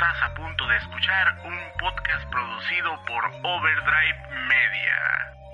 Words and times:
Estás 0.00 0.22
a 0.22 0.32
punto 0.32 0.64
de 0.68 0.76
escuchar 0.76 1.40
un 1.44 1.58
podcast 1.80 2.24
producido 2.30 3.04
por 3.04 3.24
Overdrive 3.42 4.28
Media. 4.46 5.47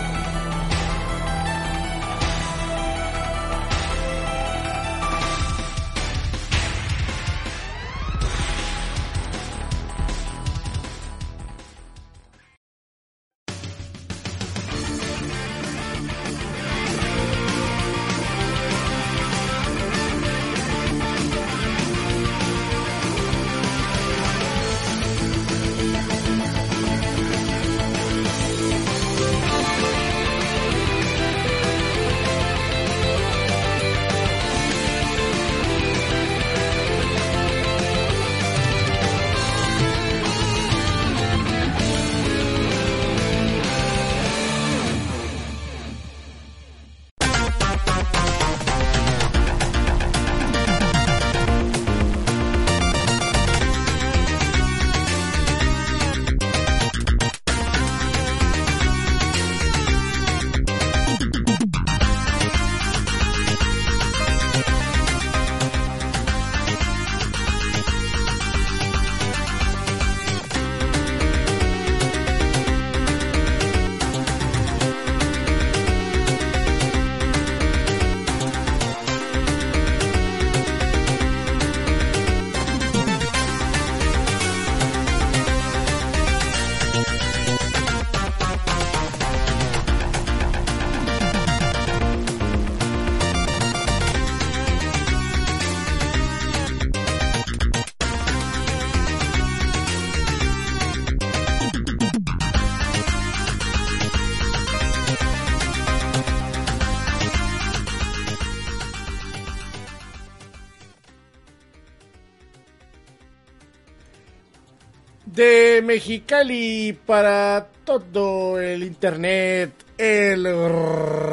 Mexicali 115.95 116.93
para 117.07 117.69
todo 117.85 118.61
el 118.61 118.83
internet, 118.83 119.71
el 119.97 120.43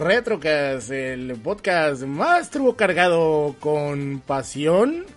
Retrocast, 0.03 0.91
el 0.91 1.35
podcast 1.43 2.03
más 2.03 2.51
turbo 2.51 2.75
cargado 2.75 3.55
con 3.59 4.21
pasión 4.23 5.07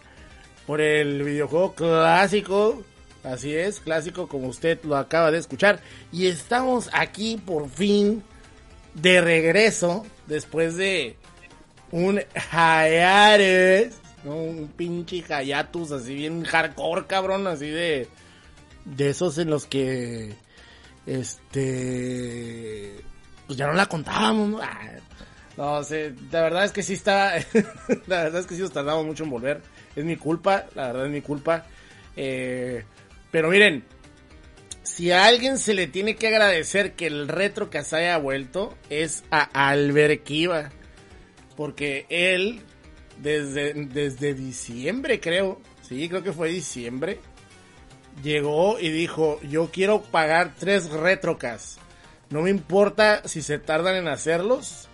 por 0.66 0.80
el 0.80 1.22
videojuego 1.22 1.74
clásico. 1.74 2.82
Así 3.22 3.54
es, 3.54 3.80
clásico 3.80 4.28
como 4.28 4.48
usted 4.48 4.82
lo 4.82 4.96
acaba 4.96 5.30
de 5.30 5.40
escuchar. 5.40 5.78
Y 6.10 6.26
estamos 6.26 6.88
aquí 6.94 7.36
por 7.36 7.68
fin 7.68 8.22
de 8.94 9.20
regreso 9.20 10.06
después 10.26 10.78
de 10.78 11.16
un 11.90 12.18
¿no? 14.24 14.36
un 14.36 14.72
pinche 14.74 15.22
hiatus 15.22 15.92
así 15.92 16.14
bien 16.14 16.44
hardcore, 16.44 17.06
cabrón, 17.06 17.46
así 17.46 17.68
de 17.68 18.08
de 18.84 19.10
esos 19.10 19.38
en 19.38 19.50
los 19.50 19.66
que 19.66 20.34
este 21.06 22.94
pues 23.46 23.58
ya 23.58 23.66
no 23.66 23.74
la 23.74 23.86
contábamos 23.86 24.48
no, 24.50 24.60
Ah, 25.56 25.82
sé 25.84 26.14
la 26.32 26.42
verdad 26.42 26.64
es 26.64 26.72
que 26.72 26.82
sí 26.82 26.94
está 26.94 27.36
la 28.06 28.24
verdad 28.24 28.40
es 28.40 28.46
que 28.46 28.56
sí 28.56 28.60
nos 28.60 28.72
tardamos 28.72 29.06
mucho 29.06 29.24
en 29.24 29.30
volver. 29.30 29.62
Es 29.94 30.04
mi 30.04 30.16
culpa 30.16 30.66
la 30.74 30.88
verdad 30.88 31.06
es 31.06 31.12
mi 31.12 31.20
culpa. 31.20 31.66
Eh, 32.16 32.84
pero 33.30 33.50
miren 33.50 33.84
si 34.82 35.12
a 35.12 35.26
alguien 35.26 35.58
se 35.58 35.74
le 35.74 35.86
tiene 35.86 36.16
que 36.16 36.28
agradecer 36.28 36.92
que 36.92 37.06
el 37.06 37.28
retro 37.28 37.70
que 37.70 37.78
haya 37.78 38.18
vuelto 38.18 38.76
es 38.90 39.24
a 39.30 39.42
Albert 39.70 40.24
Kiva 40.24 40.70
porque 41.56 42.06
él 42.08 42.62
desde 43.18 43.74
desde 43.74 44.34
diciembre 44.34 45.20
creo 45.20 45.60
sí 45.82 46.08
creo 46.08 46.22
que 46.22 46.32
fue 46.32 46.48
diciembre 46.48 47.20
llegó 48.22 48.78
y 48.78 48.90
dijo, 48.90 49.40
yo 49.42 49.70
quiero 49.70 50.02
pagar 50.02 50.52
tres 50.58 50.90
retrocas. 50.90 51.78
No 52.30 52.42
me 52.42 52.50
importa 52.50 53.26
si 53.26 53.42
se 53.42 53.58
tardan 53.58 53.96
en 53.96 54.08
hacerlos, 54.08 54.88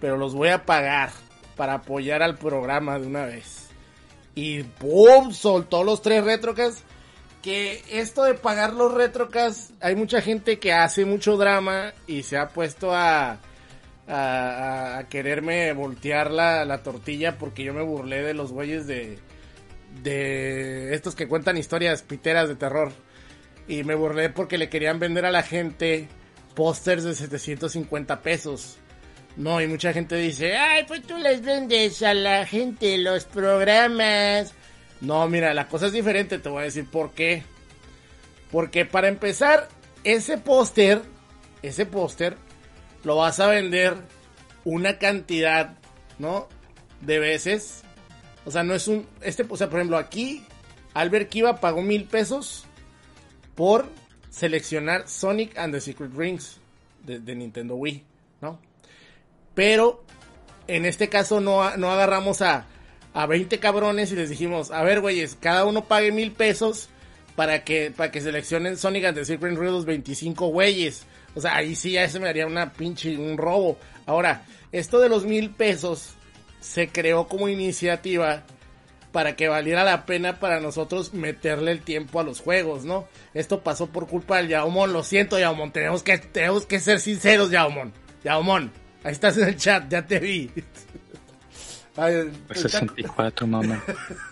pero 0.00 0.16
los 0.16 0.34
voy 0.34 0.48
a 0.48 0.64
pagar 0.64 1.10
para 1.56 1.74
apoyar 1.74 2.22
al 2.22 2.38
programa 2.38 2.98
de 2.98 3.06
una 3.06 3.24
vez. 3.24 3.68
Y 4.34 4.62
¡pum! 4.62 5.32
Soltó 5.32 5.84
los 5.84 6.02
tres 6.02 6.24
retrocas. 6.24 6.84
Que 7.42 7.82
esto 7.90 8.24
de 8.24 8.34
pagar 8.34 8.74
los 8.74 8.92
retrocas, 8.92 9.72
hay 9.80 9.96
mucha 9.96 10.20
gente 10.20 10.58
que 10.58 10.74
hace 10.74 11.06
mucho 11.06 11.38
drama 11.38 11.94
y 12.06 12.22
se 12.22 12.36
ha 12.36 12.50
puesto 12.50 12.94
a, 12.94 13.38
a, 14.06 15.04
quererme 15.08 15.72
voltear 15.72 16.30
la, 16.30 16.66
la 16.66 16.82
tortilla 16.82 17.38
porque 17.38 17.64
yo 17.64 17.72
me 17.72 17.82
burlé 17.82 18.22
de 18.22 18.34
los 18.34 18.52
güeyes 18.52 18.86
de, 18.86 19.18
de 20.02 20.94
estos 20.94 21.14
que 21.14 21.28
cuentan 21.28 21.56
historias 21.56 22.02
piteras 22.02 22.48
de 22.48 22.56
terror. 22.56 22.92
Y 23.68 23.84
me 23.84 23.94
burlé 23.94 24.30
porque 24.30 24.58
le 24.58 24.68
querían 24.68 24.98
vender 24.98 25.26
a 25.26 25.30
la 25.30 25.42
gente 25.42 26.08
pósters 26.54 27.04
de 27.04 27.14
750 27.14 28.22
pesos. 28.22 28.78
No, 29.36 29.60
y 29.60 29.66
mucha 29.66 29.92
gente 29.92 30.16
dice, 30.16 30.56
ay, 30.56 30.84
pues 30.86 31.02
tú 31.02 31.16
les 31.18 31.42
vendes 31.42 32.02
a 32.02 32.14
la 32.14 32.46
gente 32.46 32.98
los 32.98 33.24
programas. 33.24 34.52
No, 35.00 35.26
mira, 35.28 35.54
la 35.54 35.68
cosa 35.68 35.86
es 35.86 35.92
diferente, 35.92 36.38
te 36.38 36.48
voy 36.48 36.62
a 36.62 36.64
decir 36.64 36.86
por 36.90 37.12
qué. 37.12 37.44
Porque 38.50 38.84
para 38.84 39.08
empezar, 39.08 39.68
ese 40.02 40.36
póster, 40.36 41.02
ese 41.62 41.86
póster, 41.86 42.36
lo 43.04 43.16
vas 43.16 43.40
a 43.40 43.46
vender 43.46 43.94
una 44.64 44.98
cantidad, 44.98 45.78
¿no? 46.18 46.48
De 47.00 47.18
veces 47.18 47.82
o 48.50 48.52
sea, 48.52 48.64
no 48.64 48.74
es 48.74 48.88
un. 48.88 49.06
Este, 49.22 49.46
o 49.48 49.56
sea, 49.56 49.70
por 49.70 49.78
ejemplo, 49.78 49.96
aquí 49.96 50.42
Albert 50.92 51.28
Kiva 51.28 51.60
pagó 51.60 51.82
mil 51.82 52.06
pesos 52.06 52.64
por 53.54 53.86
seleccionar 54.28 55.08
Sonic 55.08 55.56
and 55.56 55.72
the 55.72 55.80
Secret 55.80 56.10
Rings 56.16 56.58
de, 57.04 57.36
Nintendo 57.36 57.76
Wii, 57.76 58.02
¿no? 58.40 58.58
Pero 59.54 60.02
en 60.66 60.84
este 60.84 61.08
caso 61.08 61.40
no, 61.40 61.76
no 61.76 61.92
agarramos 61.92 62.42
a, 62.42 62.66
a 63.14 63.26
20 63.26 63.60
cabrones 63.60 64.10
y 64.10 64.16
les 64.16 64.30
dijimos, 64.30 64.72
a 64.72 64.82
ver, 64.82 65.00
güeyes, 65.00 65.36
cada 65.40 65.64
uno 65.64 65.84
pague 65.84 66.10
mil 66.10 66.32
pesos 66.32 66.88
para 67.36 67.62
que, 67.62 67.92
para 67.92 68.10
que 68.10 68.20
seleccionen 68.20 68.76
Sonic 68.76 69.04
and 69.04 69.16
the 69.16 69.24
Secret 69.24 69.56
Riddles 69.56 69.84
25 69.84 70.48
güeyes. 70.48 71.06
O 71.36 71.40
sea, 71.40 71.54
ahí 71.54 71.76
sí 71.76 71.92
ya 71.92 72.08
se 72.08 72.18
me 72.18 72.28
haría 72.28 72.48
una 72.48 72.72
pinche, 72.72 73.16
un 73.16 73.38
robo. 73.38 73.78
Ahora, 74.06 74.42
esto 74.72 74.98
de 74.98 75.08
los 75.08 75.24
mil 75.24 75.50
pesos 75.50 76.16
se 76.60 76.88
creó 76.88 77.26
como 77.28 77.48
iniciativa 77.48 78.44
para 79.12 79.34
que 79.34 79.48
valiera 79.48 79.82
la 79.82 80.06
pena 80.06 80.38
para 80.38 80.60
nosotros 80.60 81.14
meterle 81.14 81.72
el 81.72 81.82
tiempo 81.82 82.20
a 82.20 82.22
los 82.22 82.40
juegos, 82.40 82.84
¿no? 82.84 83.08
Esto 83.34 83.62
pasó 83.62 83.88
por 83.88 84.06
culpa 84.06 84.36
del 84.36 84.48
Yaomon, 84.48 84.92
lo 84.92 85.02
siento 85.02 85.38
Yaomon, 85.38 85.72
tenemos 85.72 86.02
que, 86.02 86.18
tenemos 86.18 86.66
que 86.66 86.78
ser 86.78 87.00
sinceros 87.00 87.50
Yaomon. 87.50 87.92
Yaomon, 88.24 88.70
ahí 89.02 89.12
estás 89.12 89.36
en 89.38 89.48
el 89.48 89.56
chat, 89.56 89.88
ya 89.88 90.06
te 90.06 90.18
vi. 90.20 90.50
Ay, 91.96 92.30
64, 92.54 93.46
mamá. 93.46 93.82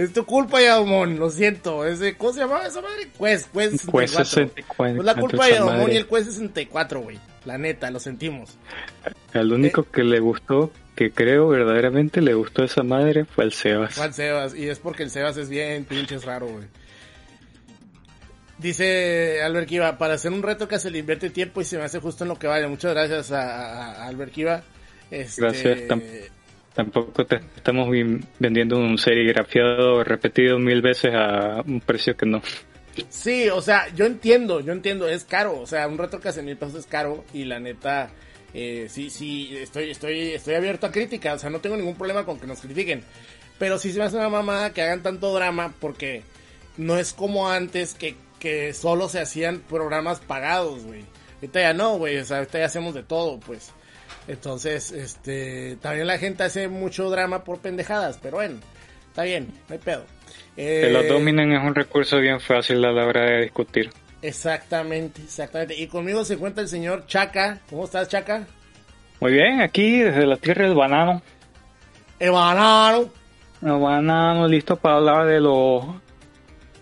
Es 0.00 0.14
tu 0.14 0.24
culpa, 0.24 0.62
Yaomon, 0.62 1.18
lo 1.18 1.28
siento. 1.28 1.84
Es 1.84 1.98
de, 1.98 2.16
¿Cómo 2.16 2.32
se 2.32 2.40
llamaba 2.40 2.66
esa 2.66 2.80
madre? 2.80 3.08
Quest, 3.18 3.52
Quest 3.52 3.72
64. 3.72 3.98
Quest 3.98 4.14
64. 4.14 4.96
Es 4.96 5.04
la 5.04 5.14
culpa 5.14 5.46
de 5.46 5.52
Yaomon 5.52 5.92
y 5.92 5.96
el 5.96 6.06
Quest 6.06 6.28
64, 6.30 7.00
güey. 7.02 7.18
La 7.44 7.58
neta, 7.58 7.90
lo 7.90 8.00
sentimos. 8.00 8.56
El 9.34 9.52
único 9.52 9.82
Eh. 9.82 9.86
que 9.92 10.02
le 10.04 10.18
gustó, 10.20 10.72
que 10.96 11.10
creo 11.10 11.48
verdaderamente 11.48 12.22
le 12.22 12.32
gustó 12.32 12.64
esa 12.64 12.82
madre, 12.82 13.26
fue 13.26 13.44
el 13.44 13.52
Sebas. 13.52 13.94
Juan 13.96 14.14
Sebas, 14.14 14.54
y 14.54 14.68
es 14.68 14.78
porque 14.78 15.02
el 15.02 15.10
Sebas 15.10 15.36
es 15.36 15.50
bien 15.50 15.84
pinches 15.84 16.24
raro, 16.24 16.46
güey. 16.46 16.64
Dice 18.58 19.42
Albert 19.42 19.68
Kiva, 19.68 19.98
para 19.98 20.14
hacer 20.14 20.32
un 20.32 20.42
reto 20.42 20.66
que 20.66 20.78
se 20.78 20.90
le 20.90 20.98
invierte 20.98 21.28
tiempo 21.28 21.60
y 21.60 21.64
se 21.64 21.76
me 21.78 21.84
hace 21.84 21.98
justo 21.98 22.24
en 22.24 22.28
lo 22.28 22.38
que 22.38 22.46
vaya. 22.46 22.68
Muchas 22.68 22.92
gracias 22.94 23.32
a, 23.32 24.02
a 24.02 24.06
Albert 24.08 24.32
Kiva. 24.32 24.62
Este, 25.10 25.42
Gracias. 25.42 25.78
Tampoco 26.74 27.24
te 27.26 27.36
estamos 27.56 27.88
vendiendo 28.38 28.78
un 28.78 28.96
serigrafiado 28.96 30.04
repetido 30.04 30.58
mil 30.58 30.82
veces 30.82 31.12
a 31.14 31.62
un 31.66 31.80
precio 31.80 32.16
que 32.16 32.26
no. 32.26 32.42
Sí, 33.08 33.48
o 33.48 33.62
sea, 33.62 33.88
yo 33.94 34.04
entiendo, 34.04 34.60
yo 34.60 34.72
entiendo, 34.72 35.08
es 35.08 35.24
caro, 35.24 35.60
o 35.60 35.66
sea, 35.66 35.86
un 35.88 35.98
retro 35.98 36.20
que 36.20 36.28
hace 36.28 36.42
mil 36.42 36.56
pesos 36.56 36.76
es 36.76 36.86
caro 36.86 37.24
y 37.32 37.44
la 37.44 37.60
neta, 37.60 38.10
eh, 38.52 38.88
sí, 38.90 39.10
sí, 39.10 39.56
estoy, 39.56 39.90
estoy, 39.90 40.32
estoy 40.32 40.54
abierto 40.54 40.86
a 40.86 40.92
crítica, 40.92 41.34
o 41.34 41.38
sea, 41.38 41.50
no 41.50 41.60
tengo 41.60 41.76
ningún 41.76 41.94
problema 41.94 42.24
con 42.24 42.38
que 42.38 42.46
nos 42.46 42.60
critiquen, 42.60 43.02
pero 43.58 43.78
sí 43.78 43.92
se 43.92 43.98
me 43.98 44.04
hace 44.04 44.16
una 44.16 44.28
mamada 44.28 44.72
que 44.72 44.82
hagan 44.82 45.02
tanto 45.02 45.32
drama 45.34 45.72
porque 45.80 46.22
no 46.76 46.98
es 46.98 47.12
como 47.12 47.48
antes 47.48 47.94
que, 47.94 48.16
que 48.38 48.74
solo 48.74 49.08
se 49.08 49.20
hacían 49.20 49.60
programas 49.60 50.20
pagados, 50.20 50.82
güey. 50.84 51.04
Ahorita 51.36 51.60
ya 51.60 51.72
no, 51.72 51.96
güey, 51.96 52.18
o 52.18 52.24
sea, 52.24 52.38
ahorita 52.38 52.58
ya 52.58 52.66
hacemos 52.66 52.94
de 52.94 53.02
todo, 53.02 53.38
pues. 53.40 53.72
Entonces, 54.30 54.92
este, 54.92 55.76
también 55.82 56.06
la 56.06 56.16
gente 56.16 56.44
hace 56.44 56.68
mucho 56.68 57.10
drama 57.10 57.42
por 57.42 57.58
pendejadas, 57.58 58.16
pero 58.22 58.36
bueno, 58.36 58.58
está 59.08 59.24
bien, 59.24 59.48
no 59.68 59.72
hay 59.72 59.78
pedo. 59.80 60.04
Que 60.54 60.88
los 60.88 61.04
Eh, 61.04 61.08
dominen 61.08 61.52
es 61.52 61.60
un 61.64 61.74
recurso 61.74 62.18
bien 62.20 62.38
fácil 62.40 62.84
a 62.84 62.92
la 62.92 63.06
hora 63.06 63.24
de 63.24 63.42
discutir. 63.42 63.90
Exactamente, 64.22 65.20
exactamente. 65.22 65.74
Y 65.76 65.88
conmigo 65.88 66.24
se 66.24 66.34
encuentra 66.34 66.62
el 66.62 66.68
señor 66.68 67.06
Chaca. 67.06 67.58
¿Cómo 67.68 67.86
estás, 67.86 68.08
Chaca? 68.08 68.46
Muy 69.18 69.32
bien, 69.32 69.62
aquí 69.62 69.98
desde 69.98 70.24
la 70.26 70.36
tierra 70.36 70.64
del 70.66 70.76
banano. 70.76 71.20
El 72.20 72.30
banano. 72.30 73.10
El 73.62 73.72
banano 73.80 74.46
listo 74.46 74.76
para 74.76 74.96
hablar 74.98 75.26
de 75.26 75.40
los 75.40 75.84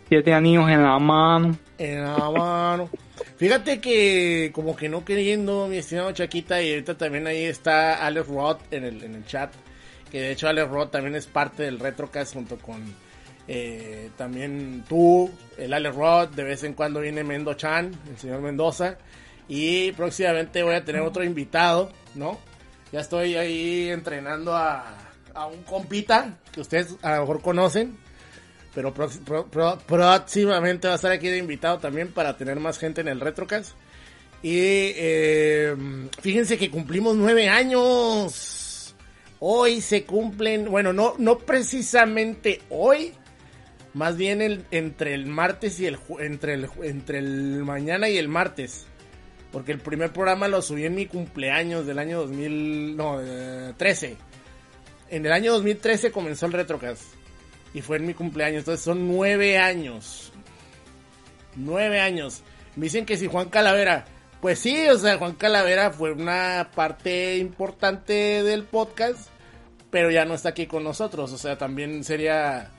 siete 0.09 0.35
anillos 0.35 0.69
en 0.69 0.83
la 0.83 0.99
mano. 0.99 1.57
En 1.79 2.05
la 2.05 2.31
mano. 2.31 2.91
Fíjate 3.39 3.81
que 3.81 4.51
como 4.53 4.75
que 4.75 4.89
no 4.89 5.05
queriendo, 5.05 5.69
mi 5.69 5.79
estimado 5.79 6.11
Chaquita, 6.11 6.61
y 6.61 6.71
ahorita 6.71 6.99
también 6.99 7.29
ahí 7.29 7.45
está 7.45 8.05
Alex 8.05 8.27
Roth 8.27 8.61
en 8.73 8.85
el, 8.85 9.05
en 9.05 9.15
el 9.15 9.25
chat. 9.27 9.53
Que 10.11 10.21
de 10.21 10.33
hecho 10.33 10.49
Alex 10.49 10.69
Roth 10.69 10.91
también 10.91 11.15
es 11.15 11.27
parte 11.27 11.63
del 11.63 11.79
Retrocast 11.79 12.35
junto 12.35 12.59
con 12.59 12.83
eh, 13.47 14.11
también 14.17 14.85
tú, 14.89 15.31
el 15.57 15.73
Alex 15.73 15.95
Roth. 15.95 16.31
De 16.33 16.43
vez 16.43 16.65
en 16.65 16.75
cuando 16.75 17.01
viene 17.01 17.23
Mendo 17.23 17.55
Chan, 17.55 17.93
el 18.11 18.19
señor 18.19 18.41
Mendoza. 18.41 18.99
Y 19.47 19.93
próximamente 19.93 20.65
voy 20.65 20.75
a 20.75 20.85
tener 20.85 21.03
otro 21.03 21.23
invitado, 21.23 21.93
¿no? 22.17 22.41
Ya 22.91 23.01
estoy 23.01 23.37
ahí 23.37 23.89
entrenando 23.89 24.57
a, 24.57 24.99
a 25.33 25.47
un 25.47 25.63
compita 25.63 26.39
que 26.53 26.61
ustedes 26.61 26.97
a 27.03 27.15
lo 27.15 27.21
mejor 27.21 27.41
conocen. 27.41 27.97
Pero 28.79 28.95
próximamente 28.95 30.87
va 30.87 30.93
a 30.93 30.97
estar 30.97 31.11
aquí 31.11 31.29
de 31.29 31.39
invitado 31.39 31.79
también 31.79 32.13
para 32.13 32.37
tener 32.37 32.61
más 32.61 32.79
gente 32.79 33.01
en 33.01 33.09
el 33.09 33.19
Retrocast. 33.19 33.73
Y 34.41 34.93
eh, 34.95 35.75
fíjense 36.21 36.59
que 36.59 36.71
cumplimos 36.71 37.17
nueve 37.17 37.49
años. 37.49 38.95
Hoy 39.41 39.81
se 39.81 40.05
cumplen, 40.05 40.71
bueno, 40.71 40.93
no, 40.93 41.15
no 41.19 41.39
precisamente 41.39 42.61
hoy, 42.71 43.15
más 43.95 44.17
bien 44.17 44.43
el, 44.43 44.65
entre 44.71 45.15
el 45.15 45.27
martes 45.27 45.81
y 45.81 45.87
el, 45.87 45.99
entre 46.21 46.55
el, 46.55 46.69
entre 46.83 47.19
el 47.19 47.65
mañana 47.65 48.09
y 48.09 48.17
el 48.17 48.29
martes. 48.29 48.87
Porque 49.51 49.73
el 49.73 49.81
primer 49.81 50.13
programa 50.13 50.47
lo 50.47 50.63
subí 50.63 50.85
en 50.85 50.95
mi 50.95 51.07
cumpleaños 51.07 51.85
del 51.85 51.99
año 51.99 52.21
2000, 52.21 52.97
no, 52.97 53.21
eh, 53.21 53.73
13. 53.77 54.17
En 55.11 55.27
el 55.27 55.33
año 55.33 55.53
2013 55.55 56.13
comenzó 56.13 56.47
el 56.47 56.53
Retrocast. 56.53 57.18
Y 57.75 57.83
fue 57.83 57.99
en 57.99 58.07
mi 58.07 58.15
cumpleaños. 58.15 58.61
Entonces 58.61 58.85
son 58.85 59.09
nueve 59.09 59.59
años. 59.59 60.33
Nueve 61.57 62.01
años. 62.01 62.43
Me 62.77 62.85
dicen 62.85 63.07
que 63.07 63.17
si 63.17 63.27
Juan 63.27 63.49
Calavera. 63.49 64.07
Pues 64.41 64.61
sí, 64.61 64.89
o 64.89 64.97
sea, 64.99 65.19
Juan 65.19 65.35
Calavera 65.35 65.91
fue 65.91 66.13
una 66.13 66.71
parte 66.75 67.37
importante 67.39 68.43
del 68.43 68.65
podcast. 68.65 69.29
Pero 69.91 70.11
ya 70.11 70.25
no 70.25 70.35
está 70.35 70.51
aquí 70.51 70.67
con 70.67 70.85
nosotros. 70.85 71.33
O 71.33 71.39
sea, 71.39 71.57
también 71.59 72.05
sería 72.05 72.71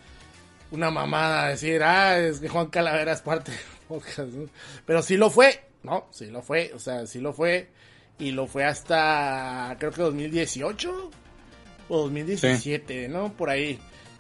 una 0.72 0.92
mamada 0.92 1.50
decir, 1.50 1.82
ah, 1.84 2.20
es 2.20 2.40
que 2.40 2.48
Juan 2.48 2.68
Calavera 2.68 3.14
es 3.14 3.22
parte 3.22 3.52
del 3.52 3.62
podcast. 3.88 4.32
Pero 4.86 5.02
sí 5.02 5.18
lo 5.18 5.30
fue. 5.30 5.62
No, 5.84 6.08
sí 6.12 6.28
lo 6.28 6.42
fue. 6.42 6.72
O 6.76 6.80
sea, 6.80 7.06
sí 7.08 7.20
lo 7.20 7.34
fue. 7.34 7.70
Y 8.20 8.32
lo 8.32 8.48
fue 8.48 8.66
hasta, 8.66 9.76
creo 9.80 9.92
que 9.92 10.02
2018 10.02 11.12
o 11.88 11.98
2017, 11.98 13.08
¿no? 13.08 13.32
Por 13.34 13.50
ahí. 13.50 13.80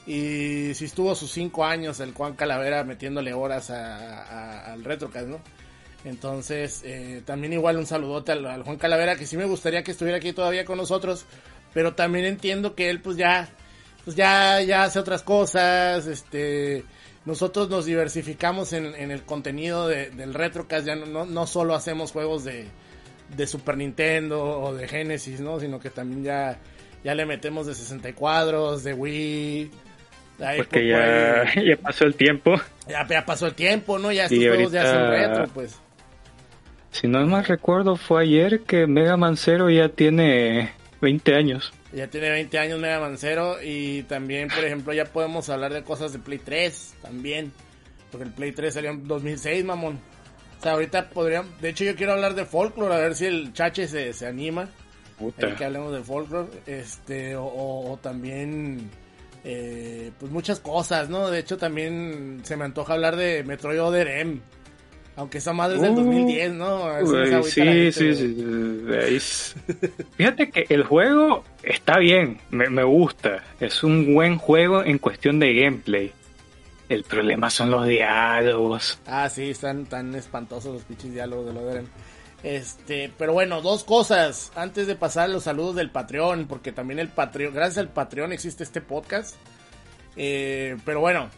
Y 0.10 0.74
sí 0.74 0.86
estuvo 0.86 1.14
sus 1.14 1.32
cinco 1.32 1.64
años 1.66 2.00
el 2.00 2.14
Juan 2.14 2.34
Calavera 2.34 2.84
metiéndole 2.84 3.32
horas 3.34 3.70
a- 3.70 4.74
al 4.74 4.84
Retrocast, 4.84 5.28
¿no? 5.28 5.40
Entonces, 6.04 6.82
eh, 6.84 7.22
también 7.26 7.54
igual 7.54 7.78
un 7.78 7.86
saludote 7.86 8.32
al, 8.32 8.64
Juan 8.64 8.78
Calavera, 8.78 9.16
que 9.18 9.28
sí 9.28 9.38
me 9.38 9.46
gustaría 9.46 9.84
que 9.84 9.92
estuviera 9.92 10.18
aquí 10.18 10.34
todavía 10.34 10.66
con 10.66 10.78
nosotros, 10.78 11.26
pero 11.76 11.94
también 11.94 12.26
entiendo 12.26 12.74
que 12.74 12.90
él 12.90 13.02
pues 13.02 13.18
ya, 13.18 13.50
pues 14.04 14.16
ya, 14.16 14.62
ya 14.64 14.84
hace 14.86 14.98
otras 14.98 15.22
cosas, 15.22 16.08
este, 16.08 16.86
nosotros 17.26 17.70
nos 17.70 17.86
diversificamos 17.86 18.74
en, 18.74 18.86
el 19.12 19.24
contenido 19.24 19.88
de- 19.88 20.10
del 20.10 20.33
Retrocast, 20.33 20.88
ya 20.88 20.95
no, 20.95 21.06
no, 21.06 21.26
no 21.26 21.45
solo 21.45 21.76
hacemos 21.76 22.12
juegos 22.14 22.44
de, 22.45 22.66
de 23.38 23.45
Super 23.45 23.78
Nintendo 23.78 24.42
o 24.60 24.74
de 24.74 24.88
Genesis, 24.88 25.40
¿no? 25.40 25.60
Sino 25.60 25.80
que 25.80 25.92
también 25.92 26.24
ya, 26.24 26.57
ya 27.04 27.14
le 27.14 27.28
metemos 27.28 27.68
de 27.68 27.76
60 27.76 28.16
cuadros, 28.16 28.83
de 28.83 28.94
Wii. 28.94 29.69
Ahí 30.42 30.58
Porque 30.58 30.80
por- 30.80 30.88
ya, 30.90 30.98
por 31.54 31.58
ahí. 31.64 31.68
ya 31.69 31.78
pasó 31.78 32.06
el 32.06 32.16
tiempo. 32.16 32.56
ya, 32.88 33.08
ya 33.08 33.26
pasó 33.26 33.48
el 33.48 33.54
tiempo, 33.54 34.00
¿no? 34.00 34.12
Ya 34.12 34.26
estos 34.26 34.40
juegos 34.40 34.72
ya 34.72 34.86
son 34.86 35.10
retro, 35.10 35.48
pues. 35.54 35.80
Si 36.92 37.08
no 37.08 37.26
mal 37.28 37.46
recuerdo, 37.46 37.96
fue 37.98 38.24
ayer 38.24 38.62
que 38.62 38.88
Mega 38.88 39.16
Man 39.16 39.38
Zero 39.38 39.69
ya 39.69 39.90
tiene 39.90 40.72
20 41.02 41.36
años. 41.36 41.72
Ya 41.94 42.08
tiene 42.08 42.30
20 42.31 42.58
años 42.60 42.80
Mega 42.80 43.00
Man 43.00 43.18
Zero 43.18 43.58
y 43.64 44.04
también, 44.04 44.48
por 44.50 44.64
ejemplo, 44.64 44.94
ya 44.94 45.06
podemos 45.06 45.50
hablar 45.50 45.72
de 45.74 45.84
cosas 45.84 46.14
de 46.14 46.19
Play 46.19 46.40
3 46.40 46.96
también. 47.02 47.52
Porque 48.12 48.26
el 48.26 48.34
Play 48.34 48.52
3 48.54 48.74
salió 48.74 48.90
en 48.90 49.08
2006, 49.08 49.64
mamón. 49.66 50.00
O 50.60 50.64
sea, 50.64 50.72
ahorita 50.74 51.10
podríamos... 51.12 51.62
De 51.62 51.69
hecho, 51.69 51.84
yo 51.84 51.96
quiero 51.96 52.14
hablar 52.14 52.34
de 52.34 52.44
Folklore, 52.46 52.94
a 52.96 52.98
ver 52.98 53.14
si 53.16 53.28
el 53.28 53.54
chache 53.54 53.88
se, 53.88 54.12
se 54.14 54.26
anima. 54.28 54.68
Puta. 55.19 55.56
Que 55.56 55.64
hablemos 55.66 55.94
de 55.94 56.02
Folklore. 56.04 56.50
Este, 56.66 57.36
o, 57.36 57.46
o- 57.46 57.92
o 57.94 57.98
también... 57.98 58.90
eh, 59.44 60.12
pues 60.19 60.31
muchas 60.31 60.60
cosas, 60.60 61.10
¿no? 61.10 61.30
De 61.30 61.40
hecho, 61.40 61.58
también 61.58 62.42
se 62.44 62.58
me 62.58 62.66
antoja 62.66 62.94
hablar 62.94 63.16
de 63.16 63.44
Metroid 63.44 63.81
Other 63.81 64.08
M. 64.08 64.40
Aunque 65.16 65.40
esa 65.40 65.52
madre 65.52 65.76
es 65.76 65.81
del 65.81 65.92
Uh, 65.92 65.96
2010, 65.96 66.54
¿no? 66.54 67.44
Sí, 67.44 67.92
sí, 67.92 68.16
sí, 68.16 69.56
Fíjate 70.16 70.50
que 70.50 70.66
el 70.69 70.84
juego 70.84 71.44
está 71.62 72.00
bien, 72.00 72.40
me, 72.52 72.69
me 72.69 72.84
gusta. 72.84 73.44
Es 73.60 73.84
un 73.84 74.14
buen 74.14 74.38
juego 74.38 74.84
en 74.84 74.98
cuestión 74.98 75.40
de 75.40 75.54
gameplay. 75.54 76.14
El 76.88 77.04
problema 77.04 77.50
son 77.50 77.69
los 77.69 77.86
diálogos. 77.86 78.98
Ah, 79.06 79.30
sí, 79.30 79.50
están 79.50 79.86
tan 79.86 80.16
espantosos 80.16 80.74
los 80.74 80.84
pinches 80.84 81.14
diálogos 81.14 81.54
de 81.54 81.62
de 81.62 81.72
Eren. 81.72 81.88
Este, 82.44 83.12
pero 83.18 83.34
bueno, 83.34 83.62
dos 83.62 83.84
cosas 83.84 84.52
antes 84.56 84.88
de 84.88 84.96
pasar 84.96 85.30
los 85.30 85.44
saludos 85.44 85.76
del 85.76 85.92
Patreon, 85.92 86.48
porque 86.48 86.72
también 86.72 87.00
el 87.00 87.10
Patreon, 87.10 87.54
gracias 87.54 87.80
al 87.80 87.90
Patreon 87.90 88.31
existe 88.31 88.64
este 88.64 88.81
podcast. 88.81 89.36
Eh, 90.16 90.78
pero 90.86 91.02
bueno, 91.02 91.30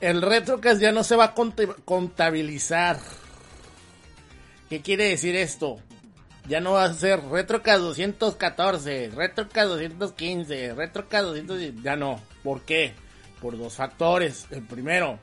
el 0.00 0.20
Retrocast 0.22 0.80
ya 0.80 0.92
no 0.92 1.02
se 1.04 1.16
va 1.16 1.24
a 1.24 1.34
conta- 1.34 1.74
contabilizar. 1.84 2.98
¿Qué 4.68 4.80
quiere 4.82 5.08
decir 5.08 5.36
esto? 5.36 5.78
Ya 6.46 6.60
no 6.60 6.72
va 6.72 6.84
a 6.84 6.92
ser 6.94 7.22
Retrocast 7.24 7.80
214, 7.80 9.10
Retrocast 9.14 9.68
215, 9.68 10.74
Retrocast 10.74 11.24
210, 11.24 11.82
ya 11.82 11.96
no. 11.96 12.20
¿Por 12.42 12.62
qué? 12.62 12.92
por 13.40 13.58
dos 13.58 13.74
factores. 13.74 14.46
El 14.50 14.62
primero, 14.62 15.18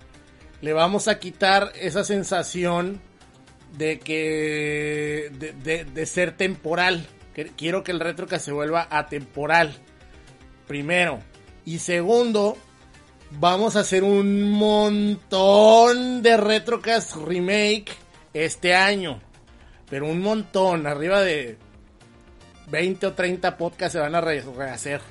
le 0.62 0.74
vamos 0.74 1.08
a 1.08 1.18
quitar 1.18 1.72
esa 1.76 2.04
sensación 2.04 3.02
de 3.78 4.00
que 4.00 5.32
de, 5.64 5.86
de, 5.86 6.06
ser 6.06 6.36
temporal. 6.36 7.08
Quiero 7.56 7.84
que 7.84 7.92
el 7.92 8.00
retrocast 8.00 8.46
se 8.46 8.52
vuelva 8.52 8.88
atemporal. 8.90 9.74
Primero. 10.68 11.20
Y 11.66 11.80
segundo, 11.80 12.58
vamos 13.32 13.76
a 13.76 13.82
hacer 13.82 14.04
un 14.04 14.52
montón 14.52 16.22
de 16.22 16.38
retrocast 16.38 17.16
remake 17.16 17.92
este 18.34 18.76
año. 18.76 19.22
Pero 19.90 20.08
un 20.08 20.22
montón, 20.22 20.88
arriba 20.88 21.22
de 21.22 21.58
20 22.70 23.08
o 23.08 23.14
30 23.14 23.58
podcasts 23.58 23.94
se 23.94 24.00
van 24.00 24.16
a 24.16 24.22
rehacer. 24.22 25.02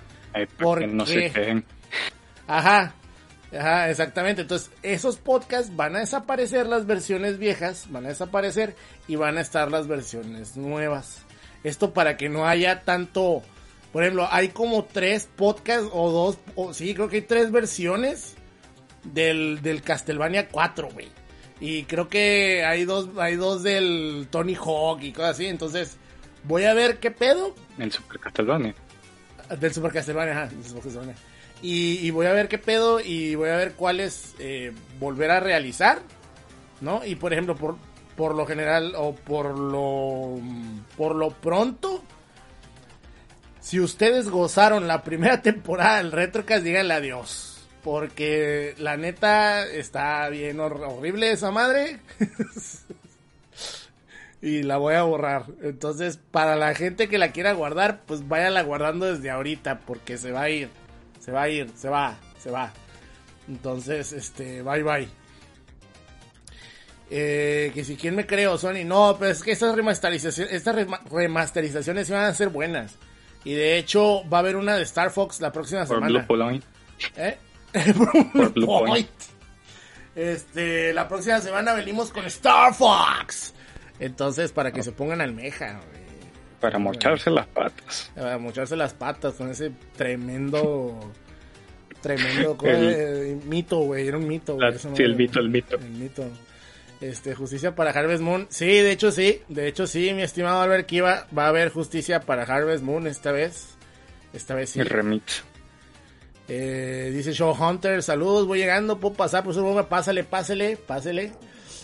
porque 0.58 0.86
no 0.86 1.06
se 1.06 1.62
Ajá, 2.46 2.94
Ajá, 3.52 3.90
exactamente. 3.90 4.42
Entonces, 4.42 4.70
esos 4.82 5.16
podcasts 5.16 5.74
van 5.74 5.96
a 5.96 6.00
desaparecer 6.00 6.66
las 6.66 6.86
versiones 6.86 7.38
viejas, 7.38 7.86
van 7.90 8.06
a 8.06 8.10
desaparecer 8.10 8.76
y 9.08 9.16
van 9.16 9.38
a 9.38 9.40
estar 9.40 9.70
las 9.70 9.88
versiones 9.88 10.56
nuevas. 10.56 11.24
Esto 11.64 11.92
para 11.92 12.16
que 12.16 12.28
no 12.28 12.46
haya 12.46 12.82
tanto, 12.82 13.42
por 13.92 14.02
ejemplo, 14.02 14.28
hay 14.30 14.48
como 14.48 14.84
tres 14.84 15.28
podcasts 15.36 15.90
o 15.92 16.10
dos, 16.10 16.38
o 16.54 16.72
sí, 16.72 16.94
creo 16.94 17.08
que 17.08 17.16
hay 17.16 17.22
tres 17.22 17.50
versiones 17.50 18.34
del, 19.04 19.60
del 19.62 19.82
Castlevania 19.82 20.48
4, 20.48 20.88
güey. 20.92 21.08
Y 21.60 21.84
creo 21.84 22.08
que 22.08 22.64
hay 22.64 22.84
dos, 22.84 23.10
hay 23.18 23.36
dos 23.36 23.62
del 23.62 24.28
Tony 24.30 24.54
Hawk 24.54 25.02
y 25.02 25.12
cosas 25.12 25.32
así. 25.32 25.46
Entonces, 25.46 25.98
voy 26.44 26.64
a 26.64 26.72
ver 26.72 26.98
qué 26.98 27.10
pedo. 27.10 27.54
El 27.78 27.92
Super 27.92 28.18
Castlevania. 28.18 28.74
Del 29.58 29.74
Super 29.74 29.92
Castlevania, 29.92 30.32
ajá, 30.32 30.46
del 30.46 30.64
Super 30.64 30.84
Castlevania. 30.84 31.16
Y, 31.62 32.10
voy 32.10 32.26
a 32.26 32.32
ver 32.32 32.48
qué 32.48 32.58
pedo 32.58 33.00
y 33.00 33.34
voy 33.34 33.50
a 33.50 33.56
ver 33.56 33.74
cuáles 33.74 34.34
eh, 34.38 34.72
volver 34.98 35.30
a 35.30 35.40
realizar, 35.40 36.00
¿no? 36.80 37.04
Y 37.04 37.16
por 37.16 37.32
ejemplo, 37.32 37.54
por, 37.54 37.76
por 38.16 38.34
lo 38.34 38.46
general 38.46 38.94
o 38.96 39.14
por 39.14 39.58
lo, 39.58 40.40
por 40.96 41.14
lo 41.14 41.30
pronto, 41.30 42.02
si 43.60 43.78
ustedes 43.78 44.30
gozaron 44.30 44.88
la 44.88 45.04
primera 45.04 45.42
temporada 45.42 45.98
del 45.98 46.12
Retrocast, 46.12 46.64
díganle 46.64 46.94
adiós. 46.94 47.46
Porque 47.82 48.74
la 48.78 48.98
neta 48.98 49.66
está 49.66 50.28
bien 50.28 50.60
horrible 50.60 51.30
esa 51.30 51.50
madre. 51.50 51.98
y 54.42 54.62
la 54.62 54.76
voy 54.76 54.94
a 54.94 55.02
borrar. 55.02 55.46
Entonces, 55.62 56.18
para 56.30 56.56
la 56.56 56.74
gente 56.74 57.08
que 57.08 57.18
la 57.18 57.32
quiera 57.32 57.52
guardar, 57.52 58.02
pues 58.06 58.28
váyala 58.28 58.62
guardando 58.62 59.06
desde 59.06 59.30
ahorita 59.30 59.80
porque 59.80 60.18
se 60.18 60.32
va 60.32 60.42
a 60.42 60.50
ir 60.50 60.68
se 61.20 61.30
va 61.30 61.42
a 61.42 61.48
ir, 61.48 61.70
se 61.76 61.88
va, 61.88 62.16
se 62.38 62.50
va. 62.50 62.72
Entonces, 63.48 64.12
este, 64.12 64.62
bye 64.62 64.82
bye. 64.82 65.08
Eh, 67.10 67.72
que 67.74 67.84
si 67.84 67.96
quién 67.96 68.14
me 68.14 68.26
creo, 68.26 68.56
Sony. 68.56 68.84
No, 68.84 69.16
pero 69.18 69.32
es 69.32 69.42
que 69.42 69.52
estas 69.52 69.74
remasterizaciones, 69.74 70.52
estas 70.52 70.76
remasterizaciones 71.10 72.08
van 72.10 72.24
a 72.24 72.34
ser 72.34 72.48
buenas. 72.48 72.94
Y 73.44 73.54
de 73.54 73.78
hecho, 73.78 74.28
va 74.28 74.38
a 74.38 74.40
haber 74.40 74.56
una 74.56 74.76
de 74.76 74.82
Star 74.82 75.10
Fox 75.10 75.40
la 75.40 75.50
próxima 75.50 75.84
Por 75.84 75.96
semana. 75.96 76.24
Blue 76.24 76.26
Point. 76.26 76.64
¿Eh? 77.16 77.36
Por 78.32 78.52
Blue 78.52 78.66
Point. 78.66 79.10
Este, 80.14 80.92
la 80.92 81.08
próxima 81.08 81.40
semana 81.40 81.72
venimos 81.74 82.10
con 82.10 82.24
Star 82.26 82.74
Fox. 82.74 83.54
Entonces, 83.98 84.52
para 84.52 84.72
que 84.72 84.82
se 84.82 84.92
pongan 84.92 85.20
almeja, 85.20 85.80
para 86.60 86.78
mocharse 86.78 87.30
las 87.30 87.46
patas. 87.46 88.10
Para 88.14 88.38
mocharse 88.38 88.76
las 88.76 88.92
patas 88.94 89.34
con 89.34 89.50
ese 89.50 89.72
tremendo. 89.96 91.12
Tremendo 92.00 92.56
mito, 93.44 93.80
güey. 93.80 94.08
Era 94.08 94.16
un 94.16 94.26
mito, 94.26 94.54
güey. 94.54 94.78
sí, 94.78 95.02
el 95.02 95.16
mito, 95.16 95.38
el 95.38 95.50
mito. 95.50 95.76
El 95.76 95.90
mito. 95.90 96.24
Este, 97.00 97.34
justicia 97.34 97.74
para 97.74 97.90
Harvest 97.90 98.22
Moon. 98.22 98.46
Sí, 98.48 98.66
de 98.66 98.90
hecho 98.90 99.10
sí. 99.12 99.42
De 99.48 99.68
hecho 99.68 99.86
sí, 99.86 100.12
mi 100.14 100.22
estimado 100.22 100.62
Albert 100.62 100.86
Kiva. 100.86 101.26
Va 101.36 101.44
a 101.44 101.48
haber 101.48 101.68
justicia 101.68 102.20
para 102.20 102.44
Harvest 102.44 102.82
Moon 102.82 103.06
esta 103.06 103.32
vez. 103.32 103.76
Esta 104.32 104.54
vez 104.54 104.70
sí. 104.70 104.80
El 104.80 104.86
remix. 104.86 105.44
Eh, 106.48 107.12
dice 107.14 107.32
Show 107.32 107.52
Hunter, 107.52 108.02
saludos, 108.02 108.44
voy 108.46 108.58
llegando, 108.58 108.98
puedo 108.98 109.14
pasar, 109.14 109.44
por 109.44 109.54
favor, 109.54 109.86
pásale, 109.86 110.24
pásale, 110.24 110.76
pásale. 110.76 111.32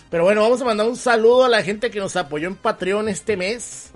Pero 0.09 0.23
bueno, 0.23 0.41
vamos 0.41 0.61
a 0.61 0.65
mandar 0.65 0.87
un 0.87 0.97
saludo 0.97 1.45
a 1.45 1.49
la 1.49 1.63
gente 1.63 1.89
que 1.89 1.99
nos 1.99 2.17
apoyó 2.17 2.47
en 2.47 2.55
Patreon 2.55 3.07
este 3.07 3.37
mes 3.37 3.93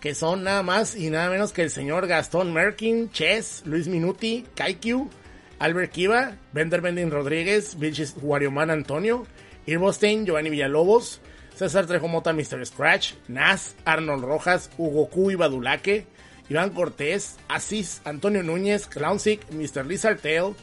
que 0.00 0.14
son 0.14 0.44
nada 0.44 0.62
más 0.62 0.96
y 0.96 1.10
nada 1.10 1.30
menos 1.30 1.52
que 1.52 1.62
el 1.62 1.70
señor 1.70 2.06
Gastón 2.06 2.52
Merkin, 2.52 3.10
Chess, 3.10 3.62
Luis 3.66 3.86
Minuti, 3.86 4.46
Kaikyu, 4.56 5.10
Albert 5.58 5.92
Kiva, 5.92 6.36
Bender 6.52 6.80
Bending 6.80 7.10
Rodríguez, 7.10 7.78
Vilchis 7.78 8.14
Warioman 8.20 8.70
Antonio, 8.70 9.26
Irbostein, 9.66 10.24
Giovanni 10.24 10.48
Villalobos, 10.48 11.20
César 11.54 11.86
Trejomota, 11.86 12.32
Mr. 12.32 12.64
Scratch, 12.64 13.12
Nas, 13.28 13.76
Arnold 13.84 14.24
Rojas, 14.24 14.70
Hugo 14.78 15.10
Q 15.10 15.32
y 15.32 15.34
Badulaque, 15.34 16.06
Iván 16.48 16.70
Cortés, 16.70 17.36
Asis, 17.48 18.00
Antonio 18.04 18.42
Núñez, 18.42 18.86
Clownsick, 18.86 19.48
Mr. 19.50 19.84
Lizard 19.84 20.20
Tail, 20.20 20.54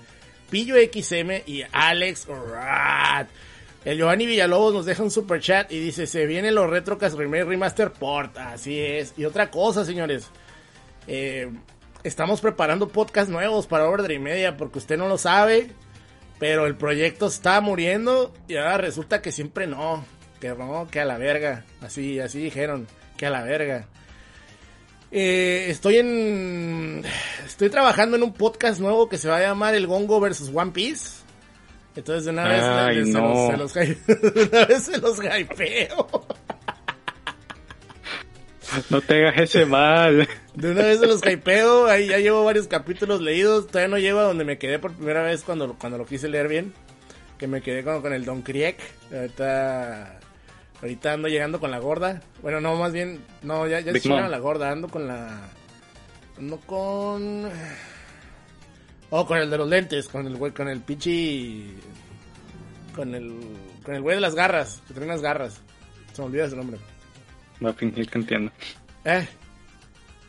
Pillo 0.49 0.75
XM 0.75 1.43
y 1.45 1.63
Alex 1.71 2.25
Rat. 2.27 3.27
El 3.87 3.97
Giovanni 3.97 4.25
Villalobos 4.25 4.73
nos 4.73 4.85
deja 4.85 5.01
un 5.01 5.09
super 5.09 5.39
chat 5.39 5.71
y 5.71 5.79
dice, 5.79 6.07
se 6.07 6.25
viene 6.25 6.51
los 6.51 6.69
Retrocast 6.69 7.15
Remake 7.17 7.45
Remaster 7.45 7.89
Port. 7.89 8.37
Así 8.37 8.77
es. 8.77 9.13
Y 9.15 9.23
otra 9.23 9.49
cosa, 9.49 9.85
señores. 9.85 10.29
Eh, 11.07 11.49
estamos 12.03 12.41
preparando 12.41 12.89
podcast 12.89 13.29
nuevos 13.29 13.65
para 13.65 13.87
Overdrive 13.87 14.19
Media 14.19 14.57
porque 14.57 14.79
usted 14.79 14.97
no 14.97 15.07
lo 15.07 15.17
sabe. 15.17 15.69
Pero 16.37 16.65
el 16.65 16.75
proyecto 16.75 17.27
está 17.27 17.61
muriendo 17.61 18.33
y 18.49 18.57
ahora 18.57 18.79
resulta 18.79 19.21
que 19.21 19.31
siempre 19.31 19.67
no. 19.67 20.05
Que 20.41 20.49
no, 20.49 20.89
que 20.91 20.99
a 20.99 21.05
la 21.05 21.17
verga. 21.17 21.63
Así, 21.79 22.19
así 22.19 22.39
dijeron. 22.39 22.87
Que 23.15 23.27
a 23.27 23.29
la 23.29 23.43
verga. 23.43 23.87
Eh, 25.11 25.67
estoy 25.69 25.99
en... 25.99 27.05
Estoy 27.45 27.69
trabajando 27.69 28.17
en 28.17 28.23
un 28.23 28.33
podcast 28.33 28.81
nuevo 28.81 29.07
que 29.07 29.17
se 29.17 29.29
va 29.29 29.37
a 29.37 29.43
llamar 29.43 29.75
El 29.75 29.87
Gongo 29.87 30.19
vs 30.19 30.51
One 30.53 30.71
Piece. 30.71 31.16
Entonces 31.97 32.25
de 32.25 32.29
una 32.29 32.47
vez, 32.47 33.07
se, 33.07 33.11
los, 33.57 33.75
una 33.75 34.65
vez 34.65 34.83
se 34.83 34.97
los 34.99 35.17
hypeo. 35.17 36.07
No 38.91 39.01
te 39.01 39.15
hagas 39.15 39.41
ese 39.41 39.65
mal. 39.65 40.27
De 40.53 40.71
una 40.71 40.83
vez 40.83 40.99
se 40.99 41.07
los 41.07 41.25
hypeo, 41.25 41.87
ahí 41.87 42.07
ya 42.07 42.19
llevo 42.19 42.45
varios 42.45 42.67
capítulos 42.67 43.19
leídos, 43.19 43.65
todavía 43.65 43.87
no 43.87 43.97
llevo 43.97 44.19
a 44.19 44.25
donde 44.25 44.45
me 44.45 44.59
quedé 44.59 44.77
por 44.77 44.93
primera 44.93 45.23
vez 45.23 45.41
cuando, 45.41 45.73
cuando 45.73 45.97
lo 45.97 46.05
quise 46.05 46.29
leer 46.29 46.47
bien. 46.47 46.71
Que 47.39 47.47
me 47.47 47.61
quedé 47.61 47.83
con, 47.83 47.99
con 48.03 48.13
el 48.13 48.25
Don 48.25 48.43
Krieg. 48.43 48.77
Ahorita, 49.11 50.19
ahorita 50.79 51.13
ando 51.13 51.27
llegando 51.29 51.59
con 51.59 51.71
la 51.71 51.79
gorda. 51.79 52.21
Bueno, 52.43 52.61
no, 52.61 52.75
más 52.75 52.93
bien, 52.93 53.25
no, 53.41 53.65
ya, 53.65 53.79
ya 53.79 53.91
a 53.91 54.29
la 54.29 54.37
gorda, 54.37 54.69
ando 54.69 54.87
con 54.87 55.07
la... 55.07 55.49
Ando 56.37 56.59
con... 56.59 57.49
Oh, 59.09 59.25
con 59.25 59.37
el 59.37 59.49
de 59.49 59.57
los 59.57 59.69
lentes, 59.69 60.07
con 60.07 60.27
el 60.27 60.35
güey, 60.35 60.51
con 60.51 60.67
el 60.67 60.81
pichi. 60.81 61.75
Con 62.95 63.15
el. 63.15 63.39
Con 63.83 63.95
el 63.95 64.01
güey 64.01 64.15
de 64.15 64.21
las 64.21 64.35
garras, 64.35 64.81
que 64.87 64.93
trae 64.93 65.05
unas 65.05 65.21
garras. 65.21 65.61
Se 66.13 66.21
me 66.21 66.27
olvida 66.27 66.49
su 66.49 66.57
nombre. 66.57 66.77
Voy 67.59 67.71
a 67.71 67.73
fingir 67.73 68.09
que 68.09 68.17
entiendo. 68.17 68.51
¿Eh? 69.05 69.27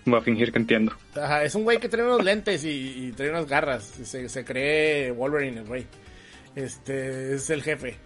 Voy 0.05 0.19
a 0.19 0.23
fingir 0.23 0.53
que 0.53 0.59
entiendo. 0.59 0.93
Ajá, 1.15 1.43
es 1.43 1.55
un 1.55 1.65
güey 1.65 1.79
que 1.79 1.89
trae 1.89 2.05
unos 2.05 2.25
lentes 2.25 2.65
y, 2.65 3.13
trae 3.17 3.31
unas 3.31 3.47
garras. 3.47 3.85
Se, 3.85 4.29
se 4.29 4.45
cree 4.45 5.11
Wolverine, 5.11 5.61
el 5.61 5.67
güey. 5.67 5.87
Este, 6.55 7.35
es 7.35 7.51
el 7.51 7.63
jefe. 7.63 7.97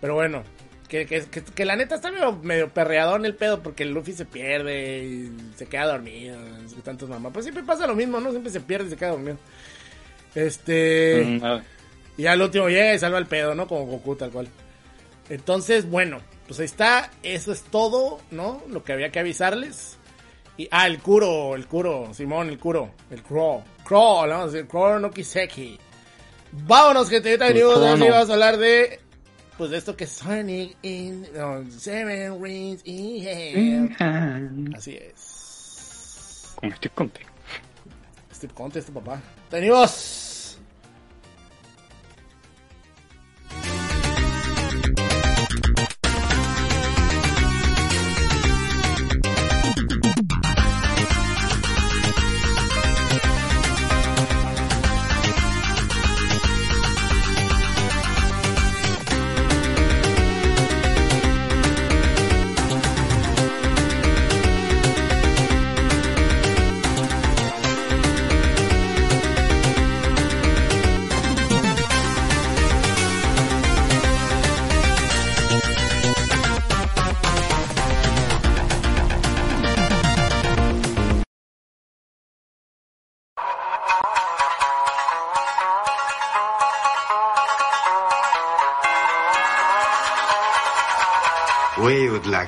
Pero 0.00 0.14
bueno, 0.14 0.42
que, 0.88 1.06
que, 1.06 1.24
que, 1.24 1.64
la 1.64 1.76
neta 1.76 1.96
está 1.96 2.10
medio, 2.10 2.32
medio 2.36 2.68
perreador 2.72 3.20
en 3.20 3.26
el 3.26 3.34
pedo 3.34 3.62
porque 3.62 3.82
el 3.82 3.90
Luffy 3.90 4.12
se 4.12 4.24
pierde 4.24 5.04
y 5.04 5.32
se 5.56 5.66
queda 5.66 5.86
dormido. 5.86 6.38
Tantos 6.82 7.08
mamás. 7.08 7.32
Pues 7.32 7.44
siempre 7.44 7.64
pasa 7.64 7.86
lo 7.86 7.94
mismo, 7.94 8.20
¿no? 8.20 8.30
Siempre 8.30 8.50
se 8.50 8.60
pierde 8.60 8.86
y 8.86 8.90
se 8.90 8.96
queda 8.96 9.10
dormido. 9.10 9.38
Este. 10.34 11.24
Mm, 11.24 11.62
y 12.16 12.26
al 12.26 12.42
último 12.42 12.68
llega 12.68 12.94
y 12.94 12.98
salva 12.98 13.18
el 13.18 13.26
pedo, 13.26 13.54
¿no? 13.54 13.66
Como 13.66 13.86
Goku, 13.86 14.16
tal 14.16 14.30
cual. 14.30 14.48
Entonces, 15.28 15.88
bueno, 15.88 16.20
pues 16.46 16.60
ahí 16.60 16.66
está. 16.66 17.10
Eso 17.22 17.52
es 17.52 17.62
todo, 17.62 18.20
¿no? 18.30 18.62
Lo 18.68 18.84
que 18.84 18.92
había 18.92 19.10
que 19.10 19.20
avisarles. 19.20 19.96
Y, 20.56 20.68
ah, 20.70 20.86
el 20.86 21.00
Kuro, 21.00 21.56
el 21.56 21.66
Kuro, 21.66 22.14
Simón, 22.14 22.48
el 22.48 22.58
Kuro, 22.58 22.90
el 23.10 23.22
Crow. 23.22 23.62
Crow, 23.84 24.28
vamos 24.28 24.50
a 24.50 24.52
decir, 24.52 24.68
Crow 24.68 24.98
no 25.00 25.10
Kiseki. 25.10 25.78
Vámonos, 26.52 27.10
gente, 27.10 27.30
ahorita 27.30 27.48
venimos, 27.48 27.80
vamos 27.80 28.30
a 28.30 28.32
hablar 28.32 28.56
de. 28.58 29.00
Pues 29.58 29.70
de 29.70 29.78
esto 29.78 29.96
que 29.96 30.04
es 30.04 30.10
Sonic 30.10 30.76
in. 30.82 31.26
Seven 31.70 32.42
Rings 32.42 32.80
in 32.84 33.26
Hell. 33.26 33.96
Así 34.76 34.96
es. 34.96 36.54
Con 36.56 36.74
Steve 36.74 36.94
Conte. 36.94 37.33
Steve 38.44 38.54
Conte, 38.54 38.78
este 38.78 38.92
papá. 38.92 39.22
Venimos. 39.50 40.33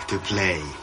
To 0.08 0.18
play. 0.18 0.75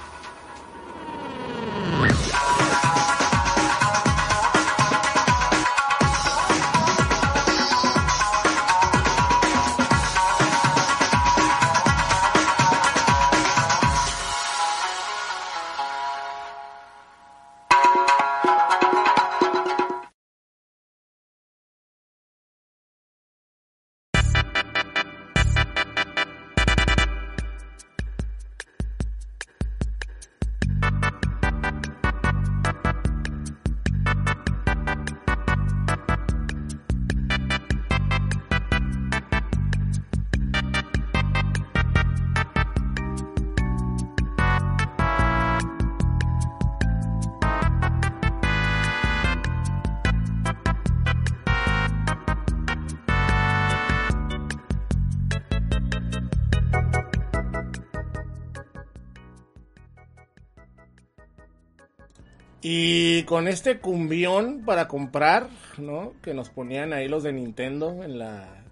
Y 62.64 63.24
con 63.24 63.48
este 63.50 63.80
cumbión 63.80 64.64
para 64.66 64.88
comprar, 64.88 65.50
¿no? 65.78 66.14
Que 66.22 66.34
nos 66.34 66.50
ponían 66.50 66.94
ahí 66.94 67.08
los 67.10 67.24
de 67.24 67.34
Nintendo 67.34 68.04
en 68.04 68.18
la, 68.20 68.64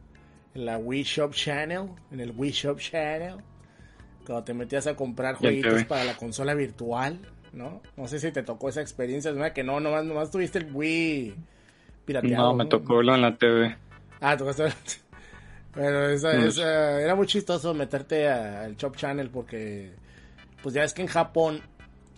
en 0.55 0.65
la 0.65 0.77
Wii 0.77 1.03
Shop 1.03 1.33
Channel, 1.33 1.89
en 2.11 2.19
el 2.21 2.31
Wii 2.31 2.51
Shop 2.51 2.79
Channel, 2.79 3.35
cuando 4.25 4.43
te 4.45 4.53
metías 4.53 4.87
a 4.87 4.95
comprar 4.95 5.35
jueguitos 5.35 5.83
para 5.85 6.05
la 6.05 6.15
consola 6.15 6.53
virtual, 6.53 7.19
¿no? 7.51 7.81
No 7.97 8.07
sé 8.07 8.19
si 8.19 8.31
te 8.31 8.43
tocó 8.43 8.69
esa 8.69 8.79
experiencia, 8.81 9.29
es 9.31 9.35
una 9.37 9.51
que 9.53 9.63
no, 9.63 9.79
nomás, 9.81 10.05
nomás 10.05 10.31
tuviste 10.31 10.59
el 10.59 10.71
Wii 10.73 11.35
pirateado. 12.05 12.43
No, 12.51 12.53
me 12.55 12.65
tocó 12.67 12.95
verlo 12.97 13.13
en 13.15 13.21
la 13.21 13.35
TV. 13.35 13.75
Ah, 14.21 14.37
tocaste 14.37 14.69
Pero 15.73 16.09
esa, 16.09 16.33
Mm. 16.33 16.47
esa- 16.47 17.01
era 17.01 17.15
muy 17.15 17.27
chistoso 17.27 17.73
meterte 17.73 18.27
al 18.29 18.75
Shop 18.77 18.95
Channel 18.95 19.29
porque, 19.29 19.91
pues 20.61 20.75
ya 20.75 20.83
es 20.83 20.93
que 20.93 21.01
en 21.01 21.07
Japón 21.07 21.61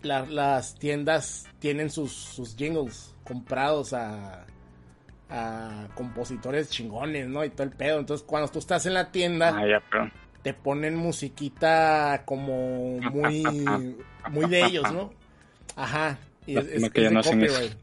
la- 0.04 0.26
las 0.26 0.74
tiendas 0.76 1.46
tienen 1.58 1.90
sus, 1.90 2.12
sus 2.12 2.56
jingles 2.56 3.14
comprados 3.24 3.92
a, 3.92 4.44
a 5.30 5.88
compositores 5.94 6.68
chingones, 6.70 7.26
¿no? 7.28 7.44
Y 7.44 7.50
todo 7.50 7.64
el 7.64 7.70
pedo. 7.72 7.98
Entonces, 7.98 8.24
cuando 8.26 8.48
tú 8.50 8.58
estás 8.58 8.86
en 8.86 8.94
la 8.94 9.10
tienda, 9.10 9.56
Ah, 9.56 9.66
ya, 9.66 9.82
pero. 9.90 10.10
te 10.42 10.54
ponen 10.54 10.94
musiquita 10.96 12.22
como 12.26 12.98
muy, 13.00 13.42
muy 14.30 14.46
de 14.48 14.64
ellos, 14.64 14.92
¿no? 14.92 15.12
Ajá. 15.76 16.18
Y 16.46 16.58
es, 16.58 16.66
es- 16.66 16.90
que 16.90 17.00
ya 17.02 17.06
es 17.06 17.10
de 17.10 17.14
no 17.14 17.20
hacen 17.20 17.42
eso. 17.42 17.54
copyright. 17.54 17.78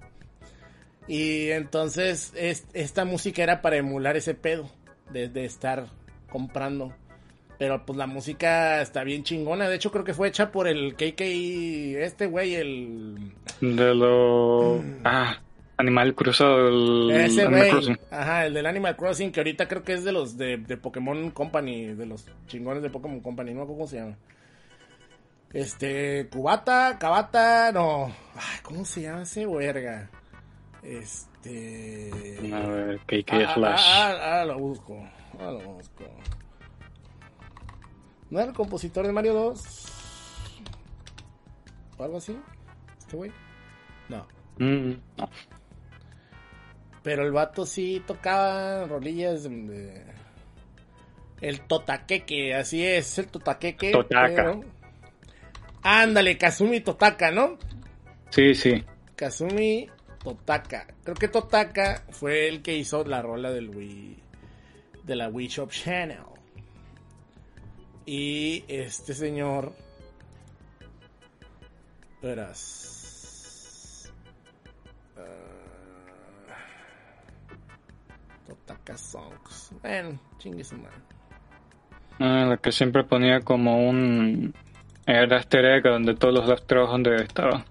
Y 1.08 1.50
entonces 1.50 2.32
es- 2.36 2.66
esta 2.74 3.06
música 3.06 3.42
era 3.44 3.62
para 3.62 3.78
emular 3.78 4.16
ese 4.16 4.34
pedo 4.36 4.70
de, 5.10 5.28
de 5.28 5.46
estar 5.46 5.88
comprando. 6.30 6.94
Pero 7.62 7.86
pues 7.86 7.96
la 7.96 8.08
música 8.08 8.82
está 8.82 9.04
bien 9.04 9.24
chingona. 9.24 9.70
De 9.70 9.76
hecho 9.76 9.92
creo 9.92 10.04
que 10.04 10.16
fue 10.16 10.30
hecha 10.30 10.52
por 10.52 10.68
el 10.68 10.96
KK, 10.96 11.22
este 11.22 12.26
güey, 12.26 12.56
el... 12.56 13.34
De 13.62 13.94
lo. 13.94 14.82
Ah, 15.04 15.38
Animal 15.78 16.16
Cruzado. 16.16 16.70
El 16.70 17.12
Ese 17.12 17.44
Animal 17.44 17.60
güey. 17.60 17.70
Crossing. 17.70 18.00
Ajá, 18.10 18.48
el 18.48 18.56
del 18.56 18.66
Animal 18.66 18.96
Crossing, 18.96 19.32
que 19.32 19.42
ahorita 19.42 19.68
creo 19.68 19.84
que 19.84 19.94
es 19.94 20.04
de 20.04 20.12
los 20.12 20.38
de, 20.40 20.58
de 20.58 20.76
Pokémon 20.76 21.30
Company, 21.30 21.94
de 21.94 22.08
los 22.08 22.26
chingones 22.48 22.82
de 22.82 22.90
Pokémon 22.90 23.20
Company, 23.20 23.52
no 23.52 23.58
me 23.58 23.62
acuerdo 23.62 23.78
cómo 23.78 23.88
se 23.88 23.98
llama. 23.98 24.18
Este, 25.54 26.28
Cubata, 26.32 26.98
Cabata, 27.00 27.72
no. 27.72 28.06
Ay, 28.38 28.58
¿cómo 28.64 28.84
se 28.86 29.04
llama 29.04 29.22
ese 29.22 29.46
verga? 29.46 30.10
Este. 30.82 32.10
A 32.52 32.60
ver, 32.62 33.00
KK 33.06 33.34
Ah, 33.34 33.54
Slash. 33.54 33.82
ah, 33.86 34.14
ah, 34.20 34.42
ah, 34.42 34.46
lo 34.46 34.58
busco. 34.58 34.98
Ah, 35.40 35.52
lo 35.52 35.60
busco. 35.74 36.06
¿No 38.32 38.40
era 38.40 38.50
el 38.50 38.56
compositor 38.56 39.06
de 39.06 39.12
Mario 39.14 39.34
2? 39.34 39.64
¿O 41.98 42.04
algo 42.04 42.18
así? 42.18 42.36
¿Este 42.98 43.16
güey? 43.16 43.32
No. 44.10 44.26
Mm, 44.58 44.94
no. 45.18 45.30
Pero 47.04 47.24
el 47.26 47.32
vato 47.32 47.66
sí 47.66 48.02
tocaba 48.06 48.86
rolillas 48.86 49.44
de... 49.44 50.06
El 51.42 51.62
totaqueque, 51.62 52.54
así 52.54 52.86
es, 52.86 53.18
el 53.18 53.28
totaqueque. 53.28 53.92
Totaka. 53.92 54.28
pero- 54.36 54.62
Ándale, 55.84 56.38
Kazumi 56.38 56.82
Totaka, 56.82 57.32
¿no? 57.32 57.58
Sí, 58.30 58.54
sí. 58.54 58.84
Kazumi 59.16 59.90
Totaka. 60.24 60.86
Creo 61.04 61.16
que 61.16 61.28
Totaka 61.28 62.04
fue 62.12 62.48
el 62.48 62.62
que 62.62 62.76
hizo 62.78 63.04
la 63.04 63.24
rola 63.24 63.50
del 63.52 63.70
Wii. 63.76 64.22
De 65.04 65.16
la 65.16 65.30
Wii 65.30 65.48
Shop 65.48 65.72
Channel. 65.72 66.20
Y 68.06 68.64
este 68.68 69.14
señor. 69.14 69.74
Verás. 72.22 74.12
Ah, 75.18 75.22
Totaka 78.48 78.98
Songs. 78.98 79.72
Bueno, 79.82 80.20
chingue 80.38 80.64
su 80.64 80.76
madre. 80.78 80.98
Ah, 82.20 82.46
la 82.48 82.58
que 82.58 82.72
siempre 82.72 83.04
ponía 83.04 83.42
como 83.42 83.88
un. 83.88 84.54
Era 85.08 85.38
easter 85.38 85.66
egg 85.66 85.84
donde 85.84 86.16
todos 86.16 86.48
los 86.48 86.68
trabajos 86.68 86.94
donde 86.94 87.16
estaba. 87.24 87.66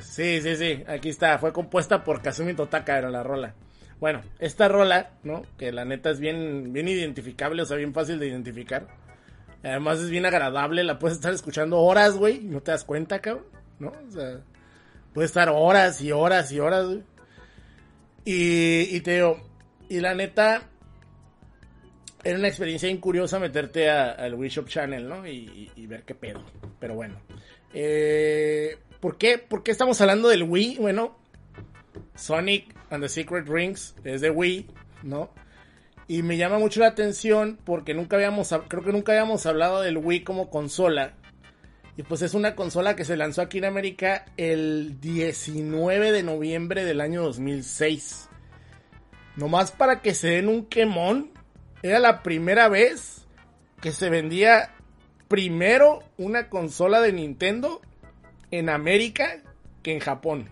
Sí, 0.00 0.40
sí, 0.42 0.56
sí, 0.56 0.84
aquí 0.86 1.08
está, 1.08 1.38
fue 1.38 1.52
compuesta 1.52 2.04
por 2.04 2.20
Kazumi 2.22 2.54
Totaka, 2.54 2.98
era 2.98 3.10
la 3.10 3.22
rola. 3.22 3.54
Bueno, 4.00 4.22
esta 4.38 4.68
rola, 4.68 5.10
¿no? 5.24 5.42
Que 5.56 5.72
la 5.72 5.84
neta 5.84 6.10
es 6.10 6.20
bien, 6.20 6.72
bien 6.72 6.86
identificable, 6.88 7.62
o 7.62 7.64
sea, 7.64 7.76
bien 7.76 7.92
fácil 7.94 8.18
de 8.18 8.28
identificar. 8.28 8.86
Además 9.64 9.98
es 9.98 10.10
bien 10.10 10.24
agradable, 10.26 10.84
la 10.84 10.98
puedes 10.98 11.16
estar 11.16 11.32
escuchando 11.32 11.78
horas, 11.80 12.16
güey, 12.16 12.40
no 12.40 12.60
te 12.60 12.70
das 12.70 12.84
cuenta, 12.84 13.20
cabrón, 13.20 13.46
¿no? 13.80 13.88
O 14.08 14.10
sea, 14.12 14.40
puedes 15.12 15.30
estar 15.30 15.48
horas 15.48 16.00
y 16.00 16.12
horas 16.12 16.52
y 16.52 16.60
horas, 16.60 16.86
güey. 16.86 17.02
Y, 18.24 18.94
y 18.96 19.00
te 19.00 19.14
digo, 19.14 19.40
y 19.88 19.98
la 20.00 20.14
neta, 20.14 20.62
era 22.22 22.38
una 22.38 22.48
experiencia 22.48 22.88
bien 22.88 23.00
curiosa 23.00 23.38
meterte 23.40 23.90
al 23.90 24.34
Wii 24.34 24.50
Shop 24.50 24.68
Channel, 24.68 25.08
¿no? 25.08 25.26
Y, 25.26 25.30
y- 25.32 25.72
y 25.76 25.86
ver 25.86 26.04
qué 26.04 26.14
pedo. 26.14 26.44
Pero 26.78 26.94
bueno. 26.94 27.16
Eh, 27.74 28.76
¿por, 29.00 29.18
qué, 29.18 29.38
¿Por 29.38 29.62
qué 29.62 29.70
estamos 29.70 30.00
hablando 30.00 30.28
del 30.28 30.42
Wii? 30.44 30.78
Bueno, 30.78 31.16
Sonic 32.14 32.74
and 32.90 33.02
the 33.02 33.08
Secret 33.08 33.46
Rings 33.48 33.94
es 34.04 34.20
de 34.20 34.30
Wii, 34.30 34.66
¿no? 35.02 35.30
Y 36.06 36.22
me 36.22 36.36
llama 36.36 36.58
mucho 36.58 36.80
la 36.80 36.86
atención 36.88 37.58
porque 37.64 37.92
nunca 37.94 38.16
habíamos, 38.16 38.50
hab- 38.52 38.64
creo 38.68 38.82
que 38.82 38.92
nunca 38.92 39.12
habíamos 39.12 39.44
hablado 39.46 39.82
del 39.82 39.98
Wii 39.98 40.24
como 40.24 40.48
consola. 40.50 41.12
Y 41.96 42.02
pues 42.04 42.22
es 42.22 42.32
una 42.34 42.54
consola 42.54 42.94
que 42.96 43.04
se 43.04 43.16
lanzó 43.16 43.42
aquí 43.42 43.58
en 43.58 43.64
América 43.66 44.24
el 44.36 45.00
19 45.00 46.12
de 46.12 46.22
noviembre 46.22 46.84
del 46.84 47.00
año 47.00 47.22
2006. 47.24 48.28
Nomás 49.36 49.70
para 49.72 50.00
que 50.00 50.14
se 50.14 50.28
den 50.28 50.48
un 50.48 50.64
quemón, 50.66 51.30
era 51.82 51.98
la 51.98 52.22
primera 52.22 52.68
vez 52.68 53.26
que 53.80 53.92
se 53.92 54.10
vendía 54.10 54.70
primero 55.28 56.02
una 56.16 56.48
consola 56.48 57.00
de 57.00 57.12
Nintendo 57.12 57.80
en 58.50 58.68
América 58.68 59.42
que 59.82 59.92
en 59.92 60.00
Japón. 60.00 60.48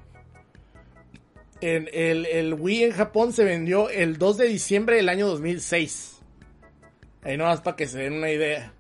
El, 1.61 1.89
el 2.27 2.55
Wii 2.55 2.85
en 2.85 2.93
Japón 2.93 3.33
se 3.33 3.45
vendió 3.45 3.89
el 3.89 4.19
2 4.19 4.37
de 4.37 4.47
diciembre 4.47 4.97
del 4.97 5.09
año 5.09 5.27
2006. 5.27 6.21
Ahí 7.23 7.37
nomás 7.37 7.61
para 7.61 7.77
que 7.77 7.89
se 7.89 7.99
den 7.99 8.15
una 8.15 8.31
idea. 8.31 8.73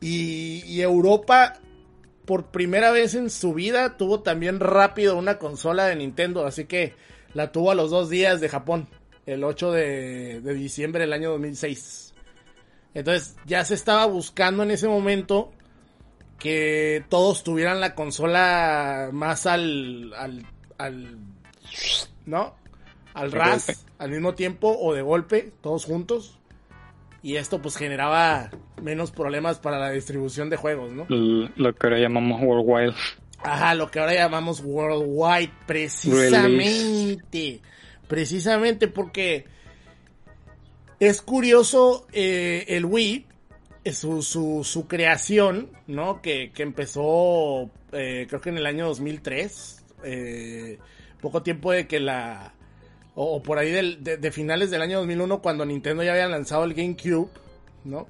Y, 0.00 0.64
y 0.66 0.80
Europa, 0.80 1.60
por 2.24 2.46
primera 2.46 2.90
vez 2.90 3.14
en 3.14 3.30
su 3.30 3.54
vida, 3.54 3.96
tuvo 3.96 4.20
también 4.20 4.58
rápido 4.58 5.16
una 5.16 5.38
consola 5.38 5.86
de 5.86 5.96
Nintendo. 5.96 6.46
Así 6.46 6.64
que 6.64 6.94
la 7.34 7.52
tuvo 7.52 7.70
a 7.70 7.74
los 7.74 7.90
dos 7.90 8.08
días 8.08 8.40
de 8.40 8.48
Japón. 8.48 8.88
El 9.26 9.44
8 9.44 9.70
de, 9.70 10.40
de 10.40 10.54
diciembre 10.54 11.02
del 11.02 11.12
año 11.12 11.30
2006. 11.32 12.14
Entonces 12.94 13.36
ya 13.46 13.64
se 13.64 13.74
estaba 13.74 14.06
buscando 14.06 14.62
en 14.62 14.70
ese 14.72 14.88
momento 14.88 15.52
que 16.42 17.04
todos 17.08 17.44
tuvieran 17.44 17.78
la 17.80 17.94
consola 17.94 19.10
más 19.12 19.46
al, 19.46 20.12
al, 20.14 20.44
al 20.76 21.18
¿no? 22.26 22.56
Al 23.14 23.30
De 23.30 23.38
ras, 23.38 23.66
golpe. 23.66 23.80
al 23.98 24.10
mismo 24.10 24.34
tiempo 24.34 24.76
o 24.76 24.92
de 24.92 25.02
golpe, 25.02 25.52
todos 25.60 25.84
juntos. 25.84 26.38
Y 27.22 27.36
esto 27.36 27.62
pues 27.62 27.76
generaba 27.76 28.50
menos 28.82 29.12
problemas 29.12 29.60
para 29.60 29.78
la 29.78 29.90
distribución 29.90 30.50
de 30.50 30.56
juegos, 30.56 30.92
¿no? 30.92 31.06
Lo 31.08 31.72
que 31.74 31.86
ahora 31.86 32.00
llamamos 32.00 32.40
Worldwide. 32.42 32.94
Ajá, 33.44 33.74
lo 33.76 33.88
que 33.90 34.00
ahora 34.00 34.14
llamamos 34.14 34.60
worldwide, 34.64 35.52
precisamente. 35.66 37.60
Precisamente 38.08 38.88
porque 38.88 39.46
es 40.98 41.22
curioso 41.22 42.06
eh, 42.12 42.64
el 42.68 42.84
Wii, 42.84 43.26
su, 43.90 44.22
su, 44.22 44.62
su 44.64 44.86
creación, 44.86 45.70
¿no? 45.86 46.22
Que, 46.22 46.52
que 46.52 46.62
empezó, 46.62 47.70
eh, 47.92 48.26
creo 48.28 48.40
que 48.40 48.50
en 48.50 48.58
el 48.58 48.66
año 48.66 48.86
2003, 48.86 49.84
eh, 50.04 50.78
poco 51.20 51.42
tiempo 51.42 51.72
de 51.72 51.86
que 51.86 52.00
la... 52.00 52.54
O, 53.14 53.42
por 53.42 53.58
ahí 53.58 53.70
del- 53.70 54.02
de, 54.02 54.30
finales 54.32 54.70
del 54.70 54.80
año 54.82 54.98
2001, 54.98 55.42
cuando 55.42 55.66
Nintendo 55.66 56.02
ya 56.02 56.12
había 56.12 56.28
lanzado 56.28 56.64
el 56.64 56.72
GameCube, 56.74 57.28
¿no? 57.84 58.06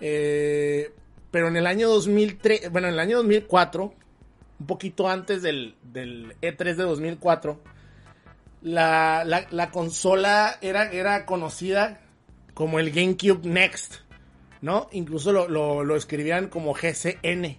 Eh, 0.00 0.92
pero 1.30 1.48
en 1.48 1.56
el 1.56 1.66
año 1.66 1.88
2003, 1.90 2.70
bueno, 2.72 2.88
en 2.88 2.94
el 2.94 3.00
año 3.00 3.18
2004, 3.18 3.92
un 4.60 4.66
poquito 4.66 5.08
antes 5.08 5.42
del, 5.42 5.74
del 5.82 6.34
E3 6.40 6.74
de 6.74 6.82
2004, 6.84 7.60
la, 8.62 9.24
la, 9.26 9.46
la 9.50 9.70
consola 9.70 10.58
era, 10.60 10.90
era 10.90 11.26
conocida 11.26 12.00
como 12.54 12.78
el 12.78 12.90
GameCube 12.90 13.46
Next, 13.46 13.96
¿no? 14.62 14.88
Incluso 14.92 15.32
lo, 15.32 15.48
lo, 15.48 15.96
escribían 15.96 16.48
como 16.48 16.74
GCN. 16.74 17.58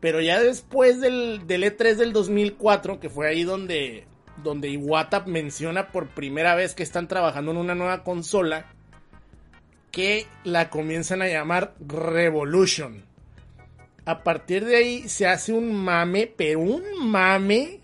Pero 0.00 0.20
ya 0.20 0.40
después 0.40 1.00
del, 1.00 1.46
del 1.46 1.64
E3 1.64 1.96
del 1.96 2.12
2004, 2.12 3.00
que 3.00 3.08
fue 3.08 3.28
ahí 3.28 3.44
donde, 3.44 4.06
donde 4.42 4.68
Iwata 4.68 5.24
menciona 5.26 5.90
por 5.90 6.08
primera 6.08 6.54
vez 6.54 6.74
que 6.74 6.82
están 6.82 7.08
trabajando 7.08 7.50
en 7.52 7.56
una 7.56 7.74
nueva 7.74 8.04
consola, 8.04 8.66
que 9.90 10.26
la 10.44 10.68
comienzan 10.68 11.22
a 11.22 11.28
llamar 11.28 11.74
Revolution. 11.80 13.04
A 14.04 14.22
partir 14.22 14.64
de 14.64 14.76
ahí 14.76 15.08
se 15.08 15.26
hace 15.26 15.52
un 15.52 15.74
mame, 15.74 16.32
pero 16.36 16.60
un 16.60 16.84
mame 17.02 17.80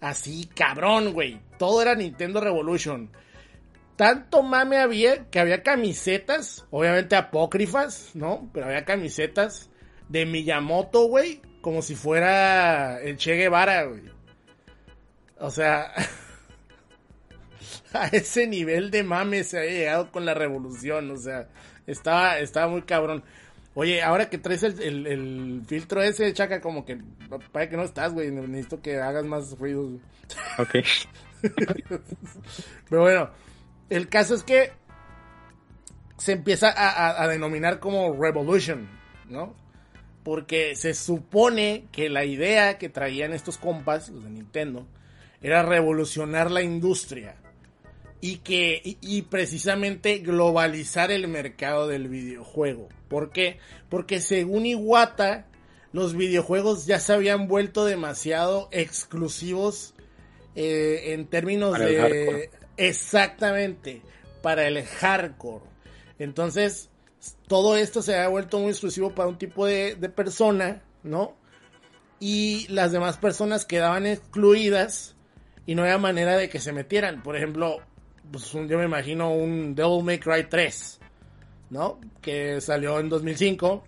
así 0.00 0.48
cabrón, 0.54 1.12
güey. 1.12 1.40
Todo 1.58 1.80
era 1.80 1.94
Nintendo 1.94 2.40
Revolution. 2.40 3.08
Tanto 4.02 4.42
mame 4.42 4.78
había 4.78 5.26
que 5.30 5.38
había 5.38 5.62
camisetas, 5.62 6.66
obviamente 6.72 7.14
apócrifas, 7.14 8.10
¿no? 8.14 8.50
Pero 8.52 8.66
había 8.66 8.84
camisetas 8.84 9.70
de 10.08 10.26
Miyamoto, 10.26 11.06
güey, 11.06 11.40
como 11.60 11.82
si 11.82 11.94
fuera 11.94 13.00
el 13.00 13.16
Che 13.16 13.34
Guevara, 13.36 13.84
güey. 13.84 14.02
O 15.38 15.52
sea, 15.52 15.92
a 17.92 18.06
ese 18.08 18.48
nivel 18.48 18.90
de 18.90 19.04
mame 19.04 19.44
se 19.44 19.58
había 19.60 19.70
llegado 19.70 20.10
con 20.10 20.24
la 20.24 20.34
revolución, 20.34 21.08
o 21.12 21.16
sea, 21.16 21.46
estaba, 21.86 22.40
estaba 22.40 22.66
muy 22.66 22.82
cabrón. 22.82 23.22
Oye, 23.74 24.02
ahora 24.02 24.28
que 24.28 24.38
traes 24.38 24.64
el, 24.64 24.80
el- 24.82 25.06
el 25.06 25.62
filtro 25.68 26.02
ese, 26.02 26.32
chaca, 26.32 26.60
como 26.60 26.84
que, 26.84 26.98
para 27.52 27.68
que 27.68 27.76
no 27.76 27.84
estás, 27.84 28.12
güey, 28.12 28.32
necesito 28.32 28.82
que 28.82 28.96
hagas 29.00 29.24
más 29.24 29.56
ruidos. 29.56 29.90
güey. 29.92 30.00
Ok. 30.58 30.86
Pero 32.90 33.02
bueno, 33.02 33.30
el 33.96 34.08
caso 34.08 34.34
es 34.34 34.42
que 34.42 34.72
se 36.18 36.32
empieza 36.32 36.68
a, 36.70 36.88
a- 36.90 37.22
a 37.22 37.28
denominar 37.28 37.80
como 37.80 38.12
Revolution, 38.20 38.88
¿no? 39.28 39.54
Porque 40.22 40.76
se 40.76 40.94
supone 40.94 41.86
que 41.90 42.08
la 42.08 42.24
idea 42.24 42.78
que 42.78 42.88
traían 42.88 43.32
estos 43.32 43.58
compas, 43.58 44.08
los 44.08 44.24
de 44.24 44.30
Nintendo, 44.30 44.86
era 45.40 45.62
revolucionar 45.64 46.50
la 46.50 46.62
industria. 46.62 47.36
Y 48.20 48.36
que, 48.36 48.80
y, 48.84 48.98
y 49.00 49.22
precisamente 49.22 50.18
globalizar 50.18 51.10
el 51.10 51.26
mercado 51.26 51.88
del 51.88 52.06
videojuego. 52.08 52.88
¿Por 53.08 53.30
qué? 53.32 53.58
Porque 53.88 54.20
según 54.20 54.64
Iwata, 54.64 55.46
los 55.92 56.14
videojuegos 56.14 56.86
ya 56.86 57.00
se 57.00 57.14
habían 57.14 57.48
vuelto 57.48 57.84
demasiado 57.84 58.68
exclusivos 58.70 59.94
eh, 60.54 61.14
en 61.14 61.26
términos 61.26 61.76
de... 61.76 61.96
hardcore. 61.98 62.50
Exactamente, 62.76 64.02
para 64.42 64.66
el 64.66 64.84
hardcore. 64.84 65.64
Entonces, 66.18 66.90
todo 67.46 67.76
esto 67.76 68.02
se 68.02 68.16
ha 68.16 68.28
vuelto 68.28 68.58
muy 68.58 68.70
exclusivo 68.70 69.14
para 69.14 69.28
un 69.28 69.38
tipo 69.38 69.66
de, 69.66 69.96
persona, 70.14 70.82
¿no? 71.02 71.34
Y 72.20 72.66
las 72.68 72.92
demás 72.92 73.16
personas 73.16 73.64
quedaban 73.64 74.06
excluidas 74.06 75.16
y 75.66 75.74
no 75.74 75.82
había 75.82 75.98
manera 75.98 76.36
de 76.36 76.48
que 76.48 76.60
se 76.60 76.72
metieran. 76.72 77.22
Por 77.22 77.36
ejemplo, 77.36 77.78
pues, 78.30 78.52
yo 78.52 78.78
me 78.78 78.84
imagino 78.84 79.32
un 79.32 79.74
Devil 79.74 80.04
May 80.04 80.18
Cry 80.18 80.48
3, 80.48 81.00
¿no? 81.70 82.00
Que 82.20 82.60
salió 82.60 83.00
en 83.00 83.08
2005. 83.08 83.84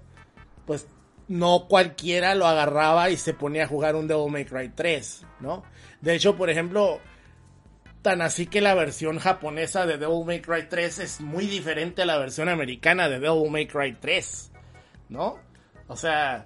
Pues 0.67 0.87
no 1.29 1.67
cualquiera 1.69 2.35
lo 2.35 2.47
agarraba 2.47 3.11
y 3.11 3.17
se 3.17 3.35
ponía 3.35 3.65
a 3.65 3.69
jugar 3.69 3.97
un 3.97 4.09
Devil 4.09 4.31
May 4.31 4.45
Cry 4.45 4.73
3, 4.75 5.25
¿no? 5.41 5.63
De 6.01 6.15
hecho, 6.15 6.37
por 6.37 6.51
ejemplo, 6.51 7.01
tan 8.05 8.21
así 8.21 8.47
que 8.47 8.61
la 8.61 8.75
versión 8.75 9.19
japonesa 9.19 9.87
de 9.87 9.97
Devil 9.97 10.27
May 10.27 10.43
Cry 10.43 10.69
3 10.69 10.99
es 10.99 11.21
muy 11.23 11.47
diferente 11.47 12.03
a 12.03 12.05
la 12.05 12.19
versión 12.19 12.51
americana 12.51 13.09
de 13.09 13.19
Devil 13.19 13.51
May 13.51 13.67
Cry 13.67 13.97
3, 13.99 14.53
¿no? 15.09 15.39
O 15.89 15.97
sea, 15.97 16.45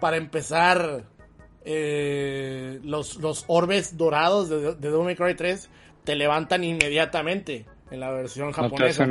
para 0.00 0.16
empezar, 0.16 1.04
eh, 1.62 2.80
los, 2.84 3.16
los 3.16 3.44
orbes 3.48 3.98
dorados 3.98 4.48
de, 4.48 4.56
de 4.56 4.90
Devil 4.90 5.04
May 5.04 5.14
Cry 5.14 5.34
3 5.34 5.68
te 6.04 6.16
levantan 6.16 6.64
inmediatamente 6.64 7.66
en 7.90 8.00
la 8.00 8.10
versión 8.10 8.50
japonesa. 8.50 9.04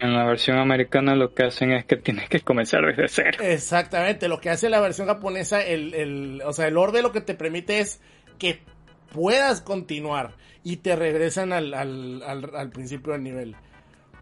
en 0.00 0.14
la 0.14 0.26
versión 0.26 0.58
americana 0.58 1.16
lo 1.16 1.32
que 1.32 1.44
hacen 1.44 1.72
es 1.72 1.86
que 1.86 1.96
tienes 1.96 2.28
que 2.28 2.40
comenzar 2.40 2.84
desde 2.84 3.08
cero. 3.08 3.38
Exactamente, 3.40 4.28
lo 4.28 4.38
que 4.38 4.50
hace 4.50 4.68
la 4.68 4.80
versión 4.80 5.06
japonesa, 5.06 5.62
el, 5.62 5.94
el, 5.94 6.42
o 6.44 6.52
sea, 6.52 6.68
el 6.68 6.76
orbe 6.76 7.00
lo 7.00 7.10
que 7.10 7.22
te 7.22 7.32
permite 7.32 7.80
es 7.80 8.02
que 8.38 8.60
puedas 9.12 9.60
continuar 9.60 10.34
y 10.64 10.76
te 10.76 10.96
regresan 10.96 11.52
al, 11.52 11.74
al, 11.74 12.70
principio 12.70 13.12
del 13.12 13.22
nivel. 13.22 13.56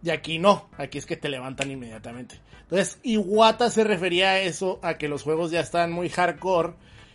Y 0.03 0.11
aquí 0.11 0.39
no, 0.39 0.69
aquí 0.79 0.99
es 0.99 1.07
que 1.07 1.17
te 1.17 1.29
levantan 1.29 1.71
inmediatamente. 1.71 2.41
Entonces, 2.63 2.99
Iwata 3.03 3.71
se 3.71 3.85
refería 3.85 4.31
a 4.31 4.41
eso, 4.41 4.79
a 4.83 4.95
que 4.95 5.09
los 5.09 5.23
juegos 5.23 5.51
ya 5.51 5.61
estaban 5.61 5.93
muy 5.93 6.09
hardcore 6.09 6.75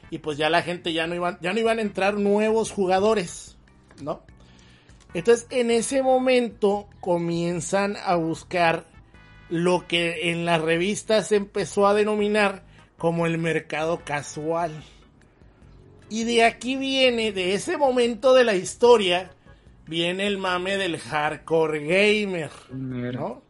y 0.09 0.19
pues 0.19 0.37
ya 0.37 0.49
la 0.49 0.61
gente 0.61 0.93
ya 0.93 1.07
no 1.07 1.15
iban, 1.15 1.37
ya 1.41 1.53
no 1.53 1.59
iban 1.59 1.79
a 1.79 1.81
entrar 1.81 2.15
nuevos 2.15 2.71
jugadores, 2.71 3.57
¿no? 4.01 4.21
Entonces, 5.13 5.47
en 5.49 5.71
ese 5.71 6.03
momento 6.03 6.87
comienzan 6.99 7.95
a 8.03 8.15
buscar 8.15 8.85
lo 9.49 9.87
que 9.87 10.31
en 10.31 10.45
las 10.45 10.61
revistas 10.61 11.27
se 11.27 11.37
empezó 11.37 11.87
a 11.87 11.93
denominar 11.93 12.63
como 12.97 13.25
el 13.25 13.37
mercado 13.37 14.01
casual. 14.03 14.83
Y 16.09 16.23
de 16.23 16.43
aquí 16.43 16.75
viene, 16.77 17.31
de 17.31 17.53
ese 17.55 17.77
momento 17.77 18.33
de 18.33 18.43
la 18.43 18.55
historia, 18.55 19.31
viene 19.87 20.27
el 20.27 20.37
mame 20.37 20.77
del 20.77 20.97
hardcore 20.99 21.79
gamer, 21.85 22.51
¿no? 22.71 23.41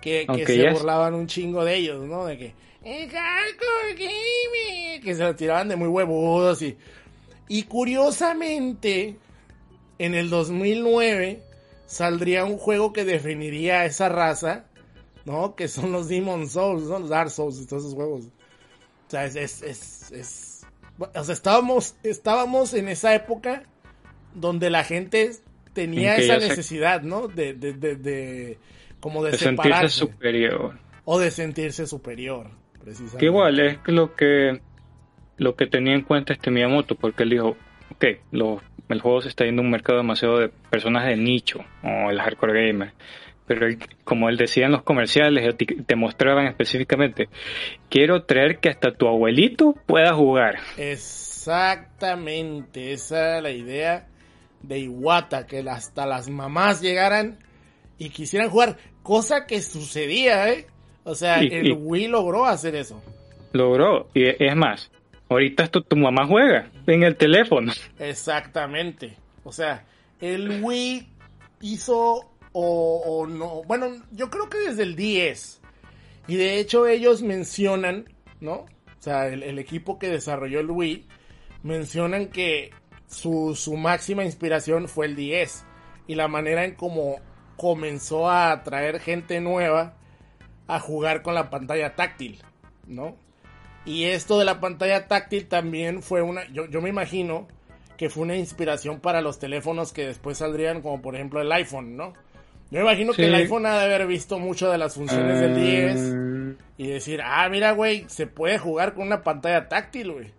Que, 0.00 0.26
que 0.36 0.46
se 0.46 0.66
es- 0.66 0.72
burlaban 0.74 1.14
un 1.14 1.26
chingo 1.26 1.64
de 1.64 1.76
ellos, 1.76 2.04
¿no? 2.04 2.26
De 2.26 2.36
que, 2.38 2.54
el 2.84 3.08
hardcore 3.10 3.94
gamer, 3.94 5.00
que 5.02 5.14
se 5.14 5.22
lo 5.22 5.34
tiraban 5.36 5.68
de 5.68 5.76
muy 5.76 5.88
huevudos 5.88 6.60
y... 6.62 6.76
Y 7.48 7.64
curiosamente, 7.64 9.16
en 9.98 10.14
el 10.14 10.30
2009 10.30 11.42
saldría 11.86 12.44
un 12.44 12.56
juego 12.56 12.92
que 12.92 13.04
definiría 13.04 13.80
a 13.80 13.84
esa 13.84 14.08
raza, 14.08 14.64
¿no? 15.24 15.54
Que 15.54 15.68
son 15.68 15.92
los 15.92 16.08
Demon 16.08 16.48
Souls, 16.48 16.84
¿no? 16.84 16.98
Los 16.98 17.10
Dark 17.10 17.30
Souls 17.30 17.60
y 17.60 17.66
todos 17.66 17.82
esos 17.82 17.94
juegos. 17.94 18.24
O 18.26 19.10
sea, 19.10 19.26
es, 19.26 19.36
es, 19.36 19.62
es, 19.62 20.12
es- 20.12 20.51
O 20.98 21.24
sea, 21.24 21.34
estábamos, 21.34 21.96
estábamos 22.02 22.74
en 22.74 22.88
esa 22.88 23.14
época 23.14 23.62
donde 24.34 24.70
la 24.70 24.84
gente 24.84 25.30
tenía 25.72 26.16
esa 26.16 26.38
se- 26.40 26.48
necesidad, 26.48 27.02
¿no? 27.02 27.28
De, 27.28 27.54
de, 27.54 27.72
de, 27.72 27.96
de- 27.96 28.58
como 29.00 29.24
de, 29.24 29.32
De 29.32 29.38
sentirse 29.38 29.88
superior. 29.88 30.78
o 31.04 31.18
de 31.18 31.30
sentirse 31.30 31.86
superior, 31.86 32.48
precisamente. 32.82 33.18
Que 33.18 33.26
igual 33.26 33.58
es 33.58 33.78
lo 33.86 34.14
que 34.14 34.60
lo 35.38 35.56
que 35.56 35.66
tenía 35.66 35.94
en 35.94 36.02
cuenta 36.02 36.32
este 36.34 36.50
Miyamoto, 36.50 36.94
porque 36.94 37.24
él 37.24 37.30
dijo, 37.30 37.56
ok, 37.90 38.04
lo- 38.30 38.60
el 38.88 39.00
juego 39.00 39.22
se 39.22 39.28
está 39.28 39.44
yendo 39.44 39.62
a 39.62 39.64
un 39.64 39.70
mercado 39.70 39.98
demasiado 39.98 40.38
de 40.38 40.48
personas 40.50 41.06
de 41.06 41.16
nicho, 41.16 41.64
o 41.82 42.10
el 42.10 42.20
hardcore 42.20 42.66
gamer. 42.68 42.92
Pero 43.46 43.66
él- 43.66 43.78
como 44.04 44.28
él 44.28 44.36
decía 44.36 44.66
en 44.66 44.72
los 44.72 44.82
comerciales, 44.82 45.56
te, 45.56 45.66
te 45.66 45.96
mostraban 45.96 46.46
específicamente, 46.46 47.28
quiero 47.90 48.22
traer 48.24 48.58
que 48.58 48.68
hasta 48.68 48.92
tu 48.92 49.08
abuelito 49.08 49.74
pueda 49.86 50.14
jugar. 50.14 50.58
Exactamente, 50.76 52.92
esa 52.92 53.18
era 53.18 53.40
la 53.40 53.50
idea 53.50 54.06
de 54.62 54.78
Iwata, 54.78 55.46
que 55.46 55.58
hasta 55.68 56.06
las 56.06 56.28
mamás 56.30 56.80
llegaran 56.80 57.38
y 57.98 58.10
quisieran 58.10 58.48
jugar, 58.48 58.76
cosa 59.02 59.46
que 59.46 59.60
sucedía, 59.60 60.48
¿eh? 60.50 60.66
O 61.04 61.14
sea, 61.14 61.42
Y- 61.42 61.48
el 61.48 61.66
y- 61.68 61.72
Wii 61.72 62.08
logró 62.08 62.46
hacer 62.46 62.74
eso. 62.76 63.02
Logró, 63.52 64.08
y 64.14 64.24
es 64.26 64.56
más, 64.56 64.90
Ahorita 65.28 65.66
tu 65.68 65.96
mamá 65.96 66.26
juega 66.26 66.68
en 66.86 67.04
el 67.04 67.16
teléfono. 67.16 67.72
Exactamente. 67.98 69.16
O 69.44 69.50
sea, 69.50 69.82
el 70.20 70.62
Wii 70.62 71.08
hizo 71.62 72.30
o, 72.52 73.26
no. 73.26 73.62
Bueno, 73.64 73.88
yo 74.10 74.30
creo 74.30 74.48
que 74.48 74.58
desde 74.58 74.82
el 74.82 74.96
10. 74.96 75.60
Y 76.28 76.36
de 76.36 76.58
hecho 76.58 76.86
ellos 76.86 77.22
mencionan, 77.22 78.08
¿no? 78.40 78.54
O 78.54 79.02
sea, 79.02 79.26
el, 79.26 79.58
equipo 79.58 79.98
que 79.98 80.08
desarrolló 80.08 80.60
el 80.60 80.70
Wii 80.70 81.06
mencionan 81.62 82.28
que 82.28 82.70
su, 83.08 83.54
su 83.56 83.76
máxima 83.76 84.24
inspiración 84.24 84.88
fue 84.88 85.06
el 85.06 85.16
10. 85.16 85.64
Y 86.06 86.14
la 86.14 86.28
manera 86.28 86.64
en 86.64 86.74
cómo 86.74 87.16
comenzó 87.56 88.28
a 88.28 88.52
atraer 88.52 89.00
gente 89.00 89.40
nueva 89.40 89.96
a 90.66 90.78
jugar 90.80 91.22
con 91.22 91.34
la 91.34 91.50
pantalla 91.50 91.94
táctil, 91.96 92.42
¿no? 92.86 93.16
Y 93.84 94.04
esto 94.04 94.38
de 94.38 94.44
la 94.44 94.60
pantalla 94.60 95.08
táctil 95.08 95.48
también 95.48 96.02
fue 96.02 96.22
una, 96.22 96.46
yo, 96.52 96.66
yo 96.66 96.80
me 96.80 96.88
imagino 96.88 97.48
que 97.96 98.10
fue 98.10 98.22
una 98.22 98.36
inspiración 98.36 99.00
para 99.00 99.20
los 99.20 99.38
teléfonos 99.38 99.92
que 99.92 100.06
después 100.06 100.38
saldrían, 100.38 100.82
como 100.82 101.02
por 101.02 101.14
ejemplo 101.14 101.40
el 101.40 101.50
iPhone, 101.52 101.96
¿no? 101.96 102.12
Yo 102.72 102.78
me 102.78 102.84
imagino 102.84 103.12
que 103.12 103.26
el 103.26 103.34
iPhone 103.34 103.66
ha 103.66 103.78
de 103.80 103.84
haber 103.84 104.06
visto 104.06 104.38
mucho 104.38 104.70
de 104.70 104.78
las 104.78 104.94
funciones 104.94 105.38
del 105.38 105.54
10 105.54 106.14
ah. 106.14 106.64
y 106.78 106.86
decir, 106.86 107.20
ah, 107.22 107.46
mira, 107.50 107.72
güey, 107.72 108.06
se 108.08 108.26
puede 108.26 108.56
jugar 108.56 108.94
con 108.94 109.08
una 109.08 109.22
pantalla 109.22 109.68
táctil, 109.68 110.12
güey. 110.12 110.30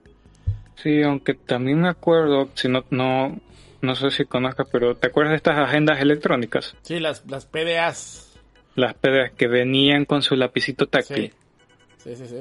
Sí, 0.75 1.03
aunque 1.03 1.35
también 1.35 1.79
me 1.79 1.89
acuerdo, 1.89 2.49
si 2.55 2.69
no, 2.69 2.85
no, 2.89 3.39
no 3.83 3.95
sé 3.95 4.09
si 4.09 4.25
conozcas, 4.25 4.67
pero 4.71 4.95
¿te 4.95 5.09
acuerdas 5.09 5.33
de 5.33 5.37
estas 5.37 5.59
agendas 5.59 6.01
electrónicas? 6.01 6.75
Sí, 6.81 6.99
las, 6.99 7.23
las 7.29 7.45
PDAs. 7.45 8.35
Las 8.73 8.95
PDAs 8.95 9.33
que 9.33 9.47
venían 9.47 10.05
con 10.05 10.23
su 10.23 10.35
lapicito 10.35 10.87
táctil. 10.87 11.31
Sí, 11.97 12.15
sí, 12.15 12.25
sí. 12.27 12.37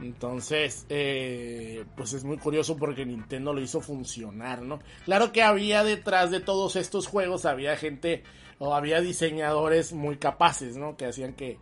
Entonces, 0.00 0.86
eh, 0.88 1.84
pues 1.96 2.12
es 2.12 2.24
muy 2.24 2.38
curioso 2.38 2.76
porque 2.76 3.04
Nintendo 3.04 3.52
lo 3.52 3.60
hizo 3.60 3.80
funcionar, 3.80 4.62
¿no? 4.62 4.78
Claro 5.04 5.32
que 5.32 5.42
había 5.42 5.82
detrás 5.82 6.30
de 6.30 6.40
todos 6.40 6.76
estos 6.76 7.06
juegos, 7.06 7.44
había 7.44 7.76
gente 7.76 8.22
o 8.58 8.74
había 8.74 9.00
diseñadores 9.00 9.92
muy 9.92 10.16
capaces, 10.16 10.76
¿no? 10.76 10.96
Que 10.96 11.06
hacían 11.06 11.34
que, 11.34 11.58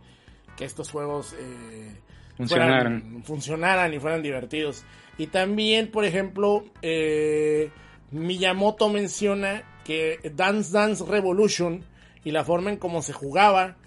estos 0.59 0.89
juegos 0.89 1.35
eh, 1.39 1.95
funcionaran. 2.35 3.23
funcionaran 3.23 3.93
y 3.93 3.99
fueran 3.99 4.23
divertidos. 4.23 4.83
Y 5.17 5.27
también, 5.27 5.91
por 5.91 6.03
ejemplo, 6.03 6.63
eh, 6.81 7.69
Miyamoto 8.11 8.89
menciona 8.89 9.63
que 9.83 10.19
Dance 10.35 10.71
Dance 10.71 11.03
Revolution 11.05 11.83
y 12.23 12.31
la 12.31 12.43
forma 12.43 12.71
en 12.71 12.77
cómo 12.77 13.01
se 13.01 13.13
jugaba 13.13 13.77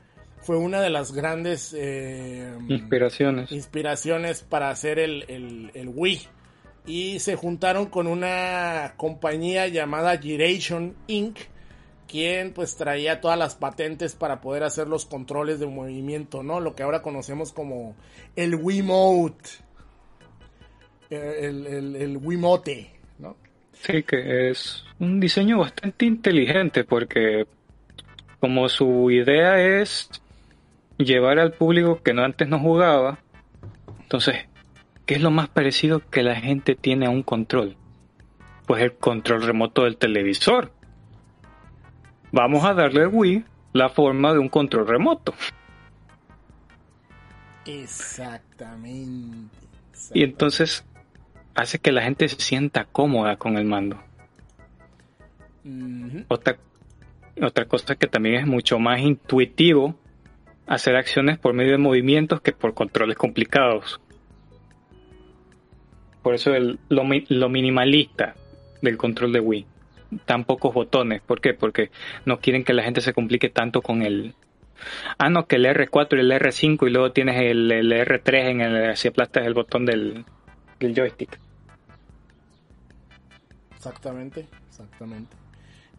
fue 0.42 0.56
una 0.56 0.80
de 0.80 0.90
las 0.90 1.12
grandes 1.12 1.74
eh, 1.76 2.52
inspiraciones. 2.68 3.52
inspiraciones 3.52 4.42
para 4.42 4.70
hacer 4.70 4.98
el, 4.98 5.70
el, 5.74 5.88
Wii. 5.94 6.20
Y 6.86 7.18
se 7.20 7.36
juntaron 7.36 7.86
con 7.86 8.06
una 8.06 8.94
compañía 8.96 9.68
llamada 9.68 10.16
Giration 10.18 10.94
Inc., 11.06 11.38
quien 12.08 12.52
pues 12.52 12.76
traía 12.76 13.20
todas 13.20 13.38
las 13.38 13.54
patentes 13.54 14.16
para 14.16 14.40
poder 14.40 14.64
hacer 14.64 14.88
los 14.88 15.06
controles 15.06 15.60
de 15.60 15.66
movimiento, 15.66 16.42
¿no? 16.42 16.58
Lo 16.58 16.74
que 16.74 16.82
ahora 16.82 17.02
conocemos 17.02 17.52
como 17.52 17.94
el 18.34 18.56
Wiimote. 18.56 19.50
Eh, 21.10 21.36
el, 21.42 21.66
el, 21.66 21.96
el 21.96 22.16
Wiimote, 22.16 22.90
¿no? 23.18 23.36
Sí, 23.72 24.02
que 24.02 24.50
es 24.50 24.84
un 24.98 25.20
diseño 25.20 25.58
bastante 25.58 26.06
inteligente 26.06 26.82
porque 26.82 27.46
como 28.40 28.68
su 28.68 29.10
idea 29.10 29.80
es 29.80 30.10
llevar 31.04 31.38
al 31.38 31.52
público 31.52 32.02
que 32.02 32.12
no 32.12 32.22
antes 32.22 32.48
no 32.48 32.58
jugaba. 32.58 33.18
Entonces, 34.02 34.46
¿qué 35.06 35.14
es 35.14 35.22
lo 35.22 35.30
más 35.30 35.48
parecido 35.48 36.00
que 36.10 36.22
la 36.22 36.36
gente 36.36 36.74
tiene 36.74 37.06
a 37.06 37.10
un 37.10 37.22
control? 37.22 37.76
Pues 38.66 38.82
el 38.82 38.94
control 38.94 39.42
remoto 39.42 39.84
del 39.84 39.96
televisor. 39.96 40.72
Vamos 42.32 42.64
a 42.64 42.74
darle 42.74 43.02
al 43.02 43.08
Wii 43.08 43.44
la 43.72 43.88
forma 43.88 44.32
de 44.32 44.38
un 44.38 44.48
control 44.48 44.86
remoto. 44.86 45.34
Exactamente. 47.66 49.56
Y 50.14 50.22
entonces 50.22 50.84
hace 51.54 51.78
que 51.78 51.92
la 51.92 52.02
gente 52.02 52.28
se 52.28 52.40
sienta 52.40 52.84
cómoda 52.84 53.36
con 53.36 53.56
el 53.56 53.64
mando. 53.64 54.02
otra, 56.28 56.56
otra 57.40 57.66
cosa 57.66 57.96
que 57.96 58.06
también 58.06 58.36
es 58.36 58.46
mucho 58.46 58.78
más 58.78 59.00
intuitivo 59.00 59.99
hacer 60.66 60.96
acciones 60.96 61.38
por 61.38 61.54
medio 61.54 61.72
de 61.72 61.78
movimientos 61.78 62.40
que 62.40 62.52
por 62.52 62.74
controles 62.74 63.16
complicados. 63.16 64.00
Por 66.22 66.34
eso 66.34 66.54
el, 66.54 66.78
lo, 66.88 67.48
minimalista 67.48 68.34
del 68.82 68.96
control 68.96 69.32
de 69.32 69.40
Wii. 69.40 69.66
Tan 70.26 70.44
pocos 70.44 70.74
botones. 70.74 71.22
¿Por 71.22 71.40
qué? 71.40 71.54
Porque 71.54 71.90
no 72.24 72.40
quieren 72.40 72.64
que 72.64 72.72
la 72.72 72.82
gente 72.82 73.00
se 73.00 73.12
complique 73.12 73.48
tanto 73.48 73.80
con 73.80 74.02
el... 74.02 74.34
Ah, 75.18 75.28
no, 75.28 75.46
que 75.46 75.56
el 75.56 75.66
R4 75.66 76.16
y 76.16 76.20
el 76.20 76.32
R5 76.32 76.86
y 76.86 76.90
luego 76.90 77.12
tienes 77.12 77.40
el, 77.40 77.70
R3 77.70 78.34
en 78.50 78.60
el... 78.60 78.96
Si 78.96 79.08
aplastas 79.08 79.46
el 79.46 79.54
botón 79.54 79.86
del, 79.86 80.24
del 80.78 80.94
joystick. 80.94 81.38
Exactamente, 83.76 84.46
exactamente. 84.68 85.36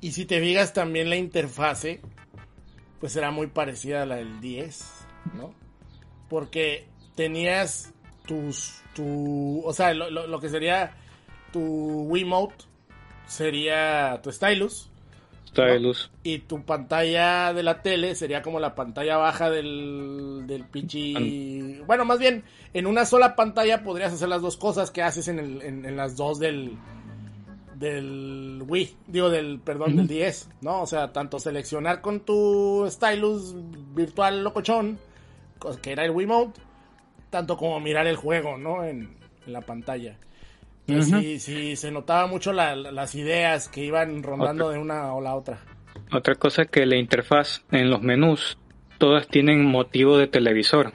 Y 0.01 0.11
si 0.11 0.25
te 0.25 0.39
fijas 0.39 0.73
también 0.73 1.09
la 1.09 1.15
interfase, 1.15 2.01
pues 3.01 3.15
era 3.15 3.31
muy 3.31 3.47
parecida 3.47 4.03
a 4.03 4.05
la 4.05 4.17
del 4.17 4.39
10, 4.39 5.07
¿no? 5.33 5.53
Porque 6.29 6.87
tenías 7.15 7.93
tus, 8.27 8.81
tu, 8.93 9.61
o 9.65 9.73
sea, 9.73 9.93
lo, 9.93 10.39
que 10.39 10.49
sería 10.49 10.93
tu 11.51 12.03
Wiimote 12.03 12.63
sería 13.25 14.21
tu 14.21 14.31
stylus. 14.31 14.87
Stylus. 15.47 16.11
Y 16.23 16.39
tu 16.39 16.63
pantalla 16.63 17.53
de 17.53 17.63
la 17.63 17.81
tele 17.81 18.15
sería 18.15 18.41
como 18.41 18.59
la 18.59 18.75
pantalla 18.75 19.17
baja 19.17 19.49
del, 19.49 20.43
del 20.45 20.63
pinche... 20.65 21.81
Bueno, 21.85 22.05
más 22.05 22.19
bien, 22.19 22.43
en 22.73 22.85
una 22.85 23.05
sola 23.05 23.35
pantalla 23.35 23.83
podrías 23.83 24.13
hacer 24.13 24.29
las 24.29 24.41
dos 24.41 24.55
cosas 24.57 24.91
que 24.91 25.01
haces 25.01 25.27
en, 25.27 25.39
el, 25.39 25.61
en 25.61 25.97
las 25.97 26.15
dos 26.15 26.39
del, 26.39 26.77
del 27.81 28.63
Wii, 28.65 28.95
digo 29.07 29.29
del, 29.29 29.59
perdón, 29.59 29.97
del 29.97 30.07
10, 30.07 30.49
¿no? 30.61 30.83
O 30.83 30.85
sea, 30.85 31.11
tanto 31.11 31.39
seleccionar 31.39 31.99
con 31.99 32.21
tu 32.21 32.85
stylus 32.89 33.55
virtual 33.93 34.43
locochón, 34.43 34.99
que 35.81 35.91
era 35.91 36.05
el 36.05 36.11
Wiimote, 36.11 36.61
tanto 37.31 37.57
como 37.57 37.79
mirar 37.79 38.05
el 38.05 38.15
juego, 38.15 38.57
¿no? 38.57 38.85
En, 38.85 39.19
la 39.47 39.61
pantalla. 39.61 40.17
Y 40.85 41.01
sí, 41.01 41.39
sí, 41.39 41.75
se 41.75 41.89
notaba 41.89 42.27
mucho 42.27 42.53
las 42.53 43.15
ideas 43.15 43.67
que 43.69 43.83
iban 43.83 44.21
rondando 44.21 44.69
de 44.69 44.77
una 44.77 45.15
o 45.15 45.19
la 45.19 45.35
otra. 45.35 45.59
Otra 46.13 46.35
cosa 46.35 46.65
que 46.65 46.85
la 46.85 46.95
interfaz 46.95 47.63
en 47.71 47.89
los 47.89 48.03
menús, 48.03 48.59
todas 48.99 49.27
tienen 49.27 49.65
motivo 49.65 50.19
de 50.19 50.27
televisor, 50.27 50.93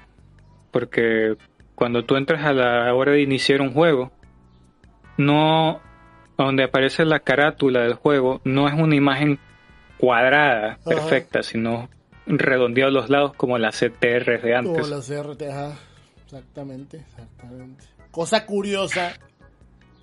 porque 0.70 1.36
cuando 1.74 2.04
tú 2.04 2.14
entras 2.14 2.44
a 2.44 2.52
la 2.52 2.94
hora 2.94 3.12
de 3.12 3.22
iniciar 3.22 3.60
un 3.60 3.72
juego, 3.72 4.12
no 5.18 5.80
donde 6.44 6.64
aparece 6.64 7.04
la 7.04 7.20
carátula 7.20 7.80
del 7.80 7.94
juego, 7.94 8.40
no 8.44 8.68
es 8.68 8.74
una 8.74 8.94
imagen 8.94 9.38
cuadrada, 9.98 10.78
perfecta, 10.84 11.42
sino 11.42 11.88
redondeado 12.26 12.90
a 12.90 12.92
los 12.92 13.10
lados 13.10 13.34
como 13.34 13.58
la 13.58 13.70
CTR 13.70 14.42
de 14.42 14.54
antes. 14.54 14.82
Como 14.82 14.86
la 14.86 15.00
CRT, 15.00 15.42
exactamente, 16.24 16.98
exactamente. 16.98 17.84
Cosa 18.10 18.46
curiosa, 18.46 19.14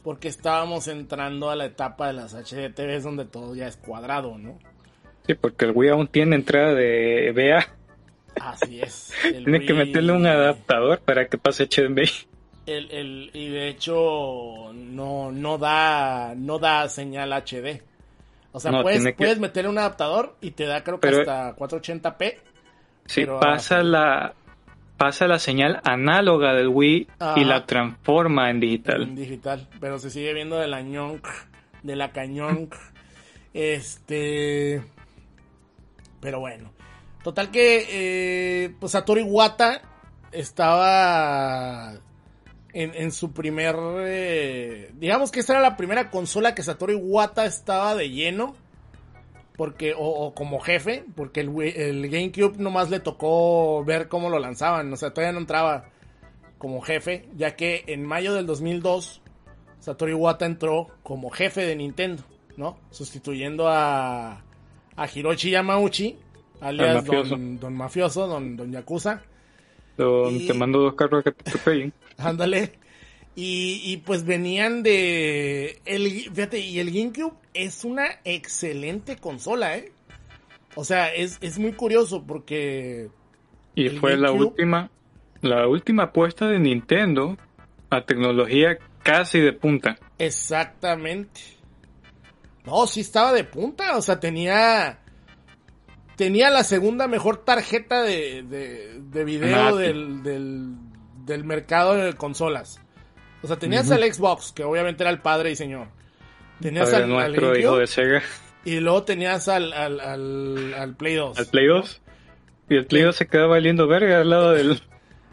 porque 0.03 0.27
estábamos 0.27 0.87
entrando 0.87 1.49
a 1.49 1.55
la 1.55 1.65
etapa 1.65 2.07
de 2.07 2.13
las 2.13 2.33
HDTVs 2.33 3.03
donde 3.03 3.25
todo 3.25 3.55
ya 3.55 3.67
es 3.67 3.77
cuadrado, 3.77 4.37
¿no? 4.37 4.59
Sí, 5.25 5.35
porque 5.35 5.65
el 5.65 5.71
Wii 5.71 5.89
aún 5.89 6.07
tiene 6.07 6.35
entrada 6.35 6.73
de 6.73 7.31
VA. 7.35 7.65
Así 8.41 8.81
es. 8.81 9.13
Tienes 9.21 9.65
que 9.65 9.73
meterle 9.73 10.11
un 10.11 10.25
adaptador 10.25 10.99
para 10.99 11.27
que 11.27 11.37
pase 11.37 11.67
HDMI. 11.67 12.09
El, 12.65 12.91
el, 12.91 13.31
y 13.33 13.49
de 13.49 13.67
hecho 13.67 14.71
no, 14.73 15.31
no 15.31 15.57
da 15.57 16.33
no 16.35 16.59
da 16.59 16.87
señal 16.87 17.33
HD. 17.33 17.81
O 18.53 18.59
sea, 18.59 18.81
puedes, 18.81 19.15
puedes 19.15 19.39
meter 19.39 19.67
un 19.67 19.77
adaptador 19.77 20.37
y 20.39 20.51
te 20.51 20.65
da 20.65 20.83
creo 20.83 20.99
que 20.99 21.09
hasta 21.09 21.55
480p. 21.55 22.35
Sí, 23.05 23.25
pasa 23.25 23.83
la 23.83 24.33
pasa 24.97 25.27
la 25.27 25.39
señal 25.39 25.81
análoga 25.83 26.53
del 26.53 26.69
Wii 26.69 27.07
y 27.35 27.43
la 27.43 27.65
transforma 27.65 28.49
en 28.49 28.59
digital. 28.59 29.01
En 29.01 29.15
digital, 29.15 29.67
pero 29.81 29.99
se 29.99 30.09
sigue 30.09 30.33
viendo 30.33 30.57
de 30.57 30.67
la 30.67 30.81
ñonk, 30.81 31.27
de 31.81 31.95
la 31.95 32.11
cañón. 32.11 32.69
este 33.53 34.81
pero 36.21 36.39
bueno. 36.39 36.71
Total 37.23 37.51
que 37.51 37.85
eh, 37.89 38.75
pues 38.79 38.93
Satoru 38.93 39.19
Iwata 39.19 39.81
estaba 40.31 41.93
en, 42.73 43.11
su 43.11 43.31
primer... 43.31 43.75
Eh, 44.05 44.91
digamos 44.95 45.31
que 45.31 45.39
esta 45.39 45.53
era 45.53 45.61
la 45.61 45.77
primera 45.77 46.09
consola 46.09 46.55
que 46.55 46.63
Satoru 46.63 46.93
Iwata 46.93 47.45
estaba 47.45 47.95
de 47.95 48.09
lleno. 48.09 48.55
Porque, 49.55 49.93
o, 49.95 50.33
como 50.33 50.59
jefe, 50.59 51.05
porque 51.15 51.41
el, 51.41 51.49
el, 51.61 52.09
GameCube 52.09 52.57
nomás 52.57 52.89
le 52.89 52.99
tocó 52.99 53.83
ver 53.85 54.07
cómo 54.07 54.29
lo 54.29 54.39
lanzaban. 54.39 54.91
O 54.91 54.97
sea, 54.97 55.13
todavía 55.13 55.33
no 55.33 55.39
entraba 55.39 55.91
como 56.57 56.81
jefe, 56.81 57.29
ya 57.35 57.55
que 57.55 57.83
en 57.87 58.03
mayo 58.03 58.33
del 58.33 58.47
2002 58.47 59.21
Satoru 59.83 60.11
Iwata 60.11 60.45
entró 60.45 60.87
como 61.03 61.29
jefe 61.29 61.65
de 61.65 61.75
Nintendo, 61.75 62.23
¿no? 62.55 62.79
Sustituyendo 62.89 63.67
a, 63.67 64.41
a 64.95 65.07
Hiroshi 65.13 65.51
Yamauchi, 65.51 66.17
alias 66.61 66.95
mafioso. 66.95 67.29
Don, 67.31 67.59
don 67.59 67.75
Mafioso, 67.75 68.27
Don, 68.27 68.55
don 68.55 68.71
Yakuza. 68.71 69.21
Y- 69.97 70.47
Te 70.47 70.53
mando 70.53 70.79
dos 70.79 70.95
carros 70.95 71.23
que 71.23 71.31
te 71.31 71.49
atropellen. 71.49 71.93
Ándale. 72.17 72.73
Y, 73.35 73.81
y 73.83 73.97
pues 73.97 74.25
venían 74.25 74.83
de. 74.83 75.81
El, 75.85 76.07
fíjate, 76.33 76.59
y 76.59 76.79
el 76.79 76.91
GameCube 76.91 77.33
es 77.53 77.83
una 77.83 78.05
excelente 78.23 79.15
consola, 79.17 79.75
¿eh? 79.77 79.91
O 80.75 80.83
sea, 80.83 81.13
es, 81.13 81.37
es 81.41 81.57
muy 81.57 81.73
curioso 81.73 82.23
porque. 82.25 83.09
Y 83.75 83.89
fue 83.89 84.17
la 84.17 84.31
última, 84.31 84.91
la 85.41 85.67
última 85.67 86.03
apuesta 86.03 86.47
de 86.47 86.59
Nintendo 86.59 87.37
a 87.89 88.05
tecnología 88.05 88.77
casi 89.01 89.39
de 89.39 89.53
punta. 89.53 89.97
Exactamente. 90.19 91.41
No, 92.65 92.85
sí 92.87 93.01
estaba 93.01 93.33
de 93.33 93.43
punta. 93.43 93.97
O 93.97 94.01
sea, 94.03 94.19
tenía. 94.19 94.99
Tenía 96.15 96.49
la 96.49 96.63
segunda 96.63 97.07
mejor 97.07 97.37
tarjeta 97.37 98.03
de, 98.03 98.43
de, 98.43 98.99
de 99.01 99.23
video 99.23 99.75
del, 99.75 100.21
del, 100.23 100.73
del 101.25 101.43
mercado 101.43 101.95
de 101.95 102.13
consolas. 102.13 102.79
O 103.41 103.47
sea, 103.47 103.57
tenías 103.57 103.89
al 103.91 104.03
Xbox, 104.03 104.51
que 104.51 104.63
obviamente 104.63 105.03
era 105.03 105.09
el 105.11 105.19
padre 105.19 105.51
y 105.51 105.55
señor. 105.55 105.87
Tenías 106.61 106.93
al, 106.93 107.03
al 107.03 107.09
nuestro 107.09 107.47
GameCube, 107.47 107.59
hijo 107.59 107.77
de 107.77 107.87
Sega. 107.87 108.21
y 108.63 108.79
luego 108.79 109.03
tenías 109.03 109.47
al, 109.47 109.73
al, 109.73 109.99
al, 109.99 110.73
al 110.75 110.95
Play 110.95 111.15
2. 111.15 111.37
Al 111.37 111.45
Play 111.47 111.67
2. 111.67 112.01
Y 112.69 112.75
el 112.75 112.85
Play 112.85 113.03
2 113.03 113.15
se 113.15 113.27
quedaba 113.27 113.49
valiendo 113.49 113.87
verga 113.87 114.21
al 114.21 114.29
lado 114.29 114.51
del... 114.51 114.81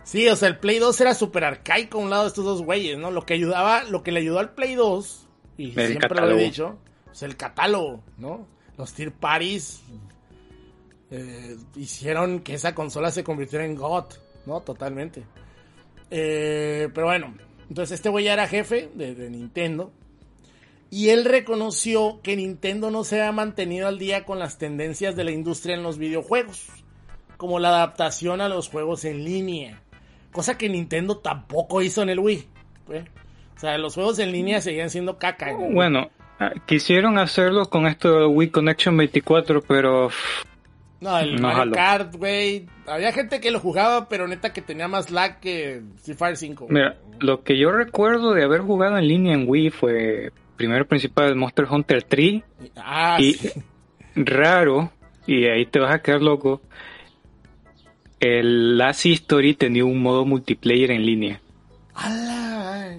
Sí, 0.03 0.27
o 0.29 0.35
sea, 0.35 0.49
el 0.49 0.59
Play 0.59 0.79
2 0.79 1.01
era 1.03 1.15
súper 1.15 1.45
arcaico 1.45 1.99
a 1.99 2.03
un 2.03 2.11
lado 2.11 2.23
de 2.23 2.29
estos 2.29 2.45
dos 2.45 2.63
güeyes, 2.63 2.99
¿no? 2.99 3.11
Lo 3.13 3.25
que 3.27 3.35
ayudaba, 3.35 3.85
lo 3.85 4.03
que 4.03 4.11
le 4.11 4.21
ayudó 4.21 4.41
al 4.41 4.55
Play 4.55 4.75
2, 4.75 5.29
y 5.59 5.79
El 5.79 5.87
siempre 5.89 6.21
lo 6.21 6.31
he 6.31 6.43
dicho, 6.43 6.79
es 7.13 7.23
el 7.23 7.37
catálogo, 7.37 8.03
¿no? 8.17 8.49
Los 8.77 8.93
tier 8.95 9.13
parties 9.13 9.83
eh, 11.11 11.57
hicieron 11.77 12.41
que 12.41 12.55
esa 12.55 12.75
consola 12.75 13.11
se 13.11 13.25
convirtiera 13.25 13.65
en 13.65 13.75
God, 13.75 14.05
¿no? 14.47 14.61
Totalmente. 14.61 15.25
Eh, 16.11 16.89
pero 16.95 17.07
bueno, 17.07 17.35
entonces 17.69 17.97
este 17.97 18.09
güey 18.09 18.25
ya 18.25 18.35
era 18.35 18.47
jefe 18.47 18.91
de, 18.95 19.31
Nintendo. 19.31 19.93
Y 20.91 21.11
él 21.11 21.25
reconoció 21.25 22.21
que 22.23 22.37
Nintendo 22.37 22.91
no 22.91 23.05
se 23.05 23.23
ha 23.23 23.31
mantenido 23.31 23.87
al 23.87 23.99
día 23.99 24.25
con 24.25 24.41
las 24.41 24.59
tendencias 24.59 25.15
de 25.15 25.23
la 25.23 25.31
industria 25.31 25.77
en 25.77 25.85
los 25.85 25.99
videojuegos, 25.99 26.67
como 27.37 27.61
la 27.61 27.69
adaptación 27.69 28.41
a 28.41 28.49
los 28.49 28.69
juegos 28.69 29.05
en 29.05 29.25
línea, 29.25 29.83
cosa 30.33 30.59
que 30.59 30.69
Nintendo 30.69 31.19
tampoco 31.19 31.81
hizo 31.81 32.03
en 32.03 32.09
el 32.09 32.19
Wii. 32.19 32.49
¿eh? 32.93 33.05
O 33.57 33.61
sea, 33.61 33.79
los 33.79 33.95
juegos 33.95 34.19
en 34.19 34.33
línea 34.33 34.61
seguían 34.61 34.91
siendo 34.91 35.17
caca. 35.17 35.53
¿no? 35.53 35.71
Bueno, 35.71 36.11
ah, 36.41 36.53
quisieron 36.67 37.19
hacerlo 37.19 37.67
con 37.67 37.87
esto 37.87 38.19
de 38.19 38.27
Wii 38.27 38.51
Connection 38.51 38.97
24, 38.97 39.63
pero 39.63 40.11
No, 41.01 41.19
el 41.19 41.37
No 41.41 41.49
Mario. 41.49 41.73
Kart, 41.73 42.15
güey. 42.17 42.67
Había 42.87 43.13
gente 43.13 43.41
que 43.41 43.51
lo 43.51 43.59
jugaba, 43.59 44.09
pero 44.09 44.29
neta 44.29 44.53
que 44.53 44.61
tenía 44.61 44.87
más 44.89 45.11
lag 45.11 45.41
que 45.41 45.81
Free 46.03 46.15
Fire 46.15 46.37
5. 46.37 46.67
mira, 46.69 46.97
lo 47.21 47.43
que 47.43 47.59
yo 47.59 47.73
recuerdo 47.73 48.35
de 48.35 48.45
haber 48.45 48.61
jugado 48.61 48.99
en 48.99 49.09
línea 49.09 49.35
en 49.35 49.45
Wii 49.49 49.71
fue 49.71 50.31
primero 50.57 50.87
principal 50.87 51.35
Monster 51.37 51.67
Hunter 51.71 52.03
3 52.03 52.43
Ah, 52.77 53.17
y 53.19 53.33
sí. 53.33 53.51
raro, 54.15 54.93
y 55.27 55.47
ahí 55.47 55.65
te 55.65 55.81
vas 55.81 55.95
a 55.95 56.03
quedar 56.03 56.21
loco, 56.21 56.61
el 58.21 58.77
Last 58.77 59.07
History 59.07 59.55
tenía 59.55 59.85
un 59.87 60.03
modo 60.03 60.27
multiplayer 60.27 60.91
en 60.91 61.07
línea, 61.07 61.41
¡Hala! 61.95 62.99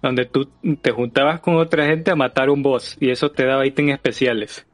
donde 0.00 0.26
tú 0.26 0.48
te 0.80 0.92
juntabas 0.92 1.40
con 1.40 1.56
otra 1.56 1.84
gente 1.86 2.12
a 2.12 2.16
matar 2.16 2.48
un 2.50 2.62
boss, 2.62 2.96
y 3.00 3.10
eso 3.10 3.30
te 3.32 3.44
daba 3.44 3.66
ítems 3.66 3.92
especiales. 3.94 4.64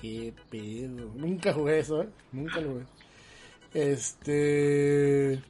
Qué 0.00 0.32
pedo. 0.50 1.10
Nunca 1.14 1.52
jugué 1.52 1.80
eso, 1.80 2.02
¿eh? 2.02 2.08
Nunca 2.32 2.60
lo 2.60 2.70
jugué. 2.70 2.84
Este. 3.74 5.42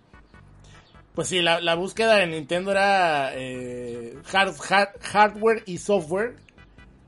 Pues 1.14 1.28
sí, 1.28 1.42
la, 1.42 1.60
la 1.60 1.74
búsqueda 1.74 2.16
de 2.16 2.26
Nintendo 2.28 2.70
era 2.70 3.32
eh, 3.34 4.16
hard- 4.32 4.56
hard- 4.56 5.00
hardware 5.00 5.62
y 5.66 5.78
software 5.78 6.36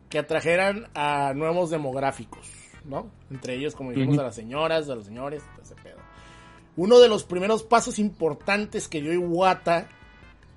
que 0.08 0.18
atrajeran 0.18 0.88
a 0.94 1.32
nuevos 1.34 1.70
demográficos, 1.70 2.50
¿no? 2.84 3.08
Entre 3.30 3.54
ellos, 3.54 3.76
como 3.76 3.90
dijimos, 3.90 4.18
a 4.18 4.24
las 4.24 4.34
señoras, 4.34 4.88
a 4.90 4.96
los 4.96 5.04
señores, 5.06 5.42
todo 5.54 5.62
ese 5.62 5.76
pedo. 5.76 5.98
Uno 6.76 6.98
de 6.98 7.08
los 7.08 7.22
primeros 7.24 7.62
pasos 7.62 8.00
importantes 8.00 8.88
que 8.88 9.00
dio 9.00 9.12
Iwata, 9.12 9.88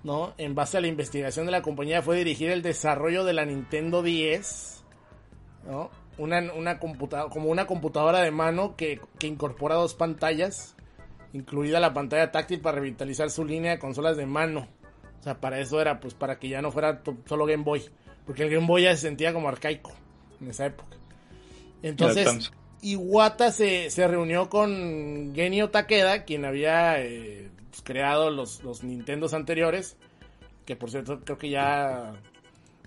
¿no? 0.03 0.33
En 0.39 0.55
base 0.55 0.77
a 0.77 0.81
la 0.81 0.87
investigación 0.87 1.45
de 1.45 1.51
la 1.51 1.61
compañía 1.61 2.01
fue 2.01 2.17
dirigir 2.17 2.49
el 2.49 2.63
desarrollo 2.63 3.23
de 3.23 3.33
la 3.33 3.45
Nintendo 3.45 4.01
10, 4.01 4.83
¿no? 5.67 5.91
Una, 6.17 6.53
una 6.53 6.79
computadora, 6.79 7.29
como 7.31 7.49
una 7.49 7.65
computadora 7.65 8.19
de 8.19 8.31
mano 8.31 8.75
que, 8.75 9.01
que 9.17 9.27
incorpora 9.27 9.75
dos 9.75 9.95
pantallas, 9.95 10.75
incluida 11.33 11.79
la 11.79 11.93
pantalla 11.93 12.31
táctil 12.31 12.61
para 12.61 12.75
revitalizar 12.75 13.31
su 13.31 13.45
línea 13.45 13.71
de 13.71 13.79
consolas 13.79 14.15
de 14.17 14.25
mano. 14.25 14.67
O 15.19 15.23
sea, 15.23 15.39
para 15.39 15.59
eso 15.59 15.81
era, 15.81 15.99
pues 15.99 16.13
para 16.13 16.37
que 16.37 16.49
ya 16.49 16.61
no 16.61 16.71
fuera 16.71 17.01
solo 17.25 17.45
Game 17.45 17.63
Boy. 17.63 17.83
Porque 18.25 18.43
el 18.43 18.49
Game 18.49 18.67
Boy 18.67 18.83
ya 18.83 18.91
se 18.95 19.03
sentía 19.03 19.33
como 19.33 19.47
arcaico 19.47 19.91
en 20.41 20.49
esa 20.49 20.65
época. 20.65 20.97
Entonces. 21.81 22.51
Iwata 22.81 23.53
se, 23.53 23.89
se 23.89 24.07
reunió 24.09 24.49
con 24.49 25.31
Genio 25.33 25.69
Takeda, 25.69 26.25
quien 26.25 26.43
había 26.43 27.01
eh, 27.01 27.49
pues, 27.69 27.81
creado 27.81 28.29
los, 28.29 28.61
los 28.61 28.83
Nintendos 28.83 29.33
anteriores. 29.33 29.95
Que 30.65 30.75
por 30.75 30.91
cierto, 30.91 31.21
creo 31.21 31.37
que 31.37 31.49
ya, 31.49 32.13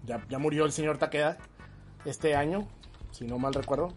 ya, 0.04 0.22
ya 0.28 0.38
murió 0.38 0.66
el 0.66 0.72
señor 0.72 0.98
Takeda 0.98 1.38
este 2.04 2.36
año, 2.36 2.68
si 3.16 3.24
no 3.24 3.38
mal 3.38 3.55
recuerdo. 3.55 3.94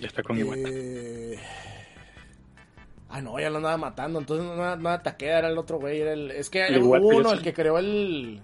Ya 0.00 0.06
está 0.06 0.22
con. 0.22 0.38
Eh, 0.38 1.38
Ah, 3.10 3.22
no, 3.22 3.40
ya 3.40 3.48
lo 3.50 3.56
andaba 3.56 3.76
matando. 3.76 4.18
Entonces 4.18 4.46
no 4.46 4.54
no 4.54 4.88
era 4.88 5.02
Takeda, 5.02 5.38
era 5.38 5.48
el 5.48 5.58
otro 5.58 5.78
güey. 5.78 6.00
Era 6.00 6.12
el... 6.12 6.30
Es 6.30 6.50
que 6.50 6.66
El 6.66 6.82
hubo 6.82 6.98
uno, 6.98 7.32
el 7.32 7.42
que 7.42 7.54
creó 7.54 7.78
el. 7.78 8.40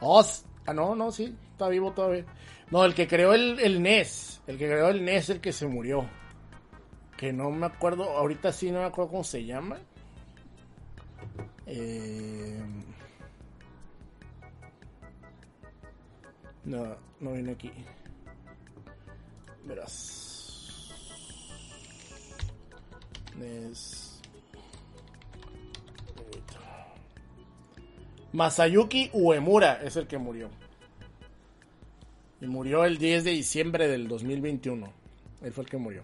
Oh, 0.00 0.24
ah, 0.66 0.72
no, 0.72 0.94
no, 0.94 1.12
sí, 1.12 1.34
está 1.52 1.68
vivo 1.68 1.92
todavía. 1.92 2.24
No, 2.70 2.84
el 2.84 2.94
que 2.94 3.06
creó 3.06 3.34
el, 3.34 3.58
el 3.60 3.82
NES. 3.82 4.42
El 4.46 4.56
que 4.58 4.66
creó 4.66 4.88
el 4.88 5.04
NES, 5.04 5.30
el 5.30 5.40
que 5.40 5.52
se 5.52 5.66
murió. 5.66 6.08
Que 7.16 7.32
no 7.32 7.50
me 7.50 7.66
acuerdo, 7.66 8.04
ahorita 8.04 8.52
sí 8.52 8.70
no 8.70 8.80
me 8.80 8.86
acuerdo 8.86 9.10
cómo 9.10 9.24
se 9.24 9.44
llama. 9.44 9.78
Eh... 11.66 12.62
No, 16.64 16.96
no 17.20 17.32
viene 17.32 17.52
aquí. 17.52 17.72
Verás. 19.68 20.88
NES. 23.36 24.20
Masayuki 28.32 29.10
Uemura 29.12 29.80
es 29.82 29.96
el 29.96 30.06
que 30.06 30.18
murió. 30.18 30.48
Y 32.40 32.46
murió 32.46 32.84
el 32.84 32.98
10 32.98 33.24
de 33.24 33.30
diciembre 33.32 33.88
del 33.88 34.06
2021. 34.08 34.92
Él 35.42 35.52
fue 35.52 35.64
el 35.64 35.70
que 35.70 35.76
murió. 35.76 36.02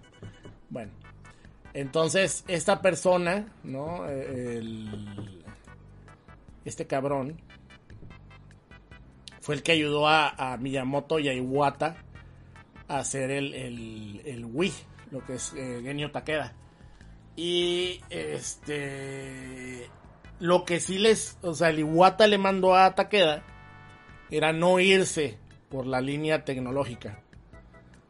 Bueno. 0.70 0.90
Entonces, 1.74 2.44
esta 2.48 2.80
persona, 2.80 3.52
¿no? 3.64 4.06
El- 4.08 5.42
este 6.64 6.86
cabrón 6.86 7.36
fue 9.40 9.56
el 9.56 9.62
que 9.62 9.72
ayudó 9.72 10.08
a, 10.08 10.28
a 10.52 10.56
Miyamoto 10.56 11.18
y 11.18 11.28
a 11.28 11.34
Iwata 11.34 11.96
hacer 12.88 13.30
el, 13.30 13.54
el, 13.54 14.22
el 14.24 14.44
Wii, 14.44 14.72
lo 15.10 15.24
que 15.24 15.34
es 15.34 15.52
eh, 15.56 15.80
Genio 15.82 16.10
Takeda. 16.10 16.54
Y 17.36 18.00
este. 18.10 19.88
Lo 20.40 20.64
que 20.64 20.80
sí 20.80 20.98
les. 20.98 21.38
O 21.42 21.54
sea, 21.54 21.70
el 21.70 21.80
Iwata 21.80 22.26
le 22.26 22.38
mandó 22.38 22.74
a 22.74 22.94
Takeda 22.94 23.44
era 24.30 24.52
no 24.52 24.80
irse 24.80 25.38
por 25.68 25.86
la 25.86 26.00
línea 26.00 26.44
tecnológica. 26.44 27.22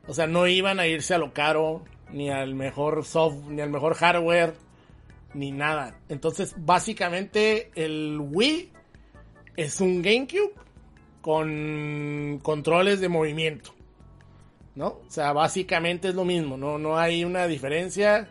O 0.07 0.15
sea, 0.15 0.27
no 0.27 0.47
iban 0.47 0.81
a 0.81 0.87
irse 0.87 1.15
a 1.15 1.19
lo 1.19 1.33
caro, 1.33 1.85
ni 2.13 2.31
al 2.31 2.55
mejor 2.55 3.05
software, 3.05 3.53
ni 3.53 3.63
al 3.63 3.71
mejor 3.71 3.95
hardware, 3.95 4.55
ni 5.33 5.51
nada. 5.51 5.99
Entonces, 6.09 6.55
básicamente, 6.59 7.71
el 7.75 8.19
Wii 8.21 8.71
es 9.57 9.81
un 9.81 10.03
GameCube 10.03 10.53
con 11.23 12.41
controles 12.43 13.01
de 13.01 13.09
movimiento. 13.09 13.75
¿No? 14.75 14.87
O 14.89 15.07
sea, 15.09 15.33
básicamente 15.33 16.09
es 16.09 16.15
lo 16.15 16.25
mismo, 16.25 16.57
no, 16.57 16.79
no 16.79 16.99
hay 16.99 17.25
una 17.25 17.47
diferencia. 17.47 18.29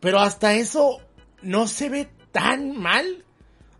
Pero 0.00 0.20
hasta 0.20 0.54
eso 0.54 1.00
no 1.42 1.66
se 1.66 1.88
ve 1.88 2.08
tan 2.32 2.78
mal. 2.80 3.24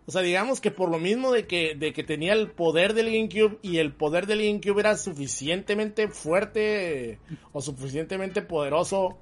O 0.07 0.11
sea, 0.11 0.21
digamos 0.21 0.61
que 0.61 0.69
por 0.69 0.89
lo 0.89 0.99
mismo 0.99 1.31
de 1.31 1.47
que, 1.47 1.73
de 1.75 1.91
que 1.91 2.03
tenía 2.03 2.33
el 2.33 2.51
poder 2.51 2.93
del 2.93 3.07
GameCube 3.07 3.57
y 3.63 3.79
el 3.79 3.91
poder 3.93 4.27
del 4.27 4.39
GameCube 4.45 4.79
era 4.79 4.97
suficientemente 4.97 6.07
fuerte 6.07 7.19
o 7.51 7.61
suficientemente 7.61 8.43
poderoso 8.43 9.17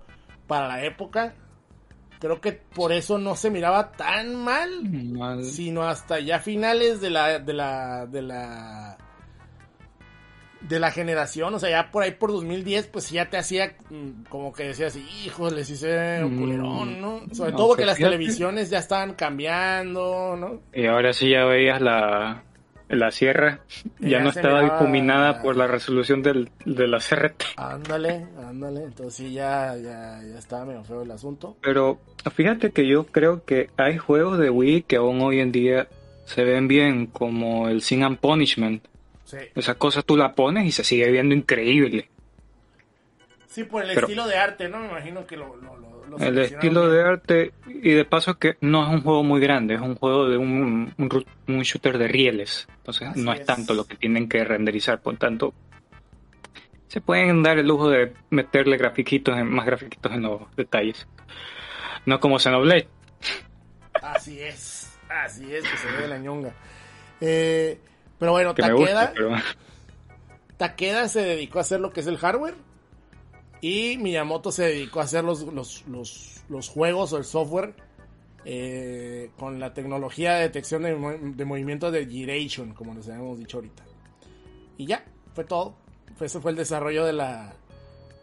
para 0.45 0.67
la 0.67 0.83
época, 0.83 1.35
creo 2.19 2.41
que 2.41 2.51
por 2.51 2.91
eso 2.91 3.17
no 3.17 3.35
se 3.35 3.49
miraba 3.49 3.91
tan 3.93 4.35
mal, 4.35 4.83
Mal. 4.83 5.43
sino 5.45 5.83
hasta 5.83 6.19
ya 6.19 6.39
finales 6.39 6.99
de 6.99 7.09
la 7.09 7.39
de 7.39 7.53
la 7.53 8.05
de 8.05 8.21
la 8.21 8.97
de 10.67 10.79
la 10.79 10.91
generación, 10.91 11.53
o 11.53 11.59
sea, 11.59 11.69
ya 11.69 11.91
por 11.91 12.03
ahí 12.03 12.11
por 12.11 12.31
2010 12.31 12.87
pues 12.87 13.09
ya 13.11 13.29
te 13.29 13.37
hacía 13.37 13.75
mm, 13.89 14.23
como 14.29 14.53
que 14.53 14.63
decías, 14.67 14.95
híjole, 15.25 15.63
sí 15.65 15.75
se 15.75 16.23
un 16.23 16.35
Mm, 16.35 16.39
culerón, 16.39 17.01
¿no? 17.01 17.21
Sobre 17.33 17.51
no, 17.51 17.57
todo 17.57 17.67
porque 17.69 17.85
las 17.85 17.97
televisiones 17.97 18.69
ya 18.69 18.79
estaban 18.79 19.13
cambiando, 19.13 20.35
¿no? 20.37 20.61
Y 20.73 20.85
ahora 20.85 21.13
sí 21.13 21.29
ya 21.29 21.45
veías 21.45 21.81
la, 21.81 22.43
la 22.89 23.11
sierra, 23.11 23.59
ya, 23.99 24.07
Ya 24.09 24.19
no 24.23 24.29
estaba 24.29 24.61
miraba- 24.61 24.79
difuminada 24.79 25.41
por 25.41 25.57
la 25.57 25.67
resolución 25.67 26.21
del, 26.23 26.49
de 26.65 26.87
la 26.87 26.99
CRT. 26.99 27.43
Ándale, 27.57 28.27
ándale, 28.47 28.83
entonces 28.83 29.15
sí 29.15 29.33
ya 29.33 29.75
ya 29.75 30.21
ya 30.23 30.37
estaba 30.39 30.65
medio 30.65 30.83
feo 30.83 31.01
el 31.01 31.11
asunto. 31.11 31.57
Pero 31.61 31.99
fíjate 32.33 32.71
que 32.71 32.87
yo 32.87 33.05
creo 33.05 33.43
que 33.43 33.69
hay 33.77 33.97
juegos 33.97 34.37
de 34.39 34.49
Wii 34.49 34.83
que 34.83 34.95
aún 34.95 35.21
hoy 35.21 35.39
en 35.39 35.51
día 35.51 35.87
se 36.25 36.43
ven 36.45 36.67
bien, 36.69 37.07
como 37.07 37.67
el 37.67 37.81
Sin 37.81 38.03
and 38.03 38.17
Punishment. 38.17 38.85
Sí. 39.39 39.47
Esa 39.55 39.75
cosa 39.75 40.01
tú 40.01 40.15
la 40.17 40.33
pones 40.33 40.65
y 40.65 40.71
se 40.71 40.83
sigue 40.83 41.09
viendo 41.11 41.33
increíble. 41.35 42.09
Sí, 43.47 43.63
por 43.65 43.83
el 43.83 43.93
Pero- 43.93 44.07
estilo 44.07 44.27
de 44.27 44.37
arte, 44.37 44.67
¿no? 44.69 44.79
Me 44.79 44.87
imagino 44.89 45.25
que 45.27 45.37
lo, 45.37 45.55
lo, 45.57 45.77
lo- 45.77 46.17
El 46.19 46.37
estilo 46.39 46.81
bien. 46.81 46.93
de 46.93 47.03
arte, 47.03 47.53
y 47.67 47.91
de 47.91 48.05
paso 48.05 48.37
que 48.37 48.57
no 48.61 48.83
es 48.83 48.89
un 48.93 49.01
juego 49.01 49.23
muy 49.23 49.39
grande, 49.41 49.75
es 49.75 49.81
un 49.81 49.95
juego 49.95 50.27
de 50.29 50.37
un, 50.37 50.93
un, 51.47 51.61
shooter 51.61 51.97
de 51.97 52.07
rieles. 52.07 52.67
Entonces 52.77 53.07
Así 53.09 53.21
no 53.21 53.33
es, 53.33 53.39
es. 53.41 53.45
tanto 53.45 53.73
lo 53.73 53.85
que 53.85 53.95
tienen 53.95 54.27
que 54.29 54.43
renderizar, 54.43 55.01
por 55.01 55.17
tanto 55.17 55.53
se 56.87 57.01
pueden 57.01 57.41
dar 57.41 57.57
el 57.57 57.67
lujo 57.67 57.89
de 57.89 58.13
meterle 58.29 58.77
grafiquitos, 58.77 59.35
en, 59.35 59.49
más 59.49 59.65
grafiquitos 59.65 60.11
en 60.11 60.21
los 60.21 60.55
detalles. 60.55 61.07
No 62.05 62.19
como 62.19 62.37
Xenoblade. 62.37 62.87
Así 64.01 64.39
es, 64.39 64.95
así 65.09 65.55
es 65.55 65.63
que 65.67 65.77
se 65.77 65.91
ve 65.99 66.07
la 66.07 66.19
ñonga. 66.19 66.53
Eh, 67.21 67.79
pero 68.23 68.31
bueno, 68.31 68.53
me 68.57 68.71
gusta, 68.71 68.93
Takeda, 68.93 69.13
pero 69.13 69.35
Takeda 70.55 71.09
se 71.09 71.19
dedicó 71.23 71.57
a 71.57 71.61
hacer 71.63 71.81
lo 71.81 71.91
que 71.91 71.99
es 71.99 72.07
el 72.07 72.15
hardware 72.15 72.55
y 73.59 73.97
Miyamoto 73.97 74.49
se 74.49 74.63
dedicó 74.63 75.01
a 75.01 75.03
hacer 75.03 75.25
los, 75.25 75.41
los, 75.41 75.85
los, 75.87 76.41
los 76.47 76.69
juegos 76.69 77.11
o 77.11 77.17
el 77.17 77.25
software 77.25 77.75
eh, 78.45 79.29
con 79.37 79.59
la 79.59 79.73
tecnología 79.73 80.35
de 80.35 80.43
detección 80.43 80.83
de, 80.83 81.33
de 81.35 81.43
movimiento 81.43 81.91
de 81.91 82.05
Giration, 82.05 82.73
como 82.73 82.93
les 82.93 83.09
habíamos 83.09 83.39
dicho 83.39 83.57
ahorita. 83.57 83.83
Y 84.77 84.85
ya, 84.85 85.03
fue 85.35 85.43
todo. 85.43 85.75
Ese 86.17 86.39
fue 86.39 86.51
el 86.51 86.57
desarrollo 86.57 87.03
de 87.03 87.11
la, 87.11 87.53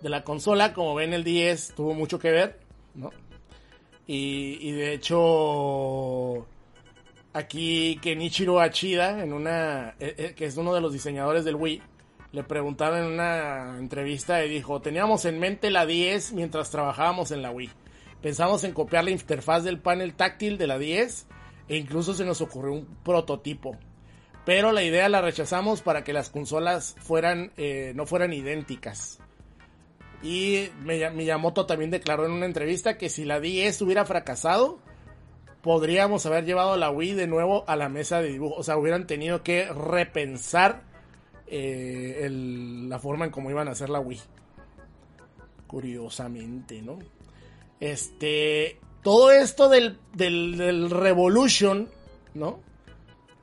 de 0.00 0.08
la 0.08 0.24
consola. 0.24 0.72
Como 0.72 0.94
ven, 0.94 1.12
el 1.12 1.24
10 1.24 1.74
tuvo 1.76 1.92
mucho 1.92 2.18
que 2.18 2.30
ver, 2.30 2.58
¿no? 2.94 3.10
Y, 4.06 4.56
y 4.62 4.72
de 4.72 4.94
hecho, 4.94 6.46
aquí 7.32 7.98
Kenichiro 8.02 8.60
Achida, 8.60 9.22
en 9.22 9.32
una, 9.32 9.90
eh, 10.00 10.14
eh, 10.18 10.34
que 10.36 10.46
es 10.46 10.56
uno 10.56 10.74
de 10.74 10.80
los 10.80 10.92
diseñadores 10.92 11.44
del 11.44 11.56
Wii, 11.56 11.82
le 12.32 12.44
preguntaron 12.44 12.98
en 13.00 13.12
una 13.12 13.76
entrevista 13.78 14.44
y 14.44 14.48
dijo, 14.48 14.80
teníamos 14.80 15.24
en 15.24 15.38
mente 15.40 15.70
la 15.70 15.86
10 15.86 16.32
mientras 16.32 16.70
trabajábamos 16.70 17.30
en 17.32 17.42
la 17.42 17.50
Wii. 17.50 17.70
Pensamos 18.22 18.62
en 18.64 18.72
copiar 18.72 19.04
la 19.04 19.10
interfaz 19.10 19.64
del 19.64 19.78
panel 19.80 20.14
táctil 20.14 20.58
de 20.58 20.66
la 20.66 20.78
10 20.78 21.26
e 21.68 21.76
incluso 21.76 22.14
se 22.14 22.24
nos 22.24 22.40
ocurrió 22.40 22.72
un 22.72 22.86
prototipo. 23.04 23.76
Pero 24.44 24.72
la 24.72 24.82
idea 24.82 25.08
la 25.08 25.20
rechazamos 25.20 25.82
para 25.82 26.02
que 26.04 26.12
las 26.12 26.30
consolas 26.30 26.94
eh, 27.56 27.92
no 27.94 28.06
fueran 28.06 28.32
idénticas. 28.32 29.18
Y 30.22 30.68
Miya- 30.84 31.10
Miyamoto 31.10 31.66
también 31.66 31.90
declaró 31.90 32.26
en 32.26 32.32
una 32.32 32.46
entrevista 32.46 32.98
que 32.98 33.08
si 33.08 33.24
la 33.24 33.40
10 33.40 33.80
hubiera 33.82 34.04
fracasado, 34.04 34.78
podríamos 35.62 36.24
haber 36.26 36.44
llevado 36.44 36.76
la 36.76 36.90
Wii 36.90 37.14
de 37.14 37.26
nuevo 37.26 37.64
a 37.66 37.76
la 37.76 37.88
mesa 37.88 38.20
de 38.20 38.28
dibujo. 38.28 38.54
O 38.56 38.62
sea, 38.62 38.76
hubieran 38.76 39.06
tenido 39.06 39.42
que 39.42 39.66
repensar 39.66 40.82
eh, 41.46 42.28
la 42.30 42.98
forma 42.98 43.24
en 43.26 43.30
cómo 43.30 43.50
iban 43.50 43.68
a 43.68 43.72
hacer 43.72 43.90
la 43.90 44.00
Wii. 44.00 44.20
Curiosamente, 45.66 46.82
¿no? 46.82 46.98
Este. 47.78 48.78
Todo 49.02 49.30
esto 49.30 49.70
del, 49.70 49.98
del, 50.12 50.58
del 50.58 50.90
Revolution, 50.90 51.88
¿no? 52.34 52.60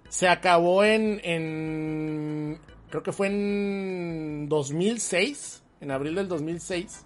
Se 0.09 0.27
acabó 0.27 0.83
en, 0.83 1.19
en. 1.23 2.59
Creo 2.89 3.03
que 3.03 3.11
fue 3.11 3.27
en 3.27 4.47
2006. 4.49 5.63
En 5.81 5.91
abril 5.91 6.15
del 6.15 6.27
2006. 6.27 7.05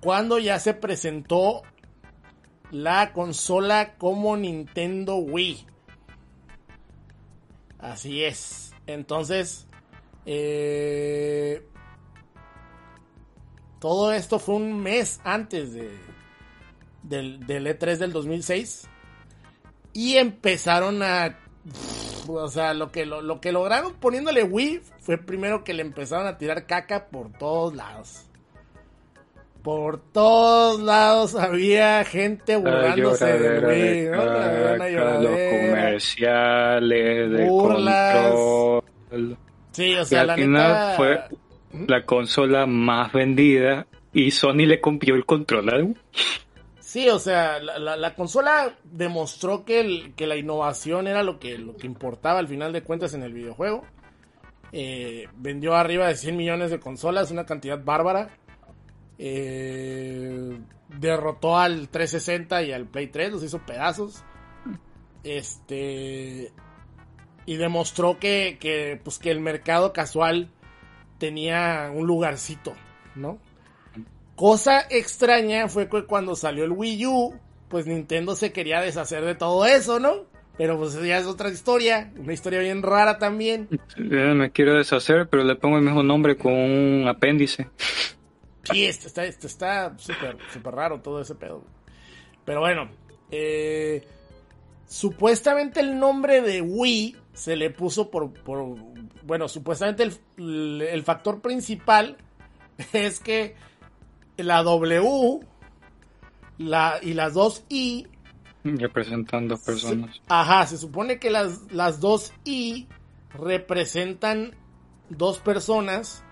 Cuando 0.00 0.38
ya 0.38 0.58
se 0.60 0.74
presentó 0.74 1.62
la 2.82 3.12
consola 3.12 3.94
como 3.96 4.36
Nintendo 4.36 5.16
Wii. 5.16 5.66
Así 7.78 8.24
es. 8.24 8.74
Entonces, 8.86 9.66
eh, 10.26 11.66
todo 13.78 14.12
esto 14.12 14.38
fue 14.38 14.56
un 14.56 14.82
mes 14.82 15.20
antes 15.24 15.72
de, 15.72 15.90
del, 17.02 17.46
del 17.46 17.66
E3 17.66 17.96
del 17.96 18.12
2006. 18.12 18.88
Y 19.92 20.16
empezaron 20.16 21.02
a... 21.02 21.38
O 22.28 22.48
sea, 22.48 22.74
lo 22.74 22.90
que, 22.90 23.06
lo, 23.06 23.22
lo 23.22 23.40
que 23.40 23.52
lograron 23.52 23.94
poniéndole 23.94 24.42
Wii 24.42 24.82
fue 24.98 25.16
primero 25.16 25.64
que 25.64 25.72
le 25.74 25.82
empezaron 25.82 26.26
a 26.26 26.38
tirar 26.38 26.66
caca 26.66 27.06
por 27.06 27.32
todos 27.32 27.74
lados. 27.74 28.25
Por 29.66 29.98
todos 30.12 30.80
lados 30.80 31.34
había 31.34 32.04
gente 32.04 32.54
burlándose 32.56 33.36
de 33.36 34.10
caca, 34.12 35.18
los 35.18 35.30
comerciales 35.32 37.30
de 37.32 37.48
burlas. 37.48 38.30
control. 38.30 39.36
Sí, 39.72 39.96
o 39.96 40.02
Y 40.02 40.04
sea, 40.04 40.20
al 40.20 40.26
la 40.28 40.34
final 40.36 40.68
neta... 40.72 40.94
fue 40.96 41.20
la 41.88 42.04
consola 42.06 42.64
más 42.66 43.12
vendida 43.12 43.88
y 44.12 44.30
Sony 44.30 44.66
le 44.66 44.80
copió 44.80 45.16
el 45.16 45.26
control 45.26 45.68
Wii. 45.82 45.96
Sí, 46.78 47.08
o 47.08 47.18
sea, 47.18 47.58
la, 47.58 47.80
la- 47.80 47.96
la 47.96 48.14
consola 48.14 48.72
demostró 48.84 49.64
que, 49.64 49.80
el- 49.80 50.14
que 50.14 50.28
la 50.28 50.36
innovación 50.36 51.08
era 51.08 51.24
lo 51.24 51.40
que, 51.40 51.58
lo 51.58 51.76
que 51.76 51.88
importaba 51.88 52.38
al 52.38 52.46
final 52.46 52.72
de 52.72 52.84
cuentas 52.84 53.14
en 53.14 53.24
el 53.24 53.32
videojuego. 53.32 53.84
Eh, 54.70 55.26
vendió 55.36 55.74
arriba 55.74 56.06
de 56.06 56.14
100 56.14 56.36
millones 56.36 56.70
de 56.70 56.78
consolas, 56.78 57.32
una 57.32 57.46
cantidad 57.46 57.82
bárbara. 57.82 58.30
Eh, 59.18 60.58
derrotó 60.88 61.58
al 61.58 61.88
360 61.88 62.62
y 62.62 62.72
al 62.72 62.86
Play 62.86 63.08
3, 63.08 63.32
los 63.32 63.42
hizo 63.42 63.64
pedazos. 63.64 64.24
Este. 65.24 66.52
Y 67.44 67.56
demostró 67.56 68.18
que, 68.18 68.58
que, 68.60 69.00
pues, 69.02 69.18
que 69.18 69.30
el 69.30 69.40
mercado 69.40 69.92
casual 69.92 70.50
tenía 71.18 71.90
un 71.94 72.06
lugarcito, 72.06 72.74
¿no? 73.14 73.38
Cosa 74.34 74.86
extraña 74.90 75.68
fue 75.68 75.88
que 75.88 76.04
cuando 76.04 76.36
salió 76.36 76.64
el 76.64 76.72
Wii 76.72 77.06
U, 77.06 77.34
pues 77.68 77.86
Nintendo 77.86 78.34
se 78.34 78.52
quería 78.52 78.80
deshacer 78.80 79.24
de 79.24 79.34
todo 79.34 79.64
eso, 79.64 79.98
¿no? 79.98 80.26
Pero 80.58 80.78
pues 80.78 80.94
ya 81.02 81.18
es 81.18 81.26
otra 81.26 81.50
historia, 81.50 82.12
una 82.16 82.32
historia 82.32 82.60
bien 82.60 82.82
rara 82.82 83.18
también. 83.18 83.68
Me 83.96 84.50
quiero 84.50 84.74
deshacer, 84.74 85.28
pero 85.28 85.44
le 85.44 85.54
pongo 85.56 85.76
el 85.76 85.84
mismo 85.84 86.02
nombre 86.02 86.36
con 86.36 86.52
un 86.52 87.08
apéndice. 87.08 87.68
Sí, 88.70 88.84
este 88.84 89.06
está 89.06 89.24
este 89.24 89.46
está 89.46 89.96
súper 89.98 90.38
súper 90.52 90.74
raro 90.74 91.00
todo 91.00 91.20
ese 91.20 91.34
pedo. 91.34 91.64
Pero 92.44 92.60
bueno, 92.60 92.90
eh, 93.30 94.06
supuestamente 94.86 95.80
el 95.80 95.98
nombre 95.98 96.40
de 96.40 96.60
Wii 96.60 97.16
se 97.32 97.56
le 97.56 97.70
puso 97.70 98.10
por, 98.10 98.32
por 98.32 98.76
bueno, 99.24 99.48
supuestamente 99.48 100.04
el, 100.38 100.82
el 100.82 101.02
factor 101.02 101.40
principal 101.40 102.16
es 102.92 103.20
que 103.20 103.56
la 104.36 104.62
W 104.62 105.40
la, 106.58 106.98
y 107.02 107.14
las 107.14 107.34
dos 107.34 107.64
I 107.68 108.06
Representan 108.64 109.46
dos 109.46 109.60
personas. 109.60 110.20
Ajá, 110.28 110.66
se 110.66 110.76
supone 110.76 111.20
que 111.20 111.30
las, 111.30 111.70
las 111.70 112.00
dos 112.00 112.32
I 112.44 112.88
representan 113.32 114.56
dos 115.08 115.38
personas 115.38 116.24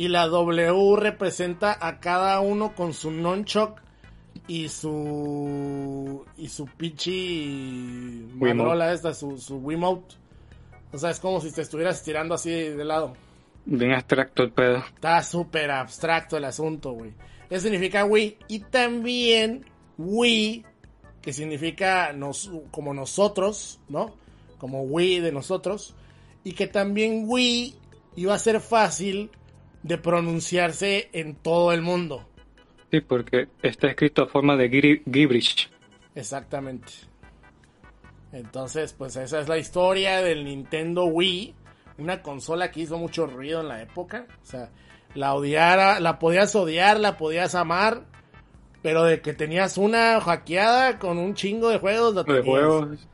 y 0.00 0.08
la 0.08 0.28
W 0.28 0.96
representa 0.96 1.76
a 1.78 2.00
cada 2.00 2.40
uno 2.40 2.74
con 2.74 2.94
su 2.94 3.10
nunchuck 3.10 3.82
y 4.48 4.70
su 4.70 6.24
y 6.38 6.48
su 6.48 6.64
pichi 6.64 8.26
madrola 8.34 8.94
esta, 8.94 9.12
su, 9.12 9.36
su 9.36 9.58
Wiimote. 9.58 10.14
O 10.90 10.96
sea, 10.96 11.10
es 11.10 11.20
como 11.20 11.38
si 11.42 11.52
te 11.52 11.60
estuvieras 11.60 12.02
tirando 12.02 12.34
así 12.34 12.50
de 12.50 12.82
lado. 12.82 13.12
Bien 13.66 13.92
abstracto 13.92 14.42
el 14.42 14.52
pedo. 14.52 14.78
Está 14.78 15.22
súper 15.22 15.70
abstracto 15.70 16.38
el 16.38 16.46
asunto, 16.46 16.92
güey. 16.92 17.12
Eso 17.50 17.64
significa 17.64 18.06
Wii. 18.06 18.38
Y 18.48 18.60
también 18.60 19.66
Wii, 19.98 20.64
que 21.20 21.34
significa 21.34 22.14
nos, 22.14 22.50
como 22.70 22.94
nosotros, 22.94 23.80
¿no? 23.90 24.14
Como 24.56 24.80
Wii 24.84 25.20
de 25.20 25.30
nosotros. 25.30 25.94
Y 26.42 26.52
que 26.52 26.68
también 26.68 27.24
Wii 27.26 27.74
iba 28.16 28.34
a 28.34 28.38
ser 28.38 28.62
fácil 28.62 29.30
de 29.82 29.98
pronunciarse 29.98 31.08
en 31.12 31.34
todo 31.34 31.72
el 31.72 31.82
mundo. 31.82 32.26
Sí, 32.90 33.00
porque 33.00 33.48
está 33.62 33.88
escrito 33.88 34.22
a 34.22 34.26
forma 34.26 34.56
de 34.56 34.68
gibberish. 34.68 35.70
Exactamente. 36.14 36.92
Entonces, 38.32 38.92
pues 38.92 39.16
esa 39.16 39.40
es 39.40 39.48
la 39.48 39.58
historia 39.58 40.22
del 40.22 40.44
Nintendo 40.44 41.04
Wii. 41.04 41.54
Una 41.98 42.22
consola 42.22 42.70
que 42.70 42.80
hizo 42.80 42.98
mucho 42.98 43.26
ruido 43.26 43.60
en 43.60 43.68
la 43.68 43.82
época. 43.82 44.26
O 44.42 44.46
sea, 44.46 44.70
la 45.14 45.34
odiara, 45.34 46.00
la 46.00 46.18
podías 46.18 46.54
odiar, 46.54 46.98
la 46.98 47.16
podías 47.16 47.54
amar. 47.54 48.04
Pero 48.82 49.04
de 49.04 49.20
que 49.20 49.34
tenías 49.34 49.76
una 49.76 50.20
hackeada 50.20 50.98
con 50.98 51.18
un 51.18 51.34
chingo 51.34 51.68
de 51.68 51.78
juegos, 51.78 52.14
la 52.14 52.22
De 52.22 52.42
juegos. 52.42 53.06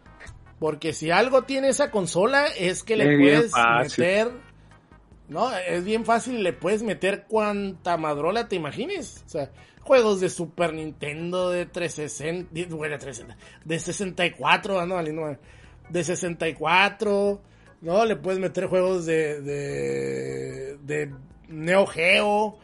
Porque 0.58 0.92
si 0.92 1.10
algo 1.10 1.42
tiene 1.42 1.68
esa 1.68 1.90
consola 1.90 2.46
es 2.46 2.82
que 2.82 2.96
le 2.96 3.12
Es 3.12 3.50
puedes 3.52 3.98
meter. 3.98 4.30
No, 5.29 5.51
es 5.57 5.85
bien 5.85 6.05
fácil, 6.05 6.43
le 6.43 6.53
puedes 6.53 6.83
meter 6.83 7.24
cuanta 7.29 7.97
madrola 7.97 8.47
te 8.49 8.55
imagines. 8.57 9.24
O 9.27 9.29
sea, 9.29 9.51
juegos 9.81 10.20
de 10.20 10.29
Super 10.31 10.72
Nintendo, 10.72 11.51
de 11.51 11.66
360, 11.66 12.49
de, 12.53 12.64
bueno, 12.66 12.93
de 12.95 12.99
360, 13.01 13.37
de 13.64 13.79
64, 13.79 14.79
ando 14.81 14.95
valiendo 14.95 15.22
madre. 15.22 15.39
de 15.91 16.05
64, 16.05 17.41
¿no? 17.81 18.05
Le 18.05 18.16
puedes 18.16 18.39
meter 18.41 18.66
juegos 18.66 19.05
de, 19.07 19.41
de, 19.43 20.77
de 20.83 21.12
Neo 21.49 21.87
Geo, 21.87 22.59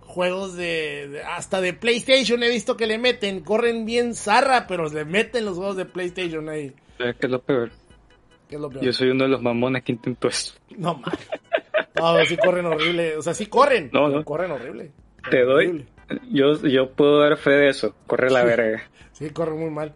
juegos 0.00 0.54
de, 0.56 1.08
de- 1.08 1.22
hasta 1.22 1.60
de 1.60 1.72
PlayStation 1.72 2.42
he 2.44 2.48
visto 2.48 2.76
que 2.76 2.86
le 2.86 2.98
meten, 2.98 3.40
corren 3.40 3.84
bien 3.84 4.14
zarra, 4.14 4.66
pero 4.68 4.88
le 4.88 5.04
meten 5.04 5.44
los 5.44 5.56
juegos 5.56 5.76
de 5.76 5.84
PlayStation 5.86 6.48
ahí. 6.48 6.72
¿Sabes 6.98 7.16
qué 7.18 7.26
es 7.26 7.32
lo 7.32 7.42
peor? 7.42 7.72
Que 8.48 8.54
es 8.54 8.60
lo 8.60 8.70
peor. 8.70 8.84
Yo 8.84 8.92
soy 8.92 9.08
uno 9.10 9.24
de 9.24 9.30
los 9.30 9.42
mamones 9.42 9.82
que 9.82 9.90
intentó 9.92 10.28
eso. 10.28 10.54
No, 10.76 10.94
man. 10.98 11.12
No, 11.96 12.24
sí 12.24 12.36
corren 12.36 12.66
horrible. 12.66 13.16
O 13.16 13.22
sea, 13.22 13.34
sí 13.34 13.46
corren. 13.46 13.90
No, 13.92 14.08
no. 14.08 14.24
Corren 14.24 14.50
horrible. 14.50 14.92
Te 15.30 15.42
doy. 15.42 15.66
Horrible. 15.66 15.86
Yo, 16.30 16.60
yo 16.62 16.90
puedo 16.90 17.20
dar 17.20 17.36
fe 17.36 17.50
de 17.50 17.68
eso. 17.70 17.94
Corre 18.06 18.30
la 18.30 18.44
verga. 18.44 18.82
Sí, 19.12 19.30
corren 19.30 19.58
muy 19.58 19.70
mal. 19.70 19.94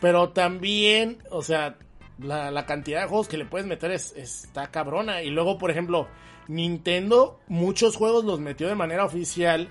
Pero 0.00 0.30
también, 0.30 1.18
o 1.30 1.42
sea, 1.42 1.76
la, 2.18 2.50
la 2.50 2.66
cantidad 2.66 3.02
de 3.02 3.08
juegos 3.08 3.28
que 3.28 3.36
le 3.36 3.44
puedes 3.44 3.66
meter 3.66 3.90
es, 3.90 4.14
está 4.16 4.70
cabrona. 4.70 5.22
Y 5.22 5.30
luego, 5.30 5.58
por 5.58 5.70
ejemplo, 5.70 6.08
Nintendo, 6.48 7.40
muchos 7.48 7.96
juegos 7.96 8.24
los 8.24 8.40
metió 8.40 8.68
de 8.68 8.74
manera 8.74 9.04
oficial 9.04 9.68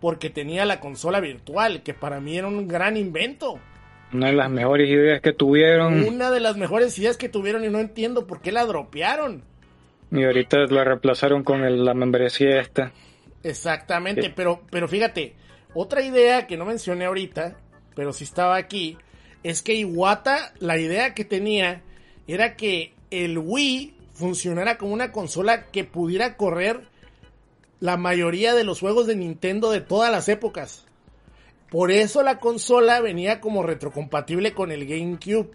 porque 0.00 0.30
tenía 0.30 0.64
la 0.64 0.80
consola 0.80 1.20
virtual, 1.20 1.82
que 1.82 1.92
para 1.94 2.20
mí 2.20 2.38
era 2.38 2.48
un 2.48 2.66
gran 2.66 2.96
invento. 2.96 3.60
Una 4.12 4.28
de 4.28 4.32
las 4.32 4.50
mejores 4.50 4.88
ideas 4.88 5.20
que 5.20 5.32
tuvieron. 5.32 6.02
Una 6.02 6.30
de 6.30 6.40
las 6.40 6.56
mejores 6.56 6.98
ideas 6.98 7.16
que 7.16 7.28
tuvieron 7.28 7.64
y 7.64 7.68
no 7.68 7.78
entiendo 7.78 8.26
por 8.26 8.40
qué 8.40 8.50
la 8.50 8.64
dropearon. 8.64 9.44
Y 10.12 10.24
ahorita 10.24 10.58
la 10.66 10.84
reemplazaron 10.84 11.44
con 11.44 11.62
el- 11.64 11.84
la 11.84 11.94
membresía 11.94 12.60
esta. 12.60 12.92
Exactamente, 13.42 14.22
Sí. 14.22 14.32
pero, 14.34 14.62
pero 14.70 14.88
fíjate, 14.88 15.34
otra 15.74 16.02
idea 16.02 16.46
que 16.46 16.56
no 16.56 16.64
mencioné 16.64 17.06
ahorita, 17.06 17.56
pero 17.94 18.12
sí 18.12 18.24
estaba 18.24 18.56
aquí, 18.56 18.98
es 19.42 19.62
que 19.62 19.74
Iwata, 19.74 20.52
la 20.58 20.78
idea 20.78 21.14
que 21.14 21.24
tenía 21.24 21.82
era 22.26 22.56
que 22.56 22.92
el 23.10 23.38
Wii 23.38 23.94
funcionara 24.12 24.76
como 24.78 24.92
una 24.92 25.12
consola 25.12 25.66
que 25.66 25.84
pudiera 25.84 26.36
correr 26.36 26.82
la 27.80 27.96
mayoría 27.96 28.54
de 28.54 28.64
los 28.64 28.80
juegos 28.80 29.06
de 29.06 29.16
Nintendo 29.16 29.70
de 29.70 29.80
todas 29.80 30.12
las 30.12 30.28
épocas. 30.28 30.84
Por 31.70 31.90
eso 31.92 32.22
la 32.22 32.38
consola 32.40 33.00
venía 33.00 33.40
como 33.40 33.62
retrocompatible 33.62 34.52
con 34.52 34.70
el 34.72 34.86
GameCube. 34.86 35.50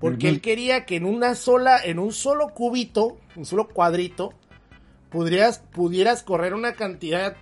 Porque 0.00 0.28
él 0.28 0.40
quería 0.40 0.84
que 0.84 0.96
en 0.96 1.06
una 1.06 1.34
sola, 1.34 1.78
en 1.82 1.98
un 1.98 2.12
solo 2.12 2.48
cubito, 2.48 3.16
un 3.36 3.46
solo 3.46 3.68
cuadrito, 3.68 4.34
pudieras, 5.10 5.60
pudieras 5.72 6.22
correr 6.22 6.52
una 6.54 6.74
cantidad 6.74 7.36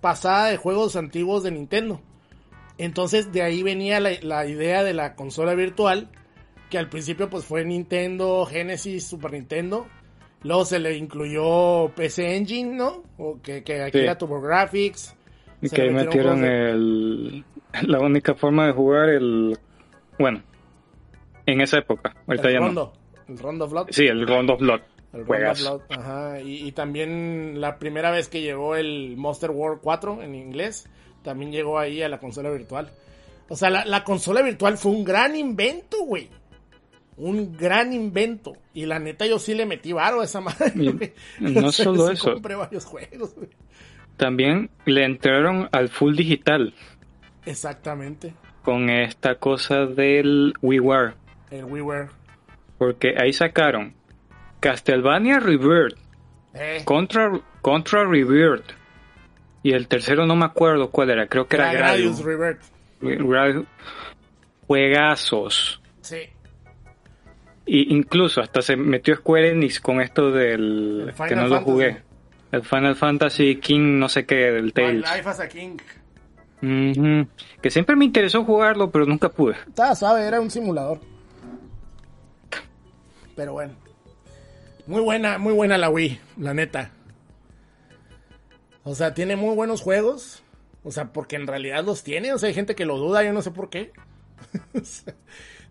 pasada 0.00 0.46
de 0.46 0.56
juegos 0.56 0.96
antiguos 0.96 1.42
de 1.42 1.50
Nintendo. 1.52 2.00
Entonces 2.76 3.32
de 3.32 3.42
ahí 3.42 3.62
venía 3.62 4.00
la, 4.00 4.10
la 4.22 4.46
idea 4.46 4.82
de 4.82 4.94
la 4.94 5.14
consola 5.14 5.54
virtual, 5.54 6.08
que 6.70 6.78
al 6.78 6.88
principio 6.88 7.28
pues 7.30 7.44
fue 7.44 7.64
Nintendo, 7.64 8.46
Genesis, 8.46 9.06
Super 9.06 9.32
Nintendo. 9.32 9.86
Luego 10.42 10.64
se 10.64 10.78
le 10.78 10.96
incluyó 10.96 11.90
PC 11.96 12.36
Engine, 12.36 12.74
¿no? 12.76 13.02
O 13.16 13.40
que, 13.42 13.62
que 13.64 13.82
aquí 13.82 13.98
Sí. 13.98 14.04
era 14.04 14.16
TurboGrafx. 14.18 15.14
Y 15.60 15.68
que 15.70 15.82
ahí 15.82 15.90
metieron 15.90 16.44
el, 16.44 17.44
la 17.82 18.00
única 18.00 18.34
forma 18.34 18.66
de 18.66 18.72
jugar 18.72 19.08
el... 19.08 19.58
Bueno, 20.18 20.42
en 21.52 21.60
esa 21.60 21.78
época. 21.78 22.14
Ahorita 22.26 22.48
el 22.48 22.54
ya 22.54 22.60
no. 22.60 22.66
Rondo. 22.66 22.92
El 23.28 23.38
Rondo 23.38 23.68
Blood. 23.68 23.86
Sí, 23.90 24.06
el 24.06 24.26
Rondo 24.26 24.56
Blood. 24.56 24.80
El 25.12 25.26
Rondo. 25.26 25.52
Blood, 25.60 25.80
Ajá. 25.90 26.40
Y, 26.40 26.66
y 26.68 26.72
también 26.72 27.60
la 27.60 27.78
primera 27.78 28.10
vez 28.10 28.28
que 28.28 28.40
llegó 28.40 28.76
el 28.76 29.16
Monster 29.16 29.50
World 29.50 29.80
4 29.82 30.22
en 30.22 30.34
inglés, 30.34 30.88
también 31.22 31.50
llegó 31.52 31.78
ahí 31.78 32.02
a 32.02 32.08
la 32.08 32.18
consola 32.18 32.50
virtual. 32.50 32.90
O 33.48 33.56
sea, 33.56 33.70
la, 33.70 33.84
la 33.86 34.04
consola 34.04 34.42
virtual 34.42 34.76
fue 34.76 34.92
un 34.92 35.04
gran 35.04 35.34
invento, 35.36 36.02
güey. 36.04 36.28
Un 37.16 37.56
gran 37.56 37.92
invento. 37.92 38.52
Y 38.74 38.86
la 38.86 38.98
neta, 38.98 39.26
yo 39.26 39.38
sí 39.38 39.54
le 39.54 39.66
metí 39.66 39.92
varo 39.92 40.20
a 40.20 40.24
esa 40.24 40.40
madre. 40.42 40.72
Güey. 40.74 41.12
no 41.40 41.72
solo 41.72 42.10
eso. 42.10 42.34
compré 42.34 42.54
varios 42.54 42.84
juegos, 42.84 43.34
güey. 43.34 43.48
También 44.16 44.68
le 44.84 45.04
entraron 45.04 45.68
al 45.72 45.88
full 45.90 46.14
digital 46.16 46.74
Exactamente. 47.46 48.34
con 48.62 48.90
esta 48.90 49.36
cosa 49.36 49.86
del 49.86 50.54
WiiWare. 50.60 51.14
El 51.50 51.64
WiiWare. 51.64 52.08
Porque 52.78 53.14
ahí 53.18 53.32
sacaron 53.32 53.94
Castlevania 54.60 55.40
Rebirth, 55.40 55.96
Eh, 56.54 56.82
Contra, 56.84 57.30
Contra 57.62 58.04
Rebirth. 58.04 58.70
Y 59.62 59.72
el 59.72 59.88
tercero 59.88 60.26
no 60.26 60.36
me 60.36 60.44
acuerdo 60.46 60.90
cuál 60.90 61.10
era, 61.10 61.26
creo 61.26 61.46
que 61.46 61.56
era 61.56 61.70
era 61.72 61.80
Gradius. 61.80 62.22
Revert. 62.24 62.60
Gradius. 63.00 63.66
Juegazos. 64.66 65.80
Sí. 66.00 66.18
Y 67.66 67.94
incluso 67.94 68.40
hasta 68.40 68.62
se 68.62 68.76
metió 68.76 69.16
Square 69.16 69.50
Enix 69.50 69.80
con 69.80 70.00
esto 70.00 70.30
del 70.30 71.12
que 71.28 71.36
no 71.36 71.48
lo 71.48 71.60
jugué. 71.60 72.02
El 72.50 72.62
Final 72.62 72.96
Fantasy 72.96 73.56
King 73.56 73.98
no 73.98 74.08
sé 74.08 74.24
qué 74.24 74.36
del 74.52 74.72
Tales. 74.72 75.04
Life 75.14 75.28
as 75.28 75.40
a 75.40 75.48
King. 75.48 75.76
Que 76.60 77.70
siempre 77.70 77.94
me 77.94 78.06
interesó 78.06 78.42
jugarlo, 78.44 78.90
pero 78.90 79.04
nunca 79.04 79.28
pude. 79.28 79.54
Estaba 79.66 79.94
suave, 79.94 80.26
era 80.26 80.40
un 80.40 80.50
simulador. 80.50 80.98
Pero 83.38 83.52
bueno. 83.52 83.72
Muy 84.88 85.00
buena, 85.00 85.38
muy 85.38 85.52
buena 85.52 85.78
la 85.78 85.88
Wii, 85.88 86.18
la 86.38 86.54
neta. 86.54 86.90
O 88.82 88.96
sea, 88.96 89.14
tiene 89.14 89.36
muy 89.36 89.54
buenos 89.54 89.80
juegos. 89.80 90.42
O 90.82 90.90
sea, 90.90 91.12
porque 91.12 91.36
en 91.36 91.46
realidad 91.46 91.84
los 91.84 92.02
tiene. 92.02 92.32
O 92.32 92.38
sea, 92.38 92.48
hay 92.48 92.54
gente 92.54 92.74
que 92.74 92.84
lo 92.84 92.96
duda, 92.96 93.22
yo 93.22 93.32
no 93.32 93.40
sé 93.40 93.52
por 93.52 93.70
qué. 93.70 93.92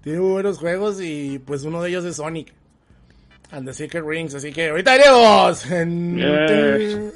Tiene 0.01 0.19
muy 0.19 0.31
buenos 0.31 0.59
juegos 0.59 1.01
y 1.01 1.39
pues 1.39 1.63
uno 1.63 1.81
de 1.81 1.89
ellos 1.89 2.05
es 2.05 2.15
Sonic. 2.15 2.53
And 3.51 3.67
the 3.67 3.73
Secret 3.73 4.05
Rings. 4.05 4.33
Así 4.33 4.53
que 4.53 4.69
ahorita 4.69 4.95
iremos. 4.95 5.69
En... 5.69 7.11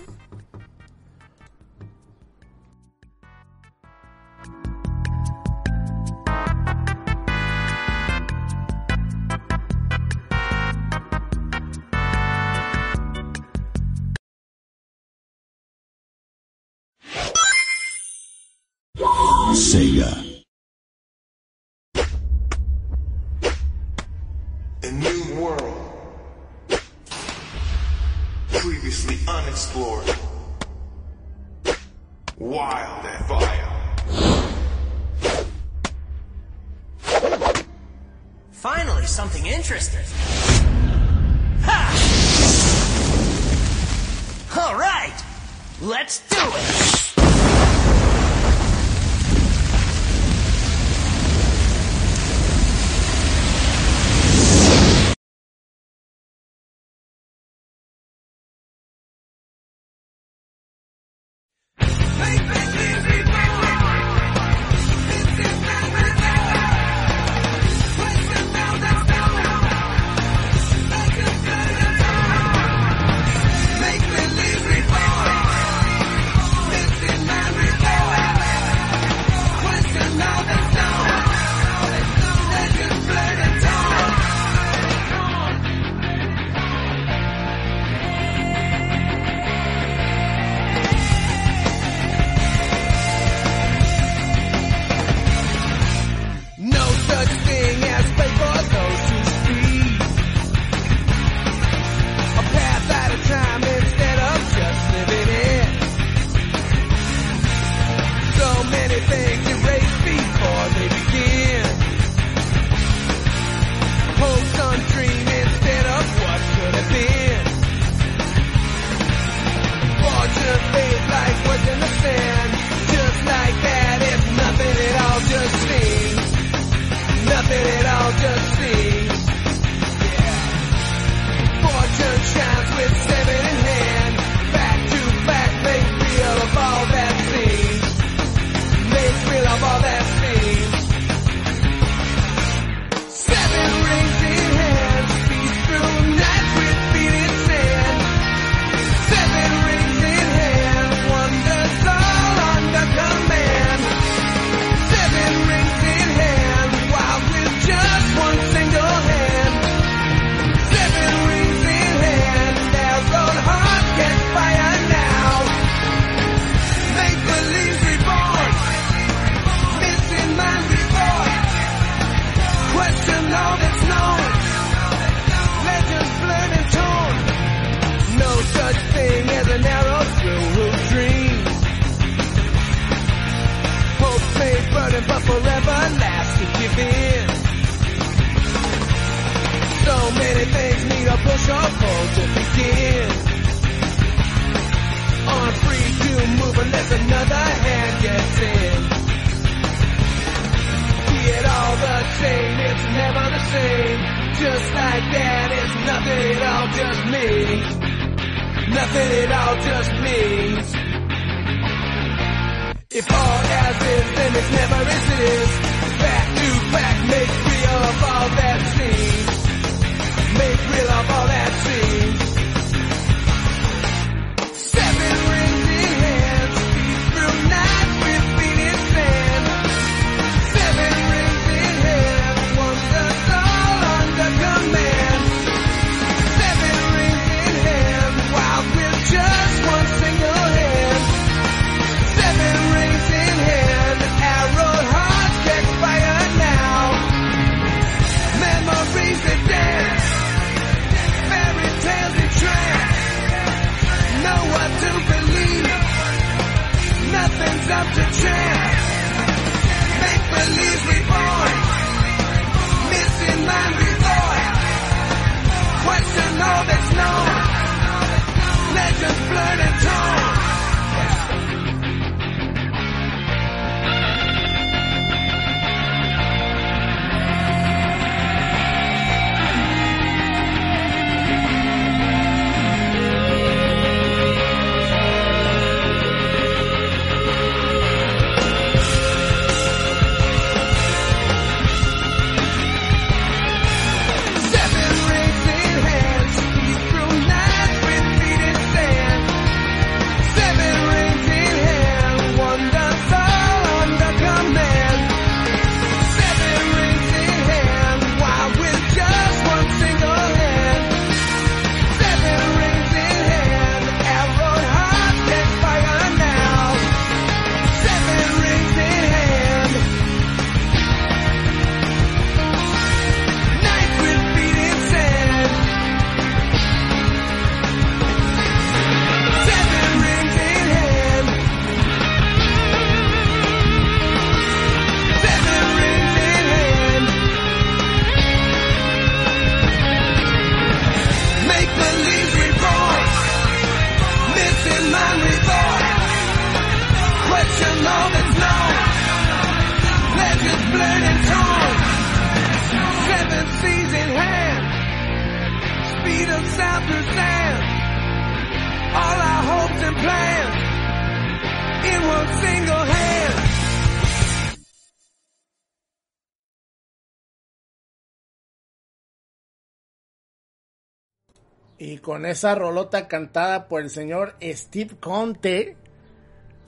Y 371.84 371.98
con 371.98 372.28
esa 372.28 372.54
rolota 372.54 373.08
cantada 373.08 373.68
por 373.68 373.82
el 373.82 373.90
señor 373.90 374.36
Steve 374.40 374.92
Conte, 375.00 375.76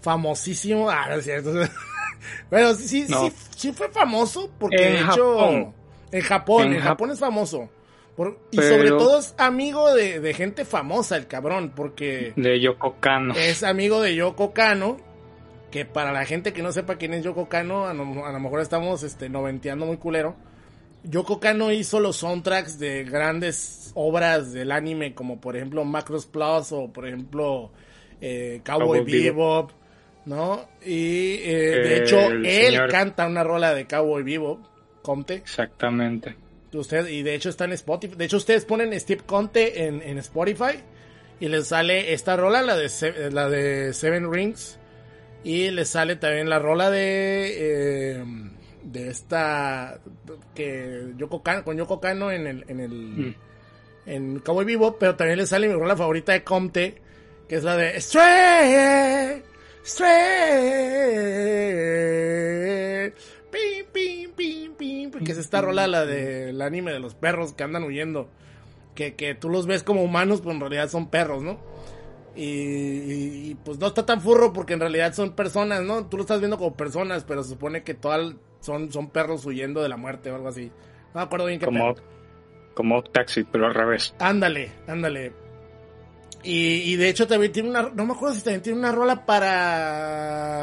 famosísimo. 0.02 0.90
Ah, 0.90 1.06
no 1.10 1.16
es 1.16 1.24
cierto. 1.26 1.54
Bueno, 2.50 2.74
sí, 2.74 2.88
sí, 2.88 3.06
No. 3.10 3.26
sí, 3.28 3.34
sí 3.58 3.74
fue 3.74 3.90
famoso 3.90 4.50
porque 4.58 4.88
En 4.88 4.94
de 4.94 5.00
hecho 5.02 5.38
Japón. 5.38 5.74
en 6.12 6.22
Japón, 6.22 6.64
en, 6.68 6.74
En 6.76 6.80
Jap- 6.80 6.84
Japón 6.84 7.12
es 7.12 7.20
famoso. 7.20 7.70
Por- 8.16 8.40
y 8.52 8.58
Pero- 8.58 8.70
sobre 8.76 8.90
todo 8.92 9.20
es 9.20 9.36
amigo 9.38 9.94
de, 9.94 10.22
de 10.22 10.34
gente 10.34 10.64
famosa 10.64 11.18
el 11.18 11.28
cabrón, 11.28 11.74
porque 11.76 12.32
de 12.38 12.62
Yoko 12.62 12.96
Kano. 13.02 13.34
es 13.36 13.62
amigo 13.64 14.00
de 14.02 14.16
Yoko 14.16 14.54
Kano, 14.54 14.98
que 15.70 15.84
para 15.86 16.14
la 16.14 16.24
gente 16.24 16.54
que 16.54 16.64
no 16.64 16.72
sepa 16.72 16.96
quién 16.96 17.14
es 17.14 17.26
Yoko 17.26 17.50
Kano, 17.50 17.88
a, 17.88 17.94
lo- 17.94 18.26
a 18.26 18.32
lo 18.32 18.40
mejor 18.40 18.62
estamos 18.62 19.04
este, 19.04 19.28
noventeando 19.28 19.86
muy 19.86 19.98
culero. 19.98 20.36
Yoko 21.04 21.40
Kano 21.40 21.72
hizo 21.72 22.00
los 22.00 22.18
soundtracks 22.18 22.80
de 22.80 23.04
grandes 23.04 23.92
obras 23.96 24.54
del 24.54 24.72
anime, 24.72 25.14
como 25.14 25.40
por 25.42 25.56
ejemplo 25.58 25.84
Macross 25.84 26.26
Plus 26.26 26.72
o 26.72 26.92
por 26.94 27.08
ejemplo 27.08 27.72
eh, 28.22 28.62
Cowboy, 28.66 29.00
Cowboy 29.00 29.12
Bebop. 29.12 29.68
Bebop, 29.68 29.72
¿no? 30.26 30.66
Y 30.86 31.36
eh, 31.44 31.82
de 31.84 31.98
hecho 31.98 32.20
él 32.32 32.46
señor- 32.46 32.90
canta 32.92 33.28
una 33.28 33.44
rola 33.44 33.74
de 33.74 33.86
Cowboy 33.86 34.24
Bebop, 34.24 34.60
Conte. 35.02 35.34
Exactamente. 35.36 36.36
Usted, 36.74 37.08
y 37.08 37.22
de 37.22 37.36
hecho 37.36 37.50
está 37.50 37.66
en 37.66 37.74
Spotify. 37.74 38.16
De 38.16 38.26
hecho, 38.26 38.38
ustedes 38.38 38.66
ponen 38.66 39.00
Steve 39.00 39.22
Conte 39.26 39.86
en, 39.86 40.02
en 40.02 40.18
Spotify 40.18 40.80
y 41.40 41.48
les 41.50 41.68
sale 41.68 42.14
esta 42.14 42.36
rola, 42.36 42.64
la 42.64 42.76
de, 42.76 42.90
Se- 42.90 43.30
la 43.30 43.48
de 43.50 43.94
Seven 43.94 44.32
Rings. 44.34 44.80
Y 45.44 45.70
les 45.70 45.90
sale 45.90 46.16
también 46.16 46.50
la 46.50 46.58
rola 46.58 46.90
de 46.90 48.14
eh, 48.22 48.24
de 48.84 49.10
esta 49.10 50.00
que 50.54 51.14
Yoko 51.18 51.42
Kano, 51.42 51.64
con 51.64 51.78
Yoko 51.78 52.00
Kano 52.00 52.32
en 52.32 52.48
el 52.48 52.66
en 52.68 52.80
el 52.80 52.94
Mm. 52.94 53.36
en 54.06 54.40
Cowboy 54.40 54.66
Vivo, 54.66 54.98
pero 54.98 55.16
también 55.16 55.38
les 55.38 55.50
sale 55.50 55.68
mi 55.68 55.74
rola 55.74 55.96
favorita 55.96 56.34
de 56.34 56.44
Comte, 56.44 57.02
que 57.48 57.56
es 57.56 57.64
la 57.64 57.78
de 57.78 58.00
Stray, 58.02 59.42
Stray, 61.84 63.14
pim, 63.52 63.86
pim, 63.94 64.32
pim, 64.36 64.74
pim, 64.76 65.12
que 65.24 65.32
es 65.32 65.38
esta 65.38 65.62
rola 65.62 65.88
la 65.88 66.06
del 66.06 66.62
anime 66.62 66.92
de 66.92 67.00
los 67.00 67.16
perros 67.16 67.54
que 67.54 67.64
andan 67.64 67.84
huyendo, 67.84 68.28
que, 68.96 69.16
que 69.16 69.36
tú 69.36 69.50
los 69.50 69.66
ves 69.68 69.84
como 69.84 70.04
humanos, 70.04 70.42
pero 70.42 70.52
en 70.54 70.60
realidad 70.60 70.90
son 70.90 71.10
perros, 71.10 71.44
¿no? 71.44 71.60
Y, 72.36 72.44
y- 72.44 73.50
y, 73.52 73.56
pues 73.64 73.78
no 73.78 73.88
está 73.88 74.06
tan 74.06 74.22
furro 74.22 74.52
porque 74.54 74.74
en 74.74 74.80
realidad 74.80 75.14
son 75.14 75.34
personas, 75.34 75.84
¿no? 75.84 76.08
Tú 76.08 76.18
lo 76.18 76.24
estás 76.24 76.40
viendo 76.40 76.58
como 76.58 76.74
personas, 76.76 77.24
pero 77.24 77.44
se 77.44 77.50
supone 77.50 77.84
que 77.84 77.94
todas 77.94 78.34
son, 78.60 78.92
son 78.92 79.10
perros 79.10 79.46
huyendo 79.46 79.82
de 79.84 79.90
la 79.90 79.98
muerte 79.98 80.32
o 80.32 80.36
algo 80.36 80.48
así. 80.48 80.72
No 81.14 81.20
me 81.20 81.22
acuerdo 81.22 81.46
bien 81.46 81.60
qué 81.60 81.66
Como, 81.66 81.96
como 82.74 83.04
Taxi, 83.04 83.44
pero 83.44 83.68
al 83.68 83.76
revés. 83.76 84.16
Ándale, 84.20 84.72
ándale. 84.88 85.32
Y, 86.44 86.92
y 86.92 86.96
de 86.98 87.08
hecho 87.10 87.28
también 87.28 87.52
tiene 87.52 87.70
una, 87.70 87.84
no 87.94 88.06
me 88.06 88.14
acuerdo 88.14 88.36
si 88.36 88.42
también 88.42 88.62
tiene 88.64 88.80
una 88.80 88.92
rola 88.92 89.26
para 89.26 90.54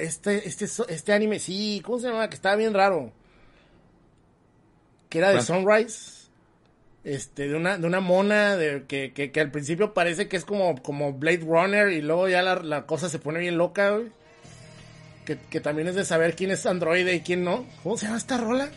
este, 0.00 0.48
este, 0.48 0.64
este 0.88 1.12
anime, 1.12 1.38
sí, 1.38 1.82
¿cómo 1.84 1.98
se 1.98 2.08
llama? 2.08 2.28
Que 2.30 2.36
estaba 2.36 2.56
bien 2.56 2.72
raro. 2.72 3.12
Que 5.08 5.18
era 5.18 5.32
de. 5.32 5.42
Sunrise. 5.42 6.15
Este, 7.06 7.46
de 7.46 7.54
una, 7.54 7.78
de 7.78 7.86
una 7.86 8.00
mona 8.00 8.56
de, 8.56 8.82
que, 8.88 9.12
que, 9.12 9.30
que 9.30 9.40
al 9.40 9.52
principio 9.52 9.94
parece 9.94 10.26
que 10.26 10.36
es 10.36 10.44
como, 10.44 10.82
como 10.82 11.12
Blade 11.12 11.44
Runner 11.46 11.92
y 11.92 12.02
luego 12.02 12.28
ya 12.28 12.42
la, 12.42 12.56
la 12.56 12.84
cosa 12.84 13.08
se 13.08 13.20
pone 13.20 13.38
bien 13.38 13.56
loca, 13.56 13.90
güey. 13.90 14.08
Que, 15.24 15.38
que 15.38 15.60
también 15.60 15.86
es 15.86 15.94
de 15.94 16.04
saber 16.04 16.34
quién 16.34 16.50
es 16.50 16.66
androide 16.66 17.14
y 17.14 17.20
quién 17.20 17.44
no. 17.44 17.64
¿Cómo 17.84 17.96
se 17.96 18.06
llama 18.06 18.18
esta 18.18 18.38
rola? 18.38 18.70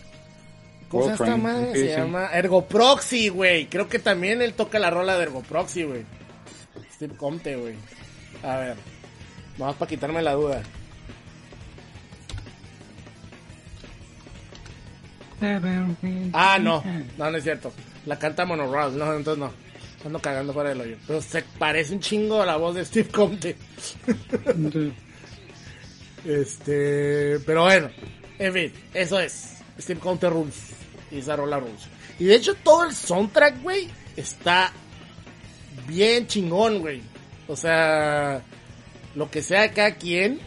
¿Cómo 0.89 1.05
se 1.05 1.09
llama 1.09 1.25
esta 1.25 1.37
madre? 1.37 1.73
Se 1.73 1.87
sí. 1.87 1.87
llama 1.87 2.27
Ergoproxy, 2.27 3.29
güey. 3.29 3.65
Creo 3.65 3.89
que 3.89 3.97
también 3.97 4.43
él 4.43 4.53
toca 4.53 4.77
la 4.77 4.91
rola 4.91 5.17
de 5.17 5.23
Ergoproxy, 5.23 5.85
güey. 5.85 6.05
Steve 6.93 7.15
Comte, 7.17 7.55
güey. 7.55 7.73
A 8.43 8.57
ver. 8.57 8.75
Vamos 9.57 9.75
para 9.77 9.89
quitarme 9.89 10.21
la 10.21 10.33
duda. 10.33 10.61
Ah, 16.33 16.59
no. 16.61 16.83
No, 17.17 17.31
no 17.31 17.37
es 17.37 17.43
cierto. 17.43 17.73
La 18.09 18.17
canta 18.17 18.43
Monorail. 18.43 18.97
No, 18.97 19.13
entonces 19.13 19.37
no. 19.39 19.53
Ando 20.03 20.19
cagando 20.19 20.51
fuera 20.51 20.69
del 20.69 20.81
hoyo. 20.81 20.97
Pero 21.05 21.21
se 21.21 21.43
parece 21.59 21.93
un 21.93 21.99
chingo 21.99 22.41
a 22.41 22.45
la 22.47 22.55
voz 22.57 22.73
de 22.73 22.83
Steve 22.85 23.09
Comte. 23.09 23.55
Este, 26.25 27.39
pero 27.45 27.63
bueno, 27.63 27.89
en 28.37 28.53
fin, 28.53 28.73
eso 28.93 29.19
es. 29.19 29.57
Steve 29.79 29.99
Counter 29.99 30.31
Rules. 30.31 30.71
Y 31.11 31.19
esa 31.19 31.35
rola 31.35 31.59
Rules. 31.59 31.87
Y 32.19 32.25
de 32.25 32.35
hecho, 32.35 32.55
todo 32.55 32.83
el 32.85 32.93
soundtrack, 32.93 33.61
güey, 33.61 33.87
está 34.17 34.71
bien 35.87 36.27
chingón, 36.27 36.79
güey. 36.79 37.01
O 37.47 37.55
sea, 37.55 38.41
lo 39.15 39.29
que 39.31 39.41
sea 39.41 39.61
de 39.61 39.71
cada 39.71 39.95
quien, 39.95 40.39